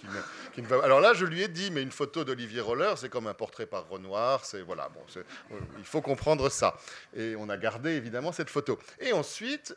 qui, 0.54 0.62
va. 0.64 0.84
Alors 0.84 1.02
là, 1.02 1.14
je 1.14 1.26
lui 1.26 1.42
ai 1.42 1.48
dit, 1.48 1.72
mais 1.72 1.82
une 1.82 1.92
photo 1.92 2.24
d'Olivier 2.24 2.62
Roller, 2.62 2.98
c'est 2.98 3.10
comme 3.10 3.28
un 3.28 3.34
portrait 3.34 3.66
par 3.66 3.88
Renoir, 3.90 4.46
c'est 4.46 4.62
voilà, 4.62 4.90
bon, 4.90 5.02
il 5.78 5.86
faut 5.86 6.02
comprendre 6.02 6.50
ça. 6.50 6.78
Et 7.16 7.36
on 7.38 7.50
a 7.50 7.58
gardé 7.58 7.92
évidemment 7.92 8.32
cette 8.32 8.50
photo. 8.50 8.80
Et 9.00 9.14
ensuite, 9.14 9.76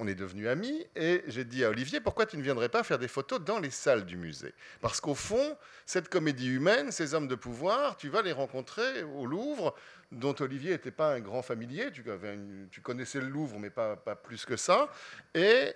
on 0.00 0.06
est 0.06 0.14
devenus 0.14 0.48
amis 0.48 0.86
et 0.94 1.22
j'ai 1.26 1.44
dit 1.44 1.64
à 1.64 1.70
Olivier 1.70 2.00
pourquoi 2.00 2.26
tu 2.26 2.36
ne 2.36 2.42
viendrais 2.42 2.68
pas 2.68 2.82
faire 2.82 2.98
des 2.98 3.08
photos 3.08 3.40
dans 3.40 3.58
les 3.58 3.70
salles 3.70 4.04
du 4.04 4.16
musée? 4.16 4.54
Parce 4.80 5.00
qu'au 5.00 5.14
fond, 5.14 5.56
cette 5.84 6.08
comédie 6.08 6.48
humaine, 6.48 6.92
ces 6.92 7.14
hommes 7.14 7.28
de 7.28 7.34
pouvoir, 7.34 7.96
tu 7.96 8.08
vas 8.08 8.22
les 8.22 8.32
rencontrer 8.32 9.02
au 9.02 9.26
Louvre, 9.26 9.74
dont 10.12 10.34
Olivier 10.40 10.70
n'était 10.70 10.90
pas 10.90 11.14
un 11.14 11.20
grand 11.20 11.42
familier. 11.42 11.90
Tu, 11.92 12.80
connaissais 12.82 13.20
le 13.20 13.28
Louvre, 13.28 13.58
mais 13.58 13.70
pas, 13.70 13.96
pas 13.96 14.16
plus 14.16 14.44
que 14.44 14.56
ça. 14.56 14.90
Et 15.34 15.74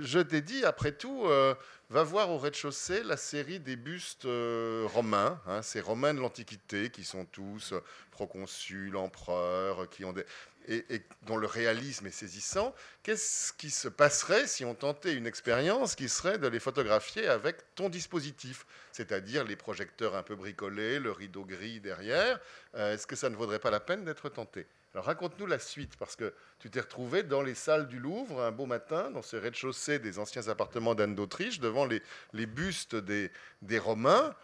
je 0.00 0.18
t'ai 0.18 0.40
dit, 0.40 0.64
après 0.64 0.92
tout, 0.92 1.24
euh, 1.26 1.54
va 1.90 2.02
voir 2.02 2.30
au 2.30 2.38
rez-de-chaussée 2.38 3.02
la 3.04 3.16
série 3.16 3.60
des 3.60 3.76
bustes 3.76 4.24
euh, 4.24 4.86
romains, 4.92 5.40
hein, 5.46 5.62
ces 5.62 5.80
romains 5.80 6.14
de 6.14 6.20
l'Antiquité 6.20 6.90
qui 6.90 7.04
sont 7.04 7.24
tous 7.24 7.72
euh, 7.72 7.80
proconsuls, 8.10 8.96
empereurs, 8.96 9.88
qui 9.88 10.04
ont 10.04 10.12
des 10.12 10.24
et, 10.68 11.02
dont 11.22 11.36
le 11.36 11.46
réalisme 11.46 12.06
est 12.06 12.10
saisissant, 12.10 12.74
qu'est-ce 13.02 13.52
qui 13.52 13.70
se 13.70 13.88
passerait 13.88 14.46
si 14.46 14.64
on 14.64 14.74
tentait 14.74 15.14
une 15.14 15.26
expérience 15.26 15.94
qui 15.94 16.08
serait 16.08 16.38
de 16.38 16.46
les 16.46 16.60
photographier 16.60 17.26
avec 17.26 17.56
ton 17.74 17.88
dispositif, 17.88 18.66
c'est-à-dire 18.92 19.44
les 19.44 19.56
projecteurs 19.56 20.16
un 20.16 20.22
peu 20.22 20.36
bricolés, 20.36 20.98
le 20.98 21.12
rideau 21.12 21.44
gris 21.44 21.80
derrière? 21.80 22.40
Euh, 22.74 22.94
Est-ce 22.94 23.06
que 23.06 23.16
ça 23.16 23.30
ne 23.30 23.36
vaudrait 23.36 23.58
pas 23.58 23.70
la 23.70 23.80
peine 23.80 24.04
d'être 24.04 24.28
tenté? 24.28 24.66
Alors 24.94 25.06
raconte-nous 25.06 25.46
la 25.46 25.58
suite, 25.58 25.96
parce 25.96 26.14
que 26.14 26.32
tu 26.60 26.70
t'es 26.70 26.80
retrouvé 26.80 27.24
dans 27.24 27.42
les 27.42 27.54
salles 27.54 27.88
du 27.88 27.98
Louvre 27.98 28.42
un 28.42 28.52
beau 28.52 28.66
matin, 28.66 29.10
dans 29.10 29.22
ce 29.22 29.36
rez-de-chaussée 29.36 29.98
des 29.98 30.20
anciens 30.20 30.46
appartements 30.48 30.94
d'Anne 30.94 31.16
d'Autriche, 31.16 31.58
devant 31.58 31.84
les, 31.84 32.46
bustes 32.46 32.94
des 32.94 33.30
Romains, 33.78 34.34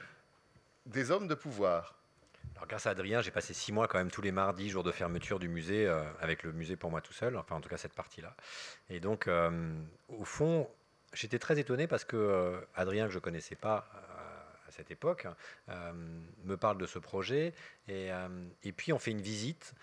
des 0.87 1.11
hommes 1.13 1.29
de 1.29 1.35
pouvoir 1.35 2.00
grâce 2.69 2.87
à 2.87 2.91
Adrien, 2.91 3.21
j'ai 3.21 3.31
passé 3.31 3.55
six 3.55 3.73
mois 3.73 3.89
quand 3.89 3.99
même 3.99 4.11
tous 4.11 4.23
les 4.23 4.33
mardis, 4.33 4.71
jour 4.71 4.83
de 4.83 4.93
fermeture 4.93 5.39
du 5.39 5.49
musée, 5.49 5.87
euh, 5.87 6.03
avec 6.21 6.43
le 6.43 6.53
musée 6.53 6.77
pour 6.77 6.91
moi 6.91 7.01
tout 7.01 7.13
seul, 7.13 7.37
enfin 7.37 7.57
en 7.57 7.61
tout 7.61 7.69
cas 7.69 7.77
cette 7.77 7.95
partie-là. 7.95 8.35
Et 8.89 9.01
donc, 9.01 9.29
euh, 9.29 9.73
au 10.09 10.25
fond, 10.25 10.69
j'étais 11.13 11.39
très 11.39 11.59
étonné 11.59 11.87
parce 11.87 12.05
que 12.05 12.17
euh, 12.17 12.61
Adrien, 12.75 13.07
que 13.07 13.13
je 13.13 13.19
connaissais 13.19 13.57
pas 13.57 13.89
à 14.69 14.73
cette 14.73 14.93
époque, 14.93 15.27
me 16.45 16.57
parle 16.57 16.79
de 16.79 16.87
ce 16.87 17.01
projet. 17.01 17.53
Et, 17.89 18.11
et, 18.63 18.71
puis 18.71 18.93
on 18.93 19.01
fait 19.01 19.11
une 19.11 19.21
visite 19.21 19.75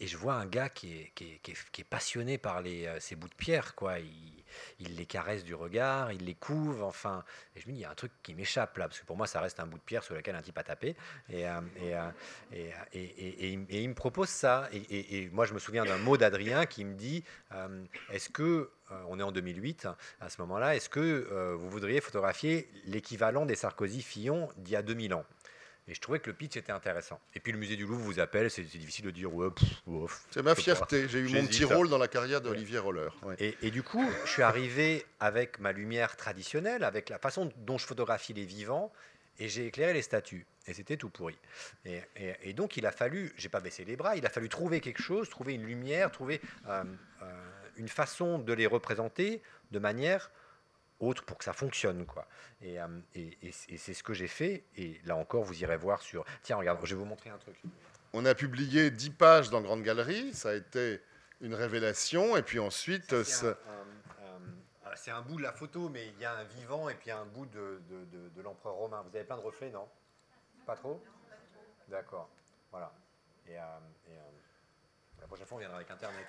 et 0.00 0.06
je 0.06 0.18
vois 0.18 0.34
un 0.34 0.44
gars 0.44 0.68
qui 0.68 1.00
est, 1.00 1.12
qui 1.14 1.40
est, 1.80 1.84
passionné 1.84 2.36
par 2.36 2.60
les, 2.60 2.90
ces 3.00 3.16
bouts 3.16 3.30
de 3.30 3.34
pierre. 3.34 3.74
Quoi. 3.74 3.94
Il 4.80 4.96
les 4.96 5.06
caresse 5.06 5.44
du 5.44 5.54
regard, 5.54 6.12
il 6.12 6.24
les 6.24 6.34
couve, 6.34 6.82
enfin. 6.82 7.24
Et 7.56 7.60
je 7.60 7.66
me 7.66 7.72
dis, 7.72 7.78
il 7.78 7.82
y 7.82 7.84
a 7.84 7.90
un 7.90 7.94
truc 7.94 8.12
qui 8.22 8.34
m'échappe 8.34 8.76
là, 8.78 8.88
parce 8.88 9.00
que 9.00 9.06
pour 9.06 9.16
moi, 9.16 9.26
ça 9.26 9.40
reste 9.40 9.60
un 9.60 9.66
bout 9.66 9.78
de 9.78 9.82
pierre 9.82 10.02
sur 10.02 10.14
lequel 10.14 10.34
un 10.34 10.42
type 10.42 10.58
a 10.58 10.62
tapé. 10.62 10.96
Et, 11.28 11.46
euh, 11.46 11.60
euh, 11.82 12.10
et, 12.92 13.00
et, 13.00 13.82
il 13.82 13.88
me 13.88 13.94
propose 13.94 14.28
ça. 14.28 14.68
Et, 14.72 15.28
moi, 15.32 15.46
je 15.46 15.54
me 15.54 15.58
souviens 15.58 15.84
d'un 15.84 15.98
mot 15.98 16.16
d'Adrien 16.16 16.66
qui 16.66 16.84
me 16.84 16.94
dit, 16.94 17.24
euh, 17.52 17.84
est-ce 18.10 18.28
que, 18.28 18.70
on 19.08 19.18
est 19.18 19.22
en 19.22 19.32
2008, 19.32 19.88
à 20.20 20.28
ce 20.28 20.40
moment-là, 20.42 20.76
est-ce 20.76 20.88
que 20.88 21.54
vous 21.54 21.70
voudriez 21.70 22.00
photographier 22.00 22.68
l'équivalent 22.84 23.46
des 23.46 23.56
Sarkozy-Fillon 23.56 24.48
d'il 24.56 24.74
y 24.74 24.76
a 24.76 24.82
2000 24.82 25.14
ans? 25.14 25.24
Et 25.86 25.94
je 25.94 26.00
trouvais 26.00 26.18
que 26.18 26.28
le 26.28 26.34
pitch 26.34 26.56
était 26.56 26.72
intéressant. 26.72 27.20
Et 27.34 27.40
puis 27.40 27.52
le 27.52 27.58
musée 27.58 27.76
du 27.76 27.86
Louvre 27.86 28.02
vous 28.02 28.18
appelle, 28.18 28.50
c'est 28.50 28.62
difficile 28.62 29.04
de 29.04 29.10
dire 29.10 29.34
ouais, 29.34 29.48
C'est 30.30 30.42
ma 30.42 30.54
fierté, 30.54 31.08
j'ai 31.08 31.18
eu 31.18 31.28
mon 31.28 31.46
petit 31.46 31.64
rôle 31.64 31.90
dans 31.90 31.98
la 31.98 32.08
carrière 32.08 32.40
d'Olivier 32.40 32.78
Roller. 32.78 33.14
Et, 33.38 33.70
du 33.70 33.82
coup, 33.82 34.08
je 34.24 34.30
suis 34.30 34.42
arrivé 34.42 35.04
avec 35.20 35.58
ma 35.60 35.72
lumière 35.72 36.16
traditionnelle, 36.16 36.84
avec 36.84 37.10
la 37.10 37.18
façon 37.18 37.52
dont 37.58 37.76
je 37.76 37.86
photographie 37.86 38.32
les 38.32 38.46
vivants, 38.46 38.92
et 39.38 39.48
j'ai 39.48 39.66
éclairé 39.66 39.92
les 39.92 40.02
statues. 40.02 40.46
Et 40.66 40.72
c'était 40.72 40.96
tout 40.96 41.10
pourri. 41.10 41.36
Et, 41.84 42.52
donc 42.54 42.76
il 42.78 42.86
a 42.86 42.92
fallu, 42.92 43.32
j'ai 43.36 43.50
pas 43.50 43.60
baissé 43.60 43.84
les 43.84 43.96
bras, 43.96 44.16
il 44.16 44.24
a 44.24 44.30
fallu 44.30 44.48
trouver 44.48 44.80
quelque 44.80 45.02
chose, 45.02 45.28
trouver 45.28 45.54
une 45.54 45.64
lumière, 45.64 46.10
trouver 46.10 46.40
euh, 46.68 46.84
euh, 47.22 47.26
une 47.76 47.88
façon 47.88 48.38
de 48.38 48.52
les 48.52 48.66
représenter 48.66 49.42
de 49.70 49.78
manière 49.78 50.30
autre 51.00 51.24
pour 51.24 51.38
que 51.38 51.44
ça 51.44 51.52
fonctionne. 51.52 52.06
Quoi. 52.06 52.26
Et, 52.60 52.80
euh, 52.80 52.86
et, 53.14 53.52
c'est 53.52 53.94
ce 53.94 54.02
que 54.02 54.14
j'ai 54.14 54.28
fait. 54.28 54.64
Et 54.76 55.00
là 55.04 55.16
encore, 55.16 55.44
vous 55.44 55.62
irez 55.62 55.76
voir 55.76 56.02
sur... 56.02 56.24
Tiens, 56.42 56.56
regarde, 56.56 56.78
je 56.84 56.94
vais 56.94 57.00
vous 57.00 57.06
montrer 57.06 57.30
un 57.30 57.38
truc. 57.38 57.56
On 58.12 58.24
a 58.24 58.34
publié 58.34 58.90
10 58.90 59.10
pages 59.10 59.50
dans 59.50 59.60
Grande 59.60 59.82
Galerie. 59.82 60.32
Ça 60.34 60.50
a 60.50 60.54
été 60.54 61.00
une 61.40 61.54
révélation. 61.54 62.36
Et 62.36 62.42
puis 62.42 62.58
ensuite... 62.58 63.14
C'est 64.96 65.10
un, 65.10 65.22
bout 65.22 65.36
de 65.36 65.42
la 65.42 65.52
photo, 65.52 65.88
mais 65.88 66.06
il 66.06 66.20
y 66.20 66.24
a 66.24 66.36
un 66.36 66.44
vivant 66.44 66.88
et 66.88 66.94
puis 66.94 67.10
un 67.10 67.24
bout 67.26 67.46
de, 67.46 67.82
de, 67.90 68.28
de, 68.28 68.42
l'empereur 68.42 68.74
romain. 68.74 69.02
Vous 69.02 69.14
avez 69.16 69.24
plein 69.24 69.36
de 69.36 69.42
reflets, 69.42 69.70
non? 69.70 69.88
Pas 70.64 70.76
trop? 70.76 71.02
D'accord. 71.88 72.30
Voilà. 72.70 72.92
Et, 73.48 73.58
euh, 73.58 73.62
et 74.08 74.14
la 75.20 75.26
prochaine 75.26 75.46
fois, 75.46 75.56
on 75.56 75.58
viendra 75.58 75.78
avec 75.78 75.90
Internet. 75.90 76.26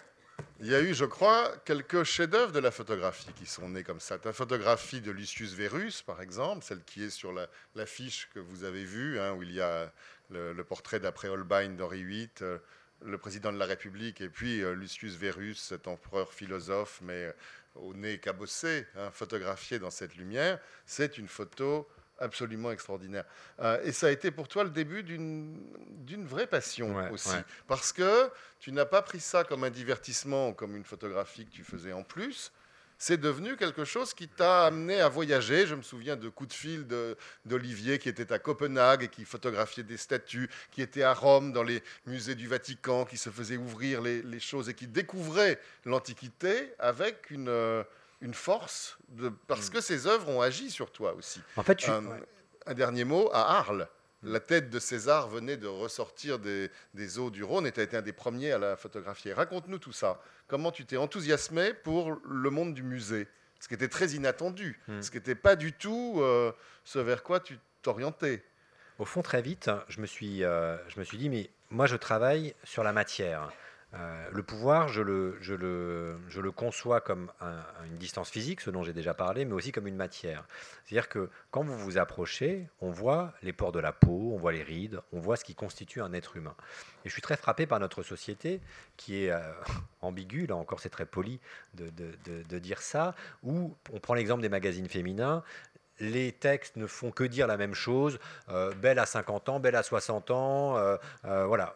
Il 0.62 0.68
y 0.68 0.76
a 0.76 0.80
eu, 0.80 0.94
je 0.94 1.04
crois, 1.04 1.52
quelques 1.66 2.04
chefs-d'œuvre 2.04 2.54
de 2.54 2.60
la 2.60 2.72
photographie 2.72 3.28
qui 3.36 3.46
sont 3.46 3.68
nés 3.68 3.84
comme 3.84 4.00
ça. 4.00 4.18
La 4.24 4.32
photographie 4.32 5.02
de 5.02 5.12
Lucius 5.12 5.52
Verus, 5.54 6.02
par 6.02 6.22
exemple, 6.22 6.64
celle 6.64 6.82
qui 6.84 7.04
est 7.04 7.10
sur 7.10 7.34
l'affiche 7.76 8.30
que 8.34 8.40
vous 8.40 8.64
avez 8.64 8.86
vue, 8.86 9.20
hein, 9.20 9.34
où 9.34 9.44
il 9.44 9.52
y 9.52 9.60
a 9.60 9.92
le, 10.30 10.54
portrait 10.64 11.02
d'après 11.02 11.28
Holbein 11.28 11.72
d'Henri 11.72 12.06
VIII, 12.06 12.30
euh, 12.42 12.58
le 13.04 13.18
président 13.18 13.52
de 13.52 13.58
la 13.58 13.66
République, 13.66 14.22
et 14.22 14.30
puis 14.30 14.62
euh, 14.62 14.74
Lucius 14.76 15.16
Verus, 15.16 15.62
cet 15.62 15.90
empereur 15.90 16.32
philosophe, 16.32 17.02
mais 17.02 17.26
euh, 17.26 17.34
au 17.76 17.94
nez 17.94 18.20
cabossé, 18.20 18.88
hein, 18.96 19.12
photographié 19.12 19.78
dans 19.78 19.92
cette 19.92 20.16
lumière. 20.16 20.60
C'est 20.86 21.18
une 21.18 21.28
photo 21.28 21.86
absolument 22.20 22.72
extraordinaire. 22.72 23.26
Euh, 23.60 23.82
et 23.84 23.92
ça 23.92 24.08
a 24.08 24.12
été 24.12 24.32
pour 24.32 24.48
toi 24.48 24.64
le 24.64 24.70
début 24.70 25.04
d'une 25.04 26.26
vraie 26.26 26.48
passion 26.48 26.96
aussi. 27.12 27.36
Parce 27.68 27.92
que 27.92 28.30
tu 28.60 28.72
n'as 28.72 28.86
pas 28.86 29.02
pris 29.02 29.20
ça 29.20 29.44
comme 29.44 29.64
un 29.64 29.70
divertissement, 29.70 30.54
comme 30.54 30.76
une 30.76 30.84
photographie 30.84 31.46
que 31.46 31.52
tu 31.52 31.64
faisais 31.64 31.94
en 31.94 32.04
plus. 32.04 32.52
c'est 32.98 33.20
devenu 33.20 33.58
quelque 33.58 33.84
chose 33.84 34.14
qui 34.14 34.30
t'a 34.30 34.66
amené 34.66 35.02
à 35.02 35.10
voyager. 35.10 35.68
Je 35.68 35.76
me 35.76 35.82
souviens 35.82 36.16
de 36.16 36.30
coups 36.30 36.50
de 36.50 36.54
fil 36.54 36.88
d'Olivier 37.46 38.00
qui 38.00 38.08
était 38.08 38.32
à 38.32 38.40
Copenhague 38.40 39.04
et 39.04 39.08
qui 39.10 39.26
photographiait 39.26 39.84
des 39.84 39.98
statues, 39.98 40.50
qui 40.72 40.82
était 40.82 41.04
à 41.04 41.14
Rome 41.14 41.52
dans 41.52 41.64
les 41.64 41.84
musées 42.06 42.36
du 42.36 42.48
Vatican, 42.48 43.04
qui 43.04 43.18
se 43.18 43.30
faisait 43.30 43.58
ouvrir 43.58 44.02
les, 44.02 44.40
choses 44.40 44.70
et 44.70 44.74
qui 44.74 44.88
découvrait 44.88 45.60
l'Antiquité 45.84 46.72
avec 46.80 47.30
une, 47.32 47.50
euh, 47.50 47.84
une 48.22 48.34
force, 48.34 48.98
de, 49.10 49.30
parce 49.48 49.70
mm. 49.70 49.74
que 49.74 49.82
ses 49.82 50.08
œuvres 50.08 50.30
ont 50.30 50.42
agi 50.42 50.72
sur 50.72 50.92
toi 50.92 51.14
aussi. 51.14 51.42
En 51.56 51.64
fait, 51.64 51.88
euh, 51.90 52.02
un 52.66 52.74
dernier 52.74 53.04
mot, 53.04 53.30
à 53.34 53.58
Arles. 53.58 53.88
La 54.24 54.40
tête 54.40 54.72
de 54.72 54.80
César 54.80 55.30
venait 55.30 55.58
de 55.58 55.68
ressortir 55.68 56.40
des, 56.40 57.20
eaux 57.20 57.30
du 57.30 57.44
Rhône 57.44 57.68
et 57.68 57.72
tu 57.72 57.80
as 57.80 57.84
été 57.84 57.96
un 57.96 58.02
des 58.02 58.14
premiers 58.14 58.54
à 58.54 58.58
la 58.58 58.76
photographier. 58.76 59.34
Raconte-nous 59.34 59.78
tout 59.78 59.92
ça. 59.92 60.20
Comment 60.48 60.72
tu 60.72 60.84
t'es 60.86 60.98
enthousiasmé 60.98 61.74
pour 61.76 62.20
le 62.28 62.50
monde 62.50 62.74
du 62.74 62.82
musée? 62.82 63.28
Ce 63.60 63.68
qui 63.68 63.76
était 63.76 63.88
très 63.88 64.10
inattendu, 64.10 64.80
hmm. 64.88 65.02
ce 65.02 65.12
qui 65.12 65.18
n'était 65.18 65.36
pas 65.36 65.56
du 65.56 65.74
tout 65.74 66.16
euh, 66.18 66.52
ce 66.84 66.98
vers 66.98 67.22
quoi 67.22 67.40
tu 67.40 67.60
t'orientais. 67.84 68.44
Au 68.98 69.06
fond, 69.06 69.22
très 69.22 69.42
vite, 69.42 69.70
je 69.90 70.02
me 70.02 70.06
suis, 70.08 70.44
euh, 70.44 70.78
je 70.90 71.00
me 71.00 71.04
suis 71.04 71.18
dit, 71.18 71.30
mais 71.30 71.50
moi, 71.70 71.86
je 71.86 71.96
travaille 71.96 72.56
sur 72.64 72.84
la 72.84 72.94
matière. 72.94 73.52
Euh, 73.98 74.30
le 74.32 74.44
pouvoir, 74.44 74.90
je 74.90 75.02
le, 75.02 76.52
conçois 76.52 77.02
comme 77.02 77.32
une 77.86 77.98
distance 77.98 78.30
physique, 78.30 78.62
ce 78.62 78.70
dont 78.70 78.84
j'ai 78.84 78.94
déjà 78.94 79.14
parlé, 79.14 79.46
mais 79.46 79.54
aussi 79.54 79.72
comme 79.72 79.88
une 79.88 79.96
matière. 79.96 80.46
C'est-à-dire 80.84 81.08
que 81.08 81.30
quand 81.52 81.64
vous 81.64 81.78
vous 81.78 81.98
approchez, 81.98 82.68
on 82.82 82.92
voit 82.92 83.34
les 83.42 83.54
pores 83.54 83.72
de 83.72 83.80
la 83.80 83.94
peau, 83.94 84.32
on 84.34 84.38
voit 84.38 84.52
les 84.52 84.64
rides, 84.64 85.00
on 85.14 85.20
voit 85.20 85.38
ce 85.38 85.46
qui 85.46 85.56
constitue 85.56 86.02
un 86.02 86.14
être 86.14 86.36
humain. 86.36 86.56
Et 87.06 87.10
je 87.10 87.14
suis 87.14 87.22
très 87.22 87.38
frappé 87.38 87.66
par 87.66 87.80
notre 87.80 88.04
société 88.04 88.60
qui 88.98 89.26
est 89.26 89.32
euh, 89.32 89.40
ambiguë, 90.02 90.48
là 90.48 90.56
encore 90.56 90.80
c'est 90.80 90.90
très 90.90 91.06
poli 91.06 91.40
de, 91.76 92.60
dire 92.60 92.82
ça, 92.82 93.16
où 93.44 93.76
on 93.94 94.00
prend 94.00 94.14
l'exemple 94.14 94.42
des 94.42 94.50
magazines 94.50 94.90
féminins, 94.90 95.44
les 96.02 96.34
textes 96.34 96.76
ne 96.76 96.88
font 96.88 97.12
que 97.12 97.24
dire 97.24 97.48
la 97.48 97.56
même 97.56 97.74
chose, 97.74 98.20
euh, 98.50 98.74
belle 98.74 99.00
à 99.00 99.06
50 99.06 99.48
ans, 99.48 99.60
belle 99.62 99.78
à 99.78 99.84
60 99.84 100.32
ans, 100.32 100.98
voilà 101.24 101.76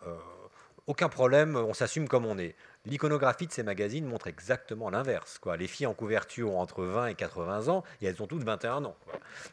aucun 0.89 1.07
problème, 1.07 1.55
on 1.55 1.75
s'assume 1.75 2.07
comme 2.07 2.25
on 2.25 2.39
est. 2.39 2.55
L'iconographie 2.85 3.45
de 3.45 3.51
ces 3.51 3.61
magazines 3.61 4.07
montre 4.07 4.25
exactement 4.25 4.89
l'inverse. 4.89 5.37
Quoi. 5.37 5.55
Les 5.55 5.67
filles 5.67 5.85
en 5.85 5.93
couverture 5.93 6.51
ont 6.51 6.59
entre 6.59 6.83
20 6.83 7.07
et 7.07 7.13
80 7.13 7.67
ans 7.67 7.83
et 8.01 8.07
elles 8.07 8.23
ont 8.23 8.25
toutes 8.25 8.43
21 8.43 8.85
ans. 8.85 8.97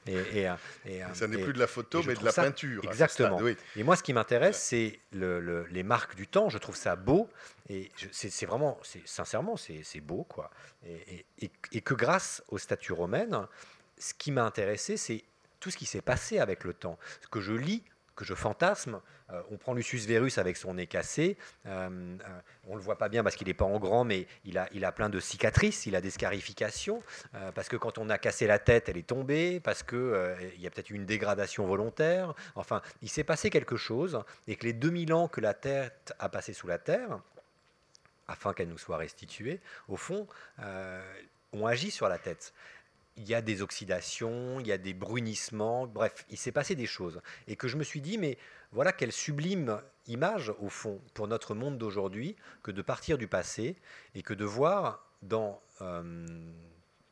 Et, 0.06 0.46
ça 1.12 1.28
n'est 1.28 1.36
plus 1.36 1.52
de 1.52 1.58
la 1.58 1.66
photo, 1.66 2.02
mais 2.06 2.14
de 2.14 2.24
la 2.24 2.32
peinture. 2.32 2.82
Exactement. 2.84 3.38
Et 3.76 3.82
moi, 3.82 3.96
ce 3.96 4.02
qui 4.02 4.14
m'intéresse, 4.14 4.56
c'est 4.56 4.98
les 5.12 5.82
marques 5.82 6.16
du 6.16 6.26
temps. 6.26 6.48
Je 6.48 6.56
trouve 6.56 6.74
ça 6.74 6.96
beau. 6.96 7.28
Et 7.68 7.92
c'est 8.12 8.46
vraiment, 8.46 8.80
sincèrement, 9.04 9.58
c'est 9.58 10.00
beau. 10.00 10.24
Quoi. 10.24 10.50
Et, 10.86 11.80
que 11.82 11.94
grâce 11.94 12.42
aux 12.48 12.56
statues 12.56 12.94
romaines, 12.94 13.46
ce 13.98 14.14
qui 14.14 14.32
m'a 14.32 14.44
intéressé, 14.44 14.96
c'est 14.96 15.22
tout 15.60 15.70
ce 15.70 15.76
qui 15.76 15.84
s'est 15.84 16.00
passé 16.00 16.38
avec 16.38 16.64
le 16.64 16.72
temps. 16.72 16.98
Ce 17.20 17.28
que 17.28 17.42
je 17.42 17.52
lis 17.52 17.84
que 18.16 18.24
je 18.24 18.34
fantasme. 18.34 19.00
Euh, 19.30 19.42
on 19.50 19.58
prend 19.58 19.74
Lucius 19.74 20.06
Verus 20.06 20.38
avec 20.38 20.56
son 20.56 20.74
nez 20.74 20.86
cassé. 20.86 21.36
Euh, 21.66 21.88
euh, 21.88 22.40
on 22.66 22.72
ne 22.72 22.76
le 22.76 22.82
voit 22.82 22.98
pas 22.98 23.08
bien 23.08 23.22
parce 23.22 23.36
qu'il 23.36 23.46
n'est 23.46 23.54
pas 23.54 23.64
en 23.64 23.78
grand, 23.78 24.04
mais 24.04 24.26
il 24.44 24.58
a, 24.58 24.92
plein 24.92 25.08
de 25.10 25.20
cicatrices, 25.20 25.86
il 25.86 25.94
a 25.94 26.00
des 26.00 26.10
scarifications. 26.10 27.02
parce 27.54 27.68
que 27.68 27.76
quand 27.76 27.98
on 27.98 28.08
a 28.08 28.18
cassé 28.18 28.46
la 28.46 28.58
tête, 28.58 28.88
elle 28.88 28.96
est 28.96 29.06
tombée. 29.06 29.60
Parce 29.60 29.82
qu'il 29.82 30.50
il 30.56 30.60
y 30.60 30.66
a 30.66 30.70
peut-être 30.70 30.90
une 30.90 31.06
dégradation 31.06 31.66
volontaire. 31.66 32.34
Enfin, 32.54 32.80
il 33.02 33.08
s'est 33.08 33.24
passé 33.24 33.50
quelque 33.50 33.76
chose. 33.76 34.20
Et 34.48 34.56
que 34.56 34.64
les 34.64 34.72
2000 34.72 35.12
ans 35.12 35.28
que 35.28 35.40
la 35.40 35.54
tête 35.54 36.14
a 36.18 36.28
passé 36.28 36.52
sous 36.52 36.66
la 36.66 36.78
terre, 36.78 37.20
afin 38.26 38.54
qu'elle 38.54 38.68
nous 38.68 38.78
soit 38.78 38.96
restituée, 38.96 39.60
au 39.88 39.96
fond, 39.96 40.26
ont 41.52 41.66
agi 41.66 41.90
sur 41.90 42.08
la 42.08 42.18
tête 42.18 42.52
il 43.16 43.28
y 43.28 43.34
a 43.34 43.42
des 43.42 43.62
oxydations, 43.62 44.60
il 44.60 44.66
y 44.66 44.72
a 44.72 44.78
des 44.78 44.94
brunissements, 44.94 45.86
bref, 45.86 46.26
il 46.30 46.36
s'est 46.36 46.52
passé 46.52 46.74
des 46.74 46.86
choses. 46.86 47.20
Et 47.48 47.56
que 47.56 47.68
je 47.68 47.76
me 47.76 47.84
suis 47.84 48.00
dit, 48.00 48.18
mais 48.18 48.38
voilà 48.72 48.92
quelle 48.92 49.12
sublime 49.12 49.80
image, 50.06 50.52
au 50.60 50.68
fond, 50.68 51.00
pour 51.14 51.28
notre 51.28 51.54
monde 51.54 51.78
d'aujourd'hui, 51.78 52.36
que 52.62 52.70
de 52.70 52.82
partir 52.82 53.18
du 53.18 53.26
passé 53.26 53.76
et 54.14 54.22
que 54.22 54.34
de 54.34 54.44
voir 54.44 55.06
dans 55.22 55.60
euh, 55.80 56.26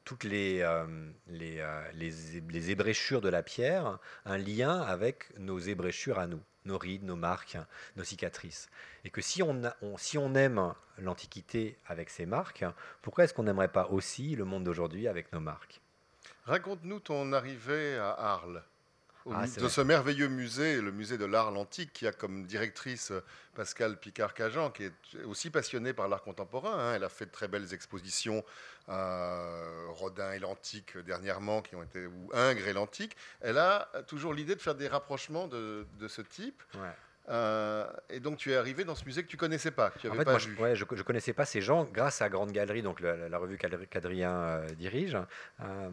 toutes 0.05 0.25
les, 0.25 0.61
euh, 0.61 0.87
euh, 1.31 1.91
les, 1.95 2.11
les, 2.51 2.71
ébréchures 2.71 3.21
de 3.21 3.29
la 3.29 3.43
pierre 3.43 3.99
un 4.25 4.39
lien 4.39 4.81
avec 4.81 5.37
nos 5.39 5.59
ébréchures 5.59 6.19
à 6.19 6.27
nous, 6.27 6.41
nos 6.67 6.79
rides, 6.79 7.05
nos 7.05 7.17
marques, 7.17 7.57
nos 7.97 8.05
cicatrices. 8.05 8.69
Et 9.05 9.11
que 9.11 9.23
si 9.23 9.43
on, 9.43 9.63
si 9.97 10.19
on 10.19 10.35
aime 10.35 10.75
l'Antiquité 10.99 11.79
avec 11.87 12.11
ses 12.11 12.27
marques, 12.27 12.65
pourquoi 13.03 13.25
est-ce 13.25 13.35
qu'on 13.35 13.45
n'aimerait 13.45 13.73
pas 13.73 13.89
aussi 13.89 14.37
le 14.37 14.45
monde 14.45 14.65
d'aujourd'hui 14.65 15.09
avec 15.09 15.33
nos 15.33 15.41
marques? 15.41 15.81
Raconte-nous 16.47 17.01
ton 17.01 17.33
arrivée 17.33 17.97
à 17.97 18.11
Arles, 18.11 18.63
ah, 19.33 19.47
de 19.47 19.69
ce 19.69 19.81
merveilleux 19.81 20.29
musée, 20.29 20.83
le 20.83 20.93
musée 20.93 21.17
de 21.17 21.25
l'art 21.25 21.49
antique, 21.57 21.95
qui 21.95 22.07
a 22.07 22.13
comme 22.13 22.45
directrice 22.45 23.11
euh, 23.11 23.25
Pascal 23.55 23.99
Picard-Cajan, 23.99 24.71
qui 24.71 24.85
est 24.85 24.93
aussi 25.25 25.49
passionnée 25.49 25.95
par 25.95 26.09
l'art 26.09 26.23
contemporain. 26.23 26.79
Hein. 26.79 26.95
Elle 26.95 27.05
a 27.05 27.09
fait 27.09 27.25
de 27.25 27.31
très 27.31 27.49
belles 27.49 27.73
expositions 27.73 28.45
à 28.87 29.43
Rodin 29.89 30.33
et 30.33 30.39
l'Antique 30.39 30.99
dernièrement, 30.99 31.63
qui 31.63 31.75
ont 31.75 31.83
été, 31.83 32.07
ou 32.07 32.31
Ingres 32.35 32.69
et 32.69 32.75
l'Antique. 32.75 33.17
Elle 33.41 33.57
a 33.57 33.89
toujours 34.07 34.35
l'idée 34.35 34.57
de 34.57 34.61
faire 34.61 34.75
des 34.75 34.89
rapprochements 34.89 35.49
de, 35.49 35.87
ce 36.07 36.21
type. 36.21 36.63
Euh, 37.31 37.87
et 38.11 38.21
donc 38.21 38.37
tu 38.37 38.53
es 38.53 38.57
arrivé 38.57 38.85
dans 38.85 38.95
ce 38.95 39.05
musée 39.07 39.23
que 39.23 39.29
tu 39.29 39.39
connaissais 39.39 39.71
pas, 39.71 39.91
tu 39.99 40.11
avais 40.11 40.25
pas 40.25 40.37
vu. 40.37 40.55
Je, 40.57 40.63
ouais, 40.63 40.77
je, 40.77 40.85
connaissais 40.85 41.33
pas 41.33 41.47
ces 41.47 41.63
gens 41.63 41.85
grâce 41.85 42.21
à 42.21 42.29
Grande 42.29 42.53
Galerie, 42.53 42.83
donc 42.83 43.01
la, 43.01 43.39
revue 43.39 43.57
qu'Adrien 43.57 44.31
euh, 44.31 44.67
dirige, 44.75 45.17
euh, 45.63 45.91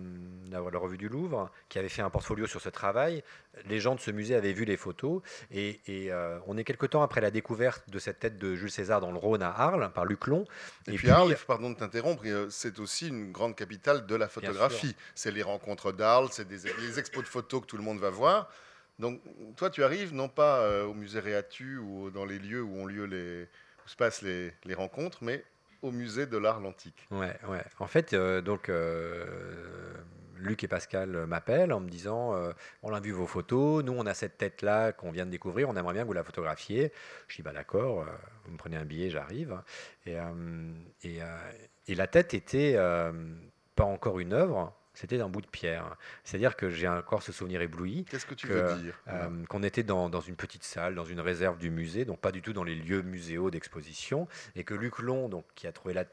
la, 0.49 0.59
revue 0.59 0.97
du 0.97 1.07
Louvre, 1.07 1.49
qui 1.69 1.79
avait 1.79 1.87
fait 1.87 2.01
un 2.01 2.09
portfolio 2.09 2.47
sur 2.47 2.59
ce 2.59 2.67
travail. 2.67 3.23
Les 3.65 3.79
gens 3.79 3.95
de 3.95 4.01
ce 4.01 4.11
musée 4.11 4.35
avaient 4.35 4.51
vu 4.51 4.65
les 4.65 4.75
photos 4.75 5.21
et, 5.51 5.79
on 6.47 6.57
est 6.57 6.63
quelque 6.65 6.85
temps 6.85 7.01
après 7.01 7.21
la 7.21 7.31
découverte 7.31 7.89
de 7.89 7.99
cette 7.99 8.19
tête 8.19 8.37
de 8.37 8.55
Jules 8.55 8.71
César 8.71 8.99
dans 8.99 9.11
le 9.11 9.17
Rhône 9.17 9.41
à 9.41 9.51
Arles 9.51 9.91
par 9.93 10.05
Luc 10.05 10.27
Long. 10.27 10.45
Et, 10.87 10.95
puis, 10.95 11.09
Arles, 11.09 11.35
pardon 11.47 11.69
de 11.69 11.75
t'interrompre, 11.75 12.23
c'est 12.49 12.79
aussi 12.79 13.07
une 13.07 13.31
grande 13.31 13.55
capitale 13.55 14.05
de 14.05 14.15
la 14.15 14.27
photographie. 14.27 14.95
C'est 15.15 15.31
les 15.31 15.43
rencontres 15.43 15.93
d'Arles, 15.93 16.29
c'est 16.31 16.47
des 16.47 16.99
expos 16.99 17.23
de 17.23 17.29
photos 17.29 17.61
que 17.61 17.67
tout 17.67 17.77
le 17.77 17.83
monde 17.83 17.99
va 17.99 18.09
voir. 18.09 18.49
Donc, 19.01 19.19
toi, 19.57 19.71
tu 19.71 19.83
arrives 19.83 20.13
non 20.13 20.29
pas 20.29 20.59
euh, 20.59 20.85
au 20.85 20.93
musée 20.93 21.19
Réatu 21.19 21.79
ou 21.79 22.11
dans 22.11 22.23
les 22.23 22.37
lieux 22.37 22.61
où, 22.61 22.77
ont 22.77 22.85
lieu 22.85 23.05
les, 23.05 23.43
où 23.43 23.89
se 23.89 23.95
passent 23.95 24.21
les, 24.21 24.53
rencontres, 24.75 25.23
mais 25.23 25.43
au 25.81 25.91
musée 25.91 26.27
de 26.27 26.37
l'art 26.37 26.63
antique. 26.63 27.07
Ouais, 27.09 27.35
ouais. 27.49 27.63
En 27.79 27.87
fait, 27.87 28.13
euh, 28.13 28.41
donc, 28.41 28.69
euh, 28.69 29.25
Luc 30.37 30.63
et 30.63 30.67
Pascal 30.67 31.25
m'appellent 31.25 31.73
en 31.73 31.79
me 31.79 31.89
disant 31.89 32.35
On 32.83 32.93
a 32.93 32.99
vu 32.99 33.11
vos 33.11 33.25
photos, 33.25 33.83
nous, 33.83 33.93
on 33.93 34.05
a 34.05 34.13
cette 34.13 34.37
tête-là 34.37 34.91
qu'on 34.91 35.11
vient 35.11 35.25
de 35.25 35.31
découvrir, 35.31 35.67
on 35.69 35.75
aimerait 35.75 35.93
bien 35.93 36.03
que 36.03 36.07
vous 36.07 36.13
la 36.13 36.23
photographiez. 36.23 36.91
Je 37.27 37.37
dis 37.37 37.41
bah, 37.41 37.53
D'accord, 37.53 38.05
vous 38.45 38.51
me 38.51 38.57
prenez 38.57 38.77
un 38.77 38.85
billet, 38.85 39.09
j'arrive. 39.09 39.61
Et, 40.05 40.15
et, 41.03 41.19
et, 41.87 41.95
la 41.95 42.07
tête 42.07 42.33
était 42.33 42.75
pas 43.75 43.83
encore 43.83 44.19
une 44.19 44.33
œuvre, 44.33 44.75
c'était 44.93 45.21
un 45.21 45.29
bout 45.29 45.41
de 45.41 45.47
pierre. 45.47 45.95
C'est-à-dire 46.23 46.55
que 46.55 46.69
j'ai 46.69 46.87
encore 46.87 47.23
ce 47.23 47.31
souvenir 47.31 47.61
ébloui. 47.61 48.05
Qu'est-ce 48.09 48.25
que 48.25 48.33
tu 48.33 48.47
veux 48.47 48.75
dire? 48.75 48.99
euh, 49.07 49.29
Qu'on 49.47 49.63
était 49.63 49.83
dans, 49.83 50.09
dans, 50.09 50.19
une 50.19 50.35
petite 50.35 50.63
salle, 50.63 50.95
dans 50.95 51.05
une 51.05 51.21
réserve 51.21 51.57
du 51.57 51.69
musée, 51.69 52.03
donc 52.03 52.19
pas 52.19 52.31
du 52.31 52.41
tout 52.41 52.51
dans 52.51 52.63
les 52.63 52.75
lieux 52.75 53.01
muséaux 53.01 53.49
d'exposition, 53.51 54.27
et 54.55 54.63
que 54.63 54.73
Luc 54.73 54.99
Long, 54.99 55.29
donc, 55.29 55.45
qui 55.55 55.65
a 55.65 55.71
trouvé 55.71 55.93
la, 55.93 56.03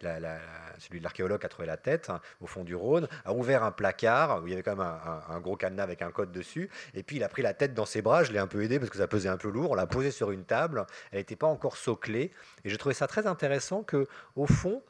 celui 0.78 1.00
de 1.00 1.04
l'archéologue, 1.04 1.44
a 1.44 1.48
trouvé 1.48 1.66
la 1.66 1.76
tête 1.76 2.08
hein, 2.08 2.20
au 2.40 2.46
fond 2.46 2.62
du 2.62 2.74
Rhône, 2.76 3.08
a 3.24 3.32
ouvert 3.32 3.64
un 3.64 3.72
placard 3.72 4.42
où 4.42 4.46
il 4.46 4.50
y 4.50 4.52
avait 4.52 4.62
quand 4.62 4.76
même 4.76 4.86
un, 5.28 5.40
gros 5.40 5.56
cadenas 5.56 5.82
avec 5.82 6.02
un 6.02 6.12
code 6.12 6.30
dessus, 6.30 6.70
et 6.94 7.02
puis 7.02 7.16
il 7.16 7.24
a 7.24 7.28
pris 7.28 7.42
la 7.42 7.54
tête 7.54 7.74
dans 7.74 7.86
ses 7.86 8.00
bras. 8.00 8.22
Je 8.22 8.32
l'ai 8.32 8.38
un 8.38 8.46
peu 8.46 8.62
aidé 8.62 8.78
parce 8.78 8.90
que 8.90 8.98
ça 8.98 9.08
pesait 9.08 9.28
un 9.28 9.36
peu 9.36 9.50
lourd. 9.50 9.72
On 9.72 9.74
l'a 9.74 9.86
posée 9.98 10.10
sur 10.12 10.30
une 10.30 10.44
table. 10.44 10.86
Elle 11.10 11.18
n'était 11.18 11.36
pas 11.36 11.48
encore 11.48 11.76
soclée, 11.76 12.32
et 12.64 12.70
je 12.70 12.76
trouvais 12.76 12.94
ça 12.94 13.08
très 13.08 13.26
intéressant 13.26 13.82
que, 13.82 14.06
au 14.36 14.46
fond, 14.46 14.82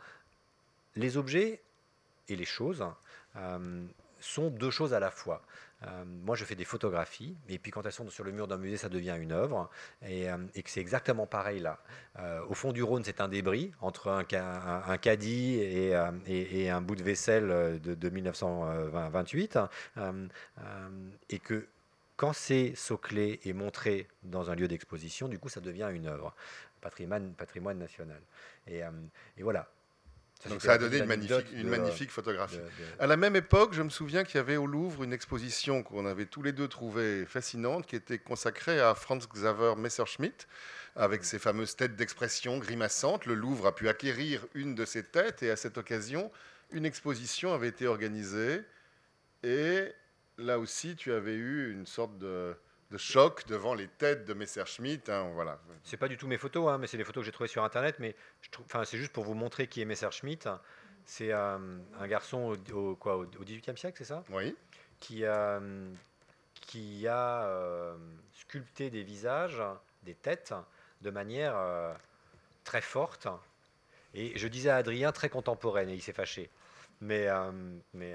les 0.94 1.16
objets 1.16 1.62
et 2.28 2.36
les 2.36 2.44
choses 2.44 2.84
sont 4.20 4.50
deux 4.50 4.70
choses 4.70 4.94
à 4.94 5.00
la 5.00 5.10
fois. 5.10 5.42
Euh, 5.86 6.04
moi, 6.04 6.34
je 6.34 6.44
fais 6.44 6.56
des 6.56 6.64
photographies, 6.64 7.36
et 7.48 7.58
puis 7.58 7.70
quand 7.70 7.86
elles 7.86 7.92
sont 7.92 8.08
sur 8.10 8.24
le 8.24 8.32
mur 8.32 8.48
d'un 8.48 8.56
musée, 8.56 8.76
ça 8.76 8.88
devient 8.88 9.16
une 9.18 9.30
œuvre, 9.30 9.70
et, 10.02 10.28
euh, 10.28 10.36
que 10.36 10.70
c'est 10.70 10.80
exactement 10.80 11.26
pareil 11.26 11.60
là. 11.60 11.78
au 12.48 12.54
fond 12.54 12.72
du 12.72 12.82
Rhône, 12.82 13.04
c'est 13.04 13.20
un 13.20 13.28
débris 13.28 13.72
entre 13.80 14.08
un, 14.10 14.24
caddie 14.98 15.60
et, 15.60 15.94
un 16.70 16.80
bout 16.80 16.96
de 16.96 17.02
vaisselle 17.02 17.80
de, 17.80 17.94
de 17.94 18.08
1928, 18.08 19.58
et 21.30 21.38
que 21.38 21.68
quand 22.16 22.32
c'est 22.32 22.74
soclé 22.74 23.38
et 23.44 23.52
montré 23.52 24.08
dans 24.24 24.50
un 24.50 24.56
lieu 24.56 24.66
d'exposition, 24.66 25.28
du 25.28 25.38
coup, 25.38 25.48
ça 25.48 25.60
devient 25.60 25.88
une 25.92 26.08
œuvre, 26.08 26.34
patrimoine, 26.80 27.78
national. 27.78 28.20
Et, 28.66 28.80
et 29.36 29.42
donc 30.48 30.62
ça 30.62 30.74
a 30.74 30.78
donné 30.78 30.98
une 30.98 31.06
magnifique, 31.06 31.46
une 31.52 31.68
magnifique 31.68 32.10
photographie. 32.10 32.60
À 32.98 33.06
la 33.06 33.16
même 33.16 33.36
époque, 33.36 33.74
je 33.74 33.82
me 33.82 33.90
souviens 33.90 34.24
qu'il 34.24 34.36
y 34.36 34.38
avait 34.38 34.56
au 34.56 34.66
Louvre 34.66 35.02
une 35.02 35.12
exposition 35.12 35.82
qu'on 35.82 36.06
avait 36.06 36.26
tous 36.26 36.42
les 36.42 36.52
deux 36.52 36.68
trouvée 36.68 37.24
fascinante, 37.26 37.86
qui 37.86 37.96
était 37.96 38.18
consacrée 38.18 38.80
à 38.80 38.94
Franz 38.94 39.26
Xaver 39.32 39.74
Messerschmitt, 39.76 40.46
avec 40.94 41.24
ses 41.24 41.38
fameuses 41.38 41.76
têtes 41.76 41.96
d'expression 41.96 42.58
grimaçantes. 42.58 43.26
Le 43.26 43.34
Louvre 43.34 43.66
a 43.66 43.74
pu 43.74 43.88
acquérir 43.88 44.46
une 44.54 44.74
de 44.74 44.84
ces 44.84 45.02
têtes, 45.02 45.42
et 45.42 45.50
à 45.50 45.56
cette 45.56 45.76
occasion, 45.76 46.30
une 46.70 46.86
exposition 46.86 47.52
avait 47.52 47.68
été 47.68 47.86
organisée 47.86 48.62
et 49.42 49.92
là 50.36 50.58
aussi, 50.58 50.96
tu 50.96 51.12
avais 51.12 51.34
eu 51.34 51.72
une 51.72 51.86
sorte 51.86 52.18
de, 52.18 52.54
choc 52.96 53.46
devant 53.46 53.74
les 53.74 53.88
têtes 53.88 54.24
de 54.24 54.34
Messerschmitt. 54.34 55.08
Hein, 55.08 55.30
voilà. 55.34 55.60
C'est 55.84 55.96
pas 55.96 56.08
du 56.08 56.16
tout 56.16 56.26
mes 56.26 56.38
photos, 56.38 56.70
hein, 56.70 56.78
mais 56.78 56.86
c'est 56.86 56.96
des 56.96 57.04
photos 57.04 57.22
que 57.22 57.26
j'ai 57.26 57.32
trouvées 57.32 57.48
sur 57.48 57.64
Internet. 57.64 57.96
Mais 57.98 58.14
c'est 58.84 58.98
juste 58.98 59.12
pour 59.12 59.24
vous 59.24 59.34
montrer 59.34 59.66
qui 59.66 59.82
est 59.82 59.84
Messerschmitt. 59.84 60.48
C'est 61.04 61.32
euh, 61.32 61.58
un 61.98 62.06
garçon 62.06 62.56
au, 62.72 62.94
quoi, 62.94 63.16
au, 63.16 63.24
18e 63.26 63.76
siècle, 63.76 63.96
c'est 63.98 64.04
ça? 64.04 64.24
Oui. 64.30 64.54
Qui, 65.00 65.24
euh, 65.24 65.90
qui 66.54 67.06
a 67.06 67.44
euh, 67.44 67.96
sculpté 68.32 68.90
des 68.90 69.02
visages, 69.02 69.62
des 70.02 70.14
têtes, 70.14 70.54
de 71.00 71.10
manière 71.10 71.56
très 72.64 72.82
forte. 72.82 73.28
Et 74.14 74.36
je 74.38 74.48
disais 74.48 74.70
à 74.70 74.76
Adrien, 74.76 75.12
très 75.12 75.28
contemporaine, 75.28 75.88
et 75.88 75.94
il 75.94 76.02
s'est 76.02 76.12
fâché. 76.12 76.50
Mais, 77.00 77.28
mais 77.94 78.14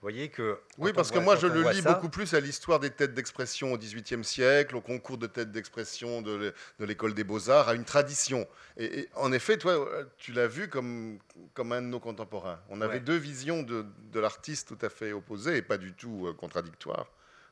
voyez 0.00 0.28
que. 0.28 0.58
Oui, 0.78 0.92
parce 0.92 1.10
que 1.10 1.18
moi, 1.18 1.36
je 1.36 1.46
le 1.46 1.68
lis 1.70 1.82
beaucoup 1.82 2.08
plus 2.08 2.34
à 2.34 2.40
l'histoire 2.40 2.80
des 2.80 2.90
têtes 2.90 3.14
d'expression 3.14 3.72
au 3.72 3.78
XVIIIe 3.78 4.24
siècle, 4.24 4.76
au 4.76 4.80
concours 4.80 5.18
de 5.18 5.26
têtes 5.26 5.50
d'expression 5.50 6.22
de 6.22 6.54
l'école 6.80 7.14
des 7.14 7.24
beaux-arts, 7.24 7.68
à 7.68 7.74
une 7.74 7.84
tradition. 7.84 8.46
Et, 8.76 9.08
en 9.14 9.32
effet, 9.32 9.56
toi, 9.56 9.88
tu 10.16 10.32
l'as 10.32 10.48
vu 10.48 10.68
comme, 10.68 11.18
comme 11.54 11.72
un 11.72 11.82
de 11.82 11.86
nos 11.86 12.00
contemporains. 12.00 12.60
On 12.68 12.80
avait 12.80 13.00
deux 13.00 13.16
visions 13.16 13.62
de, 13.62 13.84
de 14.12 14.20
l'artiste 14.20 14.68
tout 14.68 14.84
à 14.84 14.88
fait 14.88 15.12
opposées 15.12 15.56
et 15.56 15.62
pas 15.62 15.78
du 15.78 15.92
tout 15.92 16.26
euh, 16.26 16.32
contradictoires, 16.32 17.10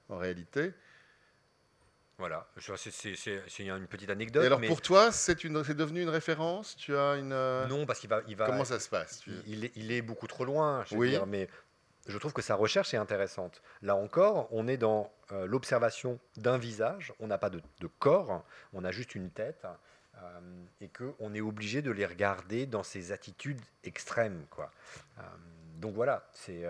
en 0.08 0.18
réalité. 0.18 0.72
Voilà, 2.18 2.48
c'est 2.56 3.60
une 3.60 3.86
petite 3.86 4.08
anecdote. 4.08 4.42
Et 4.42 4.46
alors 4.46 4.60
pour 4.62 4.80
toi, 4.80 5.12
c'est 5.12 5.44
devenu 5.44 6.02
une 6.02 6.08
référence? 6.08 6.74
Tu 6.76 6.96
as 6.96 7.16
une 7.16 7.32
euh, 7.32 7.66
non 7.66 7.84
parce 7.84 7.98
qu'il 7.98 8.08
va, 8.08 8.22
il 8.26 8.36
va. 8.36 8.46
Comment 8.46 8.64
ça 8.64 8.80
se 8.80 8.88
passe? 8.88 9.22
il, 9.46 9.66
est, 9.66 9.72
il, 9.76 9.92
est, 9.92 10.00
beaucoup 10.00 10.26
trop 10.26 10.46
loin. 10.46 10.82
Je 10.88 10.96
veux 10.96 11.08
dire, 11.08 11.26
mais 11.26 11.46
je 12.06 12.18
trouve 12.18 12.32
que 12.32 12.42
sa 12.42 12.54
recherche 12.54 12.94
est 12.94 12.98
intéressante. 12.98 13.62
Là 13.82 13.96
encore, 13.96 14.48
on 14.50 14.68
est 14.68 14.76
dans 14.76 15.12
euh, 15.32 15.46
l'observation 15.46 16.18
d'un 16.36 16.58
visage, 16.58 17.12
on 17.20 17.26
n'a 17.26 17.38
pas 17.38 17.50
de, 17.50 17.60
corps, 17.98 18.44
on 18.72 18.84
a 18.84 18.90
juste 18.90 19.14
une 19.14 19.30
tête, 19.30 19.66
euh, 20.16 20.40
et 20.80 20.88
qu'on 20.88 21.34
est 21.34 21.40
obligé 21.40 21.82
de 21.82 21.90
les 21.90 22.06
regarder 22.06 22.66
dans 22.66 22.82
ces 22.82 23.12
attitudes 23.12 23.60
extrêmes. 23.84 24.46
Quoi. 24.50 24.70
Euh, 25.18 25.22
donc 25.76 25.94
voilà, 25.94 26.26
c'est 26.32 26.64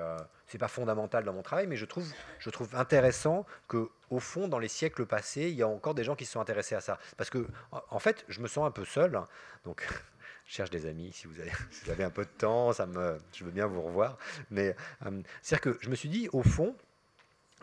pas 0.59 0.68
fondamental 0.68 1.24
dans 1.24 1.32
mon 1.32 1.43
travail, 1.43 1.68
mais 1.68 1.76
je 1.76 1.84
trouve, 1.84 2.12
je 2.41 2.51
trouve 2.51 2.74
intéressant 2.74 3.47
que 3.68 3.89
au 4.11 4.18
fond, 4.18 4.49
dans 4.49 4.59
les 4.59 4.68
siècles 4.68 5.07
passés, 5.07 5.49
il 5.49 5.55
y 5.55 5.62
a 5.62 5.68
encore 5.68 5.95
des 5.95 6.03
gens 6.03 6.16
qui 6.16 6.24
se 6.24 6.32
sont 6.32 6.41
intéressés 6.41 6.74
à 6.74 6.80
ça. 6.80 6.99
Parce 7.16 7.30
que, 7.30 7.47
en 7.70 7.99
fait, 7.99 8.24
je 8.28 8.41
me 8.41 8.49
sens 8.49 8.66
un 8.66 8.70
peu 8.70 8.84
seul. 8.84 9.20
Donc, 9.64 9.87
je 10.47 10.55
cherche 10.55 10.70
des 10.70 10.86
amis, 10.86 11.12
si 11.14 11.26
vous, 11.26 11.34
avez, 11.90 12.05
un 12.05 12.11
peu 12.11 12.24
de 12.24 12.30
temps, 12.30 12.72
ça 12.72 12.86
me, 12.86 13.18
je 13.32 13.44
veux 13.44 13.51
bien 13.51 13.66
vous 13.66 13.82
revoir. 13.82 14.16
Mais 14.51 14.74
euh, 15.05 15.22
c'est-à-dire 15.42 15.72
que 15.72 15.78
je 15.80 15.90
me 15.90 15.94
suis 15.94 16.09
dit, 16.09 16.28
au 16.32 16.42
fond, 16.42 16.74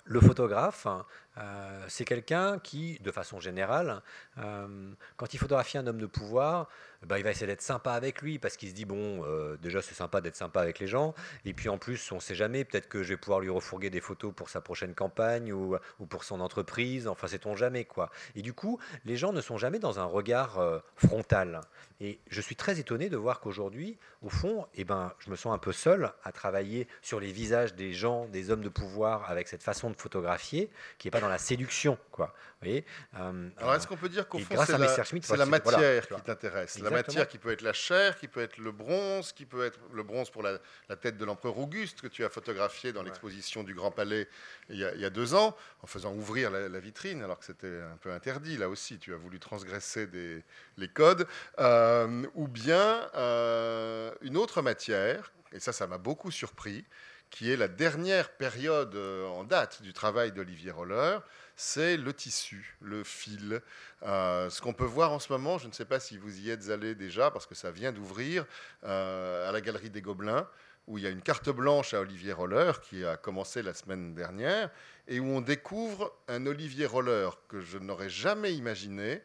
le 0.05 0.19
photographe, 0.19 0.85
hein, 0.85 1.05
euh, 1.37 1.85
c'est 1.87 2.05
quelqu'un 2.05 2.59
qui, 2.59 2.99
de 2.99 3.11
façon 3.11 3.39
générale, 3.39 4.01
euh, 4.37 4.91
quand 5.17 5.33
il 5.33 5.39
photographie 5.39 5.77
un 5.77 5.87
homme 5.87 5.97
de 5.97 6.05
pouvoir, 6.05 6.69
bah, 7.05 7.17
il 7.17 7.23
va 7.23 7.31
essayer 7.31 7.47
d'être 7.47 7.61
sympa 7.61 7.93
avec 7.93 8.21
lui 8.21 8.37
parce 8.37 8.55
qu'il 8.55 8.69
se 8.69 8.75
dit 8.75 8.85
bon, 8.85 9.25
euh, 9.25 9.57
déjà 9.57 9.81
c'est 9.81 9.95
sympa 9.95 10.21
d'être 10.21 10.35
sympa 10.35 10.61
avec 10.61 10.79
les 10.79 10.87
gens, 10.87 11.15
et 11.43 11.53
puis 11.53 11.69
en 11.69 11.77
plus 11.77 12.11
on 12.11 12.15
ne 12.15 12.21
sait 12.21 12.35
jamais, 12.35 12.63
peut-être 12.63 12.87
que 12.87 13.01
je 13.01 13.09
vais 13.09 13.17
pouvoir 13.17 13.39
lui 13.39 13.49
refourguer 13.49 13.89
des 13.89 13.99
photos 13.99 14.33
pour 14.33 14.49
sa 14.49 14.61
prochaine 14.61 14.93
campagne 14.93 15.51
ou, 15.51 15.77
pour 16.07 16.23
son 16.23 16.39
entreprise, 16.39 17.07
enfin 17.07 17.27
sait-on 17.27 17.55
jamais 17.55 17.85
quoi. 17.85 18.11
Et 18.35 18.41
du 18.41 18.53
coup, 18.53 18.79
les 19.05 19.17
gens 19.17 19.33
ne 19.33 19.41
sont 19.41 19.57
jamais 19.57 19.79
dans 19.79 19.99
un 19.99 20.05
regard 20.05 20.59
frontal. 20.95 21.61
Et 21.99 22.19
je 22.27 22.41
suis 22.41 22.55
très 22.55 22.79
étonné 22.79 23.09
de 23.09 23.15
voir 23.15 23.39
qu'aujourd'hui, 23.39 23.97
au 24.21 24.29
fond, 24.29 24.67
eh 24.75 24.83
ben, 24.83 25.13
je 25.19 25.29
me 25.29 25.35
sens 25.35 25.53
un 25.53 25.57
peu 25.57 25.71
seul 25.71 26.11
à 26.23 26.31
travailler 26.31 26.87
sur 27.01 27.19
les 27.19 27.31
visages 27.31 27.75
des 27.75 27.93
gens, 27.93 28.25
des 28.27 28.49
hommes 28.49 28.63
de 28.63 28.69
pouvoir 28.69 29.29
avec 29.29 29.47
cette 29.47 29.63
façon 29.63 29.89
de 29.89 29.95
photographier 29.95 30.69
qui 30.97 31.07
n'est 31.07 31.11
pas 31.11 31.21
dans 31.23 31.29
la 31.29 31.37
séduction. 31.37 31.97
Quoi. 32.11 32.27
Vous 32.27 32.67
voyez 32.67 32.85
euh, 33.19 33.49
Alors, 33.57 33.75
est-ce 33.75 33.87
qu'on 33.87 33.97
peut 33.97 34.09
dire 34.09 34.27
qu'au 34.27 34.39
fond, 34.39 34.63
c'est 34.65 34.71
la, 34.73 34.77
la, 34.77 35.45
matière 35.45 36.07
qui 36.07 36.21
t'intéresse 36.21 36.79
La 36.79 36.89
matière 36.89 37.27
qui 37.27 37.37
peut 37.37 37.51
être 37.51 37.61
la 37.61 37.73
chair, 37.73 38.17
qui 38.17 38.27
peut 38.27 38.41
être 38.41 38.57
le 38.57 38.71
bronze, 38.71 39.31
qui 39.31 39.45
peut 39.45 39.65
être 39.65 39.79
le 39.93 40.03
bronze 40.03 40.29
pour 40.29 40.43
la, 40.43 40.59
tête 40.97 41.17
de 41.17 41.25
l'empereur 41.25 41.57
Auguste 41.57 42.01
que 42.01 42.07
tu 42.07 42.23
as 42.25 42.29
photographié 42.29 42.93
dans 42.93 43.03
l'exposition 43.03 43.63
du 43.63 43.73
Grand 43.73 43.91
Palais 43.91 44.27
il 44.69 44.77
y, 44.77 45.05
a, 45.05 45.09
deux 45.09 45.33
ans, 45.33 45.55
en 45.81 45.87
faisant 45.87 46.13
ouvrir 46.13 46.51
la, 46.51 46.79
vitrine, 46.79 47.23
alors 47.23 47.39
que 47.39 47.45
c'était 47.45 47.81
un 47.81 47.97
peu 47.97 48.11
interdit. 48.11 48.57
Là 48.57 48.69
aussi, 48.69 48.99
tu 48.99 49.13
as 49.13 49.17
voulu 49.17 49.39
transgresser 49.39 50.07
des, 50.07 50.43
les 50.77 50.87
codes. 50.87 51.27
Euh, 51.59 52.25
ou 52.35 52.47
bien 52.47 53.09
euh, 53.15 54.11
une 54.21 54.37
autre 54.37 54.61
matière, 54.61 55.31
et 55.53 55.59
ça, 55.59 55.71
ça 55.71 55.87
m'a 55.87 55.97
beaucoup 55.97 56.31
surpris, 56.31 56.85
qui 57.33 57.51
est 57.51 57.57
la 57.57 57.67
dernière 57.67 58.29
période 58.29 58.93
euh, 58.93 59.25
en 59.25 59.43
date 59.43 59.81
du 59.81 59.91
travail 59.91 60.31
d'Olivier 60.31 60.69
Roller, 60.69 61.19
c'est 61.55 61.97
le 61.97 62.13
tissu, 62.13 62.77
le 62.79 63.03
fil. 63.03 63.59
Euh, 64.03 64.51
ce 64.51 64.61
qu'on 64.61 64.73
peut 64.73 64.85
voir 64.85 65.11
en 65.11 65.17
ce 65.17 65.33
moment, 65.33 65.57
je 65.57 65.65
ne 65.65 65.71
sais 65.71 65.85
pas 65.85 65.99
si 65.99 66.15
vous 66.15 66.41
y 66.41 66.51
êtes 66.51 66.69
allé 66.69 66.93
déjà, 66.93 67.31
parce 67.31 67.47
que 67.47 67.55
ça 67.55 67.71
vient 67.71 67.91
d'ouvrir 67.91 68.45
euh, 68.83 69.49
à 69.49 69.51
la 69.51 69.61
Galerie 69.61 69.89
des 69.89 70.03
Gobelins, 70.03 70.47
où 70.85 70.99
il 70.99 71.05
y 71.05 71.07
a 71.07 71.09
une 71.09 71.23
carte 71.23 71.49
blanche 71.49 71.95
à 71.95 72.01
Olivier 72.01 72.33
Roller 72.33 72.79
qui 72.81 73.03
a 73.03 73.17
commencé 73.17 73.63
la 73.63 73.73
semaine 73.73 74.13
dernière, 74.13 74.69
et 75.07 75.19
où 75.19 75.25
on 75.25 75.41
découvre 75.41 76.15
un 76.27 76.45
Olivier 76.45 76.85
Roller 76.85 77.31
que 77.47 77.61
je 77.61 77.79
n'aurais 77.79 78.09
jamais 78.09 78.53
imaginé, 78.53 79.23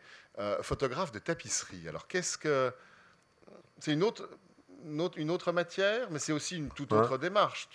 photographe 0.63 1.13
de 1.13 1.19
tapisserie. 1.19 1.89
Alors 1.89 2.07
qu'est-ce 2.07 2.39
que... 2.39 2.73
C'est 3.81 3.93
une 3.93 4.05
autre 4.05 4.29
une 4.85 5.31
autre, 5.31 5.53
matière, 5.53 6.11
mais 6.11 6.19
c'est 6.19 6.33
aussi 6.33 6.57
une 6.57 6.71
toute 6.71 6.93
autre 6.93 7.19
démarche. 7.19 7.69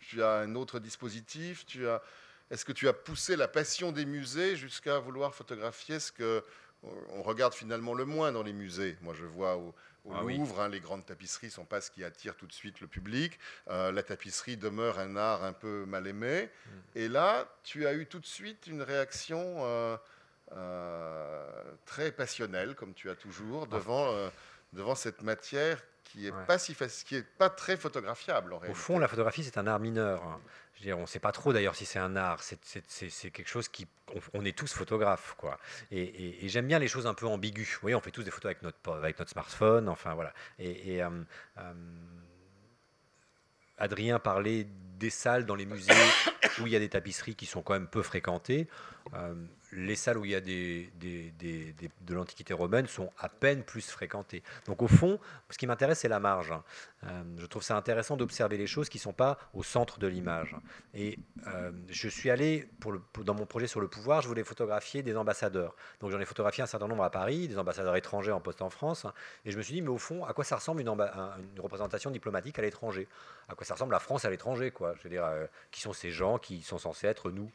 Tu, 0.00 0.22
as 0.22 0.36
un 0.40 0.54
autre 0.54 0.78
dispositif. 0.78 1.66
Tu 1.66 1.86
as, 1.88 2.02
est-ce 2.50 2.64
que 2.64 2.72
tu 2.72 2.88
as 2.88 2.92
poussé 2.92 3.36
la 3.36 3.48
passion 3.48 3.92
des 3.92 4.06
musées 4.06 4.56
jusqu'à 4.56 4.98
vouloir 4.98 5.34
photographier 5.34 6.00
ce 6.00 6.12
que 6.12 6.42
on 6.82 7.22
regarde 7.22 7.54
finalement 7.54 7.92
le 7.92 8.04
moins 8.04 8.32
dans 8.32 8.42
les 8.44 8.52
musées? 8.52 8.96
Moi, 9.02 9.12
je 9.12 9.24
vois 9.24 9.56
au, 9.56 9.74
ah 10.14 10.22
Louvre, 10.22 10.60
hein, 10.60 10.68
les 10.68 10.80
grandes 10.80 11.04
tapisseries 11.04 11.48
ne 11.48 11.52
sont 11.52 11.64
pas 11.64 11.80
ce 11.80 11.90
qui 11.90 12.02
attire 12.02 12.34
tout 12.36 12.46
de 12.46 12.52
suite 12.52 12.80
le 12.80 12.86
public. 12.86 13.38
Euh, 13.68 13.92
la 13.92 14.02
tapisserie 14.02 14.56
demeure 14.56 14.98
un 14.98 15.16
art 15.16 15.44
un 15.44 15.52
peu 15.52 15.84
mal 15.86 16.06
aimé. 16.06 16.48
Mm. 16.48 16.70
Et 16.94 17.08
là, 17.08 17.46
tu 17.62 17.86
as 17.86 17.94
eu 17.94 18.06
tout 18.06 18.18
de 18.18 18.26
suite 18.26 18.66
une 18.66 18.82
réaction 18.82 19.56
euh, 19.58 19.96
euh, 20.52 21.62
très 21.84 22.10
passionnelle, 22.12 22.74
comme 22.74 22.94
tu 22.94 23.10
as 23.10 23.16
toujours, 23.16 23.66
ah. 23.70 23.74
devant, 23.74 24.30
devant 24.72 24.94
cette 24.94 25.22
matière 25.22 25.82
qui 26.12 26.26
est 26.26 26.32
pas 26.46 26.58
si 26.58 26.74
qui 27.04 27.16
est 27.16 27.22
pas 27.22 27.50
très 27.50 27.76
photographiable 27.76 28.52
en 28.52 28.60
Au 28.68 28.74
fond, 28.74 28.98
la 28.98 29.08
photographie 29.08 29.44
c'est 29.44 29.58
un 29.58 29.66
art 29.66 29.80
mineur. 29.80 30.40
Je 30.78 30.84
dire, 30.84 30.96
on 30.96 31.02
ne 31.02 31.06
sait 31.06 31.18
pas 31.18 31.32
trop 31.32 31.52
d'ailleurs 31.52 31.74
si 31.74 31.84
c'est 31.84 31.98
un 31.98 32.14
art. 32.14 32.40
C'est 32.42 33.30
quelque 33.30 33.48
chose 33.48 33.68
qui, 33.68 33.88
on, 34.32 34.44
est 34.44 34.56
tous 34.56 34.72
photographes, 34.72 35.34
quoi. 35.36 35.58
Et, 35.90 36.48
j'aime 36.48 36.68
bien 36.68 36.78
les 36.78 36.86
choses 36.86 37.06
un 37.08 37.14
peu 37.14 37.26
ambiguës. 37.26 37.74
Vous 37.74 37.80
voyez, 37.80 37.96
on 37.96 38.00
fait 38.00 38.12
tous 38.12 38.22
des 38.22 38.30
photos 38.30 38.50
avec 38.50 38.62
notre 38.62 38.92
avec 38.92 39.18
notre 39.18 39.30
smartphone. 39.32 39.88
Enfin 39.88 40.14
voilà. 40.14 40.32
Et, 40.60 41.02
euh, 41.02 41.10
euh, 41.58 41.72
Adrien 43.76 44.20
parlait 44.20 44.66
des 44.98 45.10
salles 45.10 45.46
dans 45.46 45.56
les 45.56 45.66
musées 45.66 45.92
où 46.60 46.66
il 46.66 46.72
y 46.72 46.76
a 46.76 46.80
des 46.80 46.88
tapisseries 46.88 47.34
qui 47.34 47.46
sont 47.46 47.62
quand 47.62 47.72
même 47.72 47.88
peu 47.88 48.02
fréquentées. 48.02 48.68
Euh, 49.14 49.34
les 49.72 49.96
salles 49.96 50.18
où 50.18 50.24
il 50.24 50.30
y 50.30 50.34
a 50.34 50.40
des, 50.40 50.90
de 51.00 52.14
l'Antiquité 52.14 52.54
romaine 52.54 52.86
sont 52.86 53.10
à 53.18 53.28
peine 53.28 53.62
plus 53.62 53.90
fréquentées. 53.90 54.42
Donc 54.66 54.82
au 54.82 54.88
fond, 54.88 55.18
ce 55.50 55.58
qui 55.58 55.66
m'intéresse, 55.66 56.00
c'est 56.00 56.08
la 56.08 56.20
marge. 56.20 56.54
Euh, 57.04 57.22
je 57.36 57.46
trouve 57.46 57.62
ça 57.62 57.76
intéressant 57.76 58.16
d'observer 58.16 58.56
les 58.56 58.66
choses 58.66 58.88
qui 58.88 58.98
ne 58.98 59.02
sont 59.02 59.12
pas 59.12 59.38
au 59.54 59.62
centre 59.62 59.98
de 59.98 60.06
l'image. 60.06 60.56
Et 60.94 61.18
euh, 61.46 61.70
je 61.88 62.08
suis 62.08 62.30
allé, 62.30 62.68
dans 63.24 63.34
mon 63.34 63.46
projet 63.46 63.66
sur 63.66 63.80
le 63.80 63.88
pouvoir, 63.88 64.22
je 64.22 64.28
voulais 64.28 64.42
photographier 64.44 65.02
des 65.02 65.16
ambassadeurs. 65.16 65.76
Donc 66.00 66.10
j'en 66.10 66.18
ai 66.18 66.24
photographié 66.24 66.62
un 66.62 66.66
certain 66.66 66.88
nombre 66.88 67.04
à 67.04 67.10
Paris, 67.10 67.46
des 67.46 67.58
ambassadeurs 67.58 67.96
étrangers 67.96 68.32
en 68.32 68.40
poste 68.40 68.62
en 68.62 68.70
France. 68.70 69.06
Et 69.44 69.50
je 69.50 69.56
me 69.58 69.62
suis 69.62 69.74
dit, 69.74 69.82
mais 69.82 69.88
au 69.88 69.98
fond, 69.98 70.24
à 70.24 70.32
quoi 70.32 70.44
ça 70.44 70.56
ressemble 70.56 70.80
une, 70.80 70.88
une 70.88 71.60
représentation 71.60 72.10
diplomatique 72.10 72.58
à 72.58 72.62
l'étranger? 72.62 73.06
À 73.48 73.54
quoi 73.54 73.66
ça 73.66 73.74
ressemble 73.74 73.92
la 73.92 74.00
France 74.00 74.24
à 74.24 74.30
l'étranger 74.30 74.70
quoi? 74.70 74.94
Je 74.96 75.02
veux 75.02 75.10
dire, 75.10 75.24
euh, 75.24 75.46
qui 75.70 75.80
sont 75.80 75.92
ces 75.92 76.10
gens 76.10 76.38
qui 76.38 76.62
sont 76.62 76.78
censés 76.78 77.06
être 77.06 77.30
nous? 77.30 77.50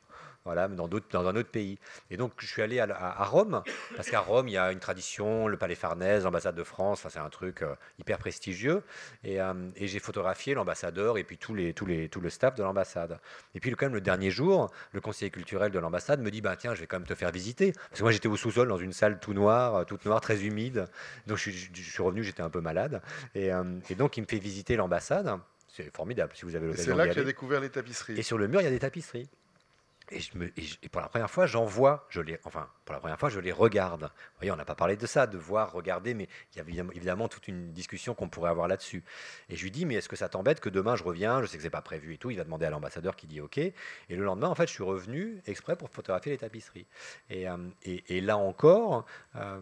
Voilà, 0.46 0.68
dans, 0.68 0.88
dans 0.88 1.28
un 1.28 1.36
autre 1.36 1.50
pays. 1.50 1.78
Et 2.10 2.18
donc, 2.18 2.34
je 2.40 2.48
suis 2.48 2.62
allé 2.62 2.80
à, 2.80 3.24
Rome, 3.26 3.64
parce 3.96 4.10
qu'à 4.10 4.20
Rome, 4.20 4.48
il 4.48 4.54
y 4.54 4.58
a 4.58 4.72
une 4.72 4.80
tradition, 4.80 5.48
le 5.48 5.58
Palais 5.58 5.76
Farnèse, 5.76 6.26
l'ambassade 6.26 6.56
de 6.56 6.64
France, 6.64 7.06
c'est 7.10 7.20
un 7.20 7.30
truc 7.30 7.62
euh, 7.62 7.76
hyper 8.00 8.18
prestigieux. 8.18 8.84
Euh, 9.26 9.70
et, 9.76 9.88
j'ai 9.88 10.00
photographié 10.00 10.54
l'ambassadeur 10.54 11.18
et 11.18 11.24
puis 11.24 11.38
tous 11.38 11.54
les, 11.54 11.74
tous 11.74 11.86
les, 11.86 12.10
tout 12.10 12.20
le 12.20 12.30
staff 12.30 12.56
de 12.56 12.64
l'ambassade. 12.64 13.20
Et 13.56 13.60
puis, 13.60 13.72
quand 13.72 13.86
même, 13.86 13.94
le 13.94 14.02
dernier 14.02 14.32
jour, 14.32 14.72
le 14.92 15.02
conseiller 15.02 15.32
culturel 15.32 15.72
de 15.72 15.80
l'ambassade 15.80 16.20
me 16.20 16.32
dit 16.32 16.42
bah, 16.42 16.56
Tiens, 16.58 16.74
je 16.76 16.82
vais 16.82 16.88
quand 16.88 16.98
même 16.98 17.08
te 17.08 17.16
faire 17.16 17.32
visiter. 17.32 17.72
Parce 17.72 18.00
que 18.00 18.04
moi, 18.04 18.12
j'étais 18.12 18.28
au 18.28 18.38
sous-sol 18.38 18.68
dans 18.68 18.78
une 18.78 18.94
salle 18.94 19.20
tout 19.20 19.34
noire, 19.34 19.76
euh, 19.76 19.84
toute 19.84 20.06
noire, 20.06 20.20
très 20.20 20.44
humide. 20.44 20.88
Donc, 21.28 21.38
je, 21.38 21.52
suis 21.52 22.04
revenu, 22.04 22.24
j'étais 22.24 22.42
un 22.42 22.50
peu 22.50 22.62
malade. 22.62 23.02
Et, 23.36 23.50
et 23.90 23.96
donc, 23.96 24.18
il 24.18 24.22
me 24.22 24.28
fait 24.28 24.40
visiter 24.40 24.76
l'ambassade. 24.76 25.40
C'est 25.68 25.96
formidable 25.96 26.34
si 26.36 26.46
vous 26.46 26.56
avez 26.56 26.68
l'occasion. 26.68 26.94
C'est 26.94 26.98
là 26.98 27.08
qu'il 27.08 27.22
a 27.22 27.26
découvert 27.26 27.60
les 27.60 27.70
tapisseries. 27.70 28.20
Et 28.20 28.24
sur 28.24 28.38
le 28.38 28.48
mur, 28.48 28.62
il 28.62 28.66
y 28.66 28.68
a 28.68 28.72
des 28.72 28.80
tapisseries. 28.80 29.28
Et, 30.14 30.90
pour 30.90 31.02
la 31.02 31.08
première 31.08 31.30
fois, 31.30 31.46
j'en 31.46 31.66
vois, 31.66 32.06
je 32.10 32.22
les, 32.22 32.40
enfin, 32.44 32.70
pour 32.86 32.94
la 32.94 33.00
première 33.00 33.20
fois, 33.20 33.30
je 33.30 33.40
les 33.40 33.52
regarde. 33.52 34.04
Vous 34.04 34.40
voyez, 34.40 34.52
on 34.52 34.56
n'a 34.56 34.66
pas 34.66 34.76
parlé 34.76 34.96
de 34.96 35.06
ça, 35.06 35.28
de 35.28 35.38
voir, 35.38 35.72
regarder, 35.72 36.14
mais 36.14 36.28
il 36.54 36.58
y 36.58 36.80
a 36.80 36.84
évidemment 36.94 37.28
toute 37.28 37.48
une 37.48 37.72
discussion 37.72 38.14
qu'on 38.14 38.30
pourrait 38.30 38.50
avoir 38.50 38.68
là-dessus. 38.68 39.04
Et 39.50 39.56
je 39.56 39.64
lui 39.64 39.72
dis, 39.72 39.86
mais 39.86 39.96
est-ce 39.96 40.10
que 40.10 40.16
ça 40.16 40.30
t'embête 40.30 40.60
que 40.60 40.70
demain 40.70 40.96
je 40.96 41.04
reviens 41.04 41.42
Je 41.42 41.48
sais 41.48 41.58
que 41.58 41.64
c'est 41.64 41.70
pas 41.70 41.82
prévu 41.82 42.14
et 42.14 42.18
tout. 42.18 42.32
Il 42.32 42.38
va 42.38 42.44
demander 42.44 42.66
à 42.66 42.70
l'ambassadeur 42.70 43.16
qui 43.16 43.28
dit 43.28 43.42
OK. 43.42 43.58
Et 43.58 43.74
le 44.10 44.24
lendemain, 44.24 44.50
en 44.50 44.56
fait, 44.56 44.68
je 44.68 44.74
suis 44.74 44.84
revenu 44.84 45.42
exprès 45.48 45.76
pour 45.76 45.90
photographier 45.90 46.32
les 46.32 46.38
tapisseries. 46.38 46.88
Et, 47.30 47.48
euh, 47.48 47.58
là 48.22 48.38
encore, 48.38 49.06
euh, 49.36 49.60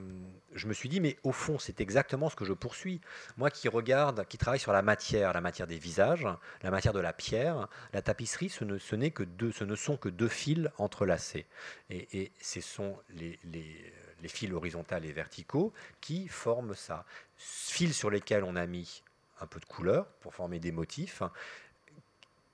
je 0.53 0.67
me 0.67 0.73
suis 0.73 0.89
dit, 0.89 0.99
mais 0.99 1.17
au 1.23 1.31
fond, 1.31 1.57
c'est 1.57 1.81
exactement 1.81 2.29
ce 2.29 2.35
que 2.35 2.45
je 2.45 2.53
poursuis. 2.53 3.01
Moi 3.37 3.49
qui 3.49 3.67
regarde, 3.69 4.25
qui 4.27 4.37
travaille 4.37 4.59
sur 4.59 4.73
la 4.73 4.81
matière, 4.81 5.33
la 5.33 5.41
matière 5.41 5.67
des 5.67 5.77
visages, 5.77 6.27
la 6.61 6.71
matière 6.71 6.93
de 6.93 6.99
la 6.99 7.13
pierre, 7.13 7.67
la 7.93 8.01
tapisserie, 8.01 8.49
ce 8.49 8.63
ne, 8.63 9.09
que 9.09 9.23
deux, 9.23 9.51
ce 9.51 9.63
ne 9.63 9.75
sont 9.75 9.97
que 9.97 10.09
deux 10.09 10.27
fils 10.41 10.71
entrelacés. 10.77 11.45
Et, 11.89 12.31
ce 12.41 12.61
sont 12.61 12.97
les, 13.09 13.39
les, 13.43 14.27
fils 14.27 14.51
horizontaux 14.51 14.95
et 14.95 15.11
verticaux 15.11 15.71
qui 15.99 16.27
forment 16.27 16.73
ça. 16.73 17.05
Fils 17.35 17.95
sur 17.95 18.09
lesquels 18.09 18.43
on 18.43 18.55
a 18.55 18.65
mis 18.65 19.03
un 19.39 19.45
peu 19.45 19.59
de 19.59 19.65
couleur 19.65 20.07
pour 20.19 20.33
former 20.33 20.59
des 20.59 20.71
motifs, 20.71 21.21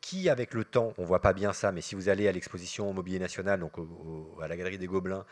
qui, 0.08 0.30
avec 0.30 0.54
le 0.54 0.64
temps, 0.64 0.94
on 0.98 1.04
voit 1.04 1.20
pas 1.20 1.34
bien 1.34 1.52
ça, 1.52 1.74
mais 1.74 1.82
si 1.82 1.94
vous 1.94 2.08
allez 2.08 2.30
à 2.30 2.32
l'exposition 2.32 2.90
au 2.90 2.94
Mobilier 2.94 3.20
National, 3.20 3.60
donc 3.60 3.74
à 4.42 4.48
la 4.48 4.56
Galerie 4.56 4.78
des 4.78 4.88
Gobelins, 4.88 5.26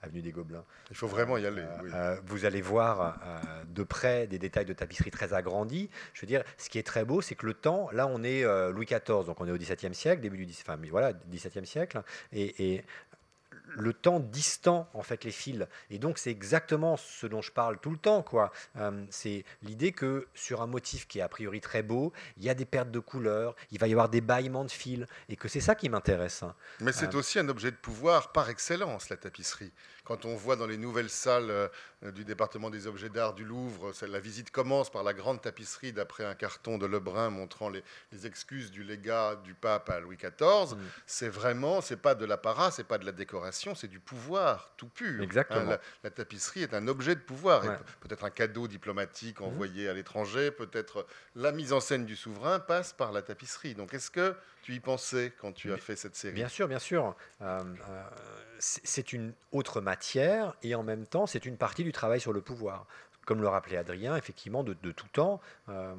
avenue 0.00 0.22
des 0.22 0.32
Gobelins, 0.32 0.64
il 0.88 0.96
faut 0.96 1.06
vraiment 1.06 1.36
y 1.36 1.44
aller. 1.44 1.60
Euh, 1.60 1.92
euh, 1.92 2.16
vous 2.24 2.46
allez 2.46 2.62
voir 2.62 3.20
euh, 3.22 3.64
de 3.66 3.82
près 3.82 4.26
des 4.26 4.38
détails 4.38 4.64
de 4.64 4.72
tapisserie 4.72 5.10
très 5.10 5.34
agrandis. 5.34 5.90
Je 6.14 6.22
veux 6.22 6.26
dire, 6.26 6.44
ce 6.56 6.70
qui 6.70 6.78
est 6.78 6.82
très 6.82 7.04
beau, 7.04 7.20
c'est 7.20 7.34
que 7.34 7.44
le 7.44 7.52
temps, 7.52 7.90
là, 7.92 8.06
on 8.06 8.22
est 8.22 8.42
Louis 8.72 8.86
XIV, 8.86 9.26
donc 9.26 9.38
on 9.38 9.46
est 9.46 9.52
au 9.52 9.58
XVIIe 9.58 9.94
siècle, 9.94 10.22
début 10.22 10.46
du 10.46 10.54
enfin, 10.62 10.78
voilà, 10.90 11.12
XVIIe 11.12 11.66
siècle, 11.66 12.00
et, 12.32 12.72
et 12.72 12.84
le 13.76 13.92
temps 13.92 14.20
distant 14.20 14.88
en 14.94 15.02
fait 15.02 15.24
les 15.24 15.30
fils. 15.30 15.66
Et 15.90 15.98
donc 15.98 16.18
c'est 16.18 16.30
exactement 16.30 16.96
ce 16.96 17.26
dont 17.26 17.42
je 17.42 17.52
parle 17.52 17.78
tout 17.78 17.90
le 17.90 17.98
temps. 17.98 18.22
quoi. 18.22 18.52
Euh, 18.76 19.04
c'est 19.10 19.44
l'idée 19.62 19.92
que 19.92 20.28
sur 20.34 20.62
un 20.62 20.66
motif 20.66 21.06
qui 21.06 21.18
est 21.18 21.22
a 21.22 21.28
priori 21.28 21.60
très 21.60 21.82
beau, 21.82 22.12
il 22.36 22.44
y 22.44 22.50
a 22.50 22.54
des 22.54 22.64
pertes 22.64 22.90
de 22.90 22.98
couleurs, 22.98 23.54
il 23.70 23.78
va 23.78 23.88
y 23.88 23.92
avoir 23.92 24.08
des 24.08 24.20
bâillements 24.20 24.64
de 24.64 24.70
fils, 24.70 25.06
et 25.28 25.36
que 25.36 25.48
c'est 25.48 25.60
ça 25.60 25.74
qui 25.74 25.88
m'intéresse. 25.88 26.44
Mais 26.80 26.92
c'est 26.92 27.14
euh, 27.14 27.18
aussi 27.18 27.38
un 27.38 27.48
objet 27.48 27.70
de 27.70 27.76
pouvoir 27.76 28.32
par 28.32 28.50
excellence, 28.50 29.08
la 29.08 29.16
tapisserie. 29.16 29.72
Quand 30.04 30.24
on 30.24 30.34
voit 30.34 30.56
dans 30.56 30.66
les 30.66 30.76
nouvelles 30.76 31.10
salles 31.10 31.50
euh, 31.50 31.68
du 32.10 32.24
département 32.24 32.70
des 32.70 32.88
objets 32.88 33.08
d'art 33.08 33.34
du 33.34 33.44
Louvre, 33.44 33.92
la 34.06 34.18
visite 34.18 34.50
commence 34.50 34.90
par 34.90 35.04
la 35.04 35.12
grande 35.12 35.40
tapisserie 35.40 35.92
d'après 35.92 36.24
un 36.24 36.34
carton 36.34 36.76
de 36.76 36.86
Lebrun 36.86 37.30
montrant 37.30 37.68
les, 37.68 37.82
excuses 38.24 38.70
du 38.70 38.82
légat 38.82 39.36
du 39.36 39.54
pape 39.54 39.90
à 39.90 40.00
Louis 40.00 40.16
XIV. 40.16 40.74
Mm. 40.74 40.78
C'est 41.06 41.28
vraiment, 41.28 41.80
c'est 41.80 41.96
pas 41.96 42.14
de 42.14 42.24
l'apparat, 42.24 42.70
c'est 42.72 42.84
pas 42.84 42.98
de 42.98 43.06
la 43.06 43.12
décoration, 43.12 43.74
c'est 43.74 43.86
du 43.86 44.00
pouvoir 44.00 44.72
tout 44.76 44.88
pur. 44.88 45.20
Hein. 45.20 45.24
Exactement. 45.24 45.76
la, 46.02 46.10
tapisserie 46.10 46.62
est 46.62 46.74
un 46.74 46.88
objet 46.88 47.14
de 47.14 47.20
pouvoir, 47.20 47.62
peut-être 48.00 48.24
un 48.24 48.30
cadeau 48.30 48.66
diplomatique 48.66 49.40
mm. 49.40 49.44
envoyé 49.44 49.88
à 49.88 49.94
l'étranger, 49.94 50.50
peut-être 50.50 51.06
la 51.36 51.52
mise 51.52 51.72
en 51.72 51.80
scène 51.80 52.04
du 52.04 52.16
souverain 52.16 52.58
passe 52.58 52.92
par 52.92 53.12
la 53.12 53.22
tapisserie. 53.22 53.74
Donc 53.74 53.94
est-ce 53.94 54.10
que 54.10 54.34
tu 54.62 54.74
y 54.74 54.80
pensais 54.80 55.32
quand 55.40 55.52
tu 55.52 55.72
as 55.72 55.76
fait 55.76 55.96
cette 55.96 56.16
série? 56.16 56.34
Bien 56.34 56.48
sûr, 56.48 56.68
bien 56.68 56.78
sûr. 56.78 57.14
Euh, 57.40 57.62
euh, 57.88 58.02
c'est 58.58 59.12
une 59.12 59.32
autre 59.50 59.80
matière 59.80 60.54
et 60.62 60.74
en 60.74 60.82
même 60.82 61.06
temps, 61.06 61.26
c'est 61.26 61.44
une 61.46 61.56
partie 61.56 61.84
du 61.84 61.92
travail 61.92 62.20
sur 62.20 62.32
le 62.32 62.40
pouvoir 62.40 62.86
comme 63.24 63.40
le 63.40 63.48
rappelait 63.48 63.76
Adrien, 63.76 64.16
effectivement, 64.16 64.64
de, 64.64 64.74
tout 64.74 65.06
temps, 65.12 65.40
euh, 65.68 65.94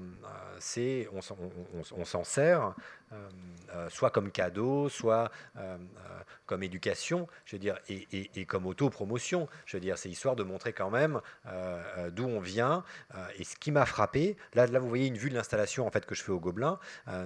c'est 0.60 1.08
on 1.14 2.06
s'en 2.06 2.24
sert 2.24 2.66
euh, 2.66 2.70
euh, 2.70 3.03
soit 3.90 4.10
comme 4.10 4.32
cadeau, 4.32 4.90
soit 4.90 5.32
euh, 5.58 5.78
comme 6.46 6.64
éducation, 6.64 7.28
je 7.46 7.56
veux 7.56 7.60
dire, 7.60 7.78
et, 7.90 8.46
comme 8.46 8.66
auto-promotion. 8.66 9.48
Je 9.66 9.78
veux 9.78 9.82
dire, 9.82 9.98
c'est 9.98 10.10
histoire 10.10 10.36
de 10.36 10.44
montrer 10.44 10.74
quand 10.74 10.90
même 10.90 11.22
d'où 12.12 12.26
on 12.26 12.40
vient. 12.40 12.84
et 13.38 13.44
ce 13.44 13.56
qui 13.56 13.72
m'a 13.72 13.86
frappé, 13.86 14.38
là, 14.54 14.68
là, 14.68 14.80
vous 14.80 14.90
voyez 14.90 15.08
une 15.08 15.18
vue 15.18 15.30
de 15.30 15.36
l'installation 15.36 15.88
en 15.88 15.92
fait 15.92 16.06
que 16.06 16.16
je 16.16 16.24
fais 16.24 16.32
au 16.32 16.40
Gobelin, 16.40 16.80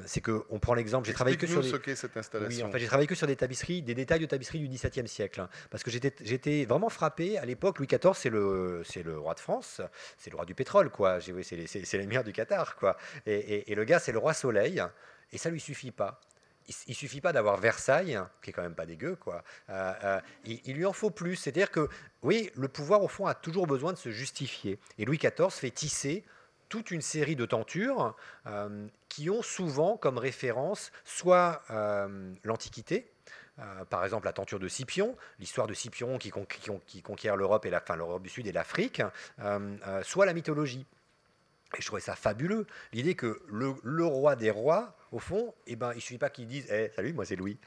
c'est 0.06 0.22
que 0.22 0.46
on 0.50 0.60
prend 0.60 0.74
l'exemple. 0.74 1.08
J'ai 1.08 1.14
travaillé 1.14 1.38
que 1.38 1.48
sur 1.48 1.64
ce 1.64 1.96
cette 1.96 2.18
installation. 2.18 2.66
Oui, 2.66 2.70
en 2.70 2.72
fait, 2.72 2.80
j'ai 2.80 2.88
travaillé 2.88 3.08
que 3.08 3.16
sur 3.16 3.28
des 3.28 3.36
tapisseries, 3.36 3.82
des 3.82 3.96
détails 3.96 4.20
de 4.20 4.26
tapisserie 4.26 4.60
du 4.60 4.68
XVIIe 4.68 5.08
siècle, 5.08 5.42
hein, 5.42 5.50
parce 5.70 5.84
que 5.84 5.92
j'étais 5.92 6.66
vraiment 6.66 6.90
frappé 6.90 7.38
à 7.38 7.46
l'époque. 7.46 7.80
Louis 7.80 7.88
XIV, 7.88 8.14
c'est 8.14 8.30
le 8.30 8.82
c'est 8.86 9.04
le 9.04 9.18
roi 9.18 9.34
de 9.34 9.40
France, 9.40 9.82
c'est 10.18 10.30
le 10.30 10.36
roi 10.36 10.46
du 10.46 10.56
pétrole, 10.56 10.90
quoi. 10.90 11.20
C'est 11.22 11.98
l'émir 11.98 12.24
du 12.24 12.34
Qatar, 12.34 12.76
quoi. 12.76 12.98
Et, 13.26 13.72
et 13.72 13.76
le 13.76 13.84
gars, 13.84 14.00
c'est 14.00 14.12
le 14.12 14.20
roi 14.20 14.34
Soleil. 14.34 14.82
Et 15.32 15.38
ça 15.38 15.50
lui 15.50 15.60
suffit 15.60 15.92
pas. 15.92 16.20
Il, 16.68 16.74
ne 16.90 16.94
suffit 16.94 17.22
pas 17.22 17.32
d'avoir 17.32 17.58
Versailles, 17.58 18.20
qui 18.42 18.50
est 18.50 18.54
quand 18.54 18.62
même 18.62 18.76
pas 18.76 18.86
dégueu, 18.86 19.16
quoi. 19.16 19.42
Euh, 19.70 19.94
euh, 20.04 20.22
il, 20.44 20.76
lui 20.76 20.86
en 20.86 20.92
faut 20.92 21.10
plus. 21.10 21.38
C'est-à-dire 21.38 21.72
que, 21.72 21.88
oui, 22.24 22.52
le 22.56 22.68
pouvoir 22.68 23.02
au 23.04 23.08
fond 23.08 23.26
a 23.26 23.34
toujours 23.34 23.68
besoin 23.68 23.94
de 23.94 23.98
se 23.98 24.12
justifier. 24.12 24.78
Et 24.98 25.06
Louis 25.06 25.18
XIV 25.18 25.50
fait 25.50 25.72
tisser 25.72 26.26
toute 26.68 26.92
une 26.92 27.02
série 27.02 27.38
de 27.38 27.46
tentures 27.46 28.18
euh, 28.48 28.86
qui 29.08 29.30
ont 29.30 29.42
souvent 29.42 29.96
comme 29.96 30.18
référence 30.18 30.92
soit 31.06 31.64
l'Antiquité, 32.44 33.10
par 33.90 34.04
exemple 34.04 34.26
la 34.26 34.34
tenture 34.34 34.60
de 34.60 34.68
Scipion, 34.68 35.16
l'histoire 35.40 35.68
de 35.68 35.74
Scipion 35.74 36.18
qui, 36.18 36.34
qui 36.86 37.02
conquiert 37.02 37.38
l'Europe 37.38 37.66
et 37.66 37.70
la, 37.70 37.80
fin, 37.80 37.96
l'Europe 37.96 38.22
du 38.22 38.30
Sud 38.30 38.46
et 38.48 38.52
l'Afrique, 38.52 39.02
soit 40.04 40.26
la 40.26 40.34
mythologie. 40.34 40.86
Et 41.76 41.82
je 41.82 41.86
trouvais 41.86 42.02
ça 42.02 42.16
fabuleux, 42.16 42.66
l'idée 42.94 43.16
que 43.16 43.42
le, 43.48 44.06
roi 44.06 44.36
des 44.36 44.52
rois, 44.52 44.96
au 45.12 45.20
fond, 45.20 45.54
eh 45.66 45.76
ben, 45.76 45.92
il 45.94 45.98
ne 45.98 46.02
suffit 46.02 46.18
pas 46.18 46.30
qu'il 46.30 46.48
dise 46.48 46.66
eh, 46.70 46.92
Salut, 46.96 47.14
moi 47.14 47.26
c'est 47.26 47.36
Louis, 47.36 47.58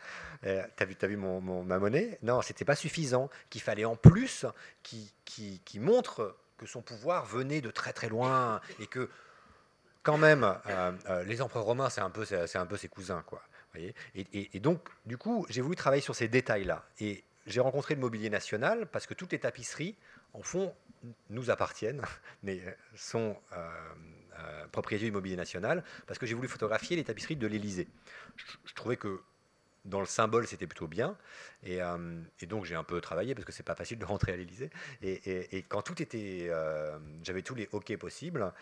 eh, 0.44 0.62
t'as 0.76 0.84
vu, 0.84 0.96
as 1.00 1.06
vu 1.06 1.16
mon, 1.16 1.40
ma 1.64 1.78
monnaie? 1.78 2.18
Non, 2.22 2.42
c'était 2.42 2.64
pas 2.64 2.76
suffisant, 2.76 3.30
qu'il 3.48 3.60
fallait 3.60 3.84
en 3.84 3.96
plus 3.96 4.46
qui, 4.82 5.12
qui, 5.24 5.60
qui, 5.64 5.80
montre 5.80 6.36
que 6.58 6.66
son 6.66 6.82
pouvoir 6.82 7.24
venait 7.24 7.60
de 7.60 7.70
très 7.70 7.92
très 7.92 8.08
loin 8.08 8.60
et 8.80 8.86
que, 8.86 9.08
quand 10.02 10.18
même, 10.18 10.44
euh, 10.66 10.92
euh, 11.08 11.24
les 11.24 11.42
empereurs 11.42 11.64
romains, 11.64 11.90
c'est 11.90 12.00
un, 12.00 12.10
peu, 12.10 12.24
un 12.54 12.66
peu 12.66 12.76
ses 12.76 12.88
cousins. 12.88 13.22
Quoi, 13.26 13.42
voyez? 13.72 13.94
Et, 14.14 14.60
donc, 14.60 14.88
du 15.06 15.16
coup, 15.16 15.46
j'ai 15.48 15.60
voulu 15.60 15.76
travailler 15.76 16.02
sur 16.02 16.14
ces 16.14 16.28
détails-là. 16.28 16.84
Et 17.00 17.24
j'ai 17.46 17.60
rencontré 17.60 17.94
le 17.94 18.00
mobilier 18.00 18.30
national 18.30 18.86
parce 18.86 19.06
que 19.06 19.14
toutes 19.14 19.32
les 19.32 19.38
tapisseries, 19.38 19.96
en 20.32 20.42
font 20.42 20.74
nous 21.28 21.50
appartiennent, 21.50 22.02
mais 22.42 22.60
euh, 22.60 22.72
sont 22.94 23.36
euh, 23.52 23.70
euh, 24.38 24.66
propriété 24.68 25.06
du 25.06 25.12
Mobilier 25.12 25.36
National, 25.36 25.84
parce 26.06 26.18
que 26.18 26.26
j'ai 26.26 26.34
voulu 26.34 26.48
photographier 26.48 26.96
les 26.96 27.04
tapisseries 27.04 27.36
de 27.36 27.46
l'Élysée. 27.46 27.88
je, 28.36 28.74
trouvais 28.74 28.96
que 28.96 29.20
dans 29.84 30.00
le 30.00 30.06
symbole, 30.06 30.46
c'était 30.46 30.66
plutôt 30.66 30.86
bien. 30.86 31.16
Euh, 31.66 32.22
et, 32.40 32.46
donc, 32.46 32.64
j'ai 32.64 32.74
un 32.74 32.84
peu 32.84 33.00
travaillé 33.00 33.34
parce 33.34 33.44
que 33.44 33.52
c'est 33.52 33.62
pas 33.62 33.74
facile 33.74 33.98
de 33.98 34.04
rentrer 34.04 34.32
à 34.32 34.36
l'Élysée. 34.36 34.70
Et, 35.02 35.64
quand 35.68 35.82
tout 35.82 36.00
était. 36.02 36.50
J'avais 37.22 37.42
tous 37.42 37.54
les 37.54 37.68
OK 37.72 37.96
possibles, 37.96 38.52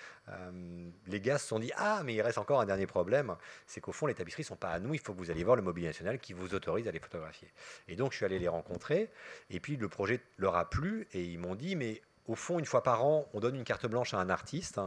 les 1.06 1.20
gars 1.20 1.38
se 1.38 1.48
sont 1.48 1.58
dit 1.58 1.72
Ah, 1.76 2.02
mais 2.04 2.14
il 2.14 2.22
reste 2.22 2.38
encore 2.38 2.60
un 2.60 2.66
dernier 2.66 2.86
problème. 2.86 3.36
C'est 3.66 3.80
qu'au 3.80 3.92
fond, 3.92 4.06
les 4.06 4.14
tapisseries 4.14 4.44
sont 4.44 4.56
pas 4.56 4.70
à 4.70 4.78
nous. 4.78 4.94
Il 4.94 5.00
faut 5.00 5.12
que 5.12 5.18
vous 5.18 5.30
alliez 5.30 5.44
voir 5.44 5.56
le 5.56 5.62
Mobilier 5.62 5.88
National 5.88 6.18
qui 6.18 6.32
vous 6.32 6.54
autorise 6.54 6.86
à 6.86 6.92
les 6.92 7.00
photographier. 7.00 7.48
Et 7.88 7.96
donc, 7.96 8.12
je 8.12 8.16
suis 8.18 8.24
allé 8.24 8.38
les 8.38 8.48
rencontrer. 8.48 9.10
Et 9.50 9.60
puis, 9.60 9.76
le 9.76 9.88
projet 9.88 10.20
leur 10.36 10.56
a 10.56 10.70
plu. 10.70 11.06
Et 11.12 11.24
ils 11.24 11.38
m'ont 11.38 11.54
dit 11.54 11.74
Mais 11.74 12.00
au 12.28 12.34
fond, 12.34 12.58
une 12.58 12.66
fois 12.66 12.82
par 12.82 13.04
an, 13.04 13.26
on 13.32 13.40
donne 13.40 13.56
une 13.56 13.64
carte 13.64 13.86
blanche 13.86 14.14
à 14.14 14.18
un 14.18 14.28
artiste. 14.28 14.78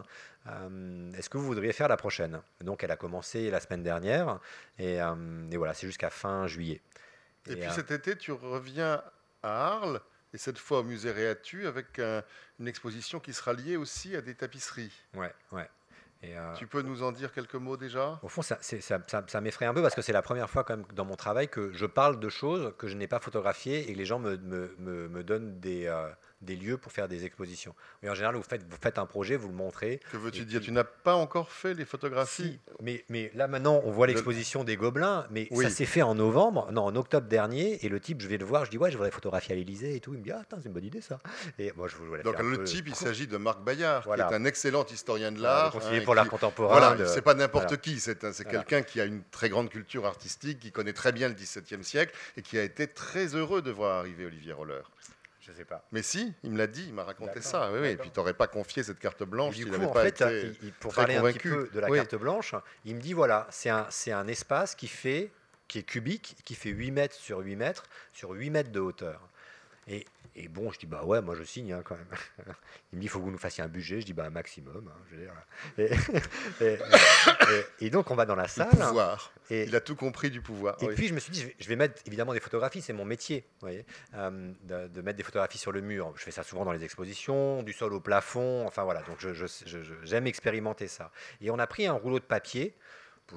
Euh, 0.47 1.11
est-ce 1.13 1.29
que 1.29 1.37
vous 1.37 1.45
voudriez 1.45 1.73
faire 1.73 1.87
la 1.87 1.97
prochaine? 1.97 2.39
Donc, 2.61 2.83
elle 2.83 2.91
a 2.91 2.95
commencé 2.95 3.49
la 3.49 3.59
semaine 3.59 3.83
dernière. 3.83 4.39
Et, 4.77 5.01
euh, 5.01 5.15
voilà, 5.55 5.73
c'est 5.73 5.87
jusqu'à 5.87 6.11
fin 6.11 6.47
juillet. 6.47 6.81
Et, 7.47 7.55
puis 7.55 7.65
euh, 7.65 7.71
cet 7.71 7.89
été, 7.89 8.15
tu 8.15 8.31
reviens 8.31 9.03
à 9.41 9.65
Arles, 9.65 10.01
et 10.33 10.37
cette 10.37 10.59
fois 10.59 10.79
au 10.79 10.83
musée 10.83 11.11
Réatu, 11.11 11.65
avec 11.65 11.99
une 12.59 12.67
exposition 12.67 13.19
qui 13.19 13.33
sera 13.33 13.53
liée 13.53 13.75
aussi 13.75 14.15
à 14.15 14.21
des 14.21 14.35
tapisseries. 14.35 14.93
Ouais, 15.15 15.33
ouais. 15.51 15.67
tu 16.55 16.67
peux 16.67 16.83
nous 16.83 17.01
en 17.01 17.11
dire 17.11 17.33
quelques 17.33 17.55
mots 17.55 17.75
déjà? 17.75 18.19
Au 18.21 18.27
fond, 18.27 18.43
ça, 18.43 18.59
ça, 18.61 19.41
m'effraie 19.41 19.65
un 19.65 19.73
peu 19.73 19.81
parce 19.81 19.95
que 19.95 20.03
c'est 20.03 20.13
la 20.13 20.21
première 20.21 20.51
fois 20.51 20.63
quand 20.63 20.77
même 20.77 20.85
dans 20.93 21.05
mon 21.05 21.15
travail 21.15 21.49
que 21.49 21.73
je 21.73 21.87
parle 21.87 22.19
de 22.19 22.29
choses 22.29 22.75
que 22.77 22.87
je 22.87 22.95
n'ai 22.95 23.07
pas 23.07 23.19
photographiées 23.19 23.89
et 23.89 23.93
que 23.93 23.97
les 23.97 24.05
gens 24.05 24.19
me, 24.19 24.37
me, 24.37 25.07
me, 25.09 25.23
donnent 25.23 25.59
des, 25.59 25.87
des 26.41 26.55
lieux 26.55 26.77
pour 26.77 26.91
faire 26.91 27.07
des 27.07 27.25
expositions. 27.25 27.75
Mais 28.01 28.09
en 28.09 28.15
général, 28.15 28.35
vous 28.35 28.43
faites, 28.43 28.63
vous 28.63 28.77
faites 28.81 28.97
un 28.97 29.05
projet, 29.05 29.35
vous 29.35 29.47
le 29.47 29.53
montrez. 29.53 29.99
Que 30.11 30.17
veux-tu 30.17 30.45
dire 30.45 30.61
Tu 30.61 30.71
n'as 30.71 30.83
pas 30.83 31.15
encore 31.15 31.51
fait 31.51 31.73
les 31.73 31.85
photographies 31.85 32.59
mais, 32.81 33.03
mais 33.09 33.31
là 33.35 33.47
maintenant, 33.47 33.81
on 33.85 33.91
voit 33.91 34.07
l'exposition 34.07 34.63
des 34.63 34.75
Gobelins, 34.75 35.27
mais 35.31 35.47
ça 35.51 35.69
s'est 35.69 35.85
fait 35.85 36.01
en 36.01 36.15
novembre, 36.15 36.71
non, 36.71 36.83
en 36.83 36.95
octobre 36.95 37.27
dernier, 37.27 37.85
et 37.85 37.89
le 37.89 37.99
type, 37.99 38.21
je 38.21 38.27
vais 38.27 38.37
le 38.37 38.45
voir, 38.45 38.65
je 38.65 38.71
dis, 38.71 38.77
ouais, 38.77 38.91
je 38.91 38.97
voudrais 38.97 39.11
photographier 39.11 39.53
à 39.53 39.55
l'Elysée 39.55 39.95
et 39.95 39.99
tout. 39.99 40.13
Il 40.13 40.19
me 40.19 40.23
dit, 40.23 40.31
ah, 40.31 40.41
c'est 40.49 40.65
une 40.65 40.73
bonne 40.73 40.85
idée 40.85 41.01
ça. 41.01 41.19
Et 41.59 41.71
moi, 41.75 41.87
je 41.87 41.95
voulais 41.95 42.23
Donc 42.23 42.39
le 42.39 42.63
type, 42.63 42.87
il 42.87 42.95
s'agit 42.95 43.27
de 43.27 43.37
Marc 43.37 43.61
Bayard, 43.61 44.03
qui 44.03 44.19
est 44.19 44.21
un 44.21 44.45
excellent 44.45 44.85
historien 44.85 45.31
de 45.31 45.41
l'art. 45.41 45.71
Conseiller 45.71 45.99
hein, 45.99 46.05
pour 46.05 46.15
l'art 46.15 46.27
contemporain. 46.27 46.79
Voilà, 46.79 47.07
c'est 47.07 47.21
pas 47.21 47.33
n'importe 47.33 47.77
qui, 47.77 47.99
c'est 47.99 48.17
quelqu'un 48.47 48.81
qui 48.81 48.99
a 48.99 49.05
une 49.05 49.23
très 49.31 49.49
grande 49.49 49.69
culture 49.69 50.05
artistique, 50.05 50.59
qui 50.59 50.71
connaît 50.71 50.93
très 50.93 51.11
bien 51.11 51.27
le 51.27 51.35
XVIIe 51.35 51.83
siècle, 51.83 52.13
et 52.37 52.41
qui 52.41 52.57
a 52.57 52.63
été 52.63 52.87
très 52.87 53.35
heureux 53.35 53.61
de 53.61 53.71
voir 53.71 53.99
arriver 53.99 54.25
Olivier 54.25 54.53
Roller. 54.53 54.89
Je 55.51 55.57
sais 55.57 55.65
pas. 55.65 55.85
Mais 55.91 56.01
si, 56.01 56.33
il 56.43 56.51
me 56.51 56.57
l'a 56.57 56.67
dit, 56.67 56.85
il 56.87 56.93
m'a 56.93 57.03
raconté 57.03 57.41
ça. 57.41 57.71
Oui, 57.71 57.79
oui. 57.81 57.87
Et 57.89 57.97
puis 57.97 58.09
tu 58.11 58.19
n'aurais 58.19 58.33
pas 58.33 58.47
confié 58.47 58.83
cette 58.83 58.99
carte 58.99 59.23
blanche 59.23 59.55
s'il 59.55 59.69
n'avait 59.69 59.87
pas 59.87 60.03
fait, 60.03 60.49
été 60.49 60.71
pour 60.79 60.93
parler 60.93 61.15
un 61.15 61.23
petit 61.23 61.39
peu 61.39 61.69
de 61.73 61.79
la 61.79 61.89
carte 61.89 62.15
blanche, 62.15 62.55
il 62.85 62.95
me 62.95 63.01
dit 63.01 63.13
voilà, 63.13 63.47
c'est 63.49 63.69
un, 63.69 63.87
c'est 63.89 64.11
un 64.11 64.27
espace 64.27 64.75
qui 64.75 64.87
fait 64.87 65.31
qui 65.67 65.79
est 65.79 65.83
cubique, 65.83 66.35
qui 66.43 66.53
fait 66.53 66.69
8 66.69 66.91
mètres 66.91 67.15
sur 67.15 67.39
8 67.39 67.55
mètres, 67.55 67.85
sur 68.11 68.31
8 68.31 68.49
mètres 68.49 68.71
de 68.73 68.81
hauteur. 68.81 69.29
Et, 69.87 70.05
et 70.35 70.47
bon, 70.47 70.71
je 70.71 70.79
dis, 70.79 70.85
bah 70.85 71.03
ouais, 71.03 71.21
moi 71.21 71.35
je 71.35 71.43
signe 71.43 71.73
hein, 71.73 71.81
quand 71.83 71.95
même. 71.97 72.07
Il 72.93 72.97
me 72.97 73.01
dit, 73.01 73.07
il 73.07 73.09
faut 73.09 73.19
que 73.19 73.25
vous 73.25 73.31
nous 73.31 73.37
fassiez 73.37 73.63
un 73.63 73.67
budget. 73.67 73.99
Je 74.01 74.05
dis, 74.05 74.13
bah 74.13 74.29
maximum. 74.29 74.87
hein, 74.93 74.97
je 75.09 75.15
veux 75.15 75.21
dire. 75.23 75.33
Et, 75.77 76.63
et- 76.65 76.73
et- 77.79 77.85
et 77.87 77.89
donc, 77.89 78.11
on 78.11 78.15
va 78.15 78.25
dans 78.25 78.35
la 78.35 78.43
Le 78.43 78.49
salle. 78.49 78.69
pouvoir. 78.69 79.31
Il 79.49 79.75
a 79.75 79.81
tout 79.81 79.95
compris 79.95 80.29
du 80.29 80.39
pouvoir. 80.41 80.77
et 80.81 80.87
oui. 80.87 80.95
puis 80.95 81.07
je 81.07 81.13
me 81.13 81.19
suis 81.19 81.31
dit, 81.31 81.45
je 81.59 81.67
vais- 81.67 81.75
mettre 81.75 82.01
évidemment 82.05 82.33
des 82.33 82.39
photographies, 82.39 82.81
c'est 82.81 82.93
mon 82.93 83.03
métier, 83.05 83.43
vous 83.59 83.67
voyez, 83.67 83.85
euh, 84.13 84.53
de, 84.63 84.87
de 84.87 85.01
mettre 85.01 85.17
des 85.17 85.23
photographies 85.23 85.57
sur 85.57 85.71
le 85.73 85.81
mur. 85.81 86.13
Je 86.15 86.23
fais 86.23 86.31
ça 86.31 86.43
souvent 86.43 86.63
dans 86.63 86.71
les 86.71 86.83
expositions, 86.85 87.61
du 87.63 87.73
sol 87.73 87.93
au 87.93 87.99
plafond, 87.99 88.65
enfin 88.67 88.83
voilà, 88.83 89.01
donc 89.01 89.17
je- 89.19 89.33
je- 89.33 89.47
je- 89.65 89.83
je- 89.83 89.93
j'aime 90.03 90.27
expérimenter 90.27 90.87
ça. 90.87 91.11
Et 91.41 91.49
on 91.51 91.59
a 91.59 91.67
pris 91.67 91.85
un 91.87 91.93
rouleau 91.93 92.19
de 92.19 92.23
papier, 92.25 92.75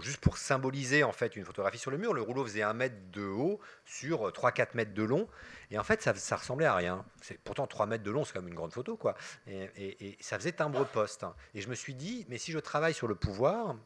juste 0.03 0.21
pour 0.21 0.39
symboliser 0.39 1.05
en 1.05 1.13
fait 1.13 1.37
une 1.37 1.45
photographie 1.45 1.79
sur 1.79 1.91
le 1.91 1.99
mur. 1.99 2.15
Le 2.15 2.23
rouleau 2.23 2.45
faisait 2.45 2.63
un 2.63 2.73
mètre 2.75 2.97
de 3.13 3.25
haut 3.25 3.61
sur 3.85 4.31
3-4 4.31 4.69
mètres 4.75 4.95
de 4.95 5.03
long, 5.03 5.29
et 5.71 5.79
en 5.79 5.85
fait 5.85 6.03
ça, 6.03 6.15
ça 6.15 6.37
ressemblait 6.37 6.67
à 6.67 6.75
rien. 6.75 7.05
C'est 7.23 7.39
pourtant 7.39 7.67
3 7.67 7.87
mètres 7.87 8.05
de 8.05 8.11
long, 8.11 8.25
c'est 8.25 8.33
quand 8.33 8.41
même 8.41 8.49
une 8.49 8.55
grande 8.55 8.73
photo, 8.73 8.97
quoi. 8.97 9.15
Et, 9.47 9.69
et- 9.77 10.17
ça 10.21 10.39
faisait 10.39 10.53
timbre-poste. 10.53 11.25
Et 11.55 11.61
je 11.61 11.69
me 11.69 11.75
suis 11.75 11.95
dit, 11.95 12.27
mais 12.29 12.39
si 12.39 12.53
je 12.53 12.59
travaille 12.59 12.95
sur 12.95 13.07
le 13.09 13.15
pouvoir, 13.15 13.77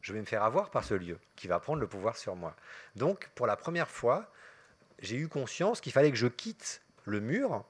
je 0.00 0.12
vais 0.12 0.20
me 0.20 0.24
faire 0.26 0.44
avoir 0.44 0.70
par 0.70 0.84
ce 0.84 0.94
lieu 0.94 1.18
qui 1.34 1.48
va 1.48 1.58
prendre 1.58 1.80
le 1.80 1.88
pouvoir 1.88 2.16
sur 2.16 2.36
moi. 2.36 2.54
Donc, 2.94 3.28
pour 3.34 3.46
la 3.46 3.56
première 3.56 3.90
fois, 3.90 4.30
j'ai 5.00 5.16
eu 5.16 5.28
conscience 5.28 5.80
qu'il 5.80 5.92
fallait 5.92 6.10
que 6.10 6.16
je 6.16 6.28
quitte 6.28 6.82
le 7.04 7.20
mur, 7.20 7.64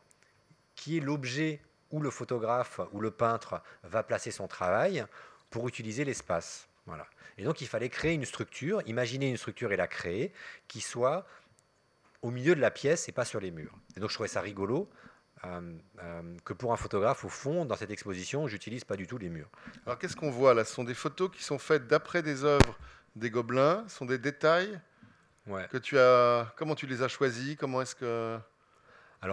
qui 0.75 0.99
est 0.99 1.01
l'objet 1.01 1.61
où 1.91 2.01
le 2.01 2.11
photographe 2.11 2.81
ou 2.93 3.01
le 3.01 3.11
peintre 3.11 3.63
va 3.85 4.03
placer 4.03 4.31
son 4.31 4.49
travail, 4.49 5.07
pour 5.51 5.69
utiliser 5.69 6.05
l'espace. 6.05 6.69
Voilà. 6.87 7.07
Et 7.39 7.45
donc, 7.45 7.61
il 7.61 7.67
fallait 7.69 7.89
créer 7.89 8.15
une 8.15 8.25
structure, 8.25 8.81
imaginer 8.87 9.29
une 9.29 9.37
structure 9.37 9.73
et 9.73 9.77
la 9.77 9.87
créer, 9.89 10.33
qui 10.69 10.81
soit 10.81 11.27
au 12.23 12.31
milieu 12.31 12.55
de 12.55 12.61
la 12.61 12.71
pièce 12.71 13.09
et 13.09 13.13
pas 13.13 13.25
sur 13.25 13.41
les 13.41 13.51
murs. 13.51 13.75
Et 13.97 14.01
donc, 14.01 14.11
je 14.11 14.15
trouvais 14.15 14.29
ça 14.29 14.41
rigolo. 14.41 14.89
euh, 15.45 15.61
euh, 16.03 16.23
que 16.45 16.55
pour 16.55 16.73
un 16.73 16.77
photographe, 16.77 17.25
au 17.25 17.29
fond, 17.29 17.67
dans 17.67 17.77
cette 17.77 17.91
exposition, 17.91 18.49
j'utilise 18.49 18.85
pas 18.85 18.97
du 18.97 19.07
tout 19.07 19.19
les 19.19 19.29
murs. 19.29 19.51
Alors 19.85 19.99
qu'est-ce 19.99 20.17
qu'on 20.17 20.31
voit 20.31 20.55
là? 20.55 20.65
Ce 20.65 20.73
sont 20.75 20.83
des 20.85 20.95
photos 20.95 21.31
qui 21.31 21.43
sont 21.45 21.59
faites 21.59 21.87
d'après 21.87 22.23
des 22.23 22.43
œuvres 22.45 22.77
des 23.17 23.31
Gobelins. 23.31 23.85
Ce 23.89 23.97
sont 23.99 24.07
des 24.07 24.19
détails 24.19 24.81
Ouais. 25.47 25.69
que 25.71 25.77
tu 25.79 25.99
as. 25.99 26.53
Comment 26.57 26.75
tu 26.75 26.87
les 26.87 27.03
as 27.03 27.09
choisis? 27.09 27.55
Comment 27.57 27.83
est-ce 27.83 27.95
que 27.95 28.39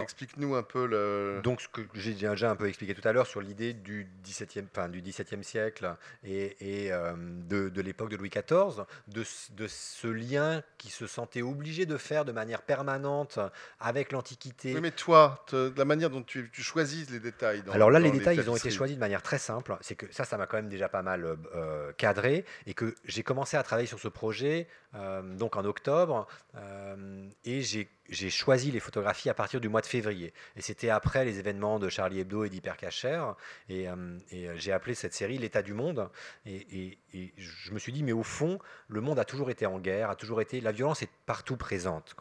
Explique-nous 0.02 0.54
un 0.54 0.62
peu 0.62 0.86
le. 0.86 1.40
Donc, 1.42 1.60
ce 1.60 1.68
que 1.68 1.82
j'ai 1.94 2.12
déjà 2.14 2.50
un 2.50 2.56
peu 2.56 2.68
expliqué 2.68 2.94
tout 2.94 3.06
à 3.06 3.12
l'heure 3.12 3.26
sur 3.26 3.40
l'idée 3.40 3.72
du 3.72 4.08
XVIIe, 4.24 4.66
enfin, 4.74 4.88
du 4.88 5.00
XVIIe 5.00 5.44
siècle 5.44 5.94
et, 6.24 6.56
et, 6.86 6.92
euh, 6.92 7.12
de, 7.16 7.68
de 7.68 7.80
l'époque 7.80 8.10
de 8.10 8.16
Louis 8.16 8.30
XIV, 8.30 8.84
de, 9.08 9.22
ce- 9.24 9.52
de 9.52 9.66
ce 9.68 10.08
lien 10.08 10.62
qui 10.78 10.90
se 10.90 11.06
sentait 11.06 11.42
obligé 11.42 11.86
de 11.86 11.96
faire 11.96 12.24
de 12.24 12.32
manière 12.32 12.62
permanente 12.62 13.38
avec 13.80 14.12
l'Antiquité. 14.12 14.74
Oui, 14.74 14.80
mais 14.80 14.90
toi, 14.90 15.44
te- 15.46 15.72
la 15.76 15.84
manière 15.84 16.10
dont 16.10 16.22
tu, 16.22 16.50
tu 16.52 16.62
choisis 16.62 17.10
les 17.10 17.20
détails. 17.20 17.62
dans- 17.62 17.72
Alors 17.72 17.90
là, 17.90 17.98
dans 18.00 18.04
les 18.04 18.10
détails, 18.18 18.36
ils 18.36 18.50
ont 18.50 18.56
été 18.56 18.68
choisis 18.76 18.96
de 18.96 19.00
manière 19.00 19.22
très 19.22 19.38
simple. 19.38 19.76
C'est 19.80 19.94
que 19.94 20.06
ça, 20.12 20.24
ça 20.24 20.36
m'a 20.36 20.46
quand 20.46 20.56
même 20.56 20.68
déjà 20.68 20.88
pas 20.88 21.02
mal 21.02 21.24
euh, 21.24 21.36
euh, 21.54 21.92
cadré 21.92 22.44
et 22.66 22.74
que 22.74 22.94
j'ai 23.04 23.22
commencé 23.22 23.56
à 23.56 23.62
travailler 23.62 23.86
sur 23.88 23.98
ce 24.00 24.08
projet 24.08 24.66
donc 24.94 25.56
en 25.56 25.64
octobre 25.64 26.26
euh, 26.56 27.28
et 27.44 27.62
j'ai 27.62 28.30
choisi 28.30 28.70
les 28.70 28.80
photographies 28.80 29.28
à 29.28 29.34
partir 29.34 29.60
du 29.60 29.68
mois 29.68 29.80
de 29.80 29.86
février. 29.86 30.32
Et 30.56 30.62
c'était 30.62 30.90
après 30.90 31.24
les 31.24 31.38
événements 31.38 31.78
de 31.78 31.88
Charlie 31.88 32.20
Hebdo 32.20 32.44
et 32.44 32.48
d'Hypercacher. 32.48 33.24
Et, 33.68 33.88
euh, 33.88 34.18
et, 34.30 34.48
euh, 34.48 34.54
j'ai 34.56 34.72
appelé 34.72 34.94
cette 34.94 35.14
série 35.14 35.38
L'état 35.38 35.62
du 35.62 35.74
monde. 35.74 36.08
Et, 36.46 36.98
je 37.36 37.72
me 37.72 37.78
suis 37.78 37.92
dit, 37.92 38.02
mais 38.02 38.12
au 38.12 38.24
fond, 38.24 38.58
le 38.88 39.00
monde 39.00 39.20
a 39.20 39.24
toujours 39.24 39.48
été 39.48 39.66
en 39.66 39.78
guerre, 39.78 40.10
a 40.10 40.16
toujours 40.16 40.40
été. 40.40 40.60
La 40.60 40.72
violence 40.72 41.02
est 41.02 41.10
partout 41.26 41.56
présente. 41.56 42.16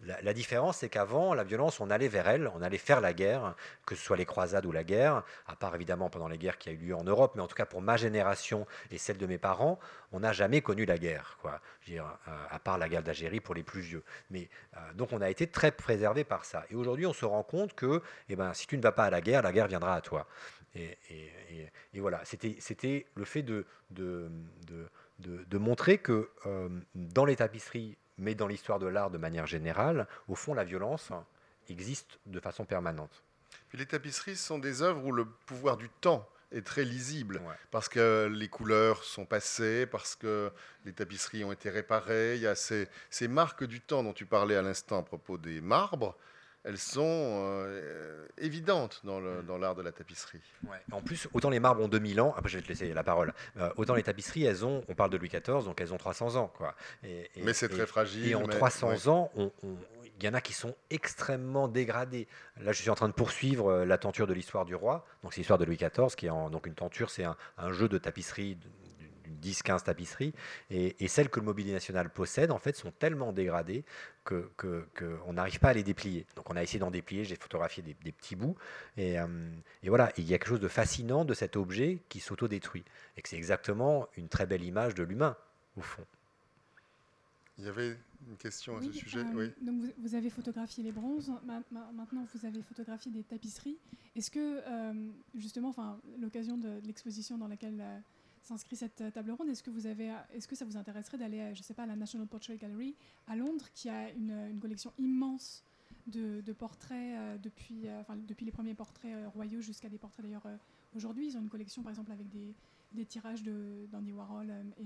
La, 0.00 0.32
différence, 0.32 0.78
c'est 0.78 0.88
qu'avant, 0.88 1.34
la 1.34 1.44
violence, 1.44 1.80
on 1.80 1.90
allait 1.90 2.08
vers 2.08 2.28
elle, 2.28 2.50
on 2.54 2.62
allait 2.62 2.78
faire 2.78 3.02
la 3.02 3.12
guerre, 3.12 3.54
que 3.84 3.94
ce 3.94 4.02
soit 4.02 4.16
les 4.16 4.24
croisades 4.24 4.64
ou 4.64 4.72
la 4.72 4.84
guerre, 4.84 5.22
à 5.46 5.54
part 5.54 5.74
évidemment 5.74 6.08
pendant 6.08 6.28
les 6.28 6.38
guerres 6.38 6.56
qui 6.56 6.70
a 6.70 6.72
eu 6.72 6.76
lieu 6.76 6.94
en 6.94 7.04
Europe, 7.04 7.32
mais 7.36 7.42
en 7.42 7.46
tout 7.46 7.54
cas 7.54 7.66
pour 7.66 7.82
ma 7.82 7.98
génération 7.98 8.66
et 8.90 8.96
celle 8.96 9.18
de 9.18 9.26
mes 9.26 9.38
parents, 9.38 9.78
on 10.12 10.20
n'a 10.20 10.32
jamais 10.32 10.62
connu 10.62 10.86
la 10.86 10.96
guerre. 10.96 11.38
Dire, 11.88 12.04
euh, 12.28 12.30
à 12.50 12.58
part 12.58 12.76
la 12.76 12.86
guerre 12.86 13.02
d'Algérie 13.02 13.40
pour 13.40 13.54
les 13.54 13.62
plus 13.62 13.80
vieux. 13.80 14.04
Mais 14.28 14.50
euh, 14.76 14.92
donc 14.92 15.10
on 15.14 15.22
a 15.22 15.30
été 15.30 15.46
très 15.46 15.72
préservé 15.72 16.22
par 16.22 16.44
ça. 16.44 16.66
Et 16.68 16.74
aujourd'hui, 16.74 17.06
on 17.06 17.14
se 17.14 17.24
rend 17.24 17.42
compte 17.42 17.72
que, 17.74 18.02
eh 18.28 18.36
ben, 18.36 18.52
si 18.52 18.66
tu 18.66 18.76
ne 18.76 18.82
vas 18.82 18.92
pas 18.92 19.04
à 19.04 19.10
la 19.10 19.22
guerre, 19.22 19.40
la 19.40 19.52
guerre 19.52 19.68
viendra 19.68 19.94
à 19.94 20.02
toi. 20.02 20.26
Et, 20.74 20.90
voilà, 21.94 22.20
c'était 22.24 23.06
le 23.14 23.24
fait 23.24 23.42
de, 23.42 23.64
de, 23.90 24.30
de, 25.18 25.58
montrer 25.58 25.96
que 25.96 26.30
euh, 26.44 26.68
dans 26.94 27.24
les 27.24 27.36
tapisseries, 27.36 27.96
mais 28.18 28.34
dans 28.34 28.46
l'histoire 28.46 28.78
de 28.78 28.86
l'art 28.86 29.10
de 29.10 29.16
manière 29.16 29.46
générale, 29.46 30.06
au 30.28 30.34
fond, 30.34 30.52
la 30.52 30.64
violence 30.64 31.10
existe 31.70 32.20
de 32.26 32.38
façon 32.38 32.66
permanente. 32.66 33.22
Les 33.72 33.86
tapisseries 33.86 34.36
sont 34.36 34.58
des 34.58 34.82
œuvres 34.82 35.06
où 35.06 35.12
le 35.12 35.24
pouvoir 35.24 35.78
du 35.78 35.88
temps 35.88 36.28
est 36.52 36.64
très 36.64 36.84
lisible, 36.84 37.36
Ouais. 37.46 37.54
parce 37.70 37.88
que 37.88 38.26
les 38.32 38.48
couleurs 38.48 39.04
sont 39.04 39.26
passées, 39.26 39.86
parce 39.86 40.16
que 40.16 40.50
les 40.84 40.92
tapisseries 40.92 41.44
ont 41.44 41.52
été 41.52 41.68
réparées. 41.70 42.36
Il 42.36 42.42
y 42.42 42.46
a 42.46 42.54
ces, 42.54 42.88
ces 43.10 43.28
marques 43.28 43.64
du 43.64 43.80
temps 43.80 44.02
dont 44.02 44.12
tu 44.14 44.24
parlais 44.26 44.56
à 44.56 44.62
l'instant 44.62 44.98
à 44.98 45.02
propos 45.02 45.36
des 45.38 45.60
marbres. 45.60 46.16
Elles 46.64 46.76
sont 46.78 47.02
euh, 47.06 48.26
évidentes 48.36 49.00
dans 49.04 49.20
le- 49.20 49.42
dans 49.42 49.58
l'art 49.58 49.74
de 49.76 49.80
la 49.82 49.92
tapisserie. 49.92 50.40
Ouais. 50.66 50.76
En 50.90 51.00
plus, 51.00 51.28
autant 51.32 51.50
les 51.50 51.60
marbres 51.60 51.82
ont 51.82 51.88
2000 51.88 52.20
ans, 52.20 52.34
après 52.36 52.48
je 52.50 52.56
vais 52.58 52.62
te 52.62 52.68
laisser 52.68 52.92
la 52.92 53.04
parole, 53.04 53.32
euh, 53.58 53.70
autant 53.76 53.94
les 53.94 54.02
tapisseries, 54.02 54.44
elles 54.44 54.64
ont, 54.66 54.84
on 54.88 54.94
parle 54.94 55.10
de 55.10 55.16
Louis 55.16 55.28
XIV, 55.28 55.64
donc 55.64 55.80
elles 55.80 55.94
ont 55.94 55.98
300 55.98 56.34
ans. 56.36 56.52
Quoi. 56.56 56.74
Et- 57.04 57.30
et- 57.36 57.42
mais 57.42 57.54
c'est 57.54 57.68
très 57.68 57.86
fragile. 57.86 58.26
Et 58.28 58.34
en 58.34 58.40
mais- 58.46 58.54
300 58.56 58.88
ouais. 58.90 59.08
ans, 59.08 59.30
on- 59.36 59.52
on- 59.62 59.78
il 60.18 60.24
y 60.24 60.28
en 60.28 60.34
a 60.34 60.40
qui 60.40 60.52
sont 60.52 60.74
extrêmement 60.90 61.68
dégradés. 61.68 62.26
Là, 62.60 62.72
je 62.72 62.80
suis 62.80 62.90
en 62.90 62.94
train 62.94 63.08
de 63.08 63.14
poursuivre 63.14 63.68
euh, 63.68 63.84
la 63.84 63.98
tenture 63.98 64.26
de 64.26 64.34
l'histoire 64.34 64.64
du 64.64 64.74
roi. 64.74 65.06
Donc, 65.22 65.32
c'est 65.32 65.40
l'histoire 65.40 65.58
de 65.58 65.64
Louis 65.64 65.76
XIV, 65.76 66.14
qui 66.16 66.26
est 66.26 66.28
donc 66.28 66.66
une 66.66 66.74
tenture, 66.74 67.10
c'est 67.10 67.24
un, 67.24 67.36
jeu 67.72 67.88
de 67.88 67.98
tapisserie, 67.98 68.56
d'une 68.56 69.36
10-15 69.40 69.84
tapisseries. 69.84 70.34
Et, 70.70 71.06
celles 71.06 71.28
que 71.28 71.38
le 71.38 71.46
Mobilier 71.46 71.72
National 71.72 72.10
possède, 72.10 72.50
en 72.50 72.58
fait, 72.58 72.76
sont 72.76 72.90
tellement 72.90 73.32
dégradées 73.32 73.84
que, 74.24 74.50
que- 74.56 74.86
que 74.94 75.18
n'arrive 75.32 75.60
pas 75.60 75.68
à 75.68 75.72
les 75.72 75.84
déplier. 75.84 76.26
Donc, 76.34 76.50
on 76.50 76.56
a 76.56 76.62
essayé 76.62 76.80
d'en 76.80 76.90
déplier. 76.90 77.24
J'ai 77.24 77.36
photographié 77.36 77.82
des, 77.82 78.12
petits 78.12 78.34
bouts. 78.34 78.56
Et, 78.96 79.20
euh, 79.20 79.26
et 79.84 79.88
voilà, 79.88 80.12
il 80.16 80.24
y 80.24 80.34
a 80.34 80.38
quelque 80.38 80.48
chose 80.48 80.60
de 80.60 80.68
fascinant 80.68 81.24
de 81.24 81.34
cet 81.34 81.56
objet 81.56 82.02
qui 82.08 82.18
s'autodétruit. 82.18 82.84
Et 83.16 83.22
que 83.22 83.28
c'est 83.28 83.36
exactement 83.36 84.08
une 84.16 84.28
très 84.28 84.46
belle 84.46 84.64
image 84.64 84.96
de 84.96 85.04
l'humain, 85.04 85.36
au 85.76 85.80
fond. 85.80 86.04
Il 87.58 87.64
y 87.64 87.68
avait 87.68 87.96
une 88.28 88.36
question 88.36 88.76
à 88.76 88.82
ce 88.82 88.92
sujet. 88.92 89.20
euh, 89.20 89.32
oui. 89.34 89.50
Donc 89.64 89.80
vous, 89.80 89.88
vous 89.98 90.14
avez 90.14 90.30
photographié 90.30 90.82
les 90.84 90.92
bronzes, 90.92 91.32
ma- 91.44 91.62
ma- 91.70 91.90
maintenant 91.92 92.24
vous 92.34 92.46
avez 92.46 92.62
photographié 92.62 93.10
des 93.10 93.22
tapisseries. 93.24 93.78
Est-ce 94.16 94.30
que 94.30 94.60
euh, 94.66 95.10
justement, 95.34 95.74
l'occasion 96.18 96.56
de, 96.58 96.80
de 96.80 96.86
l'exposition 96.86 97.38
dans 97.38 97.48
laquelle 97.48 97.80
euh, 97.80 97.98
s'inscrit 98.42 98.76
cette 98.76 99.00
euh, 99.00 99.10
table 99.10 99.30
ronde, 99.32 99.48
est-ce 99.48 99.62
que 99.62 99.70
vous 99.70 99.86
avez, 99.86 100.14
est-ce 100.32 100.46
que 100.48 100.56
ça 100.56 100.64
vous 100.64 100.76
intéresserait 100.76 101.18
d'aller, 101.18 101.54
je 101.54 101.62
sais 101.62 101.74
pas, 101.74 101.82
à 101.84 101.86
la 101.86 101.96
National 101.96 102.26
Portrait 102.26 102.56
Gallery 102.56 102.94
à 103.26 103.36
Londres, 103.36 103.66
qui 103.74 103.88
a 103.88 104.10
une, 104.12 104.30
une 104.50 104.58
collection 104.60 104.92
immense 104.98 105.64
de, 106.06 106.40
de 106.40 106.52
portraits 106.52 107.40
depuis, 107.42 107.86
depuis 108.26 108.46
les 108.46 108.52
premiers 108.52 108.74
portraits 108.74 109.26
royaux 109.34 109.60
jusqu'à 109.60 109.88
des 109.88 109.98
portraits 109.98 110.24
d'ailleurs 110.24 110.46
aujourd'hui? 110.94 111.26
Ils 111.26 111.36
ont 111.36 111.40
une 111.42 111.50
collection 111.50 111.82
par 111.82 111.90
exemple 111.90 112.12
avec 112.12 112.28
des, 112.30 112.54
des 112.92 113.04
tirages 113.04 113.42
de 113.42 113.86
d'Andy 113.92 114.12
Warhol 114.12 114.50
et, 114.78 114.84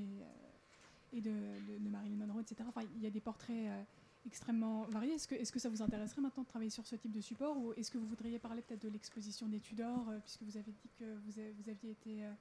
et 1.12 1.20
de, 1.20 1.30
de- 1.30 1.78
de 1.78 1.88
Marilyn 1.88 2.16
Monroe, 2.16 2.40
etc. 2.40 2.64
Enfin, 2.68 2.82
il 2.96 3.02
y 3.02 3.06
a 3.06 3.10
des 3.10 3.20
portraits 3.20 3.50
euh, 3.68 3.82
extrêmement 4.26 4.82
variés. 4.84 5.14
Est-ce 5.14 5.28
que, 5.28 5.34
est-ce 5.34 5.52
que 5.52 5.58
ça 5.58 5.68
vous 5.68 5.82
intéresserait 5.82 6.22
maintenant 6.22 6.42
de 6.42 6.48
travailler 6.48 6.70
sur 6.70 6.86
ce 6.86 6.96
type 6.96 7.12
de 7.12 7.20
support 7.20 7.56
ou 7.58 7.72
est-ce 7.74 7.90
que 7.90 7.98
vous 7.98 8.06
voudriez 8.06 8.38
parler 8.38 8.62
peut-être 8.62 8.82
de 8.82 8.88
l'exposition 8.88 9.46
des 9.48 9.60
Tudors, 9.60 10.08
euh, 10.10 10.18
puisque 10.20 10.42
vous 10.42 10.56
avez 10.56 10.72
dit 10.72 10.90
que 10.98 11.04
vous, 11.26 11.68
aviez 11.68 11.90
été 11.90 12.24
euh, 12.24 12.32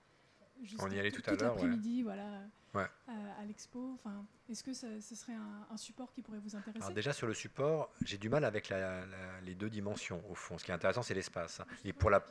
juste 0.61 0.81
On 0.83 0.89
y 0.91 0.99
allait 0.99 1.11
tout, 1.11 1.21
tout 1.21 1.29
à 1.31 1.33
l'heure, 1.35 1.55
ouais. 1.55 1.61
l'après-midi 1.61 2.03
voilà, 2.03 2.41
Ouais. 2.73 2.85
à, 3.07 3.41
à 3.41 3.45
l'expo. 3.45 3.91
Enfin, 3.95 4.25
est-ce 4.47 4.63
que 4.63 4.73
ce 4.73 4.99
serait 5.15 5.33
un, 5.33 5.67
un 5.69 5.77
support 5.77 6.13
qui 6.13 6.21
pourrait 6.21 6.39
vous 6.39 6.55
intéresser? 6.55 6.83
Alors 6.83 6.95
déjà 6.95 7.11
sur 7.13 7.27
le 7.27 7.33
support, 7.33 7.91
j'ai 8.05 8.17
du 8.17 8.29
mal 8.29 8.45
avec 8.45 8.69
la- 8.69 9.05
la- 9.05 9.41
les 9.41 9.55
deux 9.55 9.69
dimensions 9.69 10.21
au 10.29 10.35
fond. 10.35 10.57
Ce 10.57 10.63
qui 10.63 10.71
est 10.71 10.73
intéressant, 10.73 11.01
c'est 11.03 11.13
l'espace. 11.15 11.61
Et 11.83 11.91
pour 11.93 12.09
la 12.09 12.23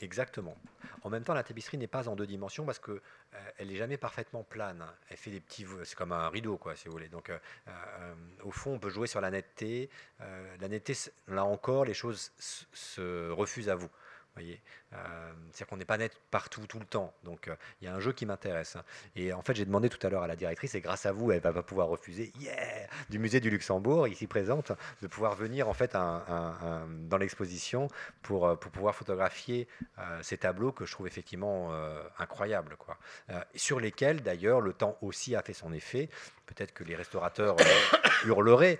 exactement. 0.00 0.56
En 1.02 1.10
même 1.10 1.24
temps, 1.24 1.34
la 1.34 1.42
tapisserie 1.42 1.78
n'est 1.78 1.86
pas 1.86 2.08
en 2.08 2.16
deux 2.16 2.26
dimensions 2.26 2.64
parce 2.64 2.78
que 2.78 2.92
euh, 2.92 3.50
elle 3.58 3.70
est 3.70 3.76
jamais 3.76 3.96
parfaitement 3.96 4.42
plane. 4.42 4.84
Elle 5.08 5.16
fait 5.16 5.30
des 5.30 5.40
petits, 5.40 5.66
c'est 5.84 5.96
comme 5.96 6.12
un 6.12 6.28
rideau 6.28 6.56
quoi, 6.56 6.76
si 6.76 6.86
vous 6.86 6.92
voulez. 6.92 7.08
Donc 7.08 7.30
euh, 7.30 7.38
euh, 7.68 8.14
au 8.42 8.50
fond, 8.50 8.74
on 8.74 8.78
peut 8.78 8.90
jouer 8.90 9.06
sur 9.06 9.20
la 9.20 9.30
netteté. 9.30 9.88
Euh, 10.20 10.56
la 10.60 10.68
netteté, 10.68 10.94
là 11.28 11.44
encore, 11.44 11.84
les 11.84 11.94
choses 11.94 12.32
se 12.38 13.30
refusent 13.30 13.68
à 13.68 13.74
vous. 13.74 13.90
Voyez, 14.34 14.60
Euh, 14.92 15.32
c'est-à-dire 15.52 15.66
qu'on 15.68 15.76
n'est 15.76 15.84
pas 15.84 15.98
net 15.98 16.16
partout 16.30 16.66
tout 16.66 16.80
le 16.80 16.84
temps. 16.84 17.14
Donc 17.22 17.46
euh, 17.46 17.54
il 17.80 17.84
y 17.84 17.88
a 17.88 17.94
un 17.94 18.00
jeu 18.00 18.12
qui 18.12 18.26
m'intéresse. 18.26 18.76
hein. 18.76 18.84
Et 19.14 19.32
en 19.32 19.42
fait, 19.42 19.54
j'ai 19.54 19.64
demandé 19.64 19.88
tout 19.88 20.04
à 20.04 20.10
l'heure 20.10 20.22
à 20.22 20.26
la 20.26 20.36
directrice, 20.36 20.74
et 20.74 20.80
grâce 20.80 21.06
à 21.06 21.12
vous, 21.12 21.30
elle 21.30 21.40
va 21.40 21.62
pouvoir 21.62 21.88
refuser, 21.88 22.32
yeah, 22.40 22.88
du 23.08 23.18
musée 23.18 23.40
du 23.40 23.50
Luxembourg, 23.50 24.08
ici 24.08 24.26
présente, 24.26 24.72
de 25.02 25.06
pouvoir 25.06 25.34
venir 25.34 25.68
en 25.68 25.74
fait 25.74 25.92
dans 25.92 27.18
l'exposition 27.18 27.88
pour, 28.22 28.46
euh, 28.46 28.56
pour 28.56 28.72
pouvoir 28.72 28.94
photographier 28.94 29.68
ces 30.22 30.38
tableaux 30.38 30.72
que 30.72 30.84
je 30.84 30.92
trouve 30.92 31.06
effectivement 31.06 31.72
incroyables, 32.18 32.76
quoi. 32.76 32.96
Sur 33.54 33.80
lesquels 33.80 34.22
d'ailleurs 34.22 34.60
le 34.60 34.72
temps 34.72 34.96
aussi 35.02 35.36
a 35.36 35.42
fait 35.42 35.52
son 35.52 35.72
effet, 35.72 36.08
peut-être 36.46 36.72
que 36.72 36.84
les 36.84 36.96
restaurateurs 36.96 37.56
hurleraient, 38.24 38.78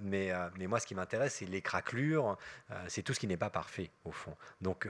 mais, 0.00 0.32
mais 0.58 0.66
moi, 0.66 0.80
ce 0.80 0.86
qui 0.86 0.94
m'intéresse, 0.94 1.36
c'est 1.36 1.46
les 1.46 1.62
craquelures, 1.62 2.38
c'est 2.88 3.02
tout 3.02 3.14
ce 3.14 3.20
qui 3.20 3.26
n'est 3.26 3.36
pas 3.36 3.50
parfait, 3.50 3.90
au 4.04 4.12
fond. 4.12 4.36
Donc, 4.60 4.88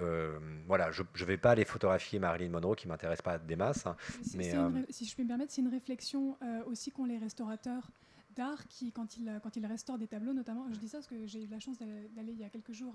voilà, 0.66 0.90
je 0.90 1.02
ne 1.02 1.24
vais 1.24 1.36
pas 1.36 1.52
aller 1.52 1.64
photographier 1.64 2.18
Marilyn 2.18 2.50
Monroe, 2.50 2.74
qui 2.74 2.86
ne 2.86 2.92
m'intéresse 2.92 3.22
pas 3.22 3.38
des 3.38 3.56
masses. 3.56 3.86
Hein, 3.86 3.96
mais, 4.34 4.52
si 4.90 5.04
je 5.04 5.14
puis 5.14 5.24
me 5.24 5.28
permettre, 5.28 5.52
c'est 5.52 5.62
une 5.62 5.68
réflexion 5.68 6.36
aussi 6.66 6.90
qu'ont 6.90 7.04
les 7.04 7.18
restaurateurs 7.18 7.90
d'art 8.34 8.66
qui, 8.68 8.92
quand 8.92 9.16
ils, 9.16 9.40
quand 9.42 9.56
ils 9.56 9.66
restaurent 9.66 9.98
des 9.98 10.06
tableaux, 10.06 10.32
notamment, 10.32 10.66
je 10.72 10.78
dis 10.78 10.88
ça 10.88 10.98
parce 10.98 11.08
que 11.08 11.26
j'ai 11.26 11.44
eu 11.44 11.48
la 11.48 11.60
chance 11.60 11.78
d'aller 11.78 12.32
il 12.32 12.38
y 12.38 12.44
a 12.44 12.48
quelques 12.48 12.72
jours 12.72 12.94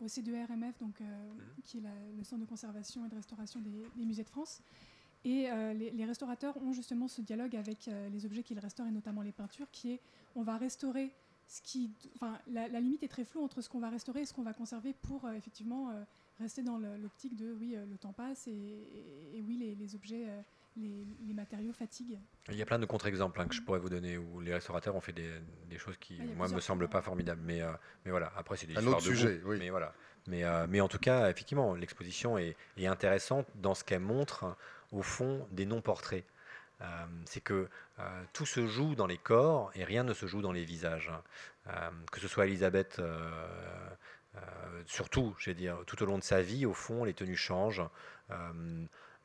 au 0.00 0.06
C2RMF, 0.06 0.78
donc, 0.80 1.00
mmh. 1.00 1.04
qui 1.64 1.78
est 1.78 1.82
le 2.16 2.24
centre 2.24 2.42
de 2.42 2.48
conservation 2.48 3.04
et 3.04 3.08
de 3.08 3.16
restauration 3.16 3.60
des 3.60 4.04
musées 4.04 4.24
de 4.24 4.28
France. 4.28 4.62
Et 5.24 5.50
euh, 5.50 5.74
les, 5.74 6.04
restaurateurs 6.04 6.56
ont 6.62 6.72
justement 6.72 7.06
ce 7.06 7.20
dialogue 7.20 7.54
avec 7.54 7.88
euh, 7.88 8.08
les 8.08 8.24
objets 8.24 8.42
qu'ils 8.42 8.58
restaurent, 8.58 8.86
et 8.86 8.92
notamment 8.92 9.22
les 9.22 9.32
peintures, 9.32 9.70
qui 9.70 9.92
est 9.92 10.00
on 10.34 10.42
va 10.42 10.56
restaurer 10.56 11.12
ce 11.46 11.60
qui. 11.60 11.90
Enfin, 12.14 12.38
la, 12.46 12.68
limite 12.68 13.02
est 13.02 13.08
très 13.08 13.24
floue 13.24 13.42
entre 13.42 13.60
ce 13.60 13.68
qu'on 13.68 13.80
va 13.80 13.90
restaurer 13.90 14.22
et 14.22 14.24
ce 14.24 14.32
qu'on 14.32 14.42
va 14.42 14.54
conserver 14.54 14.94
pour 15.02 15.26
euh, 15.26 15.32
effectivement 15.32 15.90
rester 16.40 16.62
dans 16.62 16.78
l'optique 16.78 17.36
de 17.36 17.52
oui, 17.52 17.76
le 17.88 17.96
temps 17.98 18.12
passe 18.12 18.46
et, 18.46 19.42
oui, 19.46 19.76
les, 19.78 19.94
objets. 19.94 20.26
Les, 20.76 21.34
matériaux 21.34 21.72
fatiguent. 21.72 22.18
Il 22.48 22.56
y 22.56 22.62
a 22.62 22.66
plein 22.66 22.78
de 22.78 22.86
contre-exemples 22.86 23.40
hein, 23.40 23.46
que 23.46 23.54
je 23.54 23.60
pourrais 23.60 23.78
vous 23.78 23.88
donner 23.88 24.18
où 24.18 24.40
les 24.40 24.54
restaurateurs 24.54 24.94
ont 24.96 25.00
fait 25.00 25.12
des, 25.12 25.78
choses 25.78 25.96
qui, 25.98 26.18
ah, 26.20 26.24
moi, 26.36 26.48
me 26.48 26.60
semblent 26.60 26.88
pas 26.88 27.02
formidables. 27.02 27.42
Mais, 27.44 27.60
mais 28.04 28.10
voilà, 28.10 28.32
après, 28.36 28.56
c'est 28.56 28.66
des 28.66 28.76
Un 28.78 28.86
autre 28.86 29.00
sujet, 29.00 29.40
oui. 29.44 29.56
Mais, 29.58 29.70
voilà. 29.70 29.92
mais, 30.26 30.42
mais 30.68 30.80
en 30.80 30.88
tout 30.88 30.98
cas, 30.98 31.28
effectivement, 31.30 31.74
l'exposition 31.74 32.38
est, 32.38 32.56
est, 32.76 32.86
intéressante 32.86 33.46
dans 33.56 33.74
ce 33.74 33.84
qu'elle 33.84 34.00
montre 34.00 34.56
au 34.92 35.02
fond 35.02 35.46
des 35.50 35.66
non-portraits. 35.66 36.24
Euh, 36.82 36.86
c'est 37.26 37.42
que 37.42 37.68
euh, 37.98 38.22
tout 38.32 38.46
se 38.46 38.66
joue 38.66 38.94
dans 38.94 39.06
les 39.06 39.18
corps 39.18 39.70
et 39.74 39.84
rien 39.84 40.02
ne 40.02 40.14
se 40.14 40.26
joue 40.26 40.40
dans 40.40 40.52
les 40.52 40.64
visages. 40.64 41.12
Euh, 41.66 41.90
que 42.10 42.20
ce 42.20 42.28
soit 42.28 42.46
Elisabeth, 42.46 43.00
surtout, 44.86 45.34
je 45.38 45.50
dire, 45.50 45.78
tout 45.86 46.02
au 46.02 46.06
long 46.06 46.18
de 46.18 46.24
sa 46.24 46.42
vie, 46.42 46.66
au 46.66 46.74
fond, 46.74 47.04
les 47.04 47.14
tenues 47.14 47.36
changent 47.36 47.82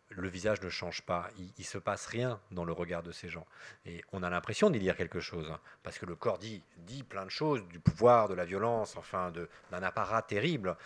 le 0.09 0.29
visage 0.29 0.61
ne 0.61 0.69
change 0.69 1.01
pas, 1.01 1.29
il, 1.37 1.51
ne 1.57 1.63
se 1.63 1.77
passe 1.77 2.05
rien 2.05 2.39
dans 2.51 2.63
le 2.63 2.73
regard 2.73 3.03
de 3.03 3.11
ces 3.11 3.27
gens. 3.27 3.45
Et 3.85 4.03
on 4.13 4.23
a 4.23 4.29
l'impression 4.29 4.69
d'y 4.69 4.79
lire 4.79 4.95
quelque 4.95 5.19
chose, 5.19 5.49
hein, 5.51 5.59
parce 5.83 5.97
que 5.97 6.05
le 6.05 6.15
corps 6.15 6.37
dit, 6.37 6.63
dit 6.79 7.03
plein 7.03 7.25
de 7.25 7.31
choses, 7.31 7.67
du 7.67 7.79
pouvoir, 7.79 8.27
de 8.27 8.33
la 8.33 8.45
violence, 8.45 8.95
enfin 8.97 9.33
d'un 9.71 9.83
apparat 9.83 10.21
terrible. 10.21 10.77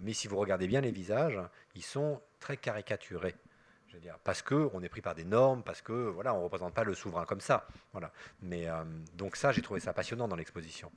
mais 0.00 0.12
si 0.12 0.28
vous 0.28 0.36
regardez 0.36 0.66
bien 0.66 0.80
les 0.80 0.92
visages, 0.92 1.40
ils 1.74 1.84
sont 1.84 2.20
très 2.38 2.56
caricaturés 2.56 3.34
dire, 3.98 4.18
parce 4.22 4.42
que 4.42 4.70
on 4.72 4.82
est 4.82 4.88
pris 4.88 5.00
par 5.00 5.14
des 5.14 5.24
normes, 5.24 5.62
parce 5.62 5.82
que 5.82 5.92
voilà, 5.92 6.34
on 6.34 6.42
représente 6.42 6.74
pas 6.74 6.84
le 6.84 6.94
souverain 6.94 7.24
comme 7.24 7.40
ça. 7.40 7.66
Voilà. 7.92 8.12
Mais 8.40 8.68
euh, 8.68 8.84
donc 9.14 9.36
ça, 9.36 9.52
j'ai 9.52 9.62
trouvé 9.62 9.80
ça 9.80 9.92
passionnant 9.92 10.28
dans 10.28 10.36
l'exposition. 10.36 10.92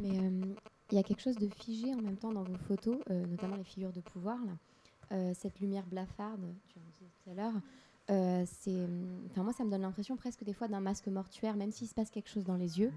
Mais 0.00 0.18
euh, 0.18 0.54
il 0.92 0.96
y 0.96 0.98
a 0.98 1.02
quelque 1.02 1.22
chose 1.22 1.36
de 1.36 1.48
figé 1.48 1.94
en 1.94 2.00
même 2.00 2.16
temps 2.16 2.32
dans 2.32 2.42
vos 2.42 2.58
photos, 2.58 2.98
euh, 3.10 3.26
notamment 3.26 3.56
les 3.56 3.64
figures 3.64 3.92
de 3.92 4.00
pouvoir. 4.00 4.38
Là. 4.44 5.34
cette 5.34 5.60
lumière 5.60 5.84
blafarde, 5.86 6.40
tu 6.68 6.78
en 6.78 6.82
disais 6.82 7.10
tout 7.22 7.30
à 7.30 7.34
l'heure, 7.34 8.46
c'est, 8.46 8.86
enfin 9.30 9.42
moi, 9.42 9.52
ça 9.52 9.64
me 9.64 9.70
donne 9.70 9.82
l'impression 9.82 10.16
presque 10.16 10.44
des 10.44 10.54
fois 10.54 10.68
d'un 10.68 10.80
masque 10.80 11.08
mortuaire, 11.08 11.56
même 11.56 11.70
s'il 11.70 11.88
se 11.88 11.94
passe 11.94 12.10
quelque 12.10 12.30
chose 12.30 12.44
dans 12.44 12.56
les 12.56 12.78
yeux. 12.78 12.92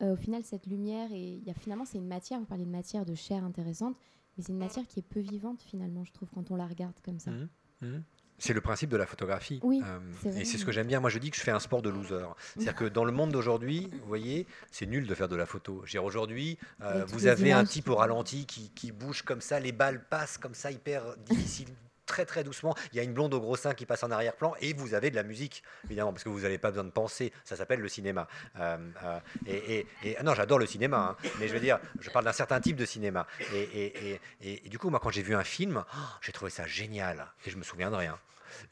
au 0.00 0.16
final, 0.16 0.44
cette 0.44 0.66
lumière, 0.66 1.12
et 1.12 1.34
il 1.34 1.44
y 1.44 1.50
a 1.50 1.54
finalement, 1.54 1.84
c'est 1.84 1.98
une 1.98 2.06
matière. 2.06 2.38
Vous 2.38 2.46
parlez 2.46 2.64
de 2.64 2.70
matière, 2.70 3.04
de 3.04 3.14
chair 3.14 3.44
intéressante, 3.44 3.96
mais 4.36 4.44
c'est 4.44 4.52
une 4.52 4.58
matière 4.58 4.86
qui 4.86 5.00
est 5.00 5.02
peu 5.02 5.20
vivante 5.20 5.62
finalement, 5.62 6.04
je 6.04 6.12
trouve, 6.12 6.30
quand 6.30 6.50
on 6.50 6.56
la 6.56 6.66
regarde 6.66 6.94
comme 7.04 7.18
ça. 7.18 7.30
Mmh. 7.30 7.48
Mmh. 7.82 8.02
C'est 8.38 8.52
le 8.52 8.60
principe 8.60 8.90
de 8.90 8.96
la 8.96 9.06
photographie. 9.06 9.60
Oui, 9.62 9.82
euh, 9.84 10.32
et 10.38 10.44
c'est 10.44 10.58
ce 10.58 10.64
que 10.64 10.72
j'aime 10.72 10.86
bien. 10.86 11.00
Moi, 11.00 11.10
je 11.10 11.18
dis 11.18 11.30
que 11.30 11.36
je 11.36 11.42
fais 11.42 11.50
un 11.50 11.60
sport 11.60 11.82
de 11.82 11.90
loser. 11.90 12.26
C'est-à-dire 12.54 12.74
que 12.74 12.84
dans 12.84 13.04
le 13.04 13.12
monde 13.12 13.30
d'aujourd'hui, 13.30 13.90
vous 13.92 14.08
voyez, 14.08 14.46
c'est 14.70 14.86
nul 14.86 15.06
de 15.06 15.14
faire 15.14 15.28
de 15.28 15.36
la 15.36 15.46
photo. 15.46 15.84
Aujourd'hui, 16.02 16.58
euh, 16.82 17.04
vous 17.06 17.26
avez 17.26 17.52
un 17.52 17.64
type 17.64 17.88
au 17.88 17.96
ralenti 17.96 18.46
qui, 18.46 18.70
qui, 18.70 18.92
bouge 18.92 19.22
comme 19.22 19.40
ça, 19.40 19.60
les 19.60 19.72
balles 19.72 20.04
passent 20.08 20.38
comme 20.38 20.54
ça, 20.54 20.70
hyper 20.70 21.16
difficile, 21.18 21.68
très 22.14 22.24
très 22.24 22.44
doucement. 22.44 22.76
Il 22.92 22.96
y 22.96 23.00
a 23.00 23.02
une 23.02 23.12
blonde 23.12 23.34
au 23.34 23.40
gros 23.40 23.56
sein 23.56 23.74
qui 23.74 23.86
passe 23.86 24.04
en 24.04 24.10
arrière-plan 24.12 24.54
et 24.60 24.72
vous 24.72 24.94
avez 24.94 25.10
de 25.10 25.16
la 25.16 25.24
musique, 25.24 25.64
évidemment, 25.84 26.12
parce 26.12 26.22
que 26.22 26.28
vous 26.28 26.42
n'avez 26.42 26.58
pas 26.58 26.70
besoin 26.70 26.84
de 26.84 26.90
penser. 26.90 27.32
Ça 27.44 27.56
s'appelle 27.56 27.80
le 27.80 27.88
cinéma. 27.88 28.28
Euh, 28.60 28.78
euh, 29.02 29.18
et, 29.46 29.84
et, 30.04 30.22
non, 30.22 30.32
j'adore 30.34 30.60
le 30.60 30.66
cinéma, 30.66 31.16
hein, 31.20 31.28
mais 31.40 31.48
je 31.48 31.54
veux 31.54 31.60
dire, 31.60 31.80
je 31.98 32.08
parle 32.10 32.24
d'un 32.24 32.32
certain 32.32 32.60
type 32.60 32.76
de 32.76 32.84
cinéma. 32.84 33.26
Et, 33.52 34.20
du 34.66 34.78
coup, 34.78 34.90
moi, 34.90 35.00
quand 35.00 35.10
j'ai 35.10 35.22
vu 35.22 35.34
un 35.34 35.42
film, 35.42 35.84
oh, 35.84 35.98
j'ai 36.20 36.30
trouvé 36.30 36.52
ça 36.52 36.66
génial 36.68 37.26
et 37.44 37.50
je 37.50 37.56
me 37.56 37.64
souviens 37.64 37.90
de 37.90 37.96
rien. 37.96 38.16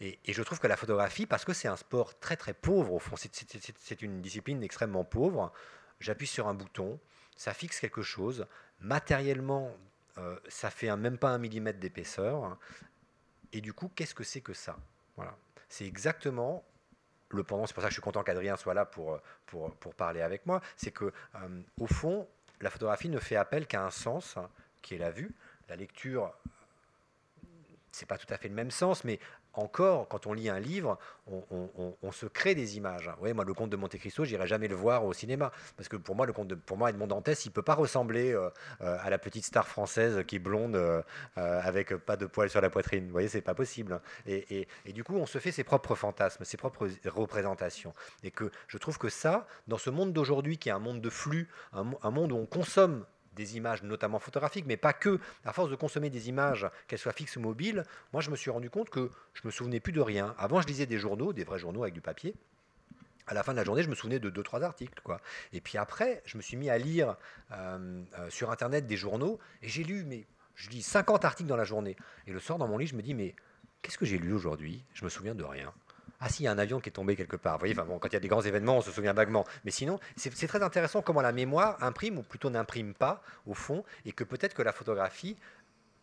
Et, 0.00 0.20
je 0.28 0.42
trouve 0.44 0.60
que 0.60 0.68
la 0.68 0.76
photographie, 0.76 1.26
parce 1.26 1.44
que 1.44 1.52
c'est 1.52 1.68
un 1.68 1.76
sport 1.76 2.16
très 2.20 2.36
très 2.36 2.54
pauvre 2.54 2.92
au 2.92 3.00
fond, 3.00 3.16
c'est 3.16 4.02
une 4.02 4.20
discipline 4.20 4.62
extrêmement 4.62 5.02
pauvre. 5.02 5.52
J'appuie 5.98 6.28
sur 6.28 6.46
un 6.46 6.54
bouton, 6.54 7.00
ça 7.36 7.54
fixe 7.54 7.80
quelque 7.80 8.02
chose. 8.02 8.46
Matériellement, 8.78 9.76
euh, 10.18 10.36
ça 10.48 10.70
fait 10.70 10.94
même 10.96 11.18
pas 11.18 11.30
un 11.30 11.38
millimètre 11.38 11.78
d'épaisseur. 11.78 12.58
Et 13.52 13.60
du 13.60 13.72
coup, 13.72 13.90
qu'est-ce 13.94 14.14
que 14.14 14.24
c'est 14.24 14.40
que 14.40 14.54
ça? 14.54 14.76
Voilà. 15.16 15.36
C'est 15.68 15.86
exactement 15.86 16.64
le 17.30 17.44
pendant. 17.44 17.66
C'est 17.66 17.74
pour 17.74 17.82
ça 17.82 17.88
que 17.88 17.92
je 17.92 17.96
suis 17.96 18.02
content 18.02 18.22
qu'Adrien 18.22 18.56
soit 18.56 18.74
là 18.74 18.84
pour, 18.84 19.20
pour, 19.46 19.74
pour, 19.76 19.94
parler 19.94 20.20
avec 20.20 20.46
moi. 20.46 20.60
C'est 20.76 20.90
que, 20.90 21.12
euh, 21.34 21.62
au 21.78 21.86
fond, 21.86 22.28
la 22.60 22.70
photographie 22.70 23.08
ne 23.08 23.18
fait 23.18 23.36
appel 23.36 23.66
qu'à 23.66 23.84
un 23.84 23.90
sens, 23.90 24.36
qui 24.80 24.94
est 24.94 24.98
la 24.98 25.10
vue. 25.10 25.34
La 25.68 25.76
lecture, 25.76 26.32
c'est 27.90 28.06
pas 28.06 28.18
tout 28.18 28.32
à 28.32 28.36
fait 28.36 28.48
le 28.48 28.54
même 28.54 28.70
sens, 28.70 29.04
mais 29.04 29.18
encore, 29.54 30.08
quand 30.08 30.26
on 30.26 30.32
lit 30.32 30.48
un 30.48 30.60
livre, 30.60 30.98
on, 31.26 32.12
se 32.12 32.26
crée 32.26 32.54
des 32.54 32.76
images. 32.76 33.10
Oui, 33.20 33.32
moi, 33.32 33.44
le 33.44 33.54
conte 33.54 33.70
de 33.70 33.76
Monte 33.76 33.96
Cristo, 33.96 34.24
j'irai 34.24 34.46
jamais 34.46 34.68
le 34.68 34.74
voir 34.74 35.04
au 35.04 35.12
cinéma, 35.12 35.52
parce 35.76 35.88
que 35.88 35.96
pour 35.96 36.14
moi, 36.14 36.26
le 36.26 36.32
conte 36.32 36.48
de, 36.48 36.54
pour 36.54 36.76
moi, 36.76 36.90
Edmond 36.90 37.06
Dantès, 37.06 37.46
il 37.46 37.50
peut 37.50 37.62
pas 37.62 37.74
ressembler 37.74 38.32
euh, 38.32 38.50
euh, 38.80 38.98
à 39.00 39.10
la 39.10 39.18
petite 39.18 39.44
star 39.44 39.66
française 39.66 40.24
qui 40.26 40.36
est 40.36 40.38
blonde 40.38 40.76
euh, 40.76 41.02
avec 41.36 41.94
pas 41.96 42.16
de 42.16 42.26
poils 42.26 42.50
sur 42.50 42.60
la 42.60 42.70
poitrine. 42.70 43.06
Vous 43.06 43.12
voyez, 43.12 43.28
c'est 43.28 43.40
pas 43.40 43.54
possible. 43.54 44.00
Et, 44.26 44.66
du 44.86 45.04
coup, 45.04 45.14
on 45.16 45.26
se 45.26 45.38
fait 45.38 45.52
ses 45.52 45.64
propres 45.64 45.94
fantasmes, 45.94 46.44
ses 46.44 46.56
propres 46.56 46.88
représentations. 47.06 47.92
Et 48.22 48.30
que 48.30 48.50
je 48.68 48.78
trouve 48.78 48.98
que 48.98 49.08
ça, 49.08 49.46
dans 49.68 49.78
ce 49.78 49.90
monde 49.90 50.12
d'aujourd'hui, 50.12 50.58
qui 50.58 50.68
est 50.68 50.72
un 50.72 50.78
monde 50.78 51.00
de 51.00 51.10
flux, 51.10 51.48
un 51.72 52.10
monde 52.10 52.32
où 52.32 52.36
on 52.36 52.46
consomme 52.46 53.04
des 53.34 53.56
images, 53.56 53.82
notamment 53.82 54.18
photographiques, 54.18 54.66
mais 54.66 54.76
pas 54.76 54.92
que. 54.92 55.20
À 55.44 55.52
force 55.52 55.70
de 55.70 55.76
consommer 55.76 56.10
des 56.10 56.28
images, 56.28 56.66
qu'elles 56.86 56.98
soient 56.98 57.12
fixes 57.12 57.36
ou 57.36 57.40
mobiles, 57.40 57.84
moi 58.12 58.22
je 58.22 58.30
me 58.30 58.36
suis 58.36 58.50
rendu 58.50 58.70
compte 58.70 58.90
que 58.90 59.10
je 59.34 59.42
me 59.44 59.50
souvenais 59.50 59.80
plus 59.80 59.92
de 59.92 60.00
rien. 60.00 60.34
Avant, 60.38 60.60
je 60.60 60.66
lisais 60.66 60.86
des 60.86 60.98
journaux, 60.98 61.32
des 61.32 61.44
vrais 61.44 61.58
journaux 61.58 61.82
avec 61.82 61.94
du 61.94 62.00
papier. 62.00 62.34
À 63.26 63.34
la 63.34 63.42
fin 63.42 63.52
de 63.52 63.56
la 63.56 63.64
journée, 63.64 63.82
je 63.82 63.88
me 63.88 63.94
souvenais 63.94 64.18
de 64.18 64.30
deux, 64.30 64.42
trois 64.42 64.62
articles. 64.62 65.00
Quoi. 65.02 65.20
Et 65.52 65.60
puis 65.60 65.78
après, 65.78 66.22
je 66.24 66.36
me 66.36 66.42
suis 66.42 66.56
mis 66.56 66.70
à 66.70 66.78
lire 66.78 67.16
euh, 67.52 68.02
euh, 68.18 68.30
sur 68.30 68.50
Internet 68.50 68.86
des 68.86 68.96
journaux, 68.96 69.38
et 69.62 69.68
j'ai 69.68 69.84
lu, 69.84 70.26
je 70.56 70.70
lis 70.70 70.82
50 70.82 71.24
articles 71.24 71.48
dans 71.48 71.56
la 71.56 71.64
journée. 71.64 71.96
Et 72.26 72.32
le 72.32 72.40
soir, 72.40 72.58
dans 72.58 72.66
mon 72.66 72.78
lit, 72.78 72.86
je 72.86 72.96
me 72.96 73.02
dis, 73.02 73.14
mais 73.14 73.34
qu'est-ce 73.80 73.96
que 73.96 74.04
j'ai 74.04 74.18
lu 74.18 74.32
aujourd'hui? 74.32 74.84
Je 74.92 75.04
me 75.04 75.08
souviens 75.08 75.34
de 75.34 75.44
rien 75.44 75.72
ah 76.24 76.28
si, 76.28 76.44
il 76.44 76.46
y 76.46 76.48
a 76.48 76.52
un 76.52 76.58
avion 76.58 76.78
qui 76.78 76.88
est 76.88 76.92
tombé 76.92 77.16
quelque 77.16 77.34
part. 77.34 77.54
Vous 77.54 77.66
voyez, 77.66 77.74
quand 77.74 78.06
il 78.06 78.12
y 78.12 78.16
a 78.16 78.20
des 78.20 78.28
grands 78.28 78.42
événements, 78.42 78.76
on 78.76 78.80
se 78.80 78.92
souvient 78.92 79.12
vaguement. 79.12 79.44
Mais 79.64 79.72
sinon, 79.72 79.98
c'est 80.14 80.46
très 80.46 80.62
intéressant 80.62 81.02
comment 81.02 81.20
la 81.20 81.32
mémoire 81.32 81.82
imprime, 81.82 82.18
ou 82.18 82.22
plutôt 82.22 82.48
n'imprime 82.48 82.94
pas, 82.94 83.22
au 83.44 83.54
fond, 83.54 83.82
et 84.04 84.12
que 84.12 84.22
peut-être 84.22 84.54
que 84.54 84.62
la 84.62 84.72
photographie 84.72 85.36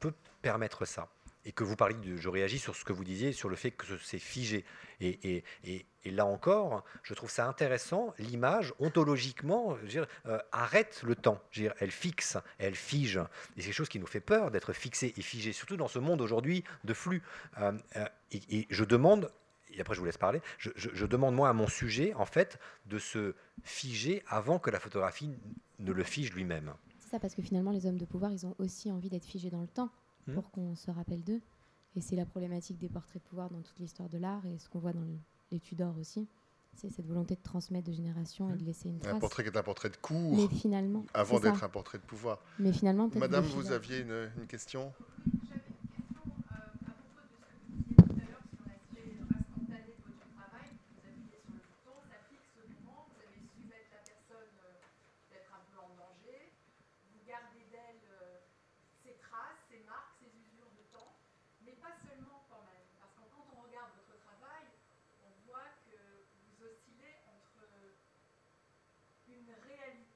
peut 0.02 0.14
permettre 0.42 0.84
ça. 0.84 1.08
Et 1.46 1.54
que 1.54 1.64
vous 1.64 1.78
parliez 1.78 1.96
de, 1.96 2.18
je 2.18 2.28
réagis 2.28 2.60
sur 2.60 2.76
ce 2.76 2.84
que 2.84 2.92
vous 2.92 3.06
disiez, 3.06 3.32
sur 3.32 3.48
le 3.48 3.56
fait 3.56 3.72
que 3.72 3.86
c'est 4.04 4.20
figé. 4.20 4.66
Et, 5.00 5.46
là 6.04 6.26
encore, 6.26 6.84
je 7.02 7.14
trouve 7.14 7.32
ça 7.32 7.48
intéressant, 7.48 8.14
l'image, 8.20 8.74
ontologiquement, 8.80 9.78
euh, 10.26 10.40
arrête 10.52 11.02
le 11.04 11.16
temps. 11.16 11.42
elle 11.80 11.92
fixe, 11.92 12.38
elle 12.58 12.76
fige. 12.76 13.22
Et 13.56 13.62
c'est 13.62 13.68
quelque 13.68 13.74
chose 13.74 13.90
qui 13.90 14.00
nous 14.00 14.08
fait 14.08 14.20
peur 14.20 14.52
d'être 14.52 14.74
fixé 14.74 15.14
et 15.16 15.22
figé, 15.22 15.54
surtout 15.54 15.78
dans 15.78 15.88
ce 15.88 16.00
monde 16.00 16.20
aujourd'hui 16.20 16.66
de 16.84 16.94
flux. 16.94 17.24
Euh, 17.60 17.72
euh, 17.96 18.06
et 18.34 18.68
je 18.70 18.84
demande 18.84 19.32
et 19.74 19.82
après 19.82 19.94
je 19.94 20.00
vous 20.00 20.06
laisse 20.06 20.18
parler, 20.18 20.42
je, 20.58 21.06
demande 21.06 21.36
moi 21.36 21.50
à 21.50 21.54
mon 21.54 21.68
sujet, 21.68 22.14
en 22.14 22.26
fait, 22.26 22.60
de 22.86 23.00
se 23.00 23.34
figer 23.64 24.24
avant 24.28 24.60
que 24.60 24.70
la 24.70 24.80
photographie 24.80 25.30
ne 25.80 25.92
le 25.92 26.04
fige 26.04 26.34
lui-même. 26.34 26.74
C'est 27.00 27.10
ça, 27.10 27.20
parce 27.20 27.34
que 27.34 27.42
finalement, 27.42 27.72
les 27.72 27.86
hommes 27.86 27.98
de 27.98 28.06
pouvoir, 28.06 28.32
ils 28.32 28.46
ont 28.46 28.56
aussi 28.60 28.92
envie 28.92 29.10
d'être 29.10 29.26
figés 29.26 29.50
dans 29.50 29.62
le 29.62 29.68
temps 29.68 29.90
hmm. 30.28 30.34
pour 30.34 30.52
qu'on 30.52 30.76
se 30.76 30.92
rappelle 30.92 31.24
d'eux. 31.24 31.42
Et 31.96 32.02
c'est 32.02 32.16
la 32.16 32.26
problématique 32.26 32.78
des 32.78 32.90
portraits 32.90 33.22
de 33.24 33.28
pouvoir 33.28 33.50
dans 33.50 33.62
toute 33.62 33.80
l'histoire 33.80 34.10
de 34.10 34.20
l'art 34.20 34.46
et 34.46 34.60
ce 34.60 34.70
qu'on 34.70 34.80
voit 34.80 34.94
dans 34.94 35.06
les 35.52 35.60
Tudors 35.60 35.98
aussi. 35.98 36.28
C'est 36.76 36.92
cette 36.92 37.08
volonté 37.08 37.36
de 37.36 37.42
transmettre 37.42 37.90
de 37.90 37.94
génération 37.94 38.50
et 38.52 38.58
de 38.58 38.64
hmm. 38.64 38.68
laisser 38.68 38.90
une 38.90 39.00
trace. 39.00 39.16
Un 39.16 39.20
portrait 39.20 39.44
qui 39.44 39.50
est 39.50 39.58
un 39.58 39.64
portrait 39.64 39.90
de 39.90 39.98
cours. 39.98 40.36
Mais 40.36 40.48
finalement. 40.56 41.06
Avant 41.14 41.40
d'être 41.40 41.64
un 41.64 41.70
portrait 41.70 41.98
de 41.98 42.04
pouvoir. 42.04 42.40
Mais 42.60 42.72
finalement, 42.72 43.10
Madame, 43.16 43.46
vous 43.46 43.72
aviez 43.72 44.00
une, 44.02 44.30
une 44.38 44.48
question? 44.48 44.94
une 69.32 69.54
réalité 69.68 70.09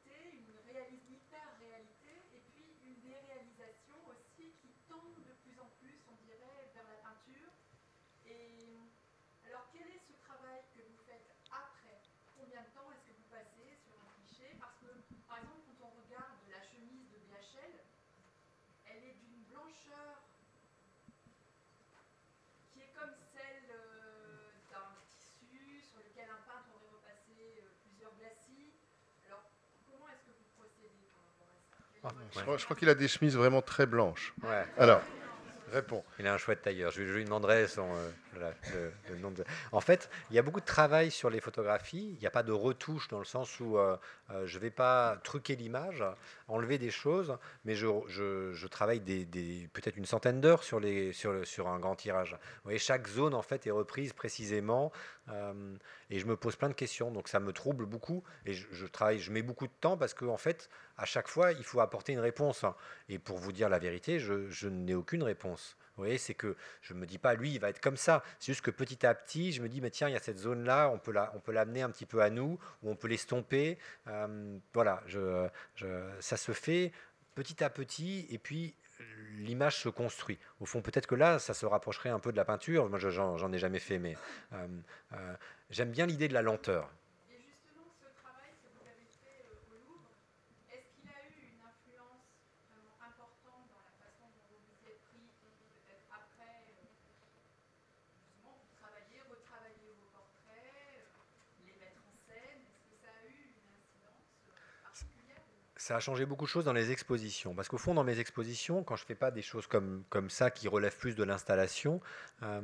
Je 32.36 32.64
crois, 32.66 32.76
qu'il 32.76 32.90
a 32.90 32.96
des 32.96 33.08
chemises 33.08 33.36
vraiment 33.36 33.62
très 33.62 33.86
blanches. 33.86 34.34
Ouais. 34.44 34.66
Alors, 34.78 35.02
réponds. 35.72 36.04
Il 36.20 36.28
a 36.28 36.34
un 36.34 36.38
chouette 36.38 36.62
tailleur. 36.62 36.92
Je, 36.92 37.02
lui- 37.02 37.08
je 37.10 37.14
lui 37.14 37.24
demanderai 37.26 37.68
son, 37.68 37.88
euh, 37.96 38.10
En 39.72 39.82
fait, 39.82 40.10
il 40.30 40.36
y 40.36 40.40
a 40.40 40.42
beaucoup 40.42 40.60
de 40.60 40.66
travail 40.66 41.12
sur 41.12 41.30
les 41.30 41.40
photographies. 41.40 42.12
Il 42.14 42.20
n'y 42.20 42.28
a 42.28 42.32
pas 42.32 42.44
de 42.44 42.52
retouche 42.52 43.08
dans 43.08 43.20
le 43.20 43.26
sens 43.26 43.60
où 43.60 43.78
euh, 43.78 43.98
euh, 44.32 44.46
je 44.46 44.58
ne 44.58 44.62
vais 44.62 44.72
pas 44.72 45.18
truquer 45.24 45.56
l'image, 45.56 46.04
enlever 46.48 46.78
des 46.78 46.92
choses, 46.92 47.38
mais 47.66 47.76
je, 47.76 48.68
travaille 48.68 49.00
peut-être 49.00 49.98
une 49.98 50.06
centaine 50.06 50.42
d'heures 50.42 50.64
sur, 50.64 50.80
un 50.80 51.80
grand 51.80 51.96
tirage. 51.96 52.38
Chaque 52.78 53.08
zone 53.08 53.34
en 53.34 53.42
fait 53.42 53.68
est 53.68 53.72
reprise 53.72 54.14
précisément, 54.14 54.92
euh, 55.30 55.76
et 56.10 56.20
je 56.20 56.26
me 56.26 56.36
pose 56.36 56.56
plein 56.56 56.70
de 56.70 56.74
questions. 56.74 57.12
Donc 57.12 57.28
ça 57.28 57.40
me 57.40 57.54
trouble 57.54 57.86
beaucoup, 57.86 58.24
et 58.46 58.54
je, 58.54 58.86
travaille, 58.86 59.20
je 59.20 59.32
mets 59.32 59.44
beaucoup 59.44 59.68
de 59.68 59.74
temps 59.80 59.98
parce 59.98 60.14
que 60.14 60.26
en 60.26 60.38
fait, 60.38 60.70
à 60.98 61.06
chaque 61.06 61.28
fois, 61.28 61.52
il 61.52 61.64
faut 61.64 61.80
apporter 61.80 62.14
une 62.14 62.20
réponse. 62.20 62.66
Et 63.10 63.20
pour 63.20 63.38
vous 63.38 63.52
dire 63.52 63.70
la 63.70 63.80
vérité, 63.80 64.20
je 64.20 64.68
n'ai 64.68 64.96
aucune 64.96 65.24
réponse. 65.24 65.78
Vous 65.96 66.04
voyez, 66.04 66.18
c'est 66.18 66.34
que 66.34 66.56
je 66.82 66.94
ne 66.94 67.00
me 67.00 67.06
dis 67.06 67.18
pas, 67.20 67.36
lui, 67.36 67.52
il 67.54 67.60
va 67.60 67.70
être 67.70 67.80
comme 67.82 67.98
ça. 67.98 68.24
C'est 68.40 68.52
juste 68.54 68.66
que 68.66 68.72
petit 68.72 69.06
à 69.06 69.14
petit, 69.14 69.52
je 69.52 69.62
me 69.62 69.70
dis, 69.70 69.80
mais 69.82 69.92
tiens, 69.92 70.10
il 70.10 70.14
y 70.14 70.18
a 70.18 70.20
cette 70.20 70.40
zone-là, 70.40 70.90
on 70.94 70.98
peut 71.00 71.12
la- 71.12 71.32
l'amener 71.48 71.82
un 71.84 71.90
petit 71.92 72.06
peu 72.08 72.22
à 72.22 72.30
nous, 72.30 72.58
ou 72.82 72.90
on 72.90 72.96
peut 72.96 73.08
l'estomper. 73.08 73.78
Euh, 74.08 74.58
voilà, 74.74 75.02
ça 76.20 76.38
se 76.38 76.52
fait 76.52 76.92
petit 77.36 77.64
à 77.64 77.70
petit, 77.70 78.26
et 78.32 78.38
puis 78.40 78.76
l'image 79.38 79.78
se 79.78 79.90
construit. 79.90 80.40
Au 80.60 80.66
fond, 80.66 80.82
peut-être 80.82 81.08
que 81.08 81.16
là, 81.16 81.38
ça 81.40 81.54
se 81.54 81.66
rapprocherait 81.66 82.10
un 82.10 82.20
peu 82.20 82.32
de 82.32 82.38
la 82.38 82.46
peinture. 82.46 82.90
Moi, 82.90 83.00
je- 83.00 83.10
j'en 83.10 83.38
j'en 83.38 83.52
ai 83.52 83.58
jamais 83.60 83.80
fait, 83.80 84.00
mais 84.00 84.16
euh, 84.54 84.68
euh, 85.14 85.36
j'aime 85.70 85.92
bien 85.92 86.06
l'idée 86.06 86.28
de 86.28 86.34
la 86.34 86.42
lenteur. 86.42 86.90
Et 87.30 87.38
justement, 87.42 87.90
ce 88.00 88.06
travail 88.22 88.54
que 88.62 88.70
vous 88.70 88.86
avez 88.86 89.10
fait 89.22 89.44
euh, 89.50 89.74
au 89.74 89.76
Louvre, 89.82 90.10
est-ce 90.72 90.88
qu'il 90.94 91.10
a 91.10 91.20
eu 91.26 91.34
une 91.52 91.62
influence 91.66 92.24
vraiment 92.70 92.96
importante 93.02 93.66
dans 93.74 93.82
la 93.82 93.94
façon 93.98 94.30
dont 94.30 94.46
vous 94.54 94.62
vous 94.62 94.78
y 94.86 94.94
êtes 94.94 95.02
pris, 95.10 95.26
peut-être 95.74 96.06
après, 96.14 96.70
euh, 96.70 96.86
justement, 96.94 98.54
vous 98.62 98.72
travaillez, 98.78 99.20
retravaillez 99.26 99.92
vos 100.00 100.10
portraits, 100.14 100.70
euh, 101.02 101.66
les 101.66 101.76
mettre 101.82 102.00
en 102.08 102.14
scène 102.30 102.62
Est-ce 102.62 102.88
que 102.94 102.98
ça 103.02 103.10
a 103.10 103.26
eu 103.26 103.52
une 103.58 103.74
incidence 103.74 104.30
euh, 104.48 104.86
particulière 104.86 105.42
ça 105.84 105.98
a 105.98 106.00
changé 106.00 106.26
beaucoup 106.26 106.46
de 106.46 106.50
choses 106.50 106.64
dans 106.64 106.72
les 106.72 106.92
expositions. 106.92 107.54
Parce 107.54 107.68
qu'au 107.68 107.78
fond, 107.78 107.94
dans 107.94 108.06
mes 108.06 108.20
expositions, 108.20 108.84
quand 108.84 108.96
je 108.96 109.04
ne 109.04 109.08
fais 109.08 109.16
pas 109.16 109.32
des 109.32 109.42
choses 109.42 109.68
comme, 109.68 110.06
comme 110.10 110.30
ça 110.30 110.50
qui 110.50 110.70
relèvent 110.70 110.96
plus 110.96 111.14
de 111.14 111.26
l'installation, 111.26 112.00
euh, 112.42 112.62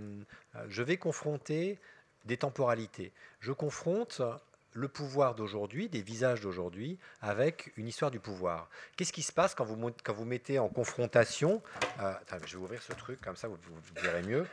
euh, 0.55 0.65
je 0.69 0.81
vais 0.83 0.95
confronter 0.95 1.79
des 2.23 2.37
temporalités. 2.37 3.11
Je 3.41 3.51
confronte 3.51 4.21
le 4.71 4.87
pouvoir 4.87 5.35
d'aujourd'hui, 5.35 5.89
des 5.89 6.01
visages 6.01 6.39
d'aujourd'hui, 6.39 6.97
avec 7.21 7.73
une 7.75 7.89
histoire 7.89 8.09
du 8.09 8.21
pouvoir. 8.21 8.69
Qu'est-ce 8.95 9.11
qui 9.11 9.23
se 9.23 9.33
passe 9.33 9.53
quand 9.53 9.65
vous, 9.65 9.91
quand 10.01 10.13
vous 10.13 10.25
mettez 10.25 10.57
en 10.57 10.69
confrontation, 10.69 11.61
euh, 11.99 12.13
je 12.45 12.55
vais 12.55 12.63
ouvrir 12.63 12.81
ce 12.81 12.93
truc, 12.93 13.19
comme 13.19 13.35
ça 13.35 13.49
vous, 13.49 13.57
vous, 13.61 14.01
verrez 14.01 14.23
mieux, 14.23 14.45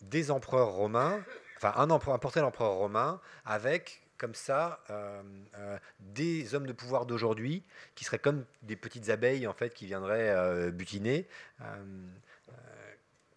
des 0.00 0.30
empereurs 0.32 0.70
romains, 0.70 1.22
enfin 1.58 1.74
un, 1.76 1.90
empereur- 1.90 2.14
un 2.14 2.18
portrait 2.18 2.40
d'empereur 2.40 2.72
romain, 2.72 3.20
avec 3.44 4.02
comme 4.20 4.34
ça 4.34 4.80
euh, 4.90 5.22
euh, 5.56 5.78
des 5.98 6.54
hommes 6.54 6.66
de 6.66 6.74
pouvoir 6.74 7.06
d'aujourd'hui 7.06 7.62
qui 7.94 8.04
seraient 8.04 8.18
comme 8.18 8.44
des 8.60 8.76
petites 8.76 9.08
abeilles 9.08 9.46
en 9.46 9.54
fait 9.54 9.72
qui 9.72 9.86
viendraient 9.86 10.28
euh, 10.28 10.70
butiner. 10.70 11.26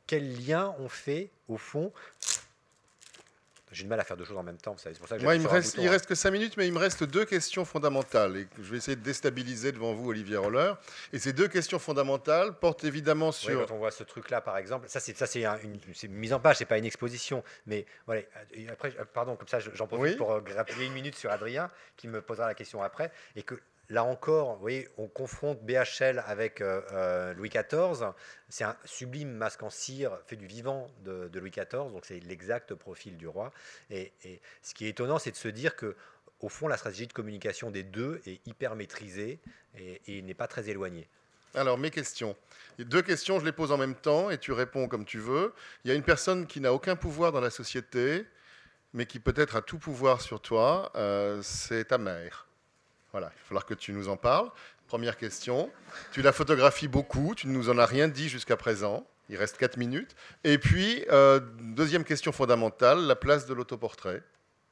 Quel 0.05 0.45
lien 0.45 0.75
on 0.79 0.89
fait 0.89 1.31
au 1.47 1.57
fond 1.57 1.93
J'ai 3.73 3.83
du 3.83 3.89
mal 3.89 3.99
à 3.99 4.03
faire 4.03 4.15
deux 4.17 4.23
choses 4.25 4.37
en 4.37 4.43
même 4.43 4.57
temps, 4.57 4.75
c'est 4.77 4.97
pour 4.97 5.07
ça 5.07 5.17
que 5.17 5.23
Moi, 5.23 5.35
il 5.35 5.39
me 5.39 5.43
sur 5.43 5.51
un 5.51 5.55
reste, 5.55 5.71
bouton, 5.71 5.81
il 5.83 5.87
hein. 5.87 5.91
reste 5.91 6.05
que 6.05 6.15
5 6.15 6.31
minutes, 6.31 6.57
mais 6.57 6.67
il 6.67 6.73
me 6.73 6.77
reste 6.79 7.03
deux 7.03 7.25
questions 7.25 7.65
fondamentales 7.65 8.37
et 8.37 8.45
que 8.45 8.61
je 8.63 8.71
vais 8.71 8.77
essayer 8.77 8.95
de 8.95 9.01
déstabiliser 9.01 9.71
devant 9.71 9.93
vous, 9.93 10.09
Olivier 10.09 10.37
Roller. 10.37 10.77
Et 11.11 11.19
ces 11.19 11.33
deux 11.33 11.47
questions 11.47 11.79
fondamentales 11.79 12.53
portent 12.59 12.83
évidemment 12.83 13.27
Oui, 13.29 13.33
sur. 13.33 13.65
quand 13.65 13.73
on 13.73 13.77
voit 13.79 13.91
ce 13.91 14.03
truc-là, 14.03 14.41
par 14.41 14.57
exemple, 14.57 14.87
ça 14.87 14.99
c'est 14.99 15.17
ça 15.17 15.25
c'est 15.25 15.43
un- 15.45 15.57
une, 15.59 15.79
mise 16.09 16.33
en 16.33 16.39
page, 16.39 16.57
c'est 16.57 16.65
pas 16.65 16.77
une 16.77 16.85
exposition, 16.85 17.43
mais 17.65 17.85
voilà. 18.05 18.21
Après, 18.71 18.93
euh, 18.99 19.05
pardon, 19.11 19.35
comme 19.35 19.47
ça, 19.47 19.59
je- 19.59 19.71
j'en 19.73 19.87
profite 19.87 20.05
Oui. 20.11 20.15
pour 20.15 20.31
euh, 20.31 20.39
grappiller 20.41 20.85
une 20.85 20.93
minute 20.93 21.15
sur 21.15 21.31
Adrien, 21.31 21.69
qui 21.97 22.07
me 22.07 22.21
posera 22.21 22.47
la 22.47 22.53
question 22.53 22.83
après, 22.83 23.11
et 23.35 23.43
que 23.43 23.55
là 23.93 24.03
encore, 24.03 24.59
on 24.97 25.07
confronte 25.07 25.61
BHL 25.61 26.23
avec 26.25 26.61
euh, 26.61 26.81
euh, 26.91 27.33
Louis 27.35 27.49
XIV. 27.49 28.11
C'est 28.49 28.63
un 28.63 28.75
sublime 28.85 29.31
masque 29.31 29.61
en 29.61 29.69
cire 29.69 30.17
fait 30.25 30.35
du 30.35 30.47
vivant 30.47 30.89
de, 31.05 31.29
Louis 31.39 31.51
XIV, 31.51 31.91
donc 31.91 32.05
c'est 32.05 32.19
l'exact 32.21 32.73
profil 32.73 33.17
du 33.17 33.27
roi. 33.27 33.53
Et, 33.91 34.11
ce 34.63 34.73
qui 34.73 34.85
est 34.85 34.89
étonnant, 34.89 35.19
c'est 35.19 35.31
de 35.31 35.35
se 35.35 35.47
dire 35.47 35.75
que 35.75 35.95
au 36.39 36.49
fond, 36.49 36.67
la 36.67 36.75
stratégie 36.75 37.07
de 37.07 37.13
communication 37.13 37.71
des 37.71 37.83
deux 37.83 38.19
est 38.25 38.45
hyper 38.47 38.75
maîtrisée 38.75 39.39
et, 39.77 40.21
n'est 40.23 40.33
pas 40.33 40.47
très 40.47 40.69
éloignée. 40.69 41.07
Alors, 41.55 41.77
mes 41.77 41.91
questions. 41.91 42.35
Deux 42.79 43.03
questions, 43.03 43.39
je 43.39 43.45
les 43.45 43.51
pose 43.51 43.71
en 43.71 43.77
même 43.77 43.95
temps 43.95 44.29
et 44.31 44.39
tu 44.39 44.51
réponds 44.51 44.87
comme 44.87 45.05
tu 45.05 45.19
veux. 45.19 45.53
Il 45.85 45.89
y 45.89 45.91
a 45.91 45.93
une 45.93 46.03
personne 46.03 46.47
qui 46.47 46.59
n'a 46.59 46.73
aucun 46.73 46.95
pouvoir 46.95 47.31
dans 47.31 47.39
la 47.39 47.51
société, 47.51 48.25
mais 48.91 49.05
qui 49.05 49.19
peut-être 49.19 49.55
a 49.55 49.61
tout 49.61 49.77
pouvoir 49.77 50.19
sur 50.19 50.41
toi, 50.41 50.91
euh, 50.95 51.41
c'est 51.43 51.85
ta 51.85 51.99
mère. 51.99 52.47
Voilà, 53.13 53.27
il 53.27 53.39
va 53.39 53.45
falloir 53.45 53.65
que 53.65 53.75
tu 53.75 53.93
nous 53.93 54.09
en 54.09 54.17
parles. 54.17 54.49
Première 54.87 55.17
question. 55.17 55.71
Tu 56.11 56.21
la 56.21 56.31
photographies 56.31 56.87
beaucoup, 56.87 57.35
tu 57.35 57.47
ne 57.47 57.53
nous 57.53 57.69
en 57.69 57.77
as 57.77 57.85
rien 57.85 58.07
dit 58.07 58.27
jusqu'à 58.27 58.57
présent. 58.57 59.05
Il 59.29 59.37
reste 59.37 59.57
4 59.57 59.77
minutes. 59.77 60.15
Et 60.43 60.57
puis, 60.57 61.05
euh, 61.11 61.39
deuxième 61.61 62.03
question 62.03 62.31
fondamentale, 62.31 63.05
la 63.05 63.15
place 63.15 63.45
de 63.45 63.53
l'autoportrait. 63.53 64.23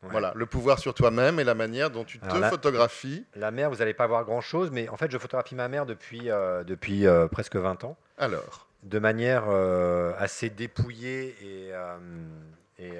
Ouais. 0.03 0.09
Voilà, 0.09 0.33
le 0.35 0.47
pouvoir 0.47 0.79
sur 0.79 0.95
toi-même 0.95 1.39
et 1.39 1.43
la 1.43 1.53
manière 1.53 1.91
dont 1.91 2.03
tu 2.03 2.17
te 2.19 2.25
photographies. 2.49 3.23
La 3.35 3.51
mère, 3.51 3.69
vous 3.69 3.77
n'allez 3.77 3.93
pas 3.93 4.07
voir 4.07 4.25
grand-chose, 4.25 4.71
mais 4.71 4.89
en 4.89 4.97
fait, 4.97 5.11
je 5.11 5.17
photographie 5.19 5.53
ma 5.53 5.67
mère 5.67 5.85
depuis, 5.85 6.31
euh, 6.31 6.63
depuis 6.63 7.05
euh, 7.05 7.27
presque 7.27 7.55
20 7.55 7.83
ans, 7.83 7.95
Alors, 8.17 8.67
de 8.81 8.97
manière 8.97 9.47
assez 10.17 10.49
dépouillée 10.49 11.35
et, 11.41 11.71
et, 12.83 12.99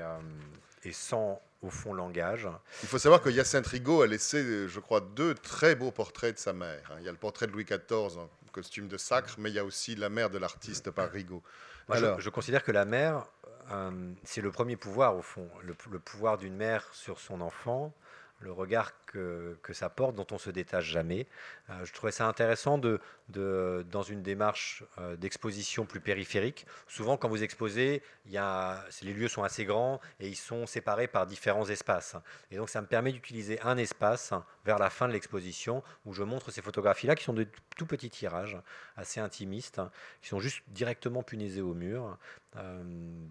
et 0.84 0.91
sans, 0.94 1.41
au 1.62 1.70
fond, 1.70 1.94
langage. 1.94 2.48
Il 2.84 2.90
faut 2.90 2.98
savoir 2.98 3.22
que 3.22 3.30
Hyacinthe 3.30 3.68
Rigaud 3.68 4.02
a 4.02 4.08
laissé, 4.08 4.68
je 4.68 4.80
crois, 4.80 5.02
deux 5.02 5.34
très 5.36 5.76
beaux 5.76 5.91
portraits 5.91 6.34
de 6.36 6.40
sa 6.40 6.53
mère. 6.53 6.82
hein. 6.91 6.95
Il 6.99 7.06
y 7.06 7.10
a 7.10 7.12
le 7.12 7.18
portrait 7.18 7.48
de 7.48 7.52
Louis 7.52 7.66
XIV 7.66 8.18
en 8.18 8.30
costume 8.52 8.88
de 8.88 8.98
sacre, 8.98 9.36
mais 9.38 9.49
il 9.49 9.56
y 9.56 9.60
a 9.60 9.64
aussi 9.66 9.95
la 9.95 10.10
mère 10.10 10.30
de 10.30 10.38
l'artiste 10.38 10.91
par 10.91 11.10
Rigaud. 11.12 11.41
Moi, 11.88 11.98
je- 11.98 12.06
Alors. 12.06 12.20
je, 12.20 12.30
considère 12.30 12.64
que 12.64 12.72
la 12.72 12.86
mère, 12.86 13.26
euh, 13.72 14.12
c'est 14.24 14.41
le 14.41 14.52
premier 14.52 14.76
pouvoir, 14.76 15.16
au 15.16 15.22
fond, 15.22 15.48
le, 15.64 15.76
le 15.91 15.99
pouvoir 15.99 16.38
d'une 16.38 16.56
mère 16.56 16.88
sur 16.94 17.20
son 17.20 17.41
enfant, 17.41 17.94
le 18.42 18.52
regard 18.52 18.94
que, 19.06 19.74
ça 19.74 19.90
porte, 19.90 20.16
dont 20.16 20.28
on 20.32 20.38
se 20.38 20.50
détache 20.50 20.86
jamais. 20.86 21.28
Euh, 21.70 21.86
je 21.86 21.94
trouvais 21.94 22.12
ça 22.12 22.28
intéressant 22.28 22.78
de, 22.78 23.00
dans 23.30 24.04
une 24.04 24.22
démarche 24.22 24.84
euh, 24.98 25.16
d'exposition 25.16 25.86
plus 25.86 26.00
périphérique. 26.00 26.66
Souvent, 26.88 27.18
quand 27.18 27.30
vous 27.30 27.44
exposez, 27.44 28.02
les 28.26 29.14
lieux 29.14 29.28
sont 29.28 29.44
assez 29.44 29.66
grands 29.66 30.00
et 30.20 30.28
ils 30.28 30.36
sont 30.36 30.66
séparés 30.66 31.08
par 31.08 31.26
différents 31.28 31.68
espaces. 31.68 32.16
Et 32.52 32.58
donc, 32.58 32.70
ça 32.70 32.82
me 32.82 32.88
permet 32.88 33.12
d'utiliser 33.12 33.60
un 33.62 33.78
espace 33.78 34.34
vers 34.66 34.80
la 34.80 34.90
fin 34.90 35.08
de 35.08 35.14
l'exposition 35.14 35.84
où 36.06 36.14
je 36.14 36.24
montre 36.24 36.52
ces 36.52 36.62
photographies-là 36.62 37.16
qui 37.16 37.24
sont 37.24 37.34
de 37.34 37.48
tout 37.78 37.86
petits 37.86 38.10
tirages, 38.10 38.58
assez 38.96 39.20
intimistes, 39.20 39.82
qui 40.22 40.30
sont 40.30 40.40
juste 40.40 40.64
directement 40.68 41.24
punaisés 41.24 41.62
au 41.62 41.74
mur, 41.74 42.18
euh, 42.58 42.82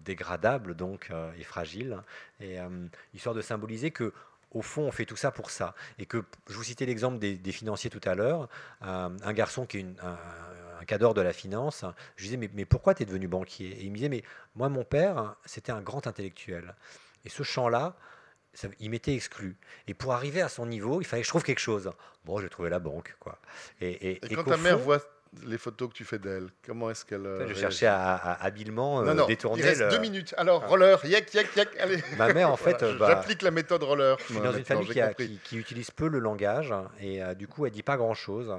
dégradables 0.03 0.75
donc 0.75 1.11
et 1.37 1.43
fragiles, 1.43 1.97
et 2.39 2.57
histoire 3.13 3.35
de 3.35 3.41
symboliser 3.41 3.91
que 3.91 4.13
au 4.51 4.61
fond, 4.61 4.83
on 4.83 4.91
fait 4.91 5.05
tout 5.05 5.15
ça 5.15 5.31
pour 5.31 5.49
ça. 5.49 5.73
Et 5.97 6.05
que, 6.05 6.23
je 6.49 6.53
vous 6.53 6.63
citais 6.63 6.85
l'exemple 6.85 7.19
des, 7.19 7.35
des 7.37 7.51
financiers 7.51 7.89
tout 7.89 8.01
à 8.03 8.15
l'heure, 8.15 8.47
euh, 8.83 9.09
un 9.23 9.33
garçon 9.33 9.65
qui 9.65 9.77
est 9.77 9.81
une- 9.81 9.95
un, 10.01 10.17
un 10.81 10.85
cadre 10.85 11.13
de 11.13 11.21
la 11.21 11.31
finance, 11.33 11.85
je 12.15 12.21
lui 12.23 12.27
disais, 12.29 12.37
mais, 12.37 12.49
mais 12.53 12.65
pourquoi 12.65 12.93
tu 12.95 13.03
es 13.03 13.05
devenu 13.05 13.27
banquier? 13.27 13.69
Et 13.69 13.83
il 13.83 13.91
me 13.91 13.95
disait, 13.95 14.09
mais 14.09 14.23
moi, 14.55 14.67
mon 14.69 14.83
père, 14.83 15.35
c'était 15.45 15.71
un 15.71 15.81
grand 15.81 16.05
intellectuel. 16.07 16.75
Et 17.23 17.29
ce 17.29 17.43
champ-là, 17.43 17.95
ça- 18.53 18.67
il 18.79 18.89
m'était 18.89 19.13
exclu. 19.13 19.55
Et 19.87 19.93
pour 19.93 20.13
arriver 20.13 20.41
à 20.41 20.49
son 20.49 20.65
niveau, 20.65 20.99
il 21.01 21.05
fallait 21.05 21.21
que 21.21 21.25
je 21.27 21.31
trouve 21.31 21.43
quelque 21.43 21.59
chose. 21.59 21.91
Bon, 22.25 22.39
j'ai 22.39 22.49
trouvé 22.49 22.69
la 22.69 22.79
banque, 22.79 23.15
quoi. 23.19 23.37
Et, 23.79 23.89
et- 23.91 24.11
Et 24.11 24.25
et 24.25 24.35
quand 24.35 24.43
ta 24.43 24.57
mère 24.57 24.77
voit 24.79 24.99
les 25.45 25.57
photos 25.57 25.89
que 25.89 25.93
tu 25.93 26.03
fais 26.03 26.19
d'elle 26.19 26.49
Comment 26.65 26.89
est-ce 26.89 27.05
qu'elle. 27.05 27.25
euh, 27.25 27.47
Je 27.47 27.53
cherchais 27.53 27.85
à, 27.87 28.15
à- 28.15 28.43
habilement 28.45 29.01
euh, 29.01 29.05
non, 29.05 29.15
non, 29.15 29.25
détourner 29.27 29.61
il 29.61 29.65
reste 29.65 29.81
le- 29.81 29.89
deux 29.89 29.99
minutes. 29.99 30.33
Alors, 30.37 30.61
Ah. 30.65 30.67
roller, 30.67 31.05
yak, 31.05 31.33
yak, 31.33 31.55
yak, 31.55 31.69
allez. 31.79 32.03
Ma 32.17 32.33
mère, 32.33 32.49
en 32.51 32.57
fait, 32.57 32.77
Voilà, 32.79 32.93
euh, 32.93 32.97
bah, 32.97 33.07
J'applique 33.09 33.41
la 33.41 33.51
méthode 33.51 33.83
roller. 33.83 34.17
Je 34.19 34.33
suis 34.33 34.41
dans 34.41 34.51
une 34.53 34.65
famille 34.65 34.89
qui, 34.89 34.99
a- 34.99 35.07
compris. 35.09 35.27
qui- 35.29 35.37
qui 35.39 35.57
utilise 35.57 35.89
peu 35.91 36.07
le 36.09 36.19
langage 36.19 36.73
et 36.99 37.23
euh, 37.23 37.33
du 37.33 37.47
coup 37.47 37.65
elle 37.65 37.71
dit 37.71 37.83
pas 37.83 37.95
grand 37.97 38.13
chose. 38.13 38.53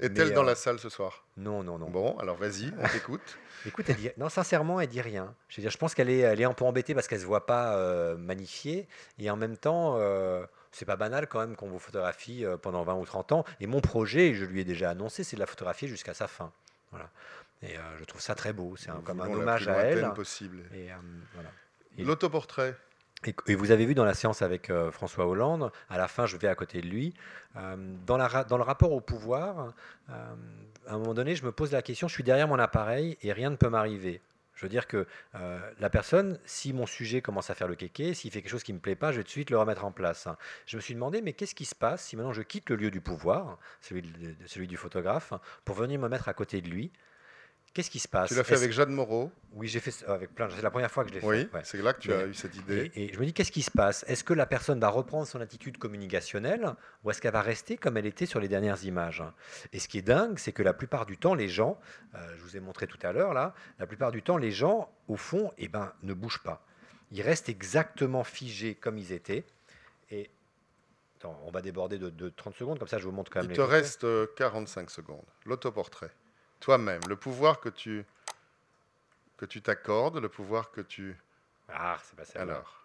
Est-elle 0.00 0.32
dans 0.34 0.42
euh, 0.42 0.46
la 0.46 0.54
salle 0.54 0.78
ce 0.78 0.88
soir? 0.88 1.24
Non, 1.36 1.62
non, 1.62 1.78
non. 1.78 1.88
Bon, 1.88 2.16
alors 2.18 2.36
vas-y, 2.36 2.72
on 2.78 2.88
t'écoute. 2.88 3.38
Écoute, 3.66 3.84
elle 3.88 3.96
dit, 3.96 4.10
non, 4.16 4.28
sincèrement, 4.30 4.80
elle 4.80 4.88
dit 4.88 5.00
rien. 5.02 5.34
Je 5.48 5.56
veux 5.56 5.62
dire, 5.62 5.70
je 5.70 5.76
pense 5.76 5.94
qu'elle 5.94 6.08
est, 6.08 6.20
elle 6.20 6.40
est 6.40 6.44
un 6.44 6.54
peu 6.54 6.64
embêtée 6.64 6.94
parce 6.94 7.06
qu'elle 7.08 7.20
se 7.20 7.26
voit 7.26 7.44
pas 7.46 7.76
euh, 7.76 8.16
magnifiée 8.16 8.88
et 9.18 9.30
en 9.30 9.36
même 9.36 9.56
temps, 9.58 9.96
euh, 9.98 10.44
c'est 10.72 10.84
pas 10.84 10.96
banal 10.96 11.26
quand 11.26 11.40
même 11.40 11.56
qu'on 11.56 11.68
vous 11.68 11.78
photographie 11.78 12.44
euh, 12.44 12.56
pendant 12.56 12.82
20 12.82 12.94
ou 12.94 13.04
30 13.04 13.32
ans. 13.32 13.44
Et 13.60 13.66
mon 13.66 13.80
projet, 13.80 14.34
je 14.34 14.44
lui 14.44 14.60
ai 14.60 14.64
déjà 14.64 14.90
annoncé, 14.90 15.24
c'est 15.24 15.36
de 15.36 15.40
la 15.40 15.46
photographier 15.46 15.88
jusqu'à 15.88 16.14
sa 16.14 16.28
fin. 16.28 16.52
Voilà. 16.90 17.08
Et 17.62 17.76
euh, 17.76 17.80
je 17.98 18.04
trouve 18.04 18.20
ça 18.20 18.34
très 18.34 18.52
beau. 18.52 18.74
C'est 18.76 18.90
un- 18.90 19.00
comme 19.02 19.20
un 19.20 19.26
hommage 19.40 19.68
à 19.68 19.72
elle. 19.82 20.12
possible. 20.14 20.62
Et, 20.74 20.90
euh, 20.90 20.94
voilà. 21.34 21.50
Et- 21.98 22.04
L'autoportrait. 22.04 22.76
Et, 23.26 23.34
et 23.48 23.54
vous 23.54 23.70
avez 23.70 23.84
vu 23.84 23.94
dans 23.94 24.06
la 24.06 24.14
séance 24.14 24.40
avec 24.40 24.70
euh, 24.70 24.90
François 24.90 25.26
Hollande, 25.26 25.70
à 25.90 25.98
la 25.98 26.08
fin, 26.08 26.24
je 26.24 26.38
vais 26.38 26.48
à 26.48 26.54
côté 26.54 26.80
de 26.80 26.86
lui, 26.86 27.12
dans, 28.06 28.16
la 28.16 28.28
ra- 28.28 28.44
dans 28.44 28.56
le 28.56 28.62
rapport 28.62 28.92
au 28.92 29.00
pouvoir, 29.02 29.74
à 30.08 30.14
un 30.94 30.98
moment 30.98 31.12
donné, 31.12 31.36
je 31.36 31.44
me 31.44 31.52
pose 31.52 31.72
la 31.72 31.82
question, 31.82 32.08
je 32.08 32.14
suis 32.14 32.22
derrière 32.24 32.48
mon 32.48 32.58
appareil 32.58 33.18
et 33.22 33.32
rien 33.34 33.50
ne 33.50 33.56
peut 33.56 33.68
m'arriver. 33.68 34.22
Je 34.60 34.66
veux 34.66 34.70
dire 34.70 34.86
que 34.86 35.06
euh, 35.36 35.58
la 35.78 35.88
personne, 35.88 36.38
si 36.44 36.74
mon 36.74 36.84
sujet 36.84 37.22
commence 37.22 37.48
à 37.48 37.54
faire 37.54 37.66
le 37.66 37.76
kéké, 37.76 38.12
s'il 38.12 38.30
fait 38.30 38.42
quelque 38.42 38.50
chose 38.50 38.62
qui 38.62 38.74
ne 38.74 38.76
me 38.76 38.82
plaît 38.82 38.94
pas, 38.94 39.10
je 39.10 39.16
vais 39.16 39.22
tout 39.22 39.28
de 39.28 39.32
suite 39.32 39.48
le 39.48 39.56
remettre 39.56 39.86
en 39.86 39.90
place. 39.90 40.28
Je 40.66 40.76
me 40.76 40.82
suis 40.82 40.92
demandé, 40.92 41.22
mais 41.22 41.32
qu'est-ce 41.32 41.54
qui 41.54 41.64
se 41.64 41.74
passe 41.74 42.04
si 42.04 42.14
maintenant 42.14 42.34
je 42.34 42.42
quitte 42.42 42.68
le 42.68 42.76
lieu 42.76 42.90
du 42.90 43.00
pouvoir, 43.00 43.58
celui, 43.80 44.02
du 44.68 44.76
photographe, 44.76 45.32
pour 45.64 45.76
venir 45.76 45.98
me 45.98 46.10
mettre 46.10 46.28
à 46.28 46.34
côté 46.34 46.60
de 46.60 46.68
lui? 46.68 46.92
Qu'est-ce 47.72 47.90
qui 47.90 48.00
se 48.00 48.08
passe? 48.08 48.28
Tu 48.30 48.34
l'as 48.34 48.42
fait 48.42 48.56
avec 48.56 48.72
Jeanne 48.72 48.90
Moreau? 48.90 49.30
Oui, 49.52 49.68
j'ai 49.68 49.78
fait 49.78 49.92
ça 49.92 50.12
avec 50.12 50.34
plein. 50.34 50.48
C'est 50.50 50.60
la 50.60 50.72
première 50.72 50.90
fois 50.90 51.04
que 51.04 51.10
je 51.10 51.14
l'ai 51.20 51.24
Oui, 51.24 51.42
fait. 51.42 51.54
ouais. 51.54 51.60
c'est 51.62 51.80
là 51.80 51.92
que 51.92 52.00
tu 52.00 52.12
as 52.12 52.26
eu 52.26 52.34
cette 52.34 52.56
idée. 52.56 52.90
et, 52.96 53.04
et 53.10 53.12
je 53.14 53.20
me 53.20 53.24
dis, 53.24 53.32
qu'est-ce 53.32 53.52
qui 53.52 53.62
se 53.62 53.70
passe? 53.70 54.04
Est-ce 54.08 54.24
que 54.24 54.34
la 54.34 54.44
personne 54.46 54.80
va 54.80 54.88
reprendre 54.88 55.24
son 55.26 55.40
attitude 55.40 55.78
communicationnelle 55.78 56.74
ou 57.04 57.10
est-ce 57.12 57.20
qu'elle 57.20 57.32
va 57.32 57.42
rester 57.42 57.76
comme 57.76 57.96
elle 57.96 58.06
était 58.06 58.26
sur 58.26 58.40
les 58.40 58.48
dernières 58.48 58.82
images? 58.84 59.22
Et 59.72 59.78
ce 59.78 59.86
qui 59.86 59.98
est 59.98 60.02
dingue, 60.02 60.36
c'est 60.38 60.50
que 60.52 60.64
la 60.64 60.72
plupart 60.72 61.06
du 61.06 61.16
temps, 61.16 61.34
les 61.34 61.48
gens, 61.48 61.78
euh, 62.16 62.34
je 62.36 62.42
vous 62.42 62.56
ai 62.56 62.60
montré 62.60 62.88
tout 62.88 62.98
à 63.02 63.12
l'heure 63.12 63.34
là, 63.34 63.54
la 63.78 63.86
plupart 63.86 64.10
du 64.10 64.22
temps, 64.22 64.36
les 64.36 64.50
gens, 64.50 64.92
au 65.06 65.16
fond, 65.16 65.52
eh 65.56 65.68
ben, 65.68 65.92
ne 66.02 66.12
bougent 66.12 66.42
pas. 66.42 66.64
Ils 67.12 67.22
restent 67.22 67.48
exactement 67.48 68.24
figés 68.24 68.74
comme 68.74 68.98
ils 68.98 69.12
étaient. 69.12 69.44
Et 70.10 70.28
attends, 71.18 71.40
on 71.44 71.52
va 71.52 71.60
déborder 71.62 71.98
de, 71.98 72.10
de 72.10 72.28
30 72.30 72.56
secondes, 72.56 72.78
comme 72.80 72.88
ça 72.88 72.98
je 72.98 73.04
vous 73.04 73.12
montre 73.12 73.30
quand 73.30 73.40
même 73.40 73.46
Il 73.46 73.50
les 73.50 73.56
te 73.56 73.60
photos. 73.62 73.74
reste 73.76 74.04
euh, 74.04 74.26
45 74.36 74.90
secondes. 74.90 75.24
L'autoportrait. 75.46 76.10
Toi-même, 76.60 77.00
le 77.08 77.16
pouvoir 77.16 77.60
que 77.60 77.68
tu 77.68 78.04
que 79.36 79.46
tu 79.46 79.62
t'accordes, 79.62 80.18
le 80.18 80.28
pouvoir 80.28 80.70
que 80.70 80.82
tu. 80.82 81.16
Ah, 81.72 81.96
c'est 82.02 82.14
pas 82.16 82.24
celle-là. 82.24 82.52
Alors. 82.54 82.76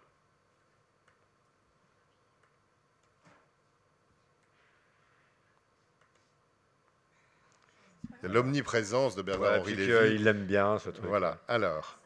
Il 8.22 8.30
l'omniprésence 8.30 9.14
de 9.14 9.20
Ouais, 9.20 9.26
Bernard-Henri 9.26 9.74
puis 9.74 9.86
Lévy. 9.86 10.16
qu'il 10.16 10.26
aime 10.26 10.46
bien 10.46 10.78
ce 10.78 10.90
truc. 10.90 11.06
Voilà, 11.06 11.38
alors. 11.48 11.98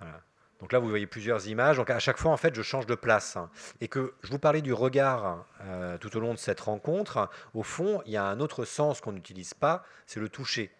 Voilà. 0.00 0.20
Donc 0.60 0.72
là, 0.72 0.78
vous 0.78 0.88
voyez 0.88 1.06
plusieurs 1.06 1.48
images. 1.48 1.76
Donc 1.76 1.90
à 1.90 1.98
chaque 1.98 2.16
fois, 2.16 2.30
en 2.30 2.36
fait, 2.36 2.54
je 2.54 2.62
change 2.62 2.86
de 2.86 2.94
place. 2.94 3.36
hein. 3.36 3.50
Et 3.80 3.88
que 3.88 4.14
je 4.22 4.30
vous 4.30 4.38
parlais 4.38 4.62
du 4.62 4.72
regard 4.72 5.44
euh, 5.62 5.98
tout 5.98 6.16
au 6.16 6.20
long 6.20 6.32
de 6.32 6.38
cette 6.38 6.60
rencontre. 6.60 7.28
Au 7.52 7.62
fond, 7.62 8.00
il 8.06 8.12
y 8.12 8.16
a 8.16 8.24
un 8.24 8.40
autre 8.40 8.64
sens 8.64 9.00
qu'on 9.00 9.12
n'utilise 9.12 9.52
pas, 9.54 9.84
c'est 10.06 10.20
le 10.20 10.28
toucher. 10.28 10.70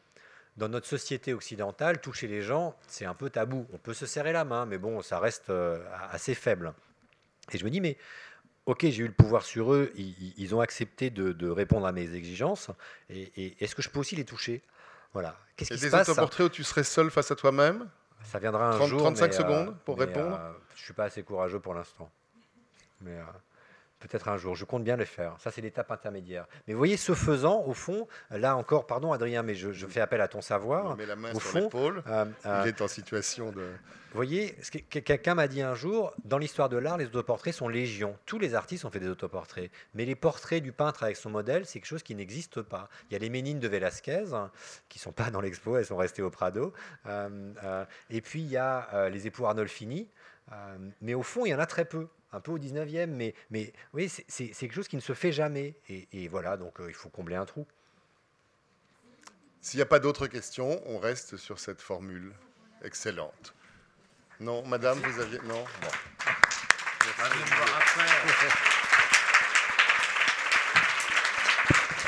Dans 0.56 0.68
notre 0.68 0.86
société 0.86 1.34
occidentale, 1.34 2.00
toucher 2.00 2.28
les 2.28 2.40
gens, 2.42 2.74
c'est 2.88 3.04
un 3.04 3.14
peu 3.14 3.28
tabou. 3.28 3.66
On 3.72 3.78
peut 3.78 3.92
se 3.94 4.06
serrer 4.06 4.32
la 4.32 4.44
main, 4.44 4.64
mais 4.64 4.78
bon, 4.78 5.02
ça 5.02 5.18
reste 5.18 5.50
euh, 5.50 5.84
assez 6.10 6.34
faible. 6.34 6.72
Et 7.52 7.58
je 7.58 7.64
me 7.64 7.70
dis, 7.70 7.80
mais 7.82 7.98
ok, 8.64 8.80
j'ai 8.88 9.02
eu 9.02 9.06
le 9.06 9.12
pouvoir 9.12 9.44
sur 9.44 9.72
eux, 9.74 9.92
ils, 9.96 10.54
ont 10.54 10.60
accepté 10.60 11.10
de, 11.10 11.32
de 11.32 11.48
répondre 11.50 11.86
à 11.86 11.92
mes 11.92 12.14
exigences. 12.14 12.70
Et, 13.10 13.30
et 13.36 13.62
est-ce 13.64 13.74
que 13.74 13.82
je 13.82 13.90
peux 13.90 13.98
aussi 14.00 14.16
les 14.16 14.24
toucher? 14.24 14.62
Voilà. 15.12 15.36
Qu'est-ce 15.56 15.72
qui 15.74 15.78
se 15.78 15.84
des 15.84 15.90
passe? 15.90 16.08
autoportraits 16.08 16.46
où 16.46 16.48
tu 16.50 16.64
serais 16.64 16.84
seul 16.84 17.10
face 17.10 17.30
à 17.30 17.36
toi-même? 17.36 17.88
Ça 18.24 18.38
viendra 18.38 18.68
un 18.70 18.76
30, 18.76 18.88
jour. 18.88 18.98
35 19.00 19.26
mais, 19.28 19.34
euh, 19.34 19.38
secondes 19.38 19.76
pour 19.84 19.98
mais, 19.98 20.06
répondre? 20.06 20.36
euh, 20.40 20.52
Je 20.74 20.82
suis 20.84 20.94
pas 20.94 21.04
assez 21.04 21.22
courageux 21.22 21.60
pour 21.60 21.74
l'instant. 21.74 22.10
Mais 23.02 23.12
euh, 23.12 23.22
peut-être 23.98 24.28
un 24.28 24.36
jour. 24.36 24.54
Je 24.54 24.64
compte 24.64 24.84
bien 24.84 24.96
le 24.96 25.04
faire. 25.04 25.36
Ça, 25.38 25.50
c'est 25.50 25.60
l'étape 25.62 25.90
intermédiaire. 25.90 26.46
Mais 26.66 26.74
vous 26.74 26.78
voyez, 26.78 26.96
ce 26.96 27.14
faisant, 27.14 27.62
au 27.66 27.72
fond, 27.74 28.06
là 28.30 28.56
encore, 28.56 28.86
pardon 28.86 29.12
Adrien, 29.12 29.42
mais 29.42 29.54
je, 29.54 29.72
je 29.72 29.86
fais 29.86 30.00
appel 30.00 30.20
à 30.20 30.28
ton 30.28 30.40
savoir. 30.40 30.92
Il 30.94 30.98
met 30.98 31.06
la 31.06 31.16
main 31.16 31.30
au 31.32 31.40
sur 31.40 31.50
fond, 31.50 31.60
l'épaule. 31.60 32.02
euh, 32.06 32.24
euh, 32.46 32.62
Il 32.64 32.68
est 32.68 32.80
en 32.82 32.88
situation 32.88 33.50
de. 33.52 33.62
vous 33.62 34.14
voyez, 34.14 34.54
ce 34.62 34.70
que- 34.70 34.78
que- 34.78 34.98
quelqu'un 34.98 35.34
m'a 35.34 35.48
dit 35.48 35.62
un 35.62 35.74
jour, 35.74 36.12
dans 36.24 36.38
l'histoire 36.38 36.68
de 36.68 36.76
l'art, 36.76 36.96
les 36.98 37.06
autoportraits 37.06 37.54
sont 37.54 37.68
légion. 37.68 38.16
Tous 38.26 38.38
les 38.38 38.54
artistes 38.54 38.84
ont 38.84 38.90
fait 38.90 39.00
des 39.00 39.08
autoportraits. 39.08 39.70
Mais 39.94 40.04
les 40.04 40.14
portraits 40.14 40.62
du 40.62 40.72
peintre 40.72 41.02
avec 41.02 41.16
son 41.16 41.30
modèle, 41.30 41.64
c'est 41.66 41.78
quelque 41.80 41.88
chose 41.88 42.02
qui 42.02 42.14
n'existe 42.14 42.62
pas. 42.62 42.88
Il 43.10 43.14
y 43.14 43.16
a 43.16 43.18
les 43.18 43.30
Ménines 43.30 43.60
de 43.60 43.68
Velázquez, 43.68 44.32
hein, 44.34 44.50
qui 44.88 44.98
sont 44.98 45.12
pas 45.12 45.30
dans 45.30 45.40
l'expo, 45.40 45.76
elles 45.76 45.86
sont 45.86 45.96
restées 45.96 46.22
au 46.22 46.30
Prado. 46.30 46.72
Euh, 47.06 47.52
euh, 47.64 47.84
et 48.10 48.20
puis, 48.20 48.40
il 48.42 48.48
y 48.48 48.56
a 48.56 49.08
les 49.08 49.26
époux 49.26 49.46
Arnolfini. 49.46 50.08
Mais 51.00 51.14
au 51.14 51.22
fond, 51.22 51.44
il 51.44 51.50
y 51.50 51.54
en 51.54 51.58
a 51.58 51.66
très 51.66 51.84
peu. 51.84 52.06
Un 52.36 52.40
peu 52.40 52.52
au 52.52 52.58
19e, 52.58 53.06
mais, 53.50 53.72
oui, 53.94 54.12
c'est 54.28 54.48
quelque 54.50 54.74
chose 54.74 54.88
qui 54.88 54.96
ne 54.96 55.00
se 55.00 55.14
fait 55.14 55.32
jamais. 55.32 55.74
Et, 55.88 56.06
et 56.12 56.28
voilà, 56.28 56.58
donc 56.58 56.80
euh, 56.80 56.88
il 56.90 56.94
faut 56.94 57.08
combler 57.08 57.34
un 57.34 57.46
trou. 57.46 57.66
S'il 59.62 59.78
n'y 59.78 59.82
a 59.82 59.86
pas 59.86 60.00
d'autres 60.00 60.26
questions, 60.26 60.82
on 60.84 60.98
reste 60.98 61.38
sur 61.38 61.58
cette 61.58 61.80
formule 61.80 62.34
excellente. 62.84 63.54
Non, 64.38 64.62
madame, 64.66 64.98
vous 64.98 65.20
aviez. 65.22 65.38
Non 65.46 65.64
Bon. 65.80 65.88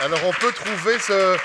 Alors, 0.03 0.21
on 0.27 0.33
peut 0.35 0.53
trouver 0.53 0.99
ce, 0.99 1.39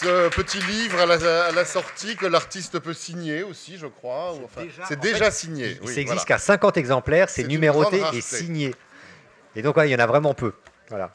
ce 0.00 0.28
petit 0.30 0.60
livre 0.62 0.98
à 1.00 1.06
la, 1.06 1.44
à 1.46 1.52
la 1.52 1.64
sortie 1.64 2.16
que 2.16 2.26
l'artiste 2.26 2.78
peut 2.78 2.94
signer 2.94 3.42
aussi, 3.42 3.76
je 3.76 3.86
crois. 3.86 4.32
enfin, 4.44 4.62
C'est 4.88 4.98
déjà, 4.98 5.26
fait, 5.26 5.30
signé. 5.30 5.70
Il 5.72 5.80
oui, 5.80 5.86
n'existe 5.96 6.06
voilà. 6.06 6.24
qu'à 6.24 6.38
50 6.38 6.76
exemplaires, 6.78 7.28
c'est 7.28 7.44
numéroté 7.44 8.02
et 8.14 8.20
signé. 8.20 8.74
Et 9.56 9.62
donc, 9.62 9.76
ouais, 9.76 9.88
il 9.88 9.92
y 9.92 9.94
en 9.94 9.98
a 9.98 10.06
vraiment 10.06 10.32
peu. 10.32 10.52
Voilà. 10.88 11.12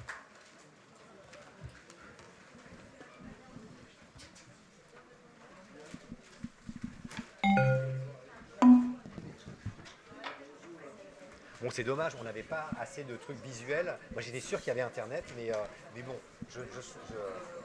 Bon, 11.61 11.69
c'est 11.71 11.83
dommage, 11.83 12.13
on 12.19 12.23
n'avait 12.23 12.43
pas 12.43 12.69
assez 12.79 13.03
de 13.03 13.15
trucs 13.15 13.41
visuels. 13.43 13.97
Moi, 14.11 14.21
j'étais 14.21 14.41
sûr 14.41 14.59
qu'il 14.59 14.67
y 14.67 14.71
avait 14.71 14.81
Internet, 14.81 15.23
mais, 15.37 15.51
euh, 15.51 15.55
mais 15.95 16.01
bon, 16.01 16.15
je. 16.49 16.59
je, 16.59 16.81
je- 16.81 17.64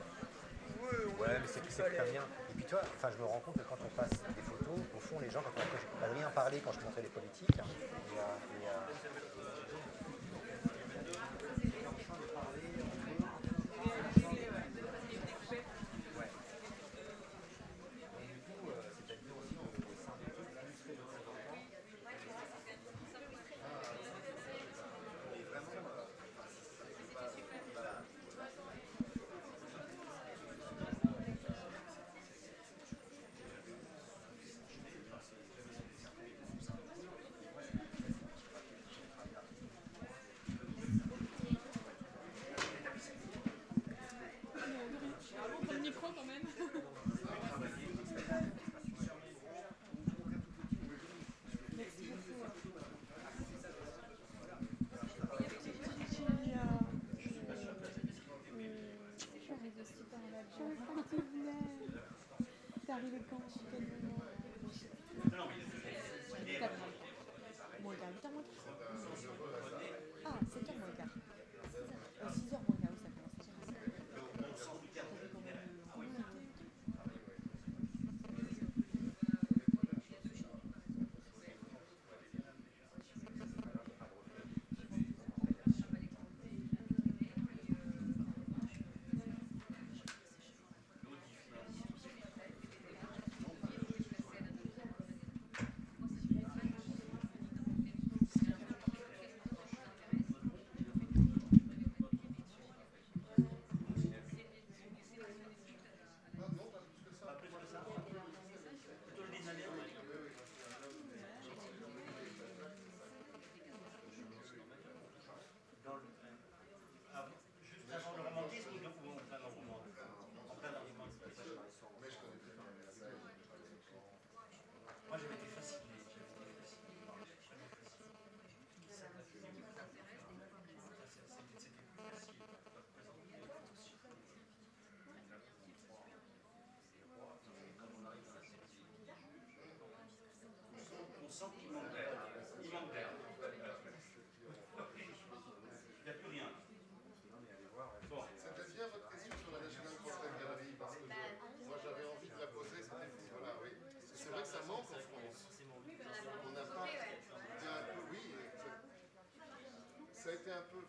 Ouais, 1.20 1.36
mais 1.40 1.46
c'est 1.46 1.60
très 1.60 2.10
bien. 2.10 2.22
Et 2.50 2.54
puis 2.54 2.64
toi, 2.64 2.80
enfin, 2.96 3.10
je 3.12 3.18
me 3.22 3.26
rends 3.26 3.40
compte 3.40 3.56
que 3.56 3.66
quand 3.68 3.78
on 3.84 3.88
passe 3.94 4.10
des 4.34 4.42
photos, 4.42 4.78
au 4.96 5.00
fond, 5.00 5.20
les 5.20 5.30
gens, 5.30 5.42
quand 5.42 5.52
on 5.54 6.04
Adrien 6.04 6.30
parlait 6.30 6.60
quand 6.64 6.72
je 6.72 6.80
montrais 6.80 7.02
les 7.02 7.08
politiques, 7.08 7.56
et, 7.56 7.60
euh, 7.60 8.24
et, 8.60 8.66
euh, 8.66 9.29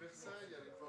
Versailles 0.02 0.56
avec 0.58 0.81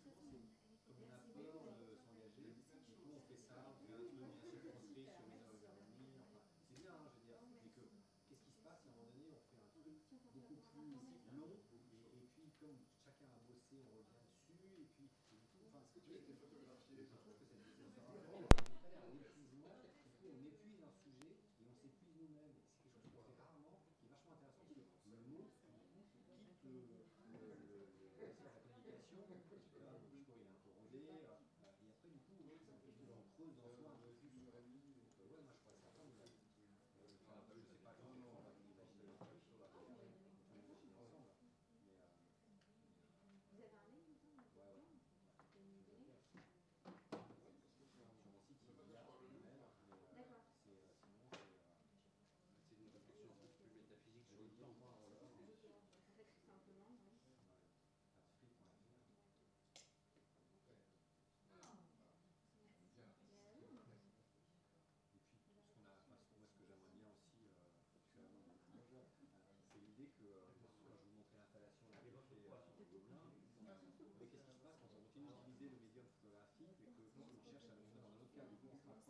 comme 0.00 0.96
on 1.04 1.12
a 1.12 1.20
peur 1.36 1.60
de 1.76 1.92
s'engager, 2.00 2.56
du 2.56 2.64
coup 2.64 3.12
on 3.12 3.20
fait 3.28 3.40
ça, 3.44 3.68
on 3.68 3.76
fait 3.84 4.16
un 4.16 4.32
truc, 4.40 4.56
on 4.64 4.72
se 4.72 4.80
construit 4.80 5.04
sur 5.04 5.28
les 5.28 5.52
économies, 5.52 6.16
enfin 6.24 6.40
c'est 6.68 6.80
bien, 6.80 6.96
je 7.12 7.20
veux 7.20 7.26
dire, 7.28 7.40
mais 7.52 7.60
qu'est-ce 8.26 8.44
qui 8.44 8.52
se 8.52 8.62
passe 8.64 8.80
si 8.80 8.88
à 8.88 8.92
un 8.92 8.96
moment 8.96 9.12
donné, 9.12 9.28
on 9.28 9.42
fait 9.44 9.60
un 9.60 9.68
truc 9.68 9.84
beaucoup 9.84 10.56
plus 10.72 10.88
long, 10.88 11.52
et, 12.16 12.28
puis 12.32 12.52
comme 12.60 12.80
chacun 13.04 13.28
a 13.28 13.40
bossé, 13.44 13.76
on 13.76 13.92
revient 13.92 14.24
dessus, 14.24 14.80
et 14.80 14.88
puis 14.88 15.10
et 15.10 15.12
du 15.12 15.52
coup, 15.52 15.68
enfin 15.68 15.84
ce 15.84 15.92
que 15.92 16.00
tu 16.00 16.10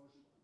mejor 0.08 0.39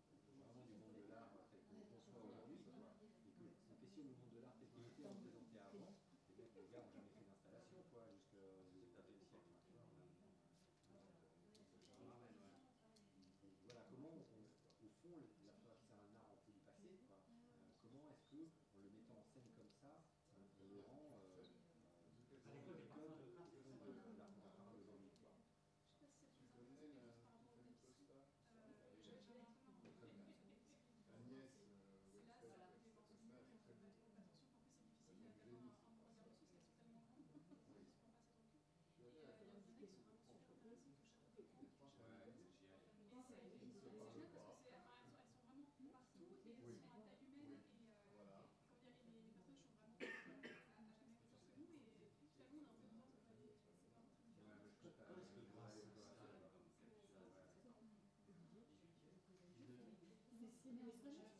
не 60.87 60.93
слышишь? 60.93 61.36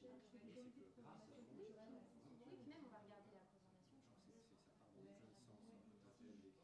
Et 0.00 0.22
c'est 0.30 0.38
oui, 2.46 2.62
même 2.66 2.86
on 2.86 2.90
va 2.90 3.02
regarder 3.02 3.34
la 3.34 3.42
présentation. 3.42 3.98
Je 3.98 5.02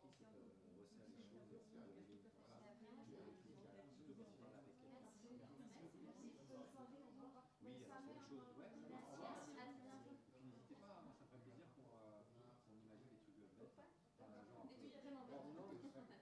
pense 0.01 0.15
que 0.15 0.25
ça. 0.25 0.39
Oui, 7.63 7.75
n'hésitez 10.45 10.77
pas, 10.77 11.03
ça 11.19 11.27
fait 11.27 11.43
plaisir 11.43 11.67
imagine 12.71 13.09
des 13.09 13.19
trucs 13.19 13.35
bêtes. 13.59 13.75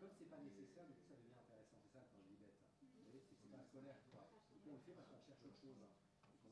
Comme 0.00 0.10
c'est 0.16 0.30
pas 0.30 0.40
nécessaire, 0.40 0.88
ça 1.08 1.14
devient 1.16 1.36
intéressant, 1.36 1.76
c'est 1.82 1.92
ça 1.92 2.00
quand 2.08 2.24
c'est 3.28 3.50
pas 3.50 3.60
scolaire 3.68 4.00
le 4.08 4.28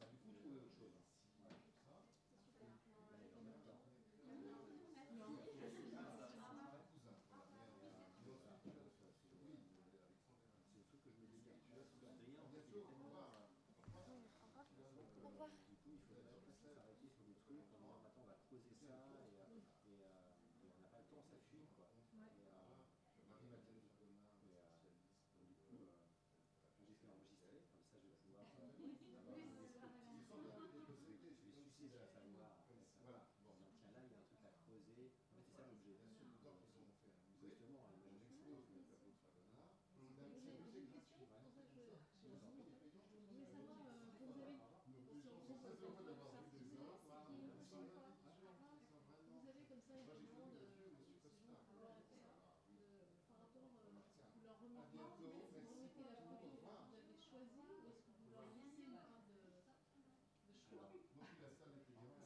va 0.00 0.06
du 0.06 0.16
coup 0.16 0.32
trouver 0.32 0.56
autre 0.56 0.76
chose. 0.78 0.96
Pourquoi? 15.20 15.48
Du 15.68 15.76
coup, 15.76 15.92
il 15.92 16.00
faut 16.08 16.14
d'abord 16.14 16.74
s'arrêter 16.74 17.08
sur 17.08 17.24
des 17.24 17.34
trucs, 17.44 17.68
on 17.76 18.26
va 18.26 18.34
creuser 18.48 18.74
ça. 18.88 19.19
vous 56.00 56.96
avez 56.96 57.16
choisie 57.20 57.68
ou 57.76 57.86
est-ce 57.88 58.00
que 58.00 58.12
vous 58.16 58.30
leur 58.32 58.46
laissez 58.48 58.80
une 58.80 58.96
part 58.96 59.20
de, 59.28 59.36
de 60.48 60.56
choix 60.56 60.88
Donc 61.14 61.28
la 61.40 61.50
salle 61.52 61.76
était 61.76 61.92
bien. 61.92 62.16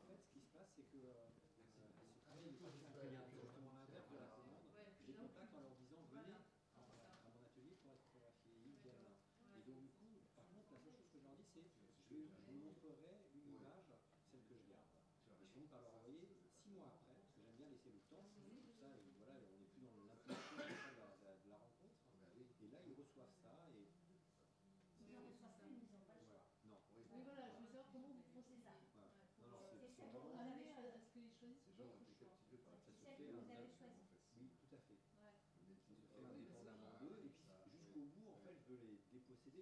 En 0.00 0.06
fait, 0.06 0.20
ce 0.24 0.30
qui 0.32 0.40
se 0.40 0.50
passe, 0.52 0.72
c'est 0.76 0.88
que 0.88 1.04
ce 1.52 2.16
travail 2.24 2.48
est 2.48 2.56
très 2.56 2.72
à 2.72 3.28
de 4.08 4.16
la 4.16 4.26
commande. 4.32 4.64
Je 5.00 5.06
les 5.06 5.14
contacte 5.14 5.54
en 5.54 5.60
leur 5.60 5.76
disant 5.76 6.00
venez 6.10 6.40
à 6.76 7.28
mon 7.28 7.44
atelier 7.44 7.76
pour 7.82 7.92
être 7.92 8.04
photographié. 8.08 8.52
Et 9.54 9.62
donc, 9.62 9.80
du 9.80 9.90
coup, 9.90 10.16
par 10.34 10.48
contre, 10.48 10.72
la 10.72 10.80
seule 10.80 10.96
chose 10.96 11.10
que 11.12 11.18
je 11.18 11.24
leur 11.24 11.36
dis, 11.36 11.44
c'est 11.52 11.68
je, 12.08 12.40
vous 12.48 12.58
montrerai 12.58 13.20
une 13.34 13.52
image, 13.52 13.92
celle 14.30 14.44
que 14.48 14.56
je 14.56 14.64
garde. 14.68 14.88
Et 15.30 15.34
je 15.36 15.44
finis 15.52 15.68
par 15.68 15.80
leur 15.80 15.94
envoyer 15.94 16.28
six 16.62 16.70
mois 16.70 16.88
après, 16.88 17.14
parce 17.16 17.30
que 17.32 17.40
j'aime 17.40 17.56
bien 17.56 17.68
laisser 17.68 17.90
le 17.92 18.00
temps, 18.08 18.24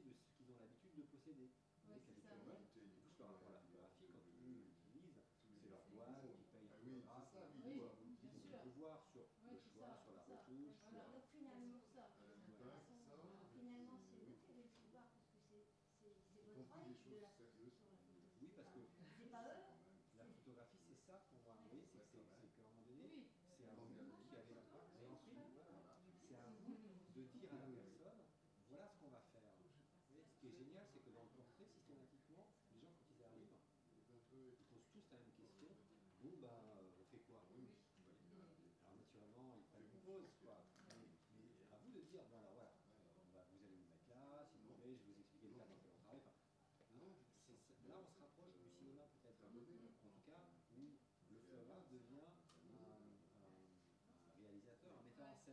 de 0.04 0.12
ce 0.12 0.32
qu'ils 0.36 0.50
ont 0.50 0.58
l'habitude 0.58 0.94
de 0.96 1.02
posséder. 1.02 1.50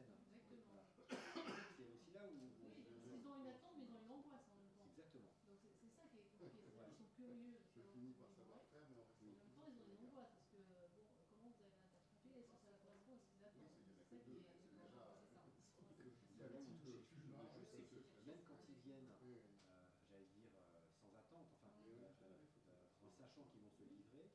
Hein, 0.06 0.18
Exactement. 0.30 0.66
Voilà. 0.70 0.86
C'est 1.78 1.88
aussi 1.88 2.12
là 2.12 2.28
où. 2.28 2.38
Oui, 3.08 3.16
ils 3.18 3.26
ont 3.28 3.38
une 3.40 3.48
attente, 3.48 3.74
mais 3.78 3.86
ils 3.86 3.96
ont 3.96 4.02
une 4.04 4.12
angoisse 4.12 4.46
en 4.52 4.56
même 4.58 4.70
temps. 4.78 4.86
Exactement. 4.86 5.32
Donc 5.48 5.58
c'est 5.80 5.90
ça 5.96 6.04
qui 6.08 6.18
est 6.18 6.28
compliqué. 6.28 6.54
Ils 6.54 6.96
sont 6.98 7.10
curieux. 7.16 7.58
Mais 7.96 9.34
en 9.42 9.42
même 9.42 9.56
temps, 9.56 9.66
ils 9.68 9.80
ont 9.80 9.86
une 9.88 9.98
angoisse 9.98 10.30
parce 10.34 10.46
que, 10.52 10.58
bon, 10.68 10.90
comment 11.30 11.50
vous 11.56 11.62
avez 11.64 11.74
interprété 11.80 12.30
Est-ce 12.38 12.52
ça 12.62 12.70
la 12.72 12.78
correspond 12.78 13.16
Est-ce 13.16 13.28
qu'ils 13.32 13.44
attendent? 13.44 13.72
C'est 14.10 14.16
ça 14.16 14.20
qui 14.22 14.32
est. 14.38 14.46
C'est 14.78 14.92
ça. 14.94 15.08
Même 18.28 18.42
quand 18.48 18.60
ils 18.70 18.80
viennent, 18.84 19.12
euh, 19.24 19.40
j'allais 20.10 20.28
dire, 20.36 20.52
euh, 20.58 20.84
sans 21.00 21.12
attente, 21.16 21.48
enfin, 21.64 21.74
euh, 21.88 22.12
en 23.02 23.10
sachant 23.18 23.44
qu'ils 23.52 23.62
vont 23.62 23.72
se 23.72 23.84
livrer. 23.84 24.30